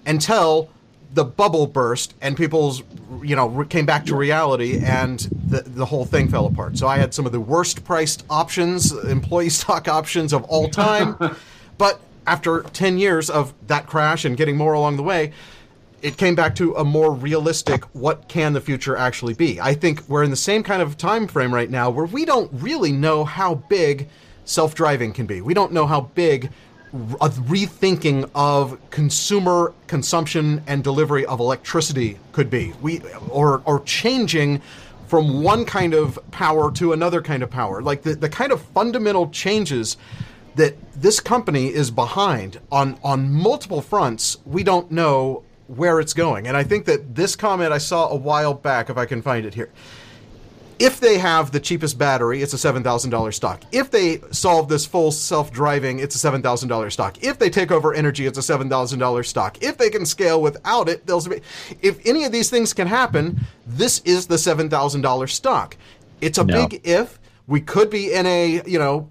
until 0.05 0.69
the 1.13 1.23
bubble 1.23 1.65
burst 1.65 2.13
and 2.21 2.36
people's 2.36 2.84
you 3.23 3.36
know 3.36 3.63
came 3.65 3.86
back 3.86 4.05
to 4.05 4.15
reality 4.15 4.80
and 4.84 5.19
the 5.47 5.61
the 5.61 5.86
whole 5.86 6.05
thing 6.05 6.28
fell 6.28 6.45
apart. 6.45 6.78
So 6.78 6.88
I 6.88 6.97
had 6.97 7.13
some 7.13 7.26
of 7.26 7.32
the 7.32 7.39
worst 7.39 7.84
priced 7.84 8.26
options, 8.30 8.91
employee 8.91 9.49
stock 9.61 9.88
options 9.88 10.34
of 10.34 10.43
all 10.45 10.69
time. 10.69 11.17
but 11.78 11.99
after 12.28 12.63
10 12.63 12.97
years 12.97 13.30
of 13.30 13.53
that 13.67 13.86
crash 13.88 14.26
and 14.26 14.36
getting 14.36 14.57
more 14.57 14.73
along 14.73 14.97
the 14.97 15.03
way, 15.03 15.32
it 16.01 16.17
came 16.17 16.35
back 16.35 16.55
to 16.55 16.75
a 16.75 16.83
more 16.83 17.11
realistic 17.11 17.83
what 17.93 18.27
can 18.27 18.53
the 18.53 18.61
future 18.61 18.95
actually 18.95 19.33
be? 19.33 19.59
I 19.59 19.73
think 19.73 20.07
we're 20.07 20.23
in 20.23 20.29
the 20.29 20.35
same 20.35 20.63
kind 20.63 20.81
of 20.81 20.97
time 20.97 21.27
frame 21.27 21.53
right 21.53 21.69
now 21.69 21.89
where 21.89 22.05
we 22.05 22.25
don't 22.25 22.49
really 22.53 22.91
know 22.91 23.25
how 23.25 23.55
big 23.55 24.09
self-driving 24.45 25.13
can 25.13 25.25
be. 25.25 25.41
We 25.41 25.53
don't 25.53 25.71
know 25.71 25.87
how 25.87 26.01
big 26.01 26.51
a 26.93 27.29
rethinking 27.29 28.29
of 28.33 28.79
consumer 28.89 29.73
consumption 29.87 30.63
and 30.67 30.83
delivery 30.83 31.25
of 31.25 31.39
electricity 31.39 32.17
could 32.31 32.49
be. 32.49 32.73
We 32.81 33.01
or 33.29 33.61
or 33.65 33.81
changing 33.81 34.61
from 35.07 35.43
one 35.43 35.65
kind 35.65 35.93
of 35.93 36.17
power 36.31 36.71
to 36.71 36.93
another 36.93 37.21
kind 37.21 37.43
of 37.43 37.49
power. 37.49 37.81
Like 37.81 38.03
the, 38.03 38.15
the 38.15 38.29
kind 38.29 38.51
of 38.51 38.61
fundamental 38.61 39.29
changes 39.29 39.97
that 40.55 40.75
this 40.93 41.19
company 41.19 41.67
is 41.67 41.91
behind 41.91 42.59
on 42.71 42.97
on 43.03 43.31
multiple 43.31 43.81
fronts 43.81 44.37
we 44.45 44.63
don't 44.63 44.89
know 44.91 45.43
where 45.68 45.99
it's 45.99 46.13
going. 46.13 46.47
And 46.47 46.55
I 46.55 46.63
think 46.63 46.86
that 46.86 47.16
this 47.16 47.36
comment 47.36 47.72
I 47.72 47.78
saw 47.78 48.09
a 48.09 48.16
while 48.16 48.53
back, 48.53 48.89
if 48.89 48.97
I 48.97 49.05
can 49.05 49.22
find 49.22 49.45
it 49.45 49.53
here. 49.53 49.72
If 50.78 50.99
they 50.99 51.18
have 51.18 51.51
the 51.51 51.59
cheapest 51.61 51.97
battery, 51.97 52.41
it's 52.41 52.53
a 52.53 52.57
$7,000 52.57 53.34
stock. 53.34 53.63
If 53.72 53.91
they 53.91 54.20
solve 54.32 54.68
this 54.68 54.86
full 54.86 55.11
self 55.11 55.49
driving, 55.51 55.99
it's 55.99 56.22
a 56.22 56.32
$7,000 56.32 56.91
stock. 56.91 57.24
If 57.24 57.39
they 57.39 57.49
take 57.49 57.72
over 57.72 57.93
energy, 57.93 58.26
it's 58.26 58.38
a 58.38 58.41
$7,000 58.41 59.26
stock. 59.26 59.63
If 59.63 59.78
they 59.78 59.89
can 59.89 60.05
scale 60.05 60.41
without 60.41 60.89
it, 60.89 61.07
they'll 61.07 61.26
be. 61.26 61.39
If 61.82 62.05
any 62.05 62.26
of 62.26 62.34
these 62.34 62.49
things 62.49 62.74
can 62.74 62.88
happen, 62.88 63.39
this 63.66 63.99
is 63.99 64.28
the 64.28 64.36
$7,000 64.36 65.30
stock. 65.30 65.78
It's 66.20 66.38
a 66.38 66.43
no. 66.43 66.68
big 66.68 66.82
if. 66.84 67.20
We 67.47 67.61
could 67.61 67.89
be 67.89 68.11
in 68.11 68.26
a, 68.26 68.61
you 68.66 68.80
know, 68.80 69.09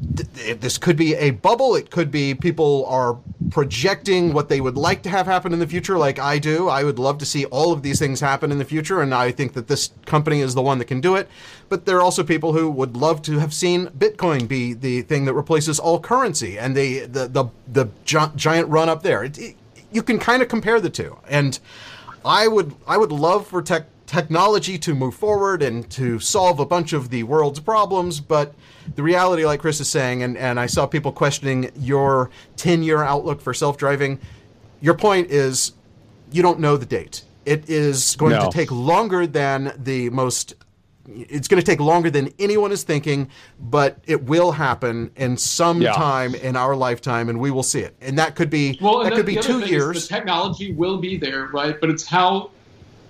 this 0.00 0.78
could 0.78 0.96
be 0.96 1.14
a 1.14 1.30
bubble. 1.30 1.76
It 1.76 1.90
could 1.90 2.10
be 2.10 2.34
people 2.34 2.84
are 2.86 3.18
projecting 3.50 4.32
what 4.32 4.48
they 4.48 4.60
would 4.60 4.76
like 4.76 5.02
to 5.02 5.08
have 5.08 5.26
happen 5.26 5.52
in 5.52 5.58
the 5.58 5.66
future, 5.66 5.96
like 5.96 6.18
I 6.18 6.38
do. 6.38 6.68
I 6.68 6.82
would 6.82 6.98
love 6.98 7.18
to 7.18 7.26
see 7.26 7.44
all 7.46 7.72
of 7.72 7.82
these 7.82 7.98
things 7.98 8.20
happen 8.20 8.50
in 8.50 8.58
the 8.58 8.64
future, 8.64 9.00
and 9.00 9.14
I 9.14 9.30
think 9.30 9.52
that 9.52 9.68
this 9.68 9.90
company 10.04 10.40
is 10.40 10.54
the 10.54 10.62
one 10.62 10.78
that 10.78 10.86
can 10.86 11.00
do 11.00 11.14
it. 11.14 11.28
But 11.68 11.86
there 11.86 11.98
are 11.98 12.02
also 12.02 12.24
people 12.24 12.52
who 12.52 12.70
would 12.70 12.96
love 12.96 13.22
to 13.22 13.38
have 13.38 13.54
seen 13.54 13.86
Bitcoin 13.88 14.48
be 14.48 14.74
the 14.74 15.02
thing 15.02 15.24
that 15.26 15.34
replaces 15.34 15.78
all 15.78 16.00
currency, 16.00 16.58
and 16.58 16.76
the 16.76 17.00
the 17.06 17.28
the, 17.28 17.44
the 17.72 17.88
giant 18.04 18.68
run 18.68 18.88
up 18.88 19.02
there. 19.02 19.24
It, 19.24 19.38
it, 19.38 19.56
you 19.92 20.02
can 20.02 20.18
kind 20.18 20.42
of 20.42 20.48
compare 20.48 20.80
the 20.80 20.90
two, 20.90 21.18
and 21.28 21.58
I 22.24 22.48
would 22.48 22.74
I 22.86 22.96
would 22.96 23.12
love 23.12 23.46
for 23.46 23.62
tech 23.62 23.86
technology 24.06 24.78
to 24.78 24.94
move 24.94 25.14
forward 25.14 25.62
and 25.62 25.88
to 25.90 26.18
solve 26.18 26.60
a 26.60 26.66
bunch 26.66 26.92
of 26.92 27.08
the 27.08 27.22
world's 27.22 27.60
problems, 27.60 28.20
but 28.20 28.54
the 28.94 29.02
reality, 29.02 29.44
like 29.44 29.60
Chris 29.60 29.80
is 29.80 29.88
saying, 29.88 30.22
and, 30.22 30.36
and 30.36 30.58
I 30.58 30.66
saw 30.66 30.86
people 30.86 31.12
questioning 31.12 31.70
your 31.76 32.30
10 32.56 32.82
year 32.82 33.02
outlook 33.02 33.40
for 33.40 33.54
self 33.54 33.76
driving. 33.76 34.18
Your 34.80 34.94
point 34.94 35.30
is 35.30 35.72
you 36.30 36.42
don't 36.42 36.60
know 36.60 36.76
the 36.76 36.86
date. 36.86 37.24
It 37.44 37.68
is 37.68 38.16
going 38.16 38.32
no. 38.32 38.46
to 38.46 38.50
take 38.50 38.70
longer 38.70 39.26
than 39.26 39.72
the 39.76 40.10
most 40.10 40.54
it's 41.08 41.48
going 41.48 41.60
to 41.60 41.66
take 41.66 41.80
longer 41.80 42.10
than 42.10 42.32
anyone 42.38 42.70
is 42.70 42.84
thinking, 42.84 43.28
but 43.58 43.98
it 44.06 44.22
will 44.24 44.52
happen 44.52 45.10
in 45.16 45.36
some 45.36 45.82
yeah. 45.82 45.92
time 45.92 46.34
in 46.34 46.56
our 46.56 46.76
lifetime, 46.76 47.28
and 47.28 47.40
we 47.40 47.50
will 47.50 47.64
see 47.64 47.80
it. 47.80 47.96
And 48.00 48.18
that 48.18 48.36
could 48.36 48.50
be 48.50 48.78
well, 48.80 49.02
that 49.02 49.12
could 49.12 49.26
be 49.26 49.36
two 49.36 49.60
years. 49.60 50.06
the 50.08 50.14
technology 50.14 50.72
will 50.72 50.98
be 50.98 51.16
there, 51.16 51.46
right? 51.46 51.80
But 51.80 51.90
it's 51.90 52.06
how 52.06 52.50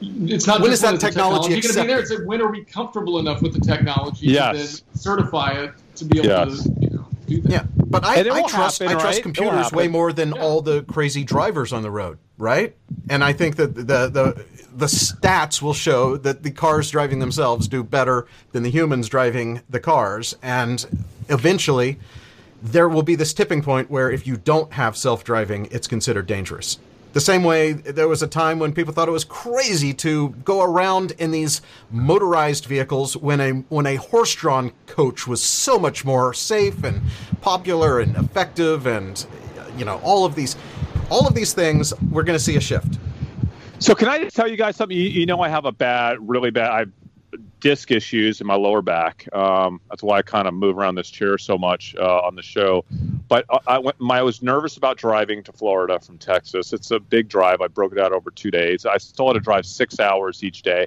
it's 0.02 0.46
not 0.46 0.60
when 0.60 0.70
just 0.70 0.82
is 0.82 0.90
that 0.90 1.00
technology, 1.00 1.54
technology 1.54 1.60
going 1.60 1.74
to 1.74 1.80
be 1.82 1.86
there. 1.86 2.00
It's 2.00 2.10
like 2.10 2.26
when 2.26 2.40
are 2.40 2.50
we 2.50 2.64
comfortable 2.64 3.18
enough 3.18 3.42
with 3.42 3.54
the 3.54 3.60
technology 3.60 4.26
yes. 4.26 4.80
to 4.80 4.98
certify 4.98 5.52
it 5.52 5.72
to 5.96 6.04
be 6.04 6.18
able 6.18 6.28
yes. 6.28 6.64
to 6.64 6.70
you 6.80 6.90
know, 6.90 7.08
do 7.26 7.40
that? 7.42 7.50
Yeah, 7.50 7.66
but 7.74 8.04
I, 8.04 8.20
I 8.20 8.48
trust 8.48 8.80
happen, 8.80 8.96
I 8.96 9.00
trust 9.00 9.18
right? 9.18 9.22
computers 9.22 9.72
way 9.72 9.88
more 9.88 10.12
than 10.12 10.34
yeah. 10.34 10.42
all 10.42 10.62
the 10.62 10.82
crazy 10.84 11.24
drivers 11.24 11.72
on 11.72 11.82
the 11.82 11.90
road, 11.90 12.18
right? 12.38 12.76
And 13.08 13.22
I 13.22 13.32
think 13.32 13.56
that 13.56 13.74
the 13.74 13.82
the 13.82 14.44
the 14.74 14.86
stats 14.86 15.60
will 15.60 15.74
show 15.74 16.16
that 16.16 16.42
the 16.42 16.50
cars 16.50 16.90
driving 16.90 17.18
themselves 17.18 17.68
do 17.68 17.84
better 17.84 18.26
than 18.52 18.62
the 18.62 18.70
humans 18.70 19.08
driving 19.08 19.62
the 19.68 19.80
cars, 19.80 20.36
and 20.42 20.86
eventually 21.28 21.98
there 22.62 22.88
will 22.88 23.02
be 23.02 23.14
this 23.14 23.34
tipping 23.34 23.62
point 23.62 23.90
where 23.90 24.10
if 24.10 24.26
you 24.26 24.36
don't 24.36 24.72
have 24.72 24.96
self 24.96 25.24
driving, 25.24 25.68
it's 25.70 25.86
considered 25.86 26.26
dangerous. 26.26 26.78
The 27.12 27.20
same 27.20 27.44
way 27.44 27.72
there 27.72 28.08
was 28.08 28.22
a 28.22 28.26
time 28.26 28.58
when 28.58 28.72
people 28.72 28.94
thought 28.94 29.06
it 29.06 29.12
was 29.12 29.24
crazy 29.24 29.92
to 29.94 30.30
go 30.44 30.62
around 30.62 31.12
in 31.18 31.30
these 31.30 31.60
motorized 31.90 32.64
vehicles 32.64 33.16
when 33.16 33.40
a 33.40 33.50
when 33.68 33.86
a 33.86 33.96
horse-drawn 33.96 34.72
coach 34.86 35.26
was 35.26 35.42
so 35.42 35.78
much 35.78 36.04
more 36.04 36.32
safe 36.32 36.82
and 36.82 37.02
popular 37.42 38.00
and 38.00 38.16
effective 38.16 38.86
and 38.86 39.26
you 39.76 39.84
know 39.84 39.98
all 40.02 40.24
of 40.24 40.34
these 40.34 40.56
all 41.10 41.26
of 41.26 41.34
these 41.34 41.52
things 41.52 41.92
we're 42.10 42.22
going 42.22 42.38
to 42.38 42.44
see 42.44 42.56
a 42.56 42.60
shift. 42.60 42.98
So 43.78 43.94
can 43.94 44.08
I 44.08 44.18
just 44.18 44.34
tell 44.34 44.48
you 44.48 44.56
guys 44.56 44.76
something? 44.76 44.96
You, 44.96 45.04
you 45.04 45.26
know 45.26 45.40
I 45.40 45.48
have 45.48 45.66
a 45.66 45.72
bad, 45.72 46.16
really 46.26 46.50
bad. 46.50 46.70
I 46.70 46.86
disc 47.60 47.90
issues 47.90 48.40
in 48.40 48.46
my 48.46 48.54
lower 48.54 48.82
back. 48.82 49.26
Um, 49.34 49.80
that's 49.88 50.02
why 50.02 50.18
I 50.18 50.22
kind 50.22 50.46
of 50.46 50.54
move 50.54 50.76
around 50.76 50.96
this 50.96 51.08
chair 51.08 51.38
so 51.38 51.56
much 51.56 51.94
uh, 51.98 52.20
on 52.20 52.34
the 52.34 52.42
show. 52.42 52.84
but 53.28 53.44
I, 53.50 53.58
I 53.66 53.78
went. 53.78 54.00
My, 54.00 54.18
I 54.18 54.22
was 54.22 54.42
nervous 54.42 54.76
about 54.76 54.98
driving 54.98 55.42
to 55.44 55.52
Florida 55.52 55.98
from 56.00 56.18
Texas. 56.18 56.72
It's 56.72 56.90
a 56.90 57.00
big 57.00 57.28
drive. 57.28 57.60
I 57.60 57.68
broke 57.68 57.92
it 57.92 57.98
out 57.98 58.12
over 58.12 58.30
two 58.30 58.50
days. 58.50 58.84
I 58.86 58.98
still 58.98 59.28
had 59.28 59.34
to 59.34 59.40
drive 59.40 59.66
six 59.66 60.00
hours 60.00 60.44
each 60.44 60.62
day. 60.62 60.86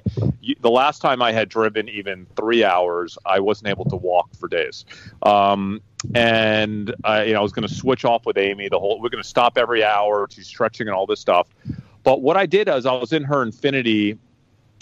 The 0.60 0.70
last 0.70 1.00
time 1.00 1.22
I 1.22 1.32
had 1.32 1.48
driven 1.48 1.88
even 1.88 2.26
three 2.36 2.64
hours, 2.64 3.18
I 3.26 3.40
wasn't 3.40 3.68
able 3.68 3.84
to 3.86 3.96
walk 3.96 4.34
for 4.36 4.48
days. 4.48 4.84
Um, 5.22 5.80
and 6.14 6.94
I, 7.04 7.24
you 7.24 7.32
know, 7.32 7.40
I 7.40 7.42
was 7.42 7.52
going 7.52 7.66
to 7.66 7.74
switch 7.74 8.04
off 8.04 8.26
with 8.26 8.38
Amy. 8.38 8.68
The 8.68 8.78
whole 8.78 9.00
we're 9.00 9.08
going 9.08 9.22
to 9.22 9.28
stop 9.28 9.58
every 9.58 9.82
hour. 9.82 10.28
She's 10.30 10.46
stretching 10.46 10.86
and 10.86 10.94
all 10.94 11.06
this 11.06 11.20
stuff. 11.20 11.48
But 12.04 12.22
what 12.22 12.36
I 12.36 12.46
did 12.46 12.68
is 12.68 12.86
I 12.86 12.92
was 12.92 13.12
in 13.12 13.24
her 13.24 13.44
Infiniti 13.44 14.16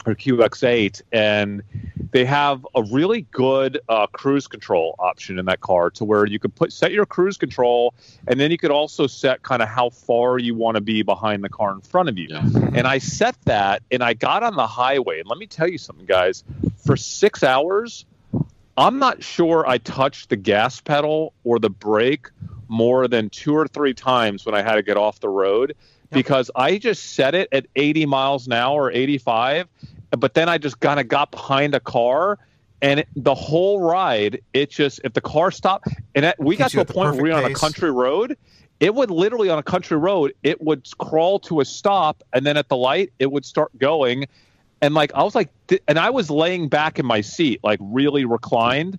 or 0.06 0.14
QX8, 0.14 1.02
and 1.12 1.62
they 2.10 2.24
have 2.24 2.66
a 2.74 2.82
really 2.82 3.22
good 3.30 3.80
uh, 3.88 4.06
cruise 4.08 4.46
control 4.46 4.94
option 4.98 5.38
in 5.38 5.46
that 5.46 5.60
car 5.60 5.90
to 5.90 6.04
where 6.04 6.26
you 6.26 6.38
could 6.38 6.54
put 6.54 6.72
set 6.72 6.92
your 6.92 7.06
cruise 7.06 7.36
control, 7.36 7.94
and 8.28 8.38
then 8.38 8.50
you 8.50 8.58
could 8.58 8.70
also 8.70 9.06
set 9.06 9.42
kind 9.42 9.62
of 9.62 9.68
how 9.68 9.90
far 9.90 10.38
you 10.38 10.54
want 10.54 10.76
to 10.76 10.80
be 10.80 11.02
behind 11.02 11.42
the 11.42 11.48
car 11.48 11.72
in 11.72 11.80
front 11.80 12.08
of 12.08 12.18
you. 12.18 12.28
Yeah. 12.30 12.42
And 12.74 12.86
I 12.86 12.98
set 12.98 13.36
that, 13.44 13.82
and 13.90 14.02
I 14.02 14.14
got 14.14 14.42
on 14.42 14.56
the 14.56 14.66
highway, 14.66 15.20
and 15.20 15.28
let 15.28 15.38
me 15.38 15.46
tell 15.46 15.68
you 15.68 15.78
something, 15.78 16.06
guys. 16.06 16.44
For 16.84 16.96
six 16.96 17.42
hours, 17.42 18.04
I'm 18.76 18.98
not 18.98 19.22
sure 19.22 19.66
I 19.66 19.78
touched 19.78 20.28
the 20.28 20.36
gas 20.36 20.80
pedal 20.80 21.32
or 21.44 21.58
the 21.58 21.70
brake 21.70 22.28
more 22.68 23.08
than 23.08 23.30
two 23.30 23.54
or 23.54 23.68
three 23.68 23.94
times 23.94 24.44
when 24.44 24.54
I 24.54 24.62
had 24.62 24.74
to 24.74 24.82
get 24.82 24.96
off 24.96 25.20
the 25.20 25.28
road 25.28 25.74
because 26.14 26.50
I 26.54 26.78
just 26.78 27.14
set 27.14 27.34
it 27.34 27.48
at 27.52 27.66
80 27.76 28.06
miles 28.06 28.46
an 28.46 28.52
hour 28.52 28.84
or 28.84 28.92
85, 28.92 29.68
but 30.10 30.34
then 30.34 30.48
I 30.48 30.58
just 30.58 30.80
kind 30.80 31.00
of 31.00 31.08
got 31.08 31.30
behind 31.30 31.74
a 31.74 31.80
car. 31.80 32.38
And 32.82 33.00
it, 33.00 33.08
the 33.16 33.34
whole 33.34 33.80
ride, 33.80 34.42
it 34.52 34.70
just 34.70 35.00
if 35.04 35.14
the 35.14 35.20
car 35.20 35.50
stopped, 35.50 35.88
and 36.14 36.26
it, 36.26 36.36
we 36.38 36.56
got 36.56 36.70
to 36.72 36.80
a 36.80 36.84
point 36.84 37.14
where 37.14 37.22
we 37.22 37.30
were 37.30 37.36
on 37.36 37.50
a 37.50 37.54
country 37.54 37.90
road, 37.90 38.36
it 38.80 38.94
would 38.94 39.10
literally 39.10 39.48
on 39.48 39.58
a 39.58 39.62
country 39.62 39.96
road, 39.96 40.34
it 40.42 40.60
would 40.60 40.86
crawl 40.98 41.38
to 41.40 41.60
a 41.60 41.64
stop, 41.64 42.22
and 42.32 42.44
then 42.44 42.58
at 42.58 42.68
the 42.68 42.76
light, 42.76 43.12
it 43.18 43.32
would 43.32 43.46
start 43.46 43.70
going, 43.78 44.26
and 44.82 44.94
like 44.94 45.14
I 45.14 45.22
was 45.22 45.34
like, 45.34 45.48
and 45.88 45.98
I 45.98 46.10
was 46.10 46.30
laying 46.30 46.68
back 46.68 46.98
in 46.98 47.06
my 47.06 47.22
seat, 47.22 47.60
like 47.62 47.78
really 47.82 48.26
reclined. 48.26 48.98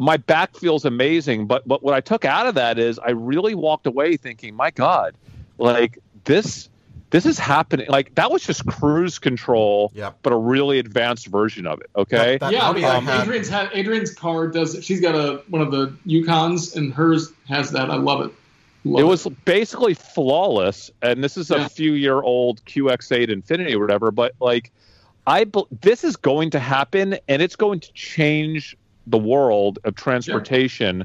My 0.00 0.16
back 0.16 0.56
feels 0.56 0.86
amazing, 0.86 1.46
but 1.46 1.68
but 1.68 1.82
what 1.82 1.92
I 1.92 2.00
took 2.00 2.24
out 2.24 2.46
of 2.46 2.54
that 2.54 2.78
is 2.78 2.98
I 2.98 3.10
really 3.10 3.54
walked 3.54 3.86
away 3.86 4.16
thinking, 4.16 4.54
my 4.54 4.70
God, 4.70 5.14
like 5.58 5.98
this 6.24 6.68
this 7.10 7.26
is 7.26 7.38
happening 7.38 7.86
like 7.88 8.14
that 8.14 8.30
was 8.30 8.42
just 8.42 8.64
cruise 8.66 9.18
control 9.18 9.92
yep. 9.94 10.18
but 10.22 10.32
a 10.32 10.36
really 10.36 10.78
advanced 10.78 11.26
version 11.26 11.66
of 11.66 11.80
it 11.80 11.90
okay 11.96 12.38
that, 12.38 12.50
that 12.50 12.52
yeah 12.52 12.96
um, 12.96 13.08
adrian's 13.08 13.48
had 13.48 13.68
adrian's 13.72 14.14
car 14.14 14.48
does 14.48 14.74
it 14.74 14.84
she's 14.84 15.00
got 15.00 15.14
a 15.14 15.42
one 15.48 15.60
of 15.60 15.70
the 15.70 15.88
yukons 16.06 16.74
and 16.76 16.92
hers 16.94 17.32
has 17.48 17.70
that 17.70 17.90
i 17.90 17.96
love 17.96 18.24
it 18.24 18.32
love 18.84 19.00
it 19.00 19.04
was 19.04 19.26
basically 19.44 19.94
flawless 19.94 20.90
and 21.02 21.22
this 21.22 21.36
is 21.36 21.50
a 21.50 21.58
yeah. 21.58 21.68
few 21.68 21.92
year 21.92 22.20
old 22.20 22.64
qx8 22.64 23.28
Infiniti 23.28 23.74
or 23.74 23.80
whatever 23.80 24.10
but 24.10 24.34
like 24.40 24.70
i 25.26 25.44
this 25.80 26.04
is 26.04 26.16
going 26.16 26.50
to 26.50 26.58
happen 26.58 27.18
and 27.28 27.42
it's 27.42 27.56
going 27.56 27.80
to 27.80 27.92
change 27.92 28.76
the 29.06 29.18
world 29.18 29.78
of 29.84 29.96
transportation 29.96 31.04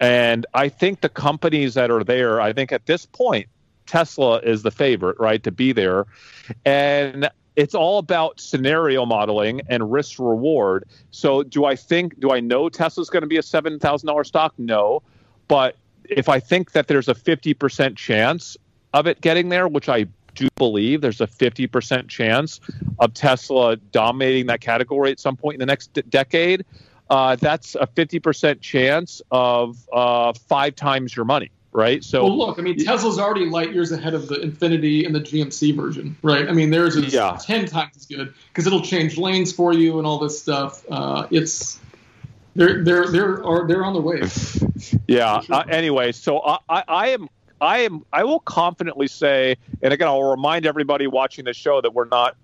yeah. 0.00 0.06
and 0.32 0.46
i 0.52 0.68
think 0.68 1.00
the 1.00 1.08
companies 1.08 1.74
that 1.74 1.90
are 1.90 2.04
there 2.04 2.40
i 2.40 2.52
think 2.52 2.70
at 2.70 2.84
this 2.86 3.06
point 3.06 3.48
Tesla 3.86 4.38
is 4.38 4.62
the 4.62 4.70
favorite, 4.70 5.18
right, 5.18 5.42
to 5.42 5.50
be 5.50 5.72
there. 5.72 6.06
And 6.64 7.28
it's 7.56 7.74
all 7.74 7.98
about 7.98 8.38
scenario 8.38 9.06
modeling 9.06 9.62
and 9.68 9.90
risk 9.90 10.18
reward. 10.18 10.84
So, 11.10 11.42
do 11.42 11.64
I 11.64 11.74
think, 11.74 12.20
do 12.20 12.30
I 12.30 12.40
know 12.40 12.68
Tesla's 12.68 13.10
going 13.10 13.22
to 13.22 13.28
be 13.28 13.38
a 13.38 13.42
$7,000 13.42 14.26
stock? 14.26 14.54
No. 14.58 15.02
But 15.48 15.76
if 16.04 16.28
I 16.28 16.38
think 16.38 16.72
that 16.72 16.88
there's 16.88 17.08
a 17.08 17.14
50% 17.14 17.96
chance 17.96 18.56
of 18.92 19.06
it 19.06 19.20
getting 19.20 19.48
there, 19.48 19.68
which 19.68 19.88
I 19.88 20.06
do 20.34 20.48
believe 20.56 21.00
there's 21.00 21.20
a 21.20 21.26
50% 21.26 22.08
chance 22.08 22.60
of 22.98 23.14
Tesla 23.14 23.76
dominating 23.76 24.46
that 24.46 24.60
category 24.60 25.10
at 25.10 25.18
some 25.18 25.36
point 25.36 25.54
in 25.54 25.60
the 25.60 25.66
next 25.66 25.94
d- 25.94 26.02
decade, 26.08 26.64
uh, 27.08 27.36
that's 27.36 27.74
a 27.76 27.86
50% 27.86 28.60
chance 28.60 29.22
of 29.30 29.78
uh, 29.92 30.32
five 30.34 30.76
times 30.76 31.16
your 31.16 31.24
money 31.24 31.50
right? 31.76 32.02
So 32.02 32.24
well, 32.24 32.36
look, 32.36 32.58
I 32.58 32.62
mean, 32.62 32.82
Tesla's 32.82 33.18
already 33.18 33.44
light 33.44 33.72
years 33.72 33.92
ahead 33.92 34.14
of 34.14 34.28
the 34.28 34.36
Infiniti 34.36 35.04
and 35.04 35.14
the 35.14 35.20
GMC 35.20 35.76
version, 35.76 36.16
right? 36.22 36.48
I 36.48 36.52
mean, 36.52 36.70
theirs 36.70 36.96
is 36.96 37.12
yeah. 37.12 37.38
ten 37.40 37.66
times 37.66 37.96
as 37.96 38.06
good 38.06 38.34
because 38.48 38.66
it'll 38.66 38.80
change 38.80 39.18
lanes 39.18 39.52
for 39.52 39.72
you 39.74 39.98
and 39.98 40.06
all 40.06 40.18
this 40.18 40.40
stuff. 40.40 40.82
Uh, 40.90 41.28
it's 41.30 41.78
they're 42.56 42.82
they're 42.82 43.06
they're 43.08 43.44
are 43.46 43.68
they're 43.68 43.84
on 43.84 43.92
the 43.92 44.00
way. 44.00 44.22
yeah. 45.06 45.40
Sure. 45.42 45.54
Uh, 45.54 45.64
anyway, 45.68 46.12
so 46.12 46.40
I, 46.40 46.58
I, 46.68 46.84
I 46.88 47.08
am 47.08 47.28
I 47.60 47.78
am 47.80 48.04
I 48.10 48.24
will 48.24 48.40
confidently 48.40 49.06
say, 49.06 49.56
and 49.82 49.92
again, 49.92 50.08
I'll 50.08 50.30
remind 50.30 50.64
everybody 50.64 51.06
watching 51.06 51.44
this 51.44 51.58
show 51.58 51.82
that 51.82 51.92
we're 51.92 52.08
not 52.08 52.36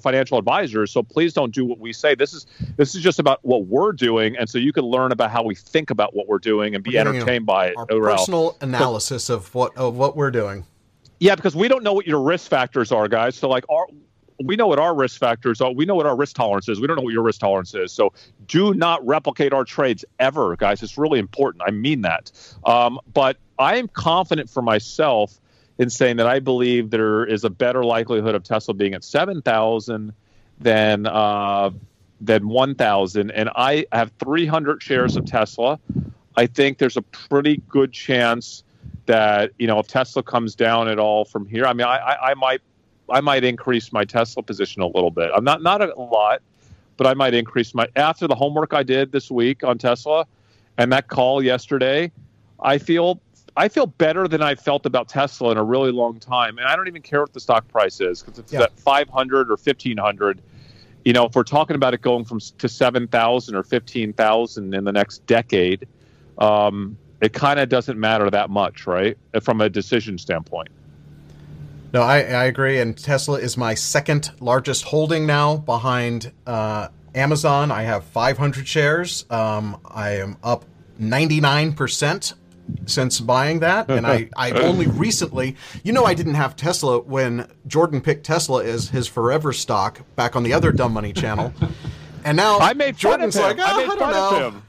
financial 0.00 0.38
advisors. 0.38 0.90
So 0.90 1.02
please 1.02 1.32
don't 1.32 1.54
do 1.54 1.64
what 1.64 1.78
we 1.78 1.92
say. 1.92 2.14
This 2.14 2.32
is 2.32 2.46
this 2.76 2.94
is 2.94 3.02
just 3.02 3.18
about 3.18 3.40
what 3.42 3.66
we're 3.66 3.92
doing, 3.92 4.36
and 4.36 4.48
so 4.48 4.58
you 4.58 4.72
can 4.72 4.84
learn 4.84 5.12
about 5.12 5.30
how 5.30 5.42
we 5.42 5.54
think 5.54 5.90
about 5.90 6.14
what 6.14 6.28
we're 6.28 6.38
doing 6.38 6.74
and 6.74 6.82
be 6.82 6.98
entertained 6.98 7.46
by 7.46 7.68
it. 7.68 7.74
Our 7.76 7.86
personal 7.86 8.56
analysis 8.60 9.28
of 9.28 9.54
what 9.54 9.76
of 9.76 9.96
what 9.96 10.16
we're 10.16 10.30
doing. 10.30 10.64
Yeah, 11.18 11.34
because 11.34 11.56
we 11.56 11.68
don't 11.68 11.82
know 11.82 11.94
what 11.94 12.06
your 12.06 12.20
risk 12.20 12.50
factors 12.50 12.92
are, 12.92 13.08
guys. 13.08 13.36
So 13.36 13.48
like 13.48 13.64
our 13.70 13.86
we 14.42 14.56
know 14.56 14.66
what 14.66 14.78
our 14.78 14.94
risk 14.94 15.18
factors 15.18 15.60
are. 15.60 15.72
We 15.72 15.84
know 15.84 15.94
what 15.94 16.06
our 16.06 16.16
risk 16.16 16.36
tolerance 16.36 16.68
is. 16.68 16.80
We 16.80 16.86
don't 16.86 16.96
know 16.96 17.02
what 17.02 17.12
your 17.12 17.22
risk 17.22 17.40
tolerance 17.40 17.74
is. 17.74 17.92
So 17.92 18.12
do 18.46 18.74
not 18.74 19.04
replicate 19.06 19.52
our 19.52 19.64
trades 19.64 20.04
ever, 20.18 20.56
guys. 20.56 20.82
It's 20.82 20.98
really 20.98 21.18
important. 21.18 21.62
I 21.66 21.70
mean 21.70 22.02
that. 22.02 22.32
Um, 22.64 22.98
but 23.14 23.38
I 23.58 23.76
am 23.76 23.88
confident 23.88 24.50
for 24.50 24.62
myself 24.62 25.40
in 25.78 25.90
saying 25.90 26.16
that 26.16 26.26
I 26.26 26.40
believe 26.40 26.90
there 26.90 27.24
is 27.24 27.44
a 27.44 27.50
better 27.50 27.84
likelihood 27.84 28.34
of 28.34 28.42
Tesla 28.42 28.74
being 28.74 28.94
at 28.94 29.04
7,000 29.04 30.12
than 30.58 31.06
uh, 31.06 31.70
than 32.20 32.48
1,000. 32.48 33.30
And 33.30 33.50
I 33.54 33.86
have 33.92 34.10
300 34.18 34.82
shares 34.82 35.16
of 35.16 35.26
Tesla. 35.26 35.78
I 36.36 36.46
think 36.46 36.78
there's 36.78 36.96
a 36.96 37.02
pretty 37.02 37.62
good 37.68 37.92
chance 37.92 38.62
that 39.06 39.52
you 39.58 39.66
know 39.66 39.78
if 39.78 39.86
Tesla 39.86 40.22
comes 40.22 40.54
down 40.54 40.88
at 40.88 40.98
all 40.98 41.24
from 41.24 41.46
here. 41.46 41.66
I 41.66 41.72
mean, 41.72 41.86
I, 41.86 41.96
I, 41.96 42.30
I 42.30 42.34
might 42.34 42.60
I 43.08 43.20
might 43.20 43.44
increase 43.44 43.92
my 43.92 44.04
Tesla 44.04 44.42
position 44.42 44.82
a 44.82 44.86
little 44.86 45.10
bit. 45.10 45.30
I'm 45.34 45.44
not 45.44 45.62
not 45.62 45.80
a 45.82 45.94
lot, 46.00 46.42
but 46.96 47.06
I 47.06 47.14
might 47.14 47.34
increase 47.34 47.74
my 47.74 47.86
after 47.96 48.26
the 48.26 48.34
homework 48.34 48.74
I 48.74 48.82
did 48.82 49.12
this 49.12 49.30
week 49.30 49.62
on 49.64 49.78
Tesla 49.78 50.26
and 50.78 50.92
that 50.92 51.08
call 51.08 51.42
yesterday. 51.42 52.10
I 52.60 52.78
feel 52.78 53.20
I 53.56 53.68
feel 53.68 53.86
better 53.86 54.28
than 54.28 54.42
I 54.42 54.54
felt 54.54 54.84
about 54.84 55.08
Tesla 55.08 55.50
in 55.52 55.56
a 55.56 55.64
really 55.64 55.90
long 55.90 56.18
time, 56.20 56.58
and 56.58 56.66
I 56.66 56.76
don't 56.76 56.88
even 56.88 57.02
care 57.02 57.20
what 57.20 57.32
the 57.32 57.40
stock 57.40 57.66
price 57.68 58.00
is 58.00 58.22
because 58.22 58.38
it's 58.38 58.52
yeah. 58.52 58.64
at 58.64 58.78
500 58.78 59.48
or 59.48 59.52
1500. 59.52 60.42
You 61.04 61.12
know, 61.14 61.24
if 61.24 61.34
we're 61.34 61.42
talking 61.42 61.76
about 61.76 61.94
it 61.94 62.02
going 62.02 62.24
from 62.24 62.40
to 62.40 62.68
7,000 62.68 63.54
or 63.54 63.62
15,000 63.62 64.74
in 64.74 64.84
the 64.84 64.92
next 64.92 65.24
decade, 65.26 65.88
um, 66.38 66.98
it 67.22 67.32
kind 67.32 67.58
of 67.58 67.68
doesn't 67.70 67.98
matter 67.98 68.28
that 68.28 68.50
much, 68.50 68.86
right? 68.86 69.16
From 69.40 69.60
a 69.62 69.70
decision 69.70 70.18
standpoint. 70.18 70.68
No, 71.94 72.02
I, 72.02 72.16
I 72.18 72.44
agree. 72.44 72.78
And 72.80 72.98
Tesla 72.98 73.38
is 73.38 73.56
my 73.56 73.72
second 73.72 74.32
largest 74.40 74.84
holding 74.84 75.26
now 75.26 75.56
behind 75.56 76.30
uh, 76.46 76.88
Amazon. 77.14 77.70
I 77.70 77.84
have 77.84 78.04
500 78.04 78.68
shares. 78.68 79.24
Um, 79.30 79.80
I 79.86 80.16
am 80.16 80.36
up 80.42 80.66
99% 81.00 82.34
since 82.86 83.20
buying 83.20 83.60
that, 83.60 83.90
and 83.90 84.06
I 84.06 84.28
I 84.36 84.50
only 84.52 84.86
recently, 84.86 85.56
you 85.82 85.92
know, 85.92 86.04
I 86.04 86.14
didn't 86.14 86.34
have 86.34 86.56
Tesla 86.56 87.00
when 87.00 87.50
Jordan 87.66 88.00
picked 88.00 88.24
Tesla 88.24 88.64
as 88.64 88.88
his 88.88 89.06
forever 89.06 89.52
stock 89.52 90.02
back 90.16 90.36
on 90.36 90.42
the 90.42 90.52
other 90.52 90.72
Dumb 90.72 90.92
Money 90.92 91.12
channel, 91.12 91.52
and 92.24 92.36
now 92.36 92.58
I 92.58 92.74
made 92.74 92.96
Jordan's 92.96 93.36
like, 93.36 93.58
oh, 93.58 93.64
I, 93.64 93.76
made 93.76 93.90
I 93.90 93.96
don't 93.96 94.10
know. 94.12 94.62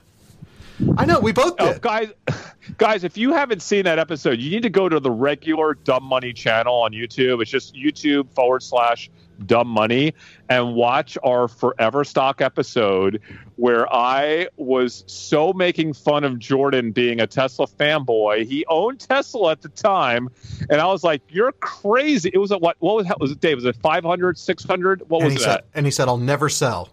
I 0.98 1.06
know 1.06 1.19
we 1.19 1.32
both 1.32 1.56
oh, 1.60 1.65
did, 1.65 1.76
oh, 1.78 1.80
guys. 1.80 2.10
Guys, 2.78 3.06
if 3.06 3.18
you 3.18 3.32
haven't 3.32 3.61
seen 3.61 3.86
that 3.86 3.98
episode, 3.98 4.40
you 4.40 4.52
need 4.52 4.64
to 4.64 4.69
go 4.69 4.90
to 4.90 4.99
the 4.99 5.10
regular 5.10 5.74
Dumb 5.74 6.03
Money 6.03 6.34
channel 6.34 6.76
on 6.76 6.91
YouTube. 6.91 7.41
It's 7.41 7.49
just 7.49 7.74
YouTube 7.74 8.30
forward 8.34 8.61
slash 8.61 9.10
dumb 9.46 9.68
money 9.68 10.14
and 10.50 10.76
watch 10.76 11.18
our 11.24 11.48
forever 11.48 12.04
stock 12.04 12.42
episode 12.42 13.22
where 13.56 13.92
I 13.94 14.48
was 14.58 15.04
so 15.08 15.54
making 15.54 15.94
fun 15.94 16.24
of 16.24 16.40
Jordan 16.40 16.92
being 16.92 17.20
a 17.20 17.28
Tesla 17.28 17.68
fanboy. 17.68 18.46
He 18.46 18.66
owned 18.68 19.00
Tesla 19.00 19.52
at 19.52 19.62
the 19.62 19.70
time, 19.70 20.30
and 20.70 20.80
I 20.82 20.86
was 20.88 21.04
like, 21.04 21.22
"You're 21.30 21.52
crazy!" 21.54 22.30
It 22.34 22.38
was 22.38 22.52
at 22.52 22.62
what? 22.62 22.78
What 22.80 22.96
was 22.96 23.08
was 23.20 23.32
it? 23.32 23.40
Dave? 23.40 23.58
Was 23.58 23.66
it 23.66 23.76
500, 23.78 24.38
600? 24.38 25.10
What 25.10 25.24
and 25.24 25.34
was 25.34 25.44
that? 25.44 25.52
Said, 25.52 25.64
and 25.74 25.86
he 25.86 25.92
said, 25.92 26.08
"I'll 26.08 26.18
never 26.18 26.50
sell." 26.50 26.90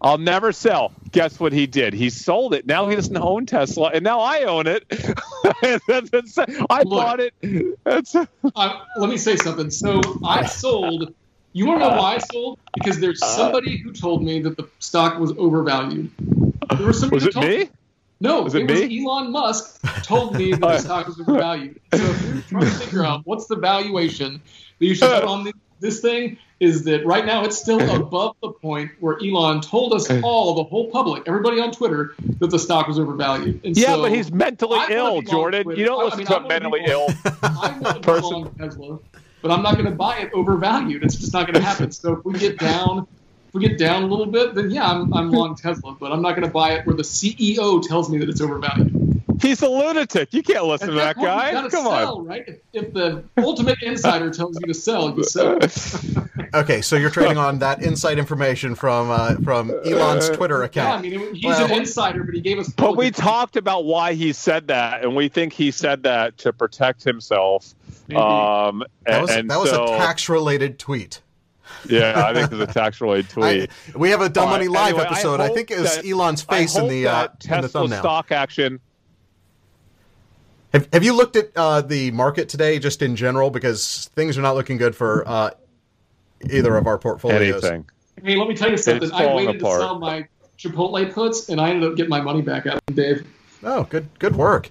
I'll 0.00 0.18
never 0.18 0.52
sell. 0.52 0.92
Guess 1.10 1.40
what 1.40 1.52
he 1.52 1.66
did? 1.66 1.92
He 1.92 2.10
sold 2.10 2.54
it. 2.54 2.66
Now 2.66 2.88
he 2.88 2.94
doesn't 2.94 3.16
own 3.16 3.46
Tesla, 3.46 3.90
and 3.92 4.04
now 4.04 4.20
I 4.20 4.44
own 4.44 4.66
it. 4.68 4.84
I 5.62 5.80
Look, 5.88 6.84
bought 6.84 7.20
it. 7.20 7.34
uh, 8.54 8.80
let 8.96 9.10
me 9.10 9.16
say 9.16 9.36
something. 9.36 9.70
So 9.70 10.00
I 10.24 10.46
sold 10.46 11.14
you 11.52 11.66
want 11.66 11.80
to 11.80 11.88
know 11.88 11.96
why 11.96 12.14
I 12.14 12.18
sold? 12.18 12.58
Because 12.74 13.00
there's 13.00 13.22
uh, 13.22 13.26
somebody 13.26 13.76
who 13.78 13.92
told 13.92 14.22
me 14.22 14.40
that 14.42 14.56
the 14.56 14.68
stock 14.78 15.18
was 15.18 15.32
overvalued. 15.32 16.10
There 16.76 16.86
was 16.86 17.00
somebody 17.00 17.24
was 17.24 17.36
it 17.36 17.40
me? 17.40 17.58
me? 17.64 17.70
No, 18.20 18.42
Was 18.42 18.54
it 18.54 18.68
was 18.68 18.80
me? 18.80 19.04
Elon 19.04 19.30
Musk 19.30 19.80
told 20.02 20.34
me 20.36 20.50
that 20.52 20.60
the 20.60 20.78
stock 20.88 21.06
was 21.06 21.20
overvalued. 21.20 21.80
So 21.94 21.98
if 22.02 22.22
you're 22.22 22.42
trying 22.42 22.64
to 22.64 22.70
figure 22.70 23.04
out 23.04 23.22
what's 23.24 23.46
the 23.46 23.56
valuation 23.56 24.42
that 24.78 24.86
you 24.86 24.94
should 24.94 25.08
put 25.10 25.24
on 25.28 25.44
the, 25.44 25.52
this 25.80 26.00
thing, 26.00 26.36
is 26.60 26.82
that 26.84 27.06
right 27.06 27.24
now 27.24 27.44
it's 27.44 27.56
still 27.56 27.78
above 27.94 28.34
the 28.42 28.50
point 28.50 28.90
where 28.98 29.16
Elon 29.22 29.60
told 29.60 29.92
us 29.94 30.10
all, 30.24 30.54
the 30.56 30.64
whole 30.64 30.90
public, 30.90 31.22
everybody 31.28 31.60
on 31.60 31.70
Twitter, 31.70 32.14
that 32.40 32.50
the 32.50 32.58
stock 32.58 32.88
was 32.88 32.98
overvalued. 32.98 33.60
And 33.64 33.76
Yeah, 33.76 33.94
so 33.94 34.02
but 34.02 34.10
he's 34.12 34.32
mentally 34.32 34.74
I 34.80 34.82
wanna 34.82 34.94
ill, 34.94 35.22
Jordan. 35.22 35.70
You 35.70 35.84
don't 35.84 36.00
I- 36.00 36.02
I 36.02 36.04
listen 36.06 36.18
mean, 36.18 36.26
to 36.26 36.32
I 36.34 36.36
a 36.36 36.40
wanna 36.42 36.48
mentally 36.48 36.80
long- 36.80 36.90
ill. 36.90 37.08
I 37.42 37.78
want 37.80 37.86
to 37.86 37.94
be 37.94 38.00
person. 38.00 38.98
Long 39.42 39.48
Tesla, 39.48 39.48
but 39.48 39.50
I'm 39.50 39.62
not 39.62 39.74
going 39.74 39.84
to 39.86 39.90
buy 39.96 40.18
it 40.18 40.32
overvalued. 40.32 41.04
It's 41.04 41.16
just 41.16 41.32
not 41.32 41.46
going 41.46 41.54
to 41.54 41.60
happen. 41.62 41.90
So 41.92 42.14
if 42.14 42.24
we 42.24 42.38
get 42.38 42.58
down, 42.58 43.06
if 43.48 43.54
we 43.54 43.60
get 43.66 43.78
down 43.78 44.02
a 44.02 44.06
little 44.06 44.26
bit, 44.26 44.54
then 44.54 44.70
yeah, 44.70 44.90
I'm, 44.90 45.12
I'm 45.14 45.30
long 45.30 45.54
Tesla, 45.56 45.92
but 45.92 46.12
I'm 46.12 46.22
not 46.22 46.32
going 46.32 46.46
to 46.46 46.52
buy 46.52 46.72
it 46.72 46.86
where 46.86 46.96
the 46.96 47.02
CEO 47.02 47.82
tells 47.86 48.10
me 48.10 48.18
that 48.18 48.28
it's 48.28 48.40
overvalued. 48.40 49.04
He's 49.40 49.62
a 49.62 49.68
lunatic. 49.68 50.34
You 50.34 50.42
can't 50.42 50.64
listen 50.64 50.88
At 50.88 50.92
to 50.92 50.98
that 50.98 51.16
point, 51.16 51.28
guy. 51.28 51.52
Come 51.52 51.70
sell, 51.70 52.18
on. 52.18 52.26
right? 52.26 52.44
If, 52.48 52.58
if 52.72 52.92
the 52.92 53.22
ultimate 53.36 53.80
insider 53.82 54.30
tells 54.30 54.58
you 54.60 54.66
to 54.66 54.74
sell, 54.74 55.16
you 55.16 55.22
sell. 55.24 55.58
Okay, 56.54 56.80
so 56.80 56.96
you're 56.96 57.10
trading 57.10 57.36
on 57.36 57.58
that 57.58 57.82
inside 57.82 58.18
information 58.18 58.74
from 58.74 59.10
uh, 59.10 59.34
from 59.44 59.70
Elon's 59.84 60.30
Twitter 60.30 60.62
account. 60.62 61.04
Yeah, 61.04 61.18
I 61.18 61.18
mean, 61.20 61.34
he's 61.34 61.44
Well- 61.44 61.66
an 61.66 61.72
insider, 61.72 62.24
but 62.24 62.34
he 62.34 62.40
gave 62.40 62.58
us. 62.58 62.70
But 62.70 62.96
we 62.96 63.10
talked 63.10 63.56
about 63.56 63.84
why 63.84 64.14
he 64.14 64.32
said 64.32 64.68
that, 64.68 65.02
and 65.04 65.14
we 65.14 65.28
think 65.28 65.52
he 65.52 65.70
said 65.70 66.04
that 66.04 66.38
to 66.38 66.52
protect 66.54 67.04
himself. 67.04 67.74
Maybe. 68.08 68.20
Um, 68.20 68.82
That 69.06 69.20
was 69.22 69.30
and 69.30 69.50
that 69.50 69.58
was 69.60 69.70
so, 69.70 69.94
a 69.94 69.98
tax 69.98 70.28
related 70.28 70.78
tweet. 70.78 71.20
Yeah, 71.88 72.24
I 72.26 72.32
think 72.32 72.50
it's 72.50 72.70
a 72.70 72.74
tax-related 72.80 73.28
tweet. 73.30 73.70
I, 73.94 73.98
we 73.98 74.08
have 74.10 74.22
a 74.22 74.28
Dumb 74.30 74.48
Money 74.48 74.68
right, 74.68 74.74
Live 74.74 74.94
anyway, 74.94 75.04
episode. 75.04 75.40
I, 75.40 75.48
hope 75.48 75.56
think 75.56 75.70
it 75.70 75.78
was 75.78 75.96
that- 75.96 76.06
Elon's 76.06 76.42
face 76.42 76.76
in 76.76 76.88
the 76.88 77.06
uh, 77.06 77.12
that 77.12 77.44
in 77.44 77.50
the 77.50 77.56
Tesla 77.62 77.80
thumbnail. 77.82 77.98
stock 78.00 78.32
action. 78.32 78.80
Have, 80.72 80.88
have 80.92 81.04
you 81.04 81.14
looked 81.14 81.36
at 81.36 81.50
uh, 81.56 81.80
the 81.82 82.10
market 82.10 82.48
today, 82.48 82.78
just 82.78 83.02
in 83.02 83.16
general, 83.16 83.50
because 83.50 84.10
things 84.14 84.36
are 84.36 84.42
not 84.42 84.54
looking 84.54 84.76
good 84.76 84.94
for 84.96 85.26
uh, 85.26 85.50
either 86.50 86.76
of 86.76 86.86
our 86.86 86.98
portfolios. 86.98 87.64
Anything. 87.64 87.88
Hey, 88.22 88.36
let 88.36 88.48
me 88.48 88.54
tell 88.54 88.70
you 88.70 88.76
something. 88.76 89.10
I 89.12 89.34
waited 89.34 89.56
apart. 89.56 89.80
to 89.80 89.86
sell 89.86 89.98
my 89.98 90.26
Chipotle 90.58 91.12
puts, 91.12 91.48
and 91.48 91.60
I 91.60 91.70
ended 91.70 91.90
up 91.90 91.96
getting 91.96 92.10
my 92.10 92.20
money 92.20 92.42
back 92.42 92.66
out 92.66 92.74
of 92.76 92.80
them, 92.86 92.96
Dave. 92.96 93.26
Oh, 93.62 93.84
good 93.84 94.08
good 94.18 94.36
work. 94.36 94.70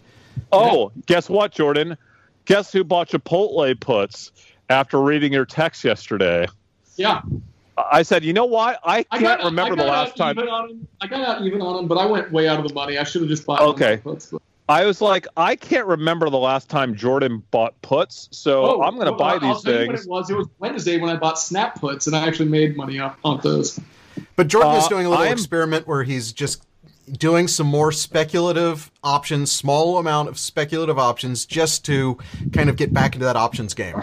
Oh, 0.51 0.91
guess 1.05 1.29
what, 1.29 1.51
Jordan? 1.51 1.97
Guess 2.47 2.71
who 2.71 2.83
bought 2.83 3.09
Chipotle 3.09 3.79
puts 3.79 4.31
after 4.69 5.01
reading 5.01 5.31
your 5.33 5.45
text 5.45 5.83
yesterday? 5.83 6.47
Yeah, 6.95 7.21
I 7.77 8.01
said, 8.01 8.23
you 8.23 8.33
know 8.33 8.45
what? 8.45 8.79
I 8.83 9.05
I 9.11 9.19
can't 9.19 9.39
got, 9.41 9.43
remember 9.45 9.73
I 9.73 9.85
the 9.85 9.91
last 9.91 10.17
time. 10.17 10.37
Even 10.39 10.49
on. 10.49 10.87
I 11.01 11.07
got 11.07 11.21
out 11.27 11.41
even 11.43 11.61
on 11.61 11.75
them, 11.75 11.87
but 11.87 11.97
I 11.99 12.05
went 12.05 12.31
way 12.31 12.47
out 12.47 12.59
of 12.59 12.67
the 12.67 12.73
money. 12.73 12.97
I 12.97 13.03
should 13.03 13.21
have 13.21 13.29
just 13.29 13.45
bought 13.45 13.61
Okay. 13.61 13.97
puts. 13.97 14.33
I 14.69 14.83
was 14.85 14.99
like, 14.99 15.27
I 15.37 15.55
can't 15.55 15.85
remember 15.85 16.29
the 16.29 16.37
last 16.39 16.69
time 16.69 16.95
Jordan 16.95 17.41
bought 17.51 17.79
puts, 17.81 18.27
so 18.31 18.81
I'm 18.81 18.95
going 18.95 19.05
to 19.05 19.11
well, 19.11 19.19
buy 19.19 19.33
I'll 19.35 19.39
these 19.55 19.63
tell 19.63 19.73
you 19.81 19.87
things. 19.87 20.05
it 20.05 20.09
was. 20.09 20.29
It 20.29 20.35
was 20.35 20.47
Wednesday 20.59 20.97
when 20.99 21.09
I 21.09 21.15
bought 21.17 21.39
Snap 21.39 21.79
puts, 21.79 22.07
and 22.07 22.15
I 22.15 22.27
actually 22.27 22.49
made 22.49 22.75
money 22.75 22.99
off 22.99 23.15
on 23.23 23.39
those. 23.43 23.79
But 24.35 24.47
Jordan 24.47 24.73
is 24.75 24.85
Uh, 24.85 24.89
doing 24.89 25.05
a 25.05 25.09
little 25.09 25.23
I'm- 25.23 25.31
experiment 25.33 25.87
where 25.87 26.03
he's 26.03 26.33
just 26.33 26.63
doing 27.11 27.47
some 27.47 27.67
more 27.67 27.91
speculative 27.91 28.91
options, 29.03 29.51
small 29.51 29.97
amount 29.97 30.29
of 30.29 30.37
speculative 30.37 30.99
options, 30.99 31.45
just 31.45 31.85
to 31.85 32.17
kind 32.53 32.69
of 32.69 32.75
get 32.75 32.93
back 32.93 33.13
into 33.15 33.25
that 33.25 33.35
options 33.35 33.73
game. 33.73 33.95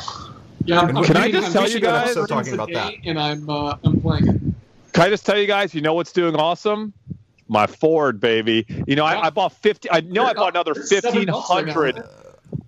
Yeah, 0.64 0.81
I'm, 0.81 0.97
I'm 0.97 1.05
Can 1.05 1.16
I 1.16 1.31
just 1.31 1.48
I'm 1.48 1.52
tell 1.52 1.68
you 1.68 1.81
guys- 1.81 2.05
episodes 2.16 2.31
Also 2.31 2.35
talking 2.35 2.55
about 2.55 2.72
that, 2.72 2.94
and 3.05 3.18
I'm 3.20 3.48
uh, 3.51 3.76
I'm 3.85 4.01
playing 4.01 4.28
it. 4.28 4.40
Can 4.93 5.02
I 5.02 5.09
just 5.09 5.26
tell 5.26 5.36
you 5.39 5.47
guys, 5.47 5.74
you 5.74 5.81
know 5.81 5.94
what's 5.94 6.12
doing 6.12 6.36
awesome? 6.36 6.93
My 7.48 7.66
Ford, 7.66 8.20
baby. 8.20 8.64
You 8.86 8.97
know, 8.97 9.05
I, 9.05 9.26
I 9.26 9.31
bought 9.31 9.52
50. 9.52 9.90
I 9.90 10.01
know 10.01 10.24
I 10.24 10.32
bought 10.32 10.55
another 10.55 10.72
They're 10.72 10.85
seven 10.85 11.26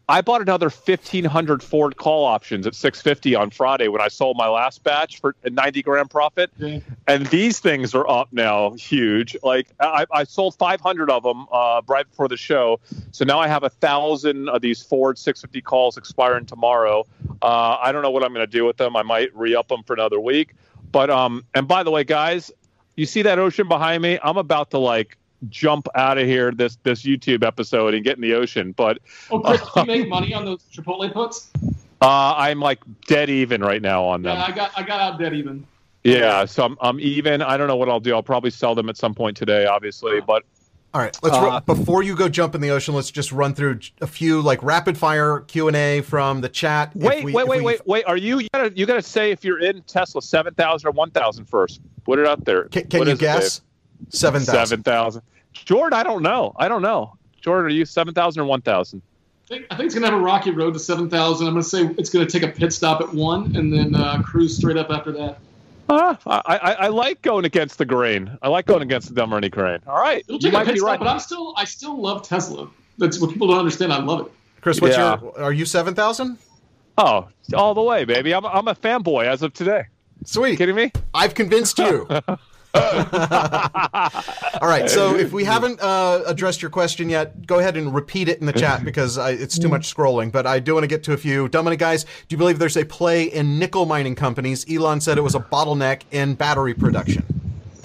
I 0.08 0.20
bought 0.20 0.40
another 0.40 0.66
1500 0.66 1.62
Ford 1.64 1.96
call 1.96 2.24
options 2.24 2.64
at 2.66 2.76
650 2.76 3.34
on 3.34 3.50
Friday 3.50 3.88
when 3.88 4.00
I 4.00 4.06
sold 4.06 4.36
my 4.36 4.48
last 4.48 4.84
batch 4.84 5.20
for 5.20 5.34
a 5.42 5.50
90 5.50 5.82
grand 5.82 6.10
profit. 6.10 6.50
Yeah. 6.58 6.78
And 7.08 7.26
these 7.26 7.58
things 7.58 7.92
are 7.92 8.08
up 8.08 8.28
now, 8.32 8.74
huge. 8.74 9.36
Like 9.42 9.66
I, 9.80 10.06
I 10.12 10.24
sold 10.24 10.54
500 10.58 11.10
of 11.10 11.24
them 11.24 11.46
uh, 11.50 11.82
right 11.88 12.08
before 12.08 12.28
the 12.28 12.36
show, 12.36 12.78
so 13.10 13.24
now 13.24 13.40
I 13.40 13.48
have 13.48 13.64
a 13.64 13.68
thousand 13.68 14.48
of 14.48 14.62
these 14.62 14.80
Ford 14.80 15.18
650 15.18 15.60
calls 15.62 15.96
expiring 15.96 16.46
tomorrow. 16.46 17.04
Uh, 17.42 17.76
I 17.80 17.90
don't 17.90 18.02
know 18.02 18.10
what 18.10 18.22
I'm 18.22 18.32
going 18.32 18.46
to 18.46 18.50
do 18.50 18.64
with 18.64 18.76
them. 18.76 18.94
I 18.96 19.02
might 19.02 19.36
re-up 19.36 19.68
them 19.68 19.82
for 19.82 19.94
another 19.94 20.20
week. 20.20 20.54
But 20.92 21.10
um, 21.10 21.44
and 21.52 21.66
by 21.66 21.82
the 21.82 21.90
way, 21.90 22.04
guys, 22.04 22.52
you 22.94 23.06
see 23.06 23.22
that 23.22 23.40
ocean 23.40 23.66
behind 23.66 24.02
me? 24.02 24.20
I'm 24.22 24.36
about 24.36 24.70
to 24.70 24.78
like 24.78 25.18
jump 25.48 25.86
out 25.94 26.18
of 26.18 26.26
here 26.26 26.50
this 26.52 26.76
this 26.82 27.02
YouTube 27.02 27.44
episode 27.44 27.94
and 27.94 28.04
get 28.04 28.16
in 28.16 28.22
the 28.22 28.34
ocean. 28.34 28.72
But 28.72 28.98
Oh, 29.30 29.40
Chris, 29.40 29.60
did 29.60 29.68
you 29.76 29.84
make 29.86 30.08
money 30.08 30.34
on 30.34 30.44
those 30.44 30.62
Chipotle 30.72 31.12
puts? 31.12 31.50
uh, 32.02 32.34
I'm 32.36 32.60
like 32.60 32.80
dead 33.06 33.30
even 33.30 33.60
right 33.62 33.82
now 33.82 34.04
on 34.04 34.22
them. 34.22 34.36
Yeah, 34.36 34.44
I 34.44 34.50
got 34.52 34.70
I 34.76 34.82
got 34.82 35.00
out 35.00 35.18
dead 35.18 35.34
even. 35.34 35.66
Yeah, 36.04 36.44
so 36.44 36.64
I'm, 36.64 36.76
I'm 36.80 37.00
even. 37.00 37.42
I 37.42 37.56
don't 37.56 37.66
know 37.66 37.76
what 37.76 37.88
I'll 37.88 37.98
do. 38.00 38.14
I'll 38.14 38.22
probably 38.22 38.50
sell 38.50 38.74
them 38.76 38.88
at 38.88 38.96
some 38.96 39.12
point 39.12 39.36
today, 39.36 39.66
obviously. 39.66 40.20
But 40.20 40.44
All 40.94 41.00
right, 41.00 41.18
let's 41.20 41.34
Uh, 41.36 41.60
ru- 41.66 41.74
before 41.74 42.04
you 42.04 42.14
go 42.14 42.28
jump 42.28 42.54
in 42.54 42.60
the 42.60 42.70
ocean, 42.70 42.94
let's 42.94 43.10
just 43.10 43.32
run 43.32 43.54
through 43.54 43.80
a 44.00 44.06
few 44.06 44.40
like 44.40 44.62
rapid 44.62 44.96
fire 44.96 45.40
Q 45.40 45.66
and 45.66 45.76
A 45.76 46.02
from 46.02 46.42
the 46.42 46.48
chat. 46.48 46.94
Wait, 46.94 47.24
we- 47.24 47.32
wait, 47.32 47.48
wait, 47.48 47.58
we- 47.58 47.64
wait, 47.64 47.86
wait. 47.86 48.04
Are 48.06 48.16
you? 48.16 48.38
You 48.38 48.48
gotta, 48.54 48.72
you 48.78 48.86
gotta 48.86 49.02
say 49.02 49.32
if 49.32 49.44
you're 49.44 49.58
in 49.58 49.82
Tesla 49.82 50.22
seven 50.22 50.54
thousand 50.54 50.86
or 50.88 50.92
one 50.92 51.10
thousand 51.10 51.46
first. 51.46 51.80
Put 52.04 52.20
it 52.20 52.26
out 52.26 52.44
there. 52.44 52.66
Can, 52.66 52.86
can 52.86 53.02
you 53.02 53.08
is 53.08 53.18
it, 53.18 53.20
guess? 53.20 53.60
Seven 54.10 54.40
thousand. 54.42 54.54
Seven 54.68 54.82
thousand. 54.82 55.22
Jordan, 55.52 55.98
I 55.98 56.02
don't 56.02 56.22
know. 56.22 56.54
I 56.58 56.68
don't 56.68 56.82
know. 56.82 57.16
Jordan, 57.40 57.66
are 57.66 57.74
you 57.74 57.84
seven 57.84 58.14
thousand 58.14 58.42
or 58.42 58.46
one 58.46 58.62
thousand? 58.62 59.02
I 59.44 59.48
think, 59.48 59.66
I 59.70 59.76
think 59.76 59.86
it's 59.86 59.94
gonna 59.94 60.06
have 60.10 60.18
a 60.18 60.22
rocky 60.22 60.50
road 60.50 60.74
to 60.74 60.80
seven 60.80 61.08
thousand. 61.08 61.46
I'm 61.46 61.54
gonna 61.54 61.62
say 61.62 61.84
it's 61.98 62.10
gonna 62.10 62.26
take 62.26 62.42
a 62.42 62.48
pit 62.48 62.72
stop 62.72 63.00
at 63.00 63.12
one 63.14 63.54
and 63.56 63.72
then 63.72 63.94
uh, 63.94 64.20
cruise 64.22 64.56
straight 64.56 64.76
up 64.76 64.90
after 64.90 65.12
that. 65.12 65.38
Uh, 65.88 66.16
I, 66.26 66.42
I, 66.56 66.72
I 66.72 66.88
like 66.88 67.22
going 67.22 67.44
against 67.44 67.78
the 67.78 67.84
grain. 67.84 68.36
I 68.42 68.48
like 68.48 68.66
going 68.66 68.82
against 68.82 69.08
the 69.08 69.14
dumb 69.14 69.32
running 69.32 69.50
grain. 69.50 69.78
All 69.86 69.94
right, 69.96 70.24
It'll 70.26 70.34
you 70.34 70.40
take 70.40 70.52
a 70.52 70.56
might 70.56 70.66
pit 70.66 70.78
stop, 70.78 70.88
right. 70.88 70.98
but 70.98 71.06
I'm 71.06 71.20
still 71.20 71.54
I 71.56 71.64
still 71.64 71.96
love 72.00 72.22
Tesla. 72.26 72.68
That's 72.98 73.20
what 73.20 73.30
people 73.30 73.46
don't 73.46 73.58
understand. 73.58 73.92
I 73.92 74.02
love 74.02 74.26
it. 74.26 74.32
Chris, 74.62 74.80
what's 74.80 74.96
Yeah. 74.96 75.20
your? 75.20 75.40
Are 75.40 75.52
you 75.52 75.64
seven 75.64 75.94
thousand? 75.94 76.38
Oh, 76.98 77.28
all 77.54 77.74
the 77.74 77.82
way, 77.82 78.04
baby. 78.04 78.34
I'm, 78.34 78.44
I'm 78.46 78.66
a 78.66 78.74
fanboy 78.74 79.26
as 79.26 79.42
of 79.42 79.52
today. 79.52 79.84
Sweet. 80.24 80.56
kidding 80.56 80.74
me? 80.74 80.90
I've 81.14 81.34
convinced 81.34 81.78
you. 81.78 82.08
All 84.62 84.68
right. 84.68 84.88
So 84.88 85.14
if 85.16 85.32
we 85.32 85.44
haven't 85.44 85.80
uh, 85.80 86.22
addressed 86.26 86.62
your 86.62 86.70
question 86.70 87.08
yet, 87.08 87.46
go 87.46 87.58
ahead 87.58 87.76
and 87.76 87.94
repeat 87.94 88.28
it 88.28 88.40
in 88.40 88.46
the 88.46 88.52
chat 88.52 88.84
because 88.84 89.18
I, 89.18 89.30
it's 89.30 89.58
too 89.58 89.68
much 89.68 89.92
scrolling. 89.92 90.30
But 90.32 90.46
I 90.46 90.58
do 90.60 90.74
want 90.74 90.84
to 90.84 90.88
get 90.88 91.02
to 91.04 91.12
a 91.12 91.16
few. 91.16 91.48
Dumb 91.48 91.64
money 91.64 91.76
guys, 91.76 92.04
do 92.04 92.10
you 92.30 92.36
believe 92.38 92.58
there's 92.58 92.76
a 92.76 92.84
play 92.84 93.24
in 93.24 93.58
nickel 93.58 93.86
mining 93.86 94.14
companies? 94.14 94.64
Elon 94.70 95.00
said 95.00 95.18
it 95.18 95.22
was 95.22 95.34
a 95.34 95.40
bottleneck 95.40 96.02
in 96.10 96.34
battery 96.34 96.74
production. 96.74 97.24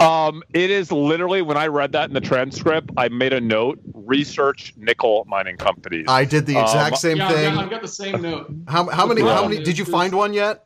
Um, 0.00 0.42
it 0.52 0.70
is 0.70 0.90
literally 0.90 1.42
when 1.42 1.56
I 1.56 1.68
read 1.68 1.92
that 1.92 2.08
in 2.08 2.14
the 2.14 2.20
transcript, 2.20 2.90
I 2.96 3.08
made 3.08 3.32
a 3.32 3.40
note: 3.40 3.78
research 3.94 4.74
nickel 4.76 5.24
mining 5.28 5.56
companies. 5.56 6.06
I 6.08 6.24
did 6.24 6.44
the 6.46 6.58
exact 6.60 6.94
Um, 6.94 6.98
same 6.98 7.16
yeah, 7.18 7.28
I've 7.28 7.34
thing. 7.36 7.54
got, 7.54 7.64
I've 7.64 7.70
got 7.70 7.82
the 7.82 7.88
same 7.88 8.20
note. 8.20 8.52
How, 8.66 8.88
how 8.88 9.06
many? 9.06 9.20
How 9.20 9.46
many? 9.46 9.62
Did 9.62 9.78
you 9.78 9.84
find 9.84 10.12
one 10.12 10.32
yet? 10.34 10.64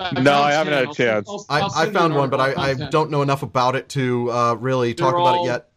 I 0.00 0.20
No, 0.20 0.34
I 0.34 0.52
haven't 0.52 0.72
10. 0.72 0.78
had 0.78 0.84
a 0.84 0.88
I'll 0.88 0.94
send- 0.94 0.96
chance. 0.96 1.28
I'll- 1.28 1.46
I, 1.48 1.60
I'll 1.60 1.72
I 1.74 1.84
send 1.84 1.94
found 1.96 2.14
one, 2.14 2.30
but 2.30 2.40
I. 2.40 2.44
I 2.44 2.48
I'll 2.48 2.54
find 2.66 2.78
10. 2.78 2.90
don't 2.90 3.10
know 3.10 3.22
enough 3.22 3.42
about 3.42 3.76
it 3.76 3.88
to 3.90 4.30
uh, 4.30 4.54
really 4.54 4.94
talk 4.94 5.12
They're 5.12 5.20
about 5.20 5.42
it 5.42 5.46
yet. 5.46 5.68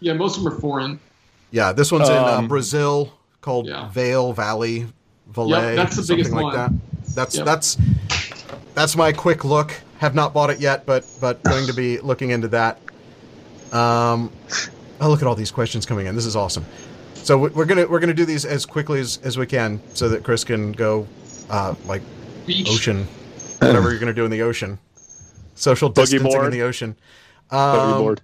Yeah, 0.00 0.12
most 0.14 0.36
of 0.38 0.44
them 0.44 0.52
are 0.52 0.58
foreign. 0.60 0.98
Yeah, 1.50 1.72
this 1.72 1.90
one's 1.92 2.08
in 2.08 2.14
uh, 2.16 2.38
Um, 2.38 2.48
Brazil 2.48 3.12
called 3.40 3.66
Yeah. 3.66 3.88
Vale 3.90 4.32
Valley 4.32 4.86
Valet. 5.28 5.74
Yep, 5.74 5.76
that's 5.76 5.96
the 5.96 6.02
something 6.02 6.16
biggest 6.16 6.34
like 6.34 6.42
one. 6.44 6.54
that. 6.54 6.72
That's 7.14 7.36
Yep. 7.36 7.44
that's 7.46 7.76
that's 8.74 8.96
my 8.96 9.12
quick 9.12 9.44
look. 9.44 9.72
Have 9.98 10.14
not 10.14 10.32
bought 10.32 10.50
it 10.50 10.60
yet, 10.60 10.86
but 10.86 11.04
but 11.20 11.42
going 11.44 11.66
to 11.66 11.74
be 11.74 11.98
looking 11.98 12.30
into 12.30 12.48
that. 12.48 12.78
Um, 13.72 14.32
oh 15.00 15.08
look 15.08 15.20
at 15.22 15.28
all 15.28 15.34
these 15.34 15.50
questions 15.50 15.86
coming 15.86 16.06
in. 16.06 16.14
This 16.16 16.26
is 16.26 16.36
awesome. 16.36 16.64
So 17.14 17.36
we- 17.38 17.50
we're 17.50 17.66
gonna 17.66 17.86
we're 17.86 18.00
gonna 18.00 18.14
do 18.14 18.24
these 18.24 18.44
as 18.44 18.64
quickly 18.66 18.98
as, 19.00 19.18
as 19.22 19.36
we 19.38 19.46
can, 19.46 19.80
so 19.94 20.08
that 20.08 20.22
Chris 20.24 20.42
can 20.44 20.72
go 20.72 21.06
uh, 21.50 21.74
like 21.86 22.02
Beach. 22.46 22.68
ocean, 22.70 23.06
whatever 23.60 23.90
you're 23.90 24.00
gonna 24.00 24.12
do 24.14 24.24
in 24.24 24.30
the 24.30 24.42
ocean, 24.42 24.78
social 25.54 25.88
distancing 25.88 26.44
in 26.44 26.50
the 26.50 26.62
ocean. 26.62 26.96
Um. 27.50 28.16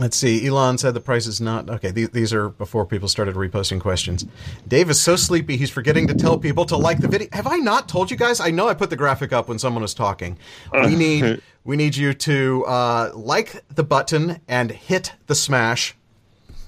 Let's 0.00 0.16
see. 0.16 0.46
Elon 0.46 0.78
said 0.78 0.94
the 0.94 1.00
price 1.00 1.26
is 1.26 1.42
not 1.42 1.68
okay. 1.68 1.90
These, 1.90 2.08
these 2.08 2.32
are 2.32 2.48
before 2.48 2.86
people 2.86 3.06
started 3.06 3.34
reposting 3.34 3.82
questions. 3.82 4.24
Dave 4.66 4.88
is 4.88 4.98
so 4.98 5.14
sleepy 5.14 5.58
he's 5.58 5.68
forgetting 5.68 6.06
to 6.06 6.14
tell 6.14 6.38
people 6.38 6.64
to 6.64 6.76
like 6.78 7.00
the 7.00 7.08
video. 7.08 7.28
Have 7.34 7.46
I 7.46 7.56
not 7.56 7.86
told 7.86 8.10
you 8.10 8.16
guys? 8.16 8.40
I 8.40 8.50
know 8.50 8.66
I 8.66 8.72
put 8.72 8.88
the 8.88 8.96
graphic 8.96 9.30
up 9.34 9.46
when 9.46 9.58
someone 9.58 9.82
was 9.82 9.92
talking. 9.92 10.38
We 10.72 10.96
need 10.96 11.42
we 11.64 11.76
need 11.76 11.96
you 11.96 12.14
to 12.14 12.64
uh, 12.64 13.10
like 13.14 13.62
the 13.68 13.84
button 13.84 14.40
and 14.48 14.70
hit 14.70 15.12
the 15.26 15.34
smash. 15.34 15.94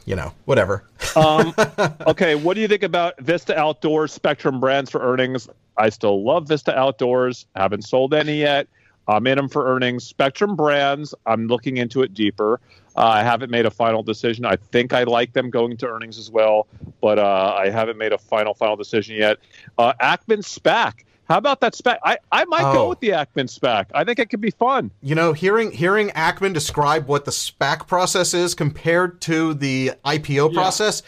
You 0.04 0.16
know, 0.16 0.32
whatever. 0.46 0.84
Um, 1.14 1.54
okay, 2.06 2.34
what 2.34 2.54
do 2.54 2.60
you 2.60 2.68
think 2.68 2.82
about 2.82 3.20
Vista 3.20 3.56
Outdoors 3.56 4.12
Spectrum 4.12 4.58
brands 4.58 4.90
for 4.90 5.00
earnings? 5.00 5.48
I 5.76 5.90
still 5.90 6.24
love 6.24 6.48
Vista 6.48 6.76
Outdoors. 6.76 7.46
Haven't 7.54 7.82
sold 7.82 8.12
any 8.12 8.40
yet. 8.40 8.66
I'm 9.08 9.26
in 9.26 9.36
them 9.36 9.48
for 9.48 9.66
earnings. 9.66 10.04
Spectrum 10.04 10.56
brands, 10.56 11.14
I'm 11.26 11.46
looking 11.46 11.76
into 11.76 12.02
it 12.02 12.14
deeper. 12.14 12.60
Uh, 12.96 13.00
I 13.00 13.22
haven't 13.22 13.50
made 13.50 13.66
a 13.66 13.70
final 13.70 14.02
decision. 14.02 14.44
I 14.44 14.56
think 14.56 14.92
I 14.92 15.04
like 15.04 15.32
them 15.32 15.50
going 15.50 15.76
to 15.78 15.88
earnings 15.88 16.18
as 16.18 16.30
well, 16.30 16.66
but 17.00 17.18
uh, 17.18 17.54
I 17.58 17.70
haven't 17.70 17.98
made 17.98 18.12
a 18.12 18.18
final 18.18 18.54
final 18.54 18.76
decision 18.76 19.16
yet. 19.16 19.38
Uh, 19.78 19.94
Ackman 20.00 20.42
SPAC. 20.42 21.04
How 21.28 21.38
about 21.38 21.60
that 21.60 21.74
spec? 21.74 21.98
I, 22.04 22.18
I 22.30 22.44
might 22.46 22.64
Oh. 22.64 22.72
go 22.72 22.88
with 22.90 23.00
the 23.00 23.10
Ackman 23.10 23.48
spec. 23.48 23.90
I 23.94 24.04
think 24.04 24.18
it 24.18 24.28
could 24.28 24.40
be 24.40 24.50
fun. 24.50 24.90
You 25.02 25.14
know, 25.14 25.32
hearing 25.32 25.70
hearing 25.70 26.10
Ackman 26.10 26.52
describe 26.52 27.06
what 27.06 27.24
the 27.24 27.30
SPAC 27.30 27.86
process 27.86 28.34
is 28.34 28.54
compared 28.54 29.20
to 29.22 29.54
the 29.54 29.92
IPO 30.04 30.50
Yeah. 30.52 30.60
process 30.60 31.02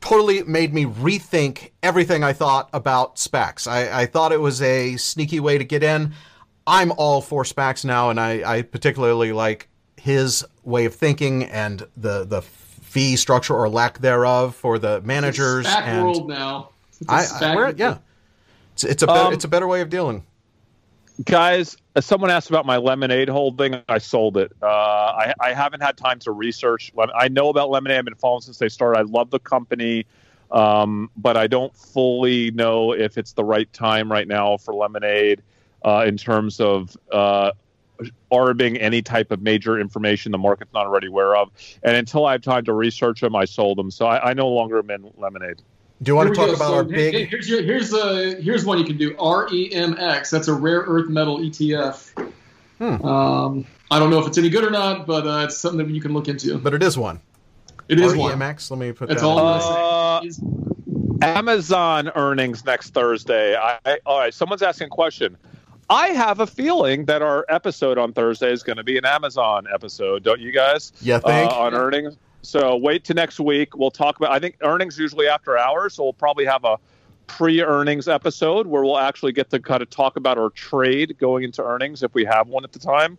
totally 0.00 0.42
made 0.42 0.74
me 0.74 0.84
rethink 0.84 1.70
everything 1.82 2.22
I 2.24 2.32
thought 2.32 2.68
about 2.72 3.16
SPACs. 3.16 3.66
I, 3.66 4.02
I 4.02 4.06
thought 4.06 4.32
it 4.32 4.40
was 4.40 4.60
a 4.60 4.96
sneaky 4.96 5.40
way 5.40 5.56
to 5.58 5.64
get 5.64 5.82
in. 5.82 6.12
I'm 6.66 6.92
all 6.92 7.20
for 7.20 7.42
SPACs 7.44 7.84
now, 7.84 8.10
and 8.10 8.20
I, 8.20 8.42
I 8.58 8.62
particularly 8.62 9.32
like 9.32 9.68
his 9.96 10.44
way 10.64 10.84
of 10.84 10.94
thinking 10.94 11.44
and 11.44 11.86
the 11.96 12.24
the 12.24 12.42
fee 12.42 13.16
structure 13.16 13.54
or 13.54 13.68
lack 13.70 14.00
thereof 14.00 14.54
for 14.54 14.78
the 14.78 15.00
managers. 15.02 15.66
SPAC 15.66 15.82
and 15.82 16.04
world 16.04 16.28
now. 16.28 16.68
It's 16.90 17.08
a 17.08 17.12
I, 17.12 17.18
I 17.18 17.22
SPAC 17.22 17.56
we're- 17.56 17.74
yeah, 17.78 17.98
it's, 18.72 18.84
it's 18.84 19.02
a 19.02 19.06
be- 19.06 19.12
Um, 19.12 19.32
it's 19.32 19.44
a 19.44 19.48
better 19.48 19.66
way 19.66 19.80
of 19.80 19.90
dealing. 19.90 20.24
Guys, 21.24 21.76
uh, 21.94 22.00
someone 22.00 22.30
asked 22.30 22.48
about 22.48 22.64
my 22.64 22.78
lemonade 22.78 23.28
holding. 23.28 23.80
I 23.88 23.98
sold 23.98 24.38
it. 24.38 24.50
Uh, 24.62 24.66
I, 24.66 25.34
I 25.40 25.52
haven't 25.52 25.82
had 25.82 25.96
time 25.96 26.18
to 26.20 26.32
research. 26.32 26.90
I 27.14 27.28
know 27.28 27.50
about 27.50 27.70
lemonade. 27.70 27.98
I've 27.98 28.04
been 28.06 28.14
following 28.14 28.40
since 28.40 28.58
they 28.58 28.70
started. 28.70 28.98
I 28.98 29.02
love 29.02 29.30
the 29.30 29.38
company, 29.38 30.06
um, 30.50 31.10
but 31.16 31.36
I 31.36 31.46
don't 31.46 31.74
fully 31.76 32.50
know 32.52 32.92
if 32.92 33.18
it's 33.18 33.34
the 33.34 33.44
right 33.44 33.70
time 33.74 34.10
right 34.10 34.26
now 34.26 34.56
for 34.56 34.74
lemonade 34.74 35.42
uh, 35.84 36.04
in 36.06 36.16
terms 36.16 36.60
of 36.60 36.96
uh, 37.12 37.52
arbing 38.32 38.78
any 38.78 39.02
type 39.02 39.30
of 39.30 39.42
major 39.42 39.78
information 39.78 40.32
the 40.32 40.38
market's 40.38 40.72
not 40.72 40.86
already 40.86 41.08
aware 41.08 41.36
of. 41.36 41.50
And 41.82 41.94
until 41.94 42.24
I 42.24 42.32
have 42.32 42.42
time 42.42 42.64
to 42.64 42.72
research 42.72 43.20
them, 43.20 43.36
I 43.36 43.44
sold 43.44 43.78
them. 43.78 43.90
So 43.90 44.06
I, 44.06 44.30
I 44.30 44.32
no 44.32 44.48
longer 44.48 44.78
am 44.78 44.90
in 44.90 45.12
lemonade. 45.18 45.60
Do 46.02 46.10
you 46.10 46.16
want 46.16 46.28
Here 46.28 46.34
to 46.34 46.40
talk 46.40 46.46
go. 46.48 46.54
about 46.54 46.68
So 46.68 46.74
our 46.78 46.84
here- 46.84 47.12
big? 47.12 47.28
Here's 47.28 47.48
your, 47.48 47.62
here's 47.62 47.92
a 47.92 48.34
here's 48.42 48.64
one 48.64 48.78
you 48.78 48.84
can 48.84 48.96
do. 48.96 49.14
REMX. 49.14 50.30
That's 50.30 50.48
a 50.48 50.52
rare 50.54 50.80
earth 50.80 51.08
metal 51.08 51.38
ETF. 51.38 52.30
Hmm. 52.78 53.06
Um, 53.06 53.66
I 53.90 53.98
don't 53.98 54.10
know 54.10 54.18
if 54.18 54.26
it's 54.26 54.38
any 54.38 54.48
good 54.50 54.64
or 54.64 54.70
not, 54.70 55.06
but 55.06 55.26
uh, 55.26 55.44
it's 55.44 55.56
something 55.56 55.86
that 55.86 55.92
you 55.92 56.00
can 56.00 56.12
look 56.12 56.26
into. 56.28 56.58
But 56.58 56.74
it 56.74 56.82
is 56.82 56.98
one. 56.98 57.20
It 57.88 58.00
is 58.00 58.14
one. 58.16 58.38
REMX. 58.38 58.70
Let 58.70 58.80
me 58.80 58.90
put 58.92 59.08
That's 59.08 59.20
that. 59.20 59.26
all 59.28 59.38
on. 59.38 60.26
Uh, 60.26 60.30
Amazon 61.22 62.10
earnings 62.16 62.64
next 62.64 62.90
Thursday. 62.90 63.54
I, 63.54 63.78
I, 63.84 63.98
all 64.06 64.18
right, 64.18 64.34
someone's 64.34 64.62
asking 64.62 64.86
a 64.86 64.90
question. 64.90 65.36
I 65.90 66.08
have 66.08 66.40
a 66.40 66.46
feeling 66.46 67.04
that 67.04 67.22
our 67.22 67.44
episode 67.48 67.98
on 67.98 68.12
Thursday 68.12 68.50
is 68.50 68.62
going 68.62 68.78
to 68.78 68.84
be 68.84 68.96
an 68.98 69.04
Amazon 69.04 69.66
episode, 69.72 70.22
don't 70.24 70.40
you 70.40 70.50
guys? 70.52 70.92
Yeah, 71.02 71.18
think? 71.18 71.52
Uh, 71.52 71.58
on 71.58 71.74
earnings. 71.74 72.16
So 72.42 72.76
wait 72.76 73.04
to 73.04 73.14
next 73.14 73.40
week. 73.40 73.76
We'll 73.76 73.90
talk 73.90 74.16
about. 74.16 74.32
I 74.32 74.38
think 74.38 74.56
earnings 74.62 74.98
usually 74.98 75.28
after 75.28 75.56
hours, 75.56 75.94
so 75.94 76.04
we'll 76.04 76.12
probably 76.12 76.44
have 76.44 76.64
a 76.64 76.76
pre-earnings 77.28 78.08
episode 78.08 78.66
where 78.66 78.82
we'll 78.82 78.98
actually 78.98 79.32
get 79.32 79.48
to 79.50 79.60
kind 79.60 79.80
of 79.80 79.88
talk 79.88 80.16
about 80.16 80.38
our 80.38 80.50
trade 80.50 81.16
going 81.18 81.44
into 81.44 81.64
earnings 81.64 82.02
if 82.02 82.12
we 82.14 82.24
have 82.24 82.48
one 82.48 82.64
at 82.64 82.72
the 82.72 82.78
time. 82.78 83.16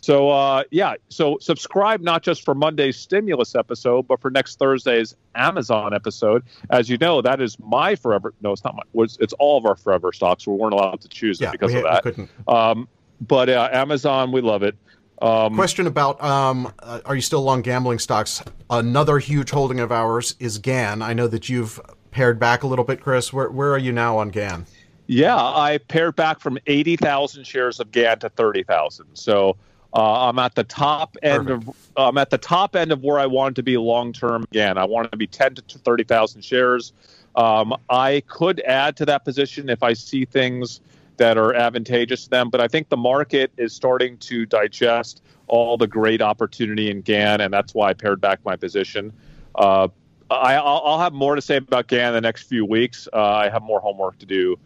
So 0.00 0.30
uh, 0.30 0.64
yeah, 0.70 0.94
so 1.08 1.38
subscribe 1.40 2.00
not 2.02 2.22
just 2.22 2.44
for 2.44 2.54
Monday's 2.54 2.96
stimulus 2.96 3.54
episode, 3.54 4.06
but 4.06 4.20
for 4.20 4.30
next 4.30 4.58
Thursday's 4.58 5.16
Amazon 5.34 5.92
episode. 5.92 6.44
As 6.70 6.88
you 6.88 6.98
know, 6.98 7.20
that 7.22 7.40
is 7.40 7.58
my 7.58 7.96
forever. 7.96 8.32
No, 8.40 8.52
it's 8.52 8.62
not 8.62 8.76
my. 8.76 8.82
It's 9.18 9.32
all 9.34 9.58
of 9.58 9.66
our 9.66 9.76
forever 9.76 10.12
stocks. 10.12 10.46
We 10.46 10.54
weren't 10.54 10.74
allowed 10.74 11.00
to 11.00 11.08
choose 11.08 11.40
it 11.40 11.44
yeah, 11.44 11.50
because 11.50 11.72
we, 11.72 11.78
of 11.78 11.84
we 11.84 11.90
that. 11.90 12.02
couldn't. 12.02 12.30
Um, 12.46 12.88
but 13.20 13.48
uh, 13.48 13.70
Amazon, 13.72 14.30
we 14.30 14.40
love 14.40 14.62
it. 14.62 14.76
Um, 15.20 15.54
Question 15.54 15.86
about 15.86 16.22
um, 16.22 16.72
uh, 16.78 17.00
are 17.04 17.16
you 17.16 17.20
still 17.20 17.42
long 17.42 17.62
gambling 17.62 17.98
stocks? 17.98 18.42
Another 18.70 19.18
huge 19.18 19.50
holding 19.50 19.80
of 19.80 19.90
ours 19.90 20.36
is 20.38 20.58
GAN. 20.58 21.02
I 21.02 21.12
know 21.12 21.26
that 21.26 21.48
you've 21.48 21.80
pared 22.10 22.38
back 22.38 22.62
a 22.62 22.66
little 22.66 22.84
bit, 22.84 23.00
Chris. 23.00 23.32
Where 23.32 23.50
where 23.50 23.72
are 23.72 23.78
you 23.78 23.92
now 23.92 24.18
on 24.18 24.28
GAN? 24.28 24.66
Yeah, 25.06 25.36
I 25.36 25.78
pared 25.88 26.16
back 26.16 26.38
from 26.38 26.58
80,000 26.66 27.44
shares 27.46 27.80
of 27.80 27.90
GAN 27.90 28.18
to 28.20 28.28
30,000. 28.28 29.06
So 29.14 29.56
uh, 29.94 30.28
I'm 30.28 30.38
at 30.38 30.54
the 30.54 30.64
top 30.64 31.16
end 31.22 31.48
of 31.50 31.68
I'm 31.96 32.18
at 32.18 32.30
the 32.30 32.38
top 32.38 32.76
end 32.76 32.92
of 32.92 33.02
where 33.02 33.18
I 33.18 33.26
wanted 33.26 33.56
to 33.56 33.62
be 33.62 33.76
long 33.76 34.12
term 34.12 34.46
GAN. 34.52 34.78
I 34.78 34.84
wanted 34.84 35.10
to 35.10 35.16
be 35.16 35.26
10 35.26 35.56
to 35.56 35.78
30,000 35.78 36.42
shares. 36.44 36.92
Um, 37.34 37.74
I 37.88 38.22
could 38.26 38.60
add 38.60 38.96
to 38.98 39.06
that 39.06 39.24
position 39.24 39.68
if 39.68 39.82
I 39.82 39.94
see 39.94 40.24
things 40.24 40.80
that 41.18 41.36
are 41.36 41.54
advantageous 41.54 42.24
to 42.24 42.30
them, 42.30 42.50
but 42.50 42.60
I 42.60 42.68
think 42.68 42.88
the 42.88 42.96
market 42.96 43.52
is 43.56 43.72
starting 43.74 44.16
to 44.18 44.46
digest 44.46 45.22
all 45.46 45.76
the 45.76 45.86
great 45.86 46.22
opportunity 46.22 46.90
in 46.90 47.02
GAN, 47.02 47.40
and 47.40 47.52
that's 47.52 47.74
why 47.74 47.90
I 47.90 47.94
pared 47.94 48.20
back 48.20 48.44
my 48.44 48.56
position. 48.56 49.12
Uh, 49.54 49.88
I, 50.30 50.56
I'll, 50.56 50.82
I'll 50.84 50.98
have 50.98 51.12
more 51.12 51.34
to 51.34 51.42
say 51.42 51.56
about 51.56 51.86
GAN 51.88 52.08
in 52.08 52.14
the 52.14 52.20
next 52.20 52.44
few 52.44 52.64
weeks. 52.64 53.08
Uh, 53.12 53.22
I 53.22 53.48
have 53.48 53.62
more 53.62 53.80
homework 53.80 54.18
to 54.18 54.26
do 54.26 54.58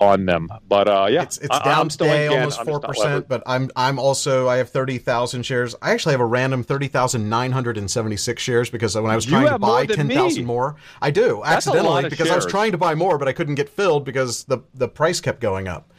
on 0.00 0.26
them. 0.26 0.48
But 0.68 0.88
uh, 0.88 1.08
yeah, 1.10 1.22
It's 1.22 1.38
it's 1.38 1.54
I- 1.56 1.64
down 1.64 1.80
I'm 1.80 1.90
still 1.90 2.06
today, 2.06 2.28
almost 2.28 2.62
four 2.64 2.80
percent. 2.80 3.28
But 3.28 3.42
I'm 3.46 3.70
I'm 3.76 3.98
also 3.98 4.48
I 4.48 4.56
have 4.58 4.70
thirty 4.70 4.98
thousand 4.98 5.44
shares. 5.44 5.74
I 5.82 5.92
actually 5.92 6.12
have 6.12 6.20
a 6.20 6.26
random 6.26 6.62
thirty 6.62 6.88
thousand 6.88 7.28
nine 7.28 7.52
hundred 7.52 7.78
and 7.78 7.90
seventy 7.90 8.16
six 8.16 8.42
shares 8.42 8.70
because 8.70 8.94
when 8.96 9.10
I 9.10 9.14
was 9.14 9.26
trying 9.26 9.48
to 9.48 9.58
buy 9.58 9.86
ten 9.86 10.08
me. 10.08 10.42
more, 10.42 10.76
I 11.02 11.10
do 11.10 11.40
That's 11.44 11.66
accidentally 11.66 12.08
because 12.08 12.30
I 12.30 12.36
was 12.36 12.46
trying 12.46 12.72
to 12.72 12.78
buy 12.78 12.94
more, 12.94 13.18
but 13.18 13.28
I 13.28 13.32
couldn't 13.32 13.56
get 13.56 13.68
filled 13.68 14.04
because 14.04 14.44
the 14.44 14.58
the 14.74 14.88
price 14.88 15.20
kept 15.20 15.40
going 15.40 15.68
up. 15.68 15.92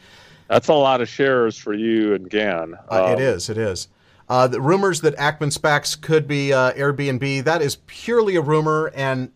That's 0.48 0.68
a 0.68 0.74
lot 0.74 1.00
of 1.00 1.08
shares 1.08 1.56
for 1.56 1.74
you 1.74 2.14
and 2.14 2.28
GAN. 2.28 2.74
Uh, 2.90 3.04
Um, 3.04 3.12
it 3.12 3.20
is. 3.20 3.48
It 3.48 3.56
is. 3.56 3.86
Uh, 4.28 4.46
the 4.46 4.60
rumors 4.60 5.00
that 5.00 5.16
Ackman 5.16 5.56
SPACs 5.56 6.00
could 6.00 6.26
be 6.28 6.52
uh, 6.52 6.72
Airbnb, 6.74 7.44
that 7.44 7.62
is 7.62 7.76
purely 7.86 8.36
a 8.36 8.40
rumor, 8.40 8.92
and 8.94 9.30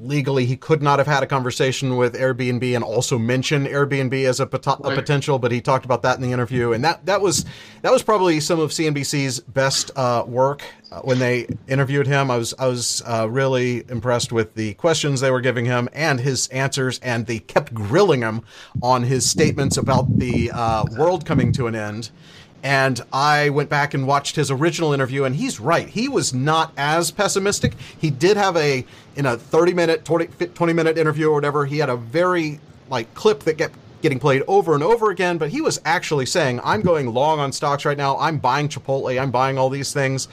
legally 0.00 0.46
he 0.46 0.56
could 0.56 0.82
not 0.82 0.98
have 0.98 1.06
had 1.06 1.22
a 1.22 1.26
conversation 1.26 1.96
with 1.96 2.14
Airbnb 2.14 2.74
and 2.74 2.84
also 2.84 3.18
mention 3.18 3.66
Airbnb 3.66 4.24
as 4.24 4.40
a, 4.40 4.46
pot- 4.46 4.80
a 4.84 4.94
potential, 4.94 5.38
but 5.38 5.52
he 5.52 5.60
talked 5.60 5.84
about 5.84 6.02
that 6.02 6.16
in 6.16 6.22
the 6.22 6.32
interview, 6.32 6.72
and 6.72 6.84
that 6.84 7.06
that 7.06 7.20
was 7.20 7.44
that 7.82 7.92
was 7.92 8.02
probably 8.02 8.40
some 8.40 8.60
of 8.60 8.70
CNBC's 8.70 9.40
best 9.40 9.90
uh, 9.96 10.24
work 10.26 10.62
uh, 10.90 11.00
when 11.00 11.18
they 11.18 11.46
interviewed 11.68 12.06
him. 12.06 12.30
I 12.30 12.36
was 12.36 12.54
I 12.58 12.66
was 12.66 13.02
uh, 13.06 13.28
really 13.28 13.84
impressed 13.88 14.32
with 14.32 14.54
the 14.54 14.74
questions 14.74 15.20
they 15.20 15.30
were 15.30 15.40
giving 15.40 15.64
him 15.64 15.88
and 15.92 16.20
his 16.20 16.48
answers, 16.48 16.98
and 17.00 17.26
they 17.26 17.38
kept 17.38 17.72
grilling 17.74 18.20
him 18.20 18.42
on 18.82 19.02
his 19.02 19.28
statements 19.28 19.76
about 19.76 20.18
the 20.18 20.50
uh, 20.52 20.84
world 20.96 21.24
coming 21.24 21.52
to 21.52 21.66
an 21.66 21.74
end. 21.74 22.10
And 22.62 23.00
I 23.12 23.48
went 23.50 23.68
back 23.68 23.92
and 23.92 24.06
watched 24.06 24.36
his 24.36 24.50
original 24.50 24.92
interview, 24.92 25.24
and 25.24 25.34
he's 25.34 25.58
right. 25.58 25.88
He 25.88 26.08
was 26.08 26.32
not 26.32 26.72
as 26.76 27.10
pessimistic. 27.10 27.74
He 27.98 28.10
did 28.10 28.36
have 28.36 28.56
a 28.56 28.86
in 29.16 29.26
a 29.26 29.36
30 29.36 29.74
minute, 29.74 30.04
20, 30.04 30.46
20 30.46 30.72
minute 30.72 30.96
interview 30.96 31.28
or 31.28 31.34
whatever. 31.34 31.66
He 31.66 31.78
had 31.78 31.88
a 31.88 31.96
very 31.96 32.60
like 32.88 33.12
clip 33.14 33.40
that 33.40 33.58
kept 33.58 33.74
getting 34.00 34.18
played 34.18 34.42
over 34.46 34.74
and 34.74 34.82
over 34.82 35.10
again. 35.10 35.38
But 35.38 35.50
he 35.50 35.60
was 35.60 35.80
actually 35.84 36.26
saying, 36.26 36.60
"I'm 36.62 36.82
going 36.82 37.12
long 37.12 37.40
on 37.40 37.50
stocks 37.52 37.84
right 37.84 37.98
now. 37.98 38.16
I'm 38.18 38.38
buying 38.38 38.68
Chipotle. 38.68 39.20
I'm 39.20 39.30
buying 39.30 39.58
all 39.58 39.68
these 39.68 39.92
things." 39.92 40.28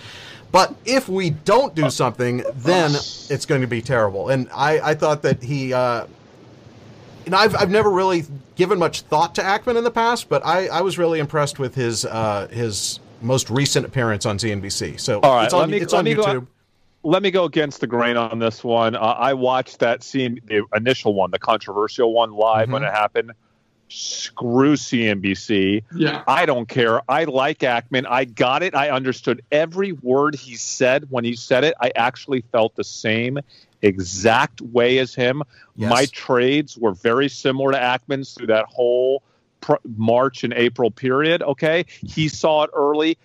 But 0.52 0.76
if 0.86 1.08
we 1.08 1.30
don't 1.30 1.76
do 1.76 1.90
something, 1.92 2.44
then 2.56 2.92
it's 3.30 3.46
going 3.46 3.62
to 3.62 3.68
be 3.68 3.84
terrible. 3.84 4.30
And 4.30 4.50
I, 4.52 4.80
I 4.80 4.96
thought 4.96 5.22
that 5.22 5.44
he, 5.44 5.74
uh, 5.74 6.08
know, 7.30 7.38
I've, 7.38 7.56
I've 7.56 7.70
never 7.70 7.90
really 7.90 8.26
given 8.60 8.78
much 8.78 9.02
thought 9.04 9.34
to 9.36 9.42
Ackman 9.42 9.78
in 9.78 9.86
the 9.86 9.90
past, 9.90 10.28
but 10.28 10.46
I, 10.46 10.68
I 10.68 10.82
was 10.82 10.98
really 10.98 11.20
impressed 11.20 11.60
with 11.60 11.74
his 11.76 12.04
uh, 12.04 12.50
his 12.52 13.00
most 13.22 13.50
recent 13.50 13.86
appearance 13.86 14.26
on 14.26 14.38
CNBC. 14.38 15.00
So 15.00 15.22
All 15.22 15.34
right, 15.36 15.46
it's 15.46 15.54
on, 15.54 15.62
let 15.62 15.70
me- 15.70 15.78
it's 15.78 15.94
let 15.94 16.00
on 16.00 16.06
me 16.06 16.14
go- 16.14 16.24
YouTube. 16.26 16.48
let 17.04 17.24
me 17.24 17.32
go 17.32 17.46
against 17.46 17.80
the 17.80 17.88
grain 17.88 18.18
on 18.18 18.38
this 18.40 18.62
one. 18.62 18.96
Uh, 18.96 19.00
I 19.00 19.34
watched 19.34 19.80
that 19.80 20.04
scene, 20.04 20.42
the 20.46 20.66
initial 20.76 21.14
one, 21.14 21.32
the 21.32 21.40
controversial 21.40 22.12
one, 22.14 22.32
live 22.34 22.70
when 22.70 22.82
Mhm. 22.82 22.90
it 22.90 22.94
happened. 22.94 23.32
Screw 23.88 24.76
CNBC. 24.76 25.84
Yeah. 25.96 26.22
I 26.28 26.46
don't 26.46 26.68
care. 26.68 27.02
I 27.10 27.24
like 27.24 27.60
Ackman. 27.60 28.06
I 28.08 28.26
got 28.26 28.62
it. 28.62 28.76
I 28.76 28.90
understood 28.90 29.42
every 29.52 29.94
word 29.94 30.36
he 30.36 30.56
said 30.58 31.08
when 31.10 31.24
he 31.24 31.36
said 31.36 31.64
it. 31.64 31.74
I 31.82 31.92
actually 31.96 32.42
felt 32.52 32.76
the 32.76 32.84
same 32.84 33.40
exact 33.82 34.62
way 34.62 34.98
as 35.00 35.14
him. 35.16 35.44
Yes. 35.76 35.90
My 35.90 36.06
trades 36.08 36.78
were 36.78 36.94
very 36.94 37.30
similar 37.30 37.72
to 37.72 37.78
Ackman's 37.78 38.34
through 38.34 38.48
that 38.48 38.66
whole 38.66 39.24
pr- 39.62 39.76
March 39.98 40.44
and 40.44 40.54
April 40.54 40.92
period. 40.92 41.42
Okay. 41.42 41.86
He 42.02 42.28
saw 42.28 42.64
it 42.64 42.70
early. 42.74 43.18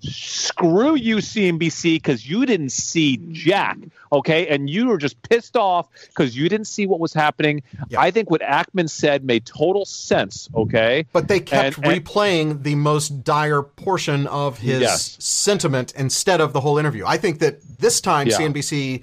Screw 0.00 0.94
you, 0.94 1.16
CNBC, 1.16 1.96
because 1.96 2.24
you 2.28 2.46
didn't 2.46 2.70
see 2.70 3.16
Jack. 3.32 3.78
Okay. 4.12 4.46
And 4.46 4.70
you 4.70 4.86
were 4.86 4.96
just 4.98 5.20
pissed 5.22 5.56
off 5.56 5.88
because 6.06 6.36
you 6.36 6.48
didn't 6.48 6.68
see 6.68 6.86
what 6.86 7.00
was 7.00 7.12
happening. 7.12 7.64
Yeah. 7.88 8.00
I 8.00 8.12
think 8.12 8.30
what 8.30 8.40
Ackman 8.40 8.88
said 8.88 9.24
made 9.24 9.44
total 9.44 9.84
sense. 9.84 10.48
Okay. 10.54 11.04
But 11.12 11.26
they 11.26 11.40
kept 11.40 11.78
And- 11.78 11.86
and- 11.86 12.04
replaying 12.04 12.62
the 12.62 12.76
most 12.76 13.24
dire 13.24 13.62
portion 13.62 14.28
of 14.28 14.58
his 14.58 14.82
Yes. 14.82 15.16
sentiment 15.18 15.92
instead 15.96 16.40
of 16.40 16.52
the 16.52 16.60
whole 16.60 16.78
interview. 16.78 17.04
I 17.04 17.16
think 17.16 17.40
that 17.40 17.58
this 17.80 18.00
time 18.00 18.28
Yeah. 18.28 18.36
CNBC 18.36 19.02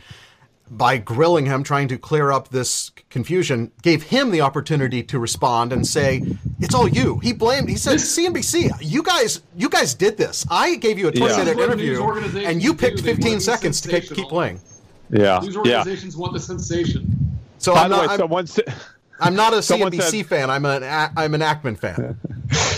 by 0.69 0.97
grilling 0.97 1.45
him, 1.45 1.63
trying 1.63 1.87
to 1.89 1.97
clear 1.97 2.31
up 2.31 2.49
this 2.49 2.91
confusion, 3.09 3.71
gave 3.83 4.03
him 4.03 4.31
the 4.31 4.41
opportunity 4.41 5.03
to 5.03 5.19
respond 5.19 5.71
and 5.71 5.85
say, 5.85 6.23
"It's 6.59 6.73
all 6.73 6.87
you." 6.87 7.19
He 7.19 7.33
blamed. 7.33 7.69
He 7.69 7.75
said, 7.75 7.99
"CNBC, 7.99 8.71
you 8.81 9.03
guys, 9.03 9.41
you 9.55 9.69
guys 9.69 9.93
did 9.93 10.17
this. 10.17 10.45
I 10.49 10.75
gave 10.75 10.97
you 10.97 11.07
a 11.07 11.11
twenty-minute 11.11 11.57
Yeah. 11.57 11.63
interview, 11.65 12.03
and 12.43 12.63
you 12.63 12.73
picked 12.73 13.03
They 13.03 13.11
want 13.11 13.19
to 13.19 13.23
fifteen 13.23 13.39
seconds 13.39 13.79
to 13.81 13.89
keep, 13.89 14.13
keep 14.13 14.27
playing." 14.27 14.59
Yeah. 15.11 15.39
News 15.43 15.53
Yeah. 15.53 15.59
organizations 15.79 16.17
want 16.17 16.33
the 16.33 16.39
sensation. 16.39 17.15
So 17.59 17.73
By 17.73 17.83
I'm 17.83 17.89
the 17.91 17.95
not, 17.97 18.07
way, 18.07 18.13
I'm, 18.13 18.19
someone 18.19 18.47
said, 18.47 18.73
I'm 19.19 19.35
not 19.35 19.53
a 19.53 19.61
someone 19.61 19.91
CNBC 19.91 20.19
said- 20.19 20.25
fan. 20.27 20.49
I'm 20.49 20.65
an 20.65 20.83
A- 20.83 21.11
I'm 21.15 21.33
an 21.35 21.41
Ackman 21.41 21.77
fan. 21.77 22.17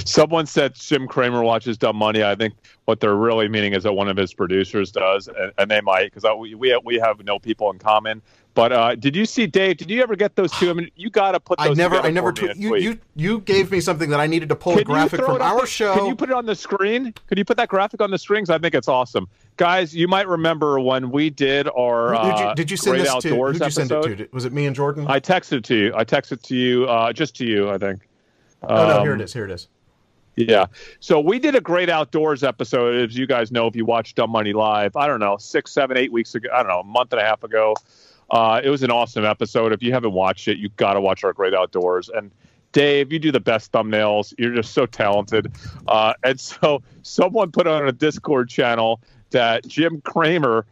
someone 0.07 0.45
said 0.45 0.73
Jim 0.75 1.07
Cramer 1.07 1.43
watches 1.43 1.77
Dumb 1.77 1.95
Money. 1.97 2.23
I 2.23 2.35
think 2.35 2.53
what 2.85 2.99
they're 2.99 3.15
really 3.15 3.47
meaning 3.47 3.73
is 3.73 3.83
that 3.83 3.93
one 3.93 4.07
of 4.07 4.17
his 4.17 4.33
producers 4.33 4.91
does, 4.91 5.27
and, 5.27 5.51
and 5.57 5.69
they 5.69 5.81
might 5.81 6.13
because 6.13 6.23
we 6.39 6.55
we 6.55 6.79
we 6.83 6.95
have 6.99 7.23
no 7.23 7.37
people 7.39 7.69
in 7.71 7.79
common. 7.79 8.21
But 8.53 8.71
uh, 8.71 8.95
did 8.95 9.15
you 9.15 9.27
see 9.27 9.45
Dave? 9.45 9.77
Did 9.77 9.91
you 9.91 10.01
ever 10.01 10.15
get 10.15 10.35
those 10.35 10.51
two? 10.53 10.71
I 10.71 10.73
mean, 10.73 10.89
you 10.95 11.11
got 11.11 11.33
to 11.33 11.39
put 11.39 11.59
those. 11.59 11.67
I 11.69 11.73
never, 11.73 11.97
I 11.97 12.09
never. 12.09 12.31
Tw- 12.33 12.55
you, 12.55 12.75
you, 12.75 12.99
you 13.15 13.39
gave 13.41 13.69
me 13.69 13.79
something 13.79 14.09
that 14.09 14.19
I 14.19 14.25
needed 14.25 14.49
to 14.49 14.55
pull 14.55 14.73
a 14.73 14.77
Can 14.77 14.79
you 14.79 14.85
graphic 14.85 15.19
from 15.23 15.39
our 15.39 15.61
the- 15.61 15.67
show. 15.67 15.93
Can 15.95 16.07
you 16.07 16.15
put 16.15 16.29
it 16.31 16.35
on 16.35 16.47
the 16.47 16.55
screen? 16.55 17.13
Could 17.27 17.37
you 17.37 17.45
put 17.45 17.57
that 17.57 17.69
graphic 17.69 18.01
on 18.01 18.09
the 18.09 18.17
screens? 18.17 18.49
I 18.49 18.57
think 18.57 18.73
it's 18.73 18.87
awesome, 18.87 19.27
guys. 19.57 19.93
You 19.95 20.07
might 20.07 20.27
remember 20.27 20.79
when 20.79 21.11
we 21.11 21.29
did 21.29 21.67
our 21.77 22.13
did 22.13 22.23
you, 22.39 22.45
uh, 22.45 22.53
did 22.55 22.71
you 22.71 22.77
send 22.77 22.95
Great 22.95 23.03
this 23.03 23.09
to? 23.21 23.29
Outdoors 23.29 23.57
Who'd 23.59 23.65
you 23.65 23.71
send 23.71 23.91
it 23.91 23.95
episode. 23.95 24.17
to? 24.17 24.29
Was 24.31 24.45
it 24.45 24.53
me 24.53 24.65
and 24.65 24.75
Jordan? 24.75 25.05
I 25.07 25.19
texted 25.19 25.57
it 25.59 25.63
to 25.65 25.75
you. 25.75 25.93
I 25.95 26.03
texted 26.03 26.31
it 26.31 26.43
to 26.43 26.55
you, 26.55 26.85
uh, 26.85 27.13
just 27.13 27.35
to 27.35 27.45
you, 27.45 27.69
I 27.69 27.77
think. 27.77 28.07
oh 28.63 28.75
no, 28.75 28.97
Um, 28.97 29.01
here 29.03 29.13
it 29.13 29.21
is. 29.21 29.33
Here 29.33 29.45
it 29.45 29.51
is. 29.51 29.67
Yeah. 30.37 30.67
So 30.99 31.19
we 31.19 31.39
did 31.39 31.55
a 31.55 31.61
great 31.61 31.89
outdoors 31.89 32.43
episode, 32.43 33.09
as 33.09 33.17
you 33.17 33.25
guys 33.25 33.51
know, 33.51 33.65
if 33.65 33.75
you 33.75 33.85
watch 33.85 34.13
Dumb 34.13 34.29
Money 34.29 34.53
Live, 34.53 34.95
I 34.95 35.07
don't 35.07 35.19
know, 35.19 35.37
six, 35.37 35.71
seven, 35.71 35.97
eight 35.97 36.11
weeks 36.11 36.35
ago, 36.35 36.47
I 36.53 36.57
don't 36.57 36.67
know, 36.67 36.81
a 36.81 36.83
month 36.83 37.11
and 37.11 37.19
a 37.19 37.25
half 37.25 37.43
ago. 37.43 37.73
Uh, 38.29 38.61
it 38.63 38.69
was 38.69 38.83
an 38.83 38.91
awesome 38.91 39.25
episode. 39.25 39.73
If 39.73 39.81
you 39.81 39.93
haven't 39.93 40.11
watched 40.13 40.47
it, 40.47 40.59
you 40.59 40.69
got 40.77 40.93
to 40.93 41.01
watch 41.01 41.23
our 41.23 41.33
great 41.33 41.55
outdoors. 41.55 42.09
And 42.09 42.29
Dave, 42.71 43.11
you 43.11 43.17
do 43.17 43.31
the 43.31 43.39
best 43.39 43.71
thumbnails. 43.71 44.31
You're 44.37 44.53
just 44.53 44.73
so 44.73 44.85
talented. 44.85 45.51
Uh, 45.87 46.13
and 46.23 46.39
so 46.39 46.83
someone 47.01 47.51
put 47.51 47.65
on 47.65 47.87
a 47.87 47.91
Discord 47.91 48.47
channel 48.47 49.01
that 49.31 49.65
Jim 49.65 50.01
Cramer 50.01 50.67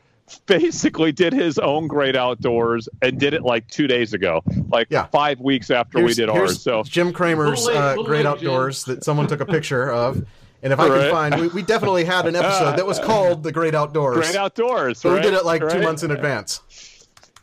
basically 0.48 1.12
did 1.12 1.34
his 1.34 1.58
own 1.60 1.88
great 1.88 2.16
outdoors 2.16 2.90
and 3.02 3.20
did 3.20 3.34
it 3.34 3.44
like 3.44 3.68
two 3.68 3.88
days 3.88 4.14
ago, 4.14 4.42
like 4.70 4.88
Yeah. 4.90 5.06
five 5.08 5.40
weeks 5.40 5.70
after 5.70 6.04
we 6.04 6.14
did 6.14 6.30
ours. 6.30 6.62
So 6.62 6.84
Jim 6.84 7.14
Cramer's 7.14 7.66
late, 7.66 7.78
uh, 7.78 7.96
Great 7.96 8.08
late, 8.08 8.18
Jim. 8.24 8.28
Outdoors 8.28 8.84
that 8.86 9.04
someone 9.04 9.28
took 9.28 9.42
a 9.42 9.46
picture 9.46 9.92
of. 9.92 10.26
And 10.64 10.74
if 10.74 10.80
I 10.80 10.88
can 10.88 11.12
find, 11.12 11.40
we, 11.42 11.48
we 11.50 11.62
definitely 11.62 12.06
had 12.06 12.26
an 12.26 12.36
episode 12.36 12.78
that 12.78 12.86
was 12.88 12.98
called 12.98 13.44
The 13.44 13.52
Great 13.52 13.76
Outdoors. 13.76 14.18
great 14.18 14.36
outdoors. 14.36 15.04
but 15.04 15.14
we 15.14 15.22
did 15.22 15.34
it 15.36 15.46
like 15.46 15.62
two 15.70 15.82
months 15.82 16.02
in 16.02 16.10
advance. 16.10 16.62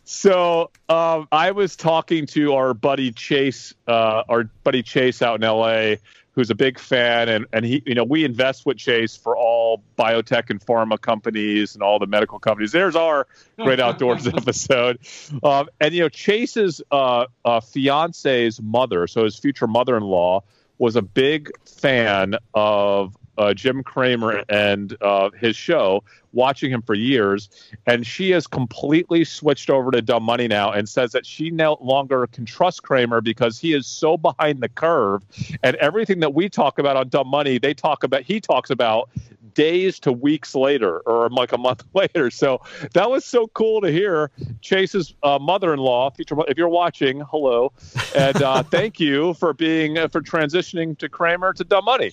So 0.05 0.71
um, 0.89 1.29
I 1.31 1.53
was 1.53 1.77
talking 1.77 2.27
to 2.29 2.55
our 2.55 2.75
buddy 2.75 3.13
Chase, 3.13 3.73
uh, 3.87 4.25
our 4.29 4.45
buddy 4.65 4.83
Chase 4.83 5.23
out 5.23 5.43
in 5.43 5.49
LA, 5.49 5.95
who's 6.35 6.51
a 6.51 6.55
big 6.55 6.79
fan, 6.79 7.29
and 7.29 7.47
and 7.53 7.65
he, 7.65 7.83
you 7.87 7.95
know, 7.95 8.05
we 8.05 8.25
invest 8.25 8.67
with 8.67 8.79
Chase 8.79 9.17
for 9.17 9.37
all 9.37 9.83
biotech 9.99 10.51
and 10.51 10.61
pharma 10.61 11.01
companies 11.01 11.75
and 11.75 11.83
all 11.83 11.99
the 11.99 12.07
medical 12.07 12.39
companies. 12.39 12.73
There's 12.73 12.97
our 12.97 13.27
great 13.57 13.81
outdoors 13.87 14.27
episode, 14.27 14.99
um, 15.43 15.69
and 15.81 15.95
you 15.95 16.01
know, 16.01 16.09
Chase's 16.09 16.83
uh, 16.91 17.27
uh, 17.45 17.61
fiance's 17.61 18.61
mother, 18.61 19.07
so 19.07 19.25
his 19.25 19.39
future 19.39 19.67
mother-in-law, 19.67 20.43
was 20.79 20.97
a 20.97 21.03
big 21.03 21.51
fan 21.67 22.35
of 22.55 23.17
uh, 23.39 23.55
Jim 23.55 23.83
Cramer 23.83 24.43
and 24.49 24.97
uh, 25.01 25.31
his 25.31 25.57
show, 25.57 26.05
watching 26.33 26.71
him 26.71 26.83
for 26.83 26.95
years, 26.95 27.49
and 27.87 28.07
she 28.07 28.31
has 28.31 28.47
completely 28.47 29.25
switched 29.25 29.71
over 29.71 29.91
to 29.91 30.03
Dumb 30.03 30.23
Money 30.23 30.49
now 30.49 30.71
and 30.71 30.89
says 30.89 31.13
that 31.13 31.27
she 31.27 31.51
no 31.51 31.77
longer 31.81 32.27
can 32.27 32.45
trust 32.45 32.83
Cramer 32.83 33.21
because 33.21 33.59
he 33.59 33.73
is 33.73 33.87
so 33.87 34.17
behind 34.17 34.63
the 34.63 34.69
curve, 34.69 35.23
and 35.63 35.77
everything 35.77 36.21
that 36.21 36.35
we 36.35 36.49
talk 36.49 36.79
about 36.79 36.97
on 36.97 37.09
Dumb 37.09 37.29
Money, 37.29 37.59
they 37.59 37.75
talk 37.75 38.05
about. 38.05 38.23
He 38.23 38.41
talks 38.41 38.71
about 38.71 39.11
days 39.55 39.99
to 40.01 40.13
weeks 40.13 40.55
later 40.55 41.01
or 41.01 41.29
like 41.31 41.53
a 41.53 41.59
month 41.59 41.85
later. 41.95 42.31
So 42.31 42.61
that 42.95 43.11
was 43.11 43.25
so 43.25 43.49
cool 43.49 43.81
to 43.81 43.91
hear. 43.91 44.31
Chase's 44.61 45.15
uh, 45.23 45.39
mother-in-law, 45.39 46.11
future, 46.11 46.37
if 46.49 46.57
you're 46.57 46.69
watching, 46.69 47.21
hello, 47.31 47.73
and 48.15 48.43
uh, 48.43 48.63
thank 48.71 49.01
you 49.01 49.35
for 49.35 49.53
being 49.53 49.99
uh, 49.99 50.09
for 50.09 50.21
transitioning 50.21 50.97
to 50.99 51.09
Cramer 51.09 51.53
to 51.55 51.65
Dumb 51.65 51.85
Money. 51.85 52.13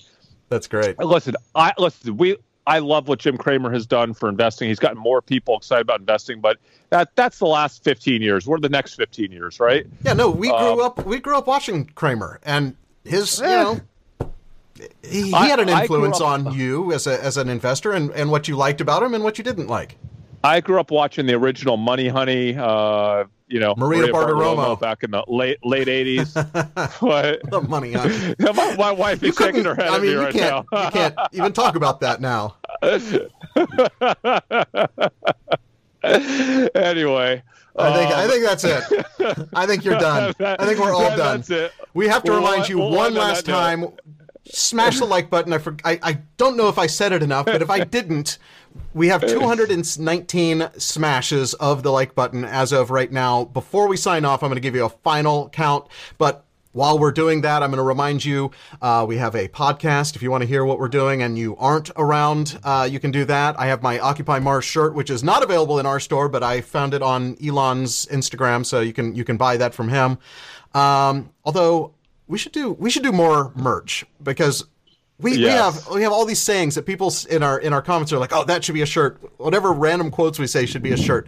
That's 0.50 0.68
great. 0.68 0.98
Listen, 1.00 1.36
I 1.56 1.74
listen. 1.78 2.18
We 2.18 2.38
I 2.68 2.80
love 2.80 3.08
what 3.08 3.20
Jim 3.20 3.38
Cramer 3.38 3.72
has 3.72 3.86
done 3.86 4.14
for 4.14 4.30
investing. 4.30 4.68
He's 4.68 4.80
gotten 4.80 4.98
more 4.98 5.22
people 5.22 5.58
excited 5.58 5.82
about 5.82 6.00
investing, 6.02 6.40
but 6.42 6.58
that 6.90 7.16
that's 7.16 7.40
the 7.40 7.46
last 7.48 7.84
15 7.84 8.22
years. 8.22 8.46
We're 8.48 8.60
the 8.60 8.70
next 8.70 8.96
15 8.96 9.32
years, 9.32 9.60
right? 9.60 9.86
Yeah, 10.04 10.14
no, 10.14 10.30
we 10.30 10.50
grew 10.50 10.58
Um, 10.74 10.82
up. 10.82 11.06
We 11.06 11.20
grew 11.20 11.38
up 11.38 11.48
watching 11.48 11.86
Cramer, 11.96 12.40
and 12.44 12.76
his, 13.06 13.40
you 13.40 13.46
Eh. 13.46 13.64
know, 13.64 13.82
he, 15.04 15.24
he 15.30 15.34
I- 15.34 15.48
had 15.48 15.60
an 15.60 15.70
influence 15.70 16.22
up- 16.22 16.28
on 16.28 16.54
you 16.54 16.92
as 16.94 17.08
a 17.08 17.24
as 17.24 17.38
an 17.38 17.50
investor, 17.50 17.92
and 17.92 18.12
and 18.12 18.32
what 18.32 18.48
you 18.48 18.56
liked 18.56 18.82
about 18.82 19.04
him 19.04 19.14
and 19.14 19.24
what 19.24 19.38
you 19.38 19.44
didn't 19.44 19.68
like. 19.68 19.98
I 20.44 20.62
grew 20.62 20.80
up 20.80 20.92
watching 20.92 21.26
the 21.26 21.34
original 21.34 21.78
Money 21.78 22.08
Honey. 22.08 22.56
Uh, 22.58 23.26
you 23.48 23.60
know, 23.60 23.74
Maria 23.76 24.08
Bartiromo. 24.10 24.80
back 24.80 25.04
in 25.04 25.10
the 25.12 25.24
late 25.28 25.58
late 25.66 25.88
80s. 25.88 26.36
what? 27.02 27.42
The 27.50 27.62
money 27.62 27.96
on. 27.96 28.08
it. 28.10 28.40
my, 28.56 28.76
my 28.76 28.92
wife 28.92 29.24
is 29.24 29.36
shaking 29.36 29.66
her 29.66 29.74
head 29.76 29.88
I 29.90 29.96
at 29.96 30.02
mean, 30.02 30.12
me 30.12 30.12
you 30.12 30.22
right 30.22 30.34
can't. 30.34 30.66
now. 30.72 30.86
you 30.86 30.92
can't 30.92 31.16
even 31.34 31.52
talk 31.54 31.76
about 31.76 32.00
that 32.02 32.22
now. 32.22 32.56
anyway, 36.04 37.42
I 37.76 37.94
think. 37.94 38.12
I 38.14 38.24
um, 38.24 38.30
think 38.30 38.46
that's 38.46 38.64
it. 38.64 38.84
I 39.56 39.66
think 39.66 39.84
you're 39.84 39.98
done. 39.98 40.34
I 40.40 40.66
think 40.66 40.80
we're 40.80 40.94
all 40.94 41.16
that- 41.16 41.46
done. 41.48 41.70
We 41.96 42.08
have 42.08 42.24
to 42.24 42.32
We'll- 42.32 42.42
remind 42.42 42.70
you 42.70 42.78
we'll 42.78 42.92
one 42.92 43.14
last 43.16 43.46
time. 43.46 43.86
Smash 44.46 45.00
the 45.00 45.06
like 45.06 45.30
button. 45.30 45.54
I, 45.54 45.58
for, 45.58 45.76
I 45.84 46.00
I 46.02 46.14
don't 46.38 46.58
know 46.58 46.70
if 46.70 46.78
I 46.78 46.88
said 46.88 47.12
it 47.14 47.22
enough, 47.22 47.46
but 47.46 47.62
if 47.62 47.70
I 47.70 47.84
didn't, 47.84 48.38
we 48.94 49.08
have 49.10 49.22
219 49.26 50.70
smashes 50.78 51.54
of 51.56 51.84
the 51.84 51.92
like 51.92 52.16
button 52.16 52.44
as 52.44 52.72
of 52.72 52.90
right 52.90 53.12
now. 53.12 53.46
Before 53.46 53.88
we 53.88 53.98
sign 53.98 54.26
off, 54.26 54.42
I'm 54.42 54.50
going 54.50 54.56
to 54.56 54.62
give 54.62 54.76
you 54.76 54.86
a 54.86 54.90
final 54.90 55.50
count, 55.50 55.88
but. 56.18 56.46
While 56.72 57.00
we're 57.00 57.12
doing 57.12 57.42
that, 57.42 57.64
I'm 57.64 57.72
going 57.72 57.80
to 57.80 57.84
remind 57.84 58.24
you 58.24 58.52
uh, 58.80 59.04
we 59.10 59.18
have 59.18 59.34
a 59.34 59.48
podcast. 59.48 60.16
If 60.16 60.22
you 60.22 60.30
want 60.30 60.44
to 60.44 60.48
hear 60.48 60.64
what 60.64 60.78
we're 60.78 60.88
doing 60.88 61.24
and 61.24 61.36
you 61.36 61.56
aren't 61.58 61.90
around, 61.98 62.60
uh, 62.64 62.88
you 62.90 63.00
can 63.00 63.10
do 63.10 63.26
that. 63.26 63.60
I 63.60 63.66
have 63.66 63.82
my 63.82 63.98
Occupy 63.98 64.38
Mars 64.38 64.66
shirt, 64.66 64.94
which 64.94 65.10
is 65.10 65.24
not 65.24 65.42
available 65.42 65.80
in 65.80 65.88
our 65.88 66.00
store, 66.00 66.30
but 66.30 66.44
I 66.44 66.62
found 66.62 66.94
it 66.94 67.02
on 67.02 67.36
Elon's 67.44 68.06
Instagram, 68.06 68.64
so 68.64 68.82
you 68.82 68.94
can 68.94 69.16
you 69.16 69.24
can 69.24 69.36
buy 69.36 69.58
that 69.58 69.74
from 69.74 69.90
him. 69.90 70.20
Um, 70.76 71.32
although 71.44 71.96
we 72.30 72.38
should 72.38 72.54
do 72.54 72.72
we 72.72 72.90
should 72.90 73.04
do 73.04 73.12
more 73.12 73.52
merch 73.56 74.06
because 74.24 74.64
we, 75.18 75.32
we 75.32 75.44
have 75.44 75.86
we 75.94 76.04
have 76.04 76.14
all 76.14 76.24
these 76.24 76.40
sayings 76.40 76.76
that 76.76 76.86
people 76.86 77.14
in 77.30 77.44
our 77.44 77.60
in 77.60 77.74
our 77.74 77.82
comments 77.82 78.14
are 78.14 78.20
like, 78.20 78.32
oh, 78.32 78.46
that 78.46 78.64
should 78.64 78.76
be 78.76 78.84
a 78.84 78.86
shirt. 78.86 79.20
Whatever 79.38 79.74
random 79.74 80.12
quotes 80.12 80.40
we 80.40 80.48
say 80.48 80.66
should 80.66 80.84
be 80.84 80.94
a 80.94 80.98
shirt. 80.98 81.28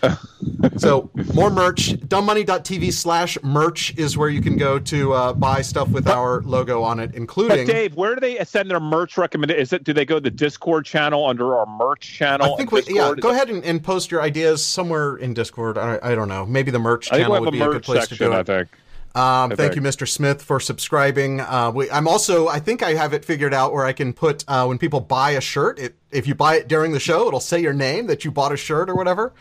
so 0.76 1.10
more 1.34 1.50
merch. 1.50 1.90
Dumbmoney.tv 1.90 2.92
slash 2.92 3.36
merch 3.42 3.94
is 3.98 4.16
where 4.16 4.28
you 4.28 4.40
can 4.40 4.56
go 4.56 4.78
to 4.78 5.12
uh, 5.12 5.32
buy 5.32 5.60
stuff 5.60 5.88
with 5.88 6.08
our 6.08 6.40
logo 6.42 6.82
on 6.82 7.00
it, 7.00 7.08
But 7.08 7.16
including. 7.16 7.66
Dave, 7.66 7.96
where 7.96 8.14
do 8.14 8.20
they 8.20 8.42
send 8.44 8.70
their 8.70 8.80
merch 8.80 9.18
recommendation? 9.18 9.60
Is 9.60 9.72
it 9.72 9.84
do 9.84 9.92
they 9.92 10.04
go 10.04 10.14
to 10.14 10.20
the 10.20 10.30
Discord 10.30 10.86
channel 10.86 11.26
under 11.26 11.56
our 11.56 11.66
merch 11.66 12.00
channel? 12.00 12.54
I 12.54 12.56
think 12.56 12.70
we, 12.70 12.82
yeah. 12.86 13.12
Go 13.18 13.30
ahead 13.30 13.50
and, 13.50 13.64
and 13.64 13.82
post 13.82 14.10
your 14.10 14.22
ideas 14.22 14.64
somewhere 14.64 15.16
in 15.16 15.34
Discord. 15.34 15.76
I, 15.76 15.98
I 16.00 16.14
don't 16.14 16.28
know. 16.28 16.46
Maybe 16.46 16.70
the 16.70 16.78
merch 16.78 17.08
channel 17.08 17.40
would 17.40 17.52
be 17.52 17.60
a 17.60 17.66
good 17.66 17.82
place 17.82 18.02
section. 18.02 18.18
to 18.18 18.24
do 18.24 18.32
it. 18.32 18.36
I 18.36 18.42
think. 18.44 18.68
Um, 19.14 19.50
thank 19.50 19.74
you, 19.74 19.82
Mr. 19.82 20.06
Smith, 20.06 20.42
for 20.42 20.60
subscribing. 20.60 21.40
Uh, 21.40 21.72
we, 21.74 21.90
I'm 21.90 22.06
also, 22.06 22.48
I 22.48 22.60
think 22.60 22.82
I 22.82 22.94
have 22.94 23.12
it 23.12 23.24
figured 23.24 23.54
out 23.54 23.72
where 23.72 23.84
I 23.84 23.92
can 23.92 24.12
put 24.12 24.44
uh, 24.48 24.66
when 24.66 24.78
people 24.78 25.00
buy 25.00 25.32
a 25.32 25.40
shirt. 25.40 25.78
It, 25.78 25.96
if 26.10 26.26
you 26.26 26.34
buy 26.34 26.56
it 26.56 26.68
during 26.68 26.92
the 26.92 27.00
show, 27.00 27.26
it'll 27.26 27.40
say 27.40 27.60
your 27.60 27.72
name 27.72 28.06
that 28.06 28.24
you 28.24 28.30
bought 28.30 28.52
a 28.52 28.56
shirt 28.56 28.88
or 28.88 28.94
whatever. 28.94 29.34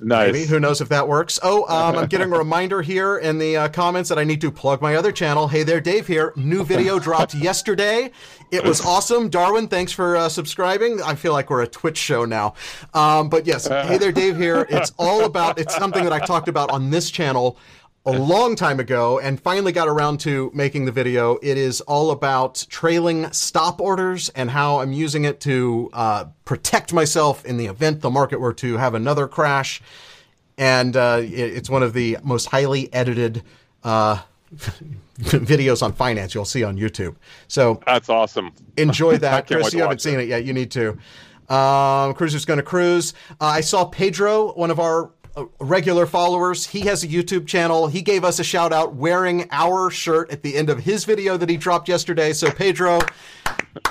Nice. 0.00 0.32
Maybe 0.32 0.46
who 0.46 0.58
knows 0.58 0.80
if 0.80 0.88
that 0.88 1.06
works? 1.06 1.38
Oh, 1.42 1.62
um, 1.68 1.96
I'm 1.96 2.08
getting 2.08 2.32
a 2.32 2.36
reminder 2.36 2.82
here 2.82 3.16
in 3.16 3.38
the 3.38 3.56
uh, 3.56 3.68
comments 3.68 4.08
that 4.08 4.18
I 4.18 4.24
need 4.24 4.40
to 4.40 4.50
plug 4.50 4.82
my 4.82 4.96
other 4.96 5.12
channel. 5.12 5.46
Hey 5.46 5.62
there, 5.62 5.80
Dave 5.80 6.06
here. 6.06 6.32
New 6.36 6.64
video 6.64 6.98
dropped 7.00 7.34
yesterday. 7.34 8.10
It 8.50 8.64
was 8.64 8.80
awesome. 8.84 9.28
Darwin, 9.28 9.68
thanks 9.68 9.92
for 9.92 10.16
uh, 10.16 10.28
subscribing. 10.28 11.00
I 11.00 11.14
feel 11.14 11.32
like 11.32 11.48
we're 11.48 11.62
a 11.62 11.68
Twitch 11.68 11.96
show 11.96 12.24
now. 12.24 12.54
Um, 12.92 13.28
but 13.28 13.46
yes, 13.46 13.68
hey 13.68 13.96
there, 13.96 14.12
Dave 14.12 14.36
here. 14.36 14.66
It's 14.68 14.92
all 14.98 15.24
about. 15.24 15.58
It's 15.58 15.74
something 15.74 16.02
that 16.02 16.12
I 16.12 16.18
talked 16.18 16.48
about 16.48 16.70
on 16.70 16.90
this 16.90 17.10
channel 17.10 17.56
a 18.06 18.12
long 18.12 18.54
time 18.54 18.80
ago 18.80 19.18
and 19.18 19.40
finally 19.40 19.72
got 19.72 19.88
around 19.88 20.20
to 20.20 20.50
making 20.54 20.84
the 20.84 20.92
video. 20.92 21.38
It 21.42 21.56
is 21.56 21.80
all 21.82 22.10
about 22.10 22.66
trailing 22.68 23.32
stop 23.32 23.80
orders 23.80 24.28
and 24.30 24.50
how 24.50 24.80
I'm 24.80 24.92
using 24.92 25.24
it 25.24 25.40
to 25.40 25.90
uh, 25.92 26.24
protect 26.44 26.92
myself 26.92 27.44
in 27.46 27.56
the 27.56 27.66
event 27.66 28.02
the 28.02 28.10
market 28.10 28.40
were 28.40 28.52
to 28.54 28.76
have 28.76 28.94
another 28.94 29.26
crash. 29.26 29.80
And 30.58 30.96
uh, 30.96 31.20
it's 31.22 31.70
one 31.70 31.82
of 31.82 31.94
the 31.94 32.18
most 32.22 32.46
highly 32.46 32.92
edited 32.92 33.42
uh, 33.82 34.20
videos 35.18 35.82
on 35.82 35.92
finance 35.92 36.34
you'll 36.34 36.44
see 36.44 36.62
on 36.62 36.76
YouTube. 36.76 37.16
So 37.48 37.80
That's 37.86 38.10
awesome. 38.10 38.52
enjoy 38.76 39.16
that. 39.18 39.46
Chris, 39.48 39.72
you 39.72 39.80
haven't 39.80 40.02
seen 40.02 40.20
it 40.20 40.28
yet. 40.28 40.44
You 40.44 40.52
need 40.52 40.70
to. 40.72 40.98
Um, 41.48 42.14
Cruiser's 42.14 42.44
going 42.44 42.58
to 42.58 42.62
cruise. 42.62 43.14
Uh, 43.40 43.46
I 43.46 43.60
saw 43.62 43.84
Pedro, 43.84 44.52
one 44.52 44.70
of 44.70 44.78
our 44.78 45.10
regular 45.58 46.06
followers. 46.06 46.66
He 46.66 46.80
has 46.82 47.02
a 47.02 47.08
YouTube 47.08 47.46
channel. 47.46 47.86
He 47.86 48.02
gave 48.02 48.24
us 48.24 48.38
a 48.38 48.44
shout 48.44 48.72
out 48.72 48.94
wearing 48.94 49.48
our 49.50 49.90
shirt 49.90 50.30
at 50.30 50.42
the 50.42 50.56
end 50.56 50.70
of 50.70 50.80
his 50.80 51.04
video 51.04 51.36
that 51.36 51.48
he 51.48 51.56
dropped 51.56 51.88
yesterday. 51.88 52.32
So, 52.32 52.50
Pedro, 52.50 53.00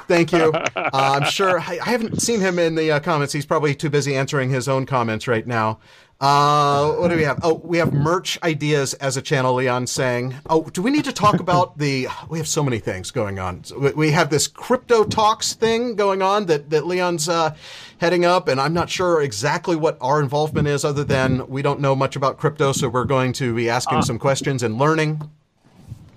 thank 0.08 0.32
you. 0.32 0.54
Uh, 0.76 1.20
I'm 1.22 1.30
sure 1.30 1.60
I, 1.60 1.80
I, 1.84 1.90
haven't 1.90 2.22
seen 2.22 2.40
him 2.40 2.60
in 2.60 2.76
the 2.76 2.92
uh, 2.92 3.00
comments. 3.00 3.34
He's 3.34 3.46
probably 3.46 3.74
too 3.74 3.90
busy 3.90 4.16
answering 4.16 4.50
his 4.50 4.68
own 4.68 4.86
comments 4.86 5.28
right 5.28 5.46
now. 5.46 5.80
Uh, 6.24 6.94
what 6.94 7.10
do 7.10 7.18
we 7.18 7.24
have? 7.24 7.38
Oh, 7.44 7.56
we 7.66 7.80
have 7.80 7.92
merch 7.92 8.42
ideas 8.44 8.94
as 8.94 9.18
a 9.18 9.22
channel, 9.22 9.56
Leon 9.56 9.88
saying. 9.88 10.34
Oh, 10.50 10.64
do 10.70 10.82
we 10.82 10.90
need 10.90 11.04
to 11.04 11.12
talk 11.12 11.42
about 11.42 11.78
the, 11.78 12.08
we 12.30 12.38
have 12.38 12.48
so 12.48 12.64
many 12.64 12.80
things 12.80 13.12
going 13.12 13.40
on. 13.40 13.64
We 13.94 14.12
have 14.12 14.30
this 14.30 14.48
crypto 14.48 15.04
talks 15.04 15.52
thing 15.52 15.98
going 15.98 16.22
on 16.22 16.46
that, 16.46 16.70
that 16.70 16.88
Leon's, 16.88 17.28
uh, 17.28 17.54
heading 17.98 18.24
up, 18.24 18.48
and 18.48 18.62
I'm 18.62 18.74
not 18.74 18.90
sure 18.90 19.22
exactly 19.22 19.76
what 19.76 19.98
our 20.00 20.22
involvement 20.22 20.66
is 20.66 20.86
other 20.86 21.04
than 21.04 21.46
we 21.50 21.62
don't 21.62 21.82
know 21.82 21.94
much 21.94 22.16
about 22.16 22.38
crypto, 22.38 22.72
so 22.72 22.88
we're 22.88 23.04
going 23.04 23.34
to 23.34 23.54
be 23.54 23.70
asking 23.70 23.98
uh, 23.98 24.02
some 24.04 24.18
questions 24.18 24.64
and 24.64 24.78
learning. 24.78 25.30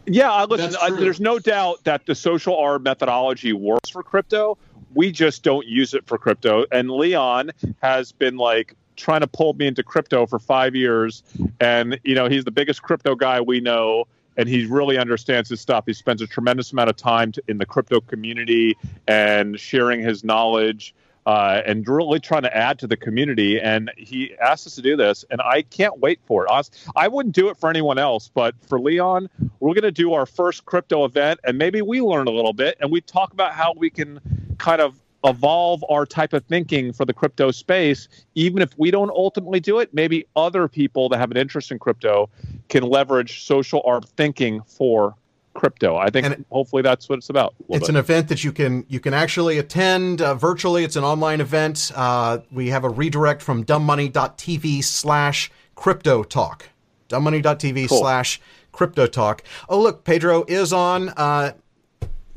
Yeah, 0.06 0.30
I 0.30 0.44
listen, 0.44 0.76
I, 0.80 0.90
there's 0.90 1.18
no 1.18 1.40
doubt 1.40 1.82
that 1.82 2.06
the 2.06 2.14
social 2.14 2.56
arb 2.56 2.82
methodology 2.82 3.52
works 3.52 3.90
for 3.90 4.04
crypto. 4.04 4.56
We 4.94 5.10
just 5.10 5.42
don't 5.42 5.66
use 5.66 5.94
it 5.94 6.06
for 6.06 6.16
crypto. 6.16 6.64
And 6.70 6.92
Leon 6.92 7.50
has 7.82 8.12
been 8.12 8.36
like 8.36 8.76
trying 8.96 9.20
to 9.20 9.26
pull 9.26 9.54
me 9.54 9.66
into 9.66 9.82
crypto 9.82 10.26
for 10.26 10.38
five 10.38 10.74
years, 10.74 11.22
and 11.60 11.98
you 12.04 12.14
know 12.14 12.28
he's 12.28 12.44
the 12.44 12.50
biggest 12.50 12.82
crypto 12.82 13.14
guy 13.14 13.40
we 13.40 13.60
know, 13.60 14.06
and 14.36 14.48
he 14.48 14.66
really 14.66 14.98
understands 14.98 15.48
his 15.48 15.60
stuff. 15.60 15.84
He 15.86 15.92
spends 15.92 16.22
a 16.22 16.26
tremendous 16.26 16.72
amount 16.72 16.90
of 16.90 16.96
time 16.96 17.32
to, 17.32 17.42
in 17.48 17.58
the 17.58 17.66
crypto 17.66 18.00
community 18.00 18.76
and 19.06 19.58
sharing 19.58 20.00
his 20.00 20.24
knowledge. 20.24 20.94
Uh, 21.26 21.60
and 21.66 21.88
really 21.88 22.20
trying 22.20 22.42
to 22.42 22.56
add 22.56 22.78
to 22.78 22.86
the 22.86 22.96
community. 22.96 23.60
And 23.60 23.90
he 23.96 24.36
asked 24.40 24.64
us 24.68 24.76
to 24.76 24.80
do 24.80 24.96
this, 24.96 25.24
and 25.28 25.40
I 25.40 25.62
can't 25.62 25.98
wait 25.98 26.20
for 26.24 26.46
it. 26.46 26.70
I 26.94 27.08
wouldn't 27.08 27.34
do 27.34 27.48
it 27.48 27.56
for 27.56 27.68
anyone 27.68 27.98
else, 27.98 28.30
but 28.32 28.54
for 28.68 28.78
Leon, 28.78 29.28
we're 29.58 29.74
going 29.74 29.82
to 29.82 29.90
do 29.90 30.12
our 30.12 30.24
first 30.24 30.66
crypto 30.66 31.04
event, 31.04 31.40
and 31.42 31.58
maybe 31.58 31.82
we 31.82 32.00
learn 32.00 32.28
a 32.28 32.30
little 32.30 32.52
bit, 32.52 32.76
and 32.78 32.92
we 32.92 33.00
talk 33.00 33.32
about 33.32 33.54
how 33.54 33.74
we 33.76 33.90
can 33.90 34.20
kind 34.58 34.80
of 34.80 35.00
evolve 35.26 35.84
our 35.90 36.06
type 36.06 36.32
of 36.32 36.44
thinking 36.44 36.92
for 36.92 37.04
the 37.04 37.12
crypto 37.12 37.50
space 37.50 38.08
even 38.34 38.62
if 38.62 38.70
we 38.78 38.90
don't 38.90 39.10
ultimately 39.10 39.60
do 39.60 39.78
it 39.78 39.92
maybe 39.92 40.26
other 40.36 40.68
people 40.68 41.08
that 41.08 41.18
have 41.18 41.30
an 41.30 41.36
interest 41.36 41.70
in 41.70 41.78
crypto 41.78 42.28
can 42.68 42.82
leverage 42.82 43.44
social 43.44 43.82
arb 43.82 44.04
thinking 44.16 44.62
for 44.62 45.14
crypto. 45.56 45.96
I 45.96 46.10
think 46.10 46.26
and 46.26 46.44
hopefully 46.50 46.82
that's 46.82 47.08
what 47.08 47.18
it's 47.18 47.30
about. 47.30 47.54
It's 47.68 47.80
bit. 47.80 47.88
an 47.88 47.96
event 47.96 48.28
that 48.28 48.44
you 48.44 48.52
can 48.52 48.84
you 48.88 49.00
can 49.00 49.14
actually 49.14 49.58
attend 49.58 50.22
uh, 50.22 50.34
virtually. 50.34 50.84
It's 50.84 50.96
an 50.96 51.04
online 51.04 51.40
event. 51.40 51.90
Uh, 51.94 52.38
we 52.52 52.68
have 52.68 52.84
a 52.84 52.88
redirect 52.88 53.42
from 53.42 53.64
dumbmoney.tv 53.64 54.84
slash 54.84 55.50
crypto 55.74 56.22
talk. 56.22 56.68
Dumbmoney.tv 57.08 57.88
cool. 57.88 57.98
slash 57.98 58.40
crypto 58.70 59.06
talk. 59.06 59.42
Oh 59.68 59.80
look 59.80 60.04
pedro 60.04 60.44
is 60.46 60.72
on. 60.72 61.08
Uh, 61.10 61.52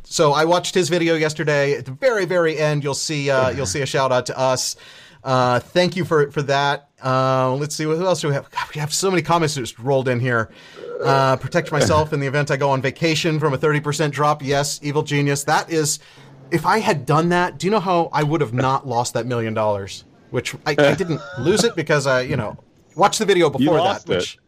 so 0.10 0.34
I 0.34 0.46
watched 0.46 0.74
his 0.74 0.90
video 0.90 1.16
yesterday. 1.16 1.76
At 1.76 1.86
the 1.86 1.92
very, 1.92 2.26
very 2.26 2.58
end, 2.58 2.84
you'll 2.84 2.96
see 2.96 3.30
uh, 3.30 3.50
you'll 3.50 3.68
see 3.68 3.82
a 3.82 3.86
shout 3.86 4.12
out 4.12 4.26
to 4.26 4.38
us. 4.38 4.76
Uh, 5.24 5.60
thank 5.60 5.96
you 5.96 6.04
for 6.04 6.32
for 6.32 6.42
that. 6.44 6.90
Uh, 7.04 7.54
let's 7.54 7.76
see 7.76 7.86
what 7.86 8.00
else 8.00 8.22
do 8.22 8.28
we 8.28 8.34
have. 8.34 8.50
God, 8.50 8.68
we 8.74 8.82
have 8.82 8.92
so 8.92 9.12
many 9.12 9.22
comments 9.22 9.54
just 9.54 9.78
rolled 9.78 10.08
in 10.08 10.20
here. 10.20 10.50
Uh, 11.04 11.38
protect 11.38 11.72
myself 11.72 12.12
in 12.12 12.20
the 12.20 12.28
event 12.28 12.50
I 12.52 12.58
go 12.58 12.72
on 12.72 12.82
vacation 12.82 13.40
from 13.40 13.54
a 13.54 13.58
thirty 13.58 13.80
percent 13.80 14.14
drop. 14.14 14.44
Yes, 14.44 14.80
evil 14.82 15.04
genius. 15.04 15.44
That 15.44 15.70
is, 15.70 16.00
if 16.50 16.66
I 16.66 16.80
had 16.80 17.06
done 17.06 17.30
that, 17.30 17.60
do 17.60 17.68
you 17.68 17.72
know 17.72 17.80
how 17.80 18.10
I 18.12 18.24
would 18.24 18.42
have 18.42 18.54
not 18.54 18.88
lost 18.88 19.14
that 19.14 19.28
million 19.28 19.54
dollars? 19.54 20.06
Which 20.32 20.56
I, 20.66 20.72
I, 20.72 20.94
didn't 20.96 21.22
lose 21.40 21.64
it 21.64 21.76
because 21.76 22.06
I, 22.06 22.22
you 22.22 22.36
know, 22.36 22.58
watched 22.96 23.20
the 23.20 23.26
video 23.26 23.50
before 23.50 23.78
that. 23.78 24.08
Which 24.08 24.36
it. 24.36 24.40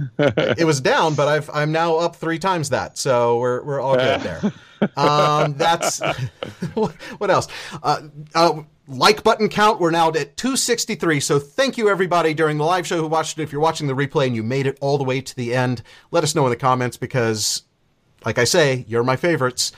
it 0.18 0.66
was 0.66 0.80
down, 0.80 1.14
but 1.14 1.28
I've 1.28 1.50
I'm 1.52 1.72
now 1.72 1.96
up 1.96 2.16
three 2.16 2.38
times 2.38 2.70
that, 2.70 2.98
so 2.98 3.38
we're 3.38 3.62
we're 3.62 3.80
all 3.80 3.96
good 3.96 4.20
there. 4.20 4.52
Um, 4.96 5.54
that's 5.54 6.00
what 6.74 7.30
else? 7.30 7.48
Uh, 7.82 8.02
uh, 8.34 8.62
like 8.88 9.22
button 9.22 9.48
count, 9.48 9.80
we're 9.80 9.90
now 9.90 10.08
at 10.08 10.36
263. 10.36 11.20
So 11.20 11.38
thank 11.38 11.78
you 11.78 11.88
everybody 11.88 12.34
during 12.34 12.58
the 12.58 12.64
live 12.64 12.86
show 12.86 12.98
who 12.98 13.06
watched 13.06 13.38
it. 13.38 13.42
If 13.42 13.52
you're 13.52 13.60
watching 13.60 13.86
the 13.86 13.94
replay 13.94 14.26
and 14.26 14.36
you 14.36 14.42
made 14.42 14.66
it 14.66 14.76
all 14.80 14.98
the 14.98 15.04
way 15.04 15.20
to 15.20 15.36
the 15.36 15.54
end, 15.54 15.82
let 16.10 16.24
us 16.24 16.34
know 16.34 16.44
in 16.46 16.50
the 16.50 16.56
comments 16.56 16.96
because 16.96 17.62
like 18.24 18.38
I 18.38 18.44
say, 18.44 18.84
you're 18.88 19.02
my 19.02 19.16
favorites. 19.16 19.72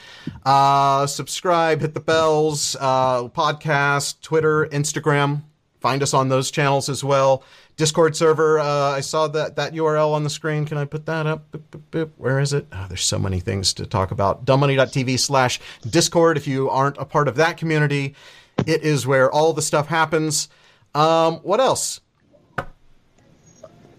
Uh, 0.44 1.06
subscribe, 1.06 1.80
hit 1.80 1.94
the 1.94 2.00
bells, 2.00 2.76
uh, 2.78 3.28
podcast, 3.28 4.20
Twitter, 4.20 4.66
Instagram. 4.66 5.42
Find 5.80 6.02
us 6.02 6.14
on 6.14 6.28
those 6.28 6.50
channels 6.50 6.88
as 6.88 7.04
well. 7.04 7.42
Discord 7.76 8.14
server. 8.16 8.60
Uh, 8.60 8.90
I 8.92 9.00
saw 9.00 9.26
that 9.28 9.56
that 9.56 9.72
URL 9.72 10.12
on 10.12 10.22
the 10.24 10.30
screen. 10.30 10.64
Can 10.64 10.78
I 10.78 10.84
put 10.84 11.06
that 11.06 11.26
up? 11.26 11.50
Boop, 11.50 11.62
boop, 11.70 11.82
boop. 11.90 12.10
Where 12.16 12.38
is 12.38 12.52
it? 12.52 12.66
Oh, 12.72 12.86
there's 12.88 13.02
so 13.02 13.18
many 13.18 13.40
things 13.40 13.72
to 13.74 13.86
talk 13.86 14.10
about. 14.10 14.44
Dumbmoney.tv 14.44 15.18
slash 15.18 15.60
Discord. 15.88 16.36
If 16.36 16.46
you 16.46 16.70
aren't 16.70 16.98
a 16.98 17.04
part 17.04 17.26
of 17.28 17.36
that 17.36 17.56
community, 17.56 18.14
it 18.66 18.82
is 18.82 19.06
where 19.06 19.30
all 19.30 19.52
the 19.52 19.62
stuff 19.62 19.88
happens. 19.88 20.48
Um, 20.94 21.36
what 21.38 21.60
else? 21.60 22.00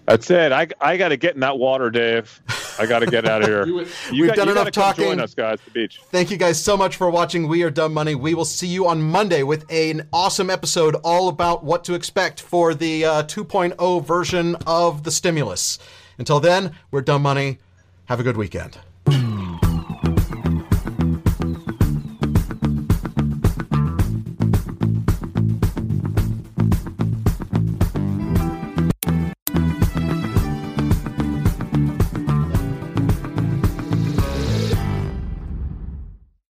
That's 0.06 0.30
it. 0.30 0.52
I, 0.52 0.68
I 0.80 0.98
got 0.98 1.10
to 1.10 1.18
get 1.18 1.34
in 1.34 1.40
that 1.42 1.58
water, 1.58 1.90
Dave. 1.90 2.42
I 2.78 2.86
got 2.86 3.00
to 3.00 3.08
get 3.08 3.28
out 3.28 3.42
of 3.42 3.48
here. 3.48 3.66
you 4.12 4.22
We've 4.22 4.28
got, 4.28 4.36
done 4.36 4.50
enough 4.50 4.72
talking. 4.72 5.06
Join 5.06 5.20
us, 5.20 5.34
guys, 5.34 5.60
the 5.66 5.72
beach. 5.72 6.00
Thank 6.12 6.30
you 6.30 6.38
guys 6.38 6.62
so 6.62 6.78
much 6.78 6.96
for 6.96 7.10
watching. 7.10 7.48
We 7.48 7.64
are 7.64 7.72
Dumb 7.72 7.94
Money. 7.94 8.14
We 8.14 8.34
will 8.36 8.46
see 8.46 8.68
you 8.68 8.88
on 8.88 9.02
Monday 9.02 9.44
with 9.44 9.66
an 9.72 10.08
awesome 10.14 10.50
episode 10.50 10.96
all 11.04 11.28
about 11.28 11.64
what 11.64 11.84
to 11.86 11.96
expect 11.96 12.42
for 12.42 12.76
the 12.76 13.06
uh, 13.06 13.24
2.0 13.24 14.06
version 14.06 14.56
of 14.68 15.04
the 15.04 15.12
stimulus. 15.12 15.80
Until 16.18 16.40
then, 16.40 16.76
we're 16.92 17.02
Dumb 17.02 17.24
Money. 17.24 17.58
Have 18.06 18.20
a 18.20 18.24
good 18.24 18.38
weekend. 18.38 18.78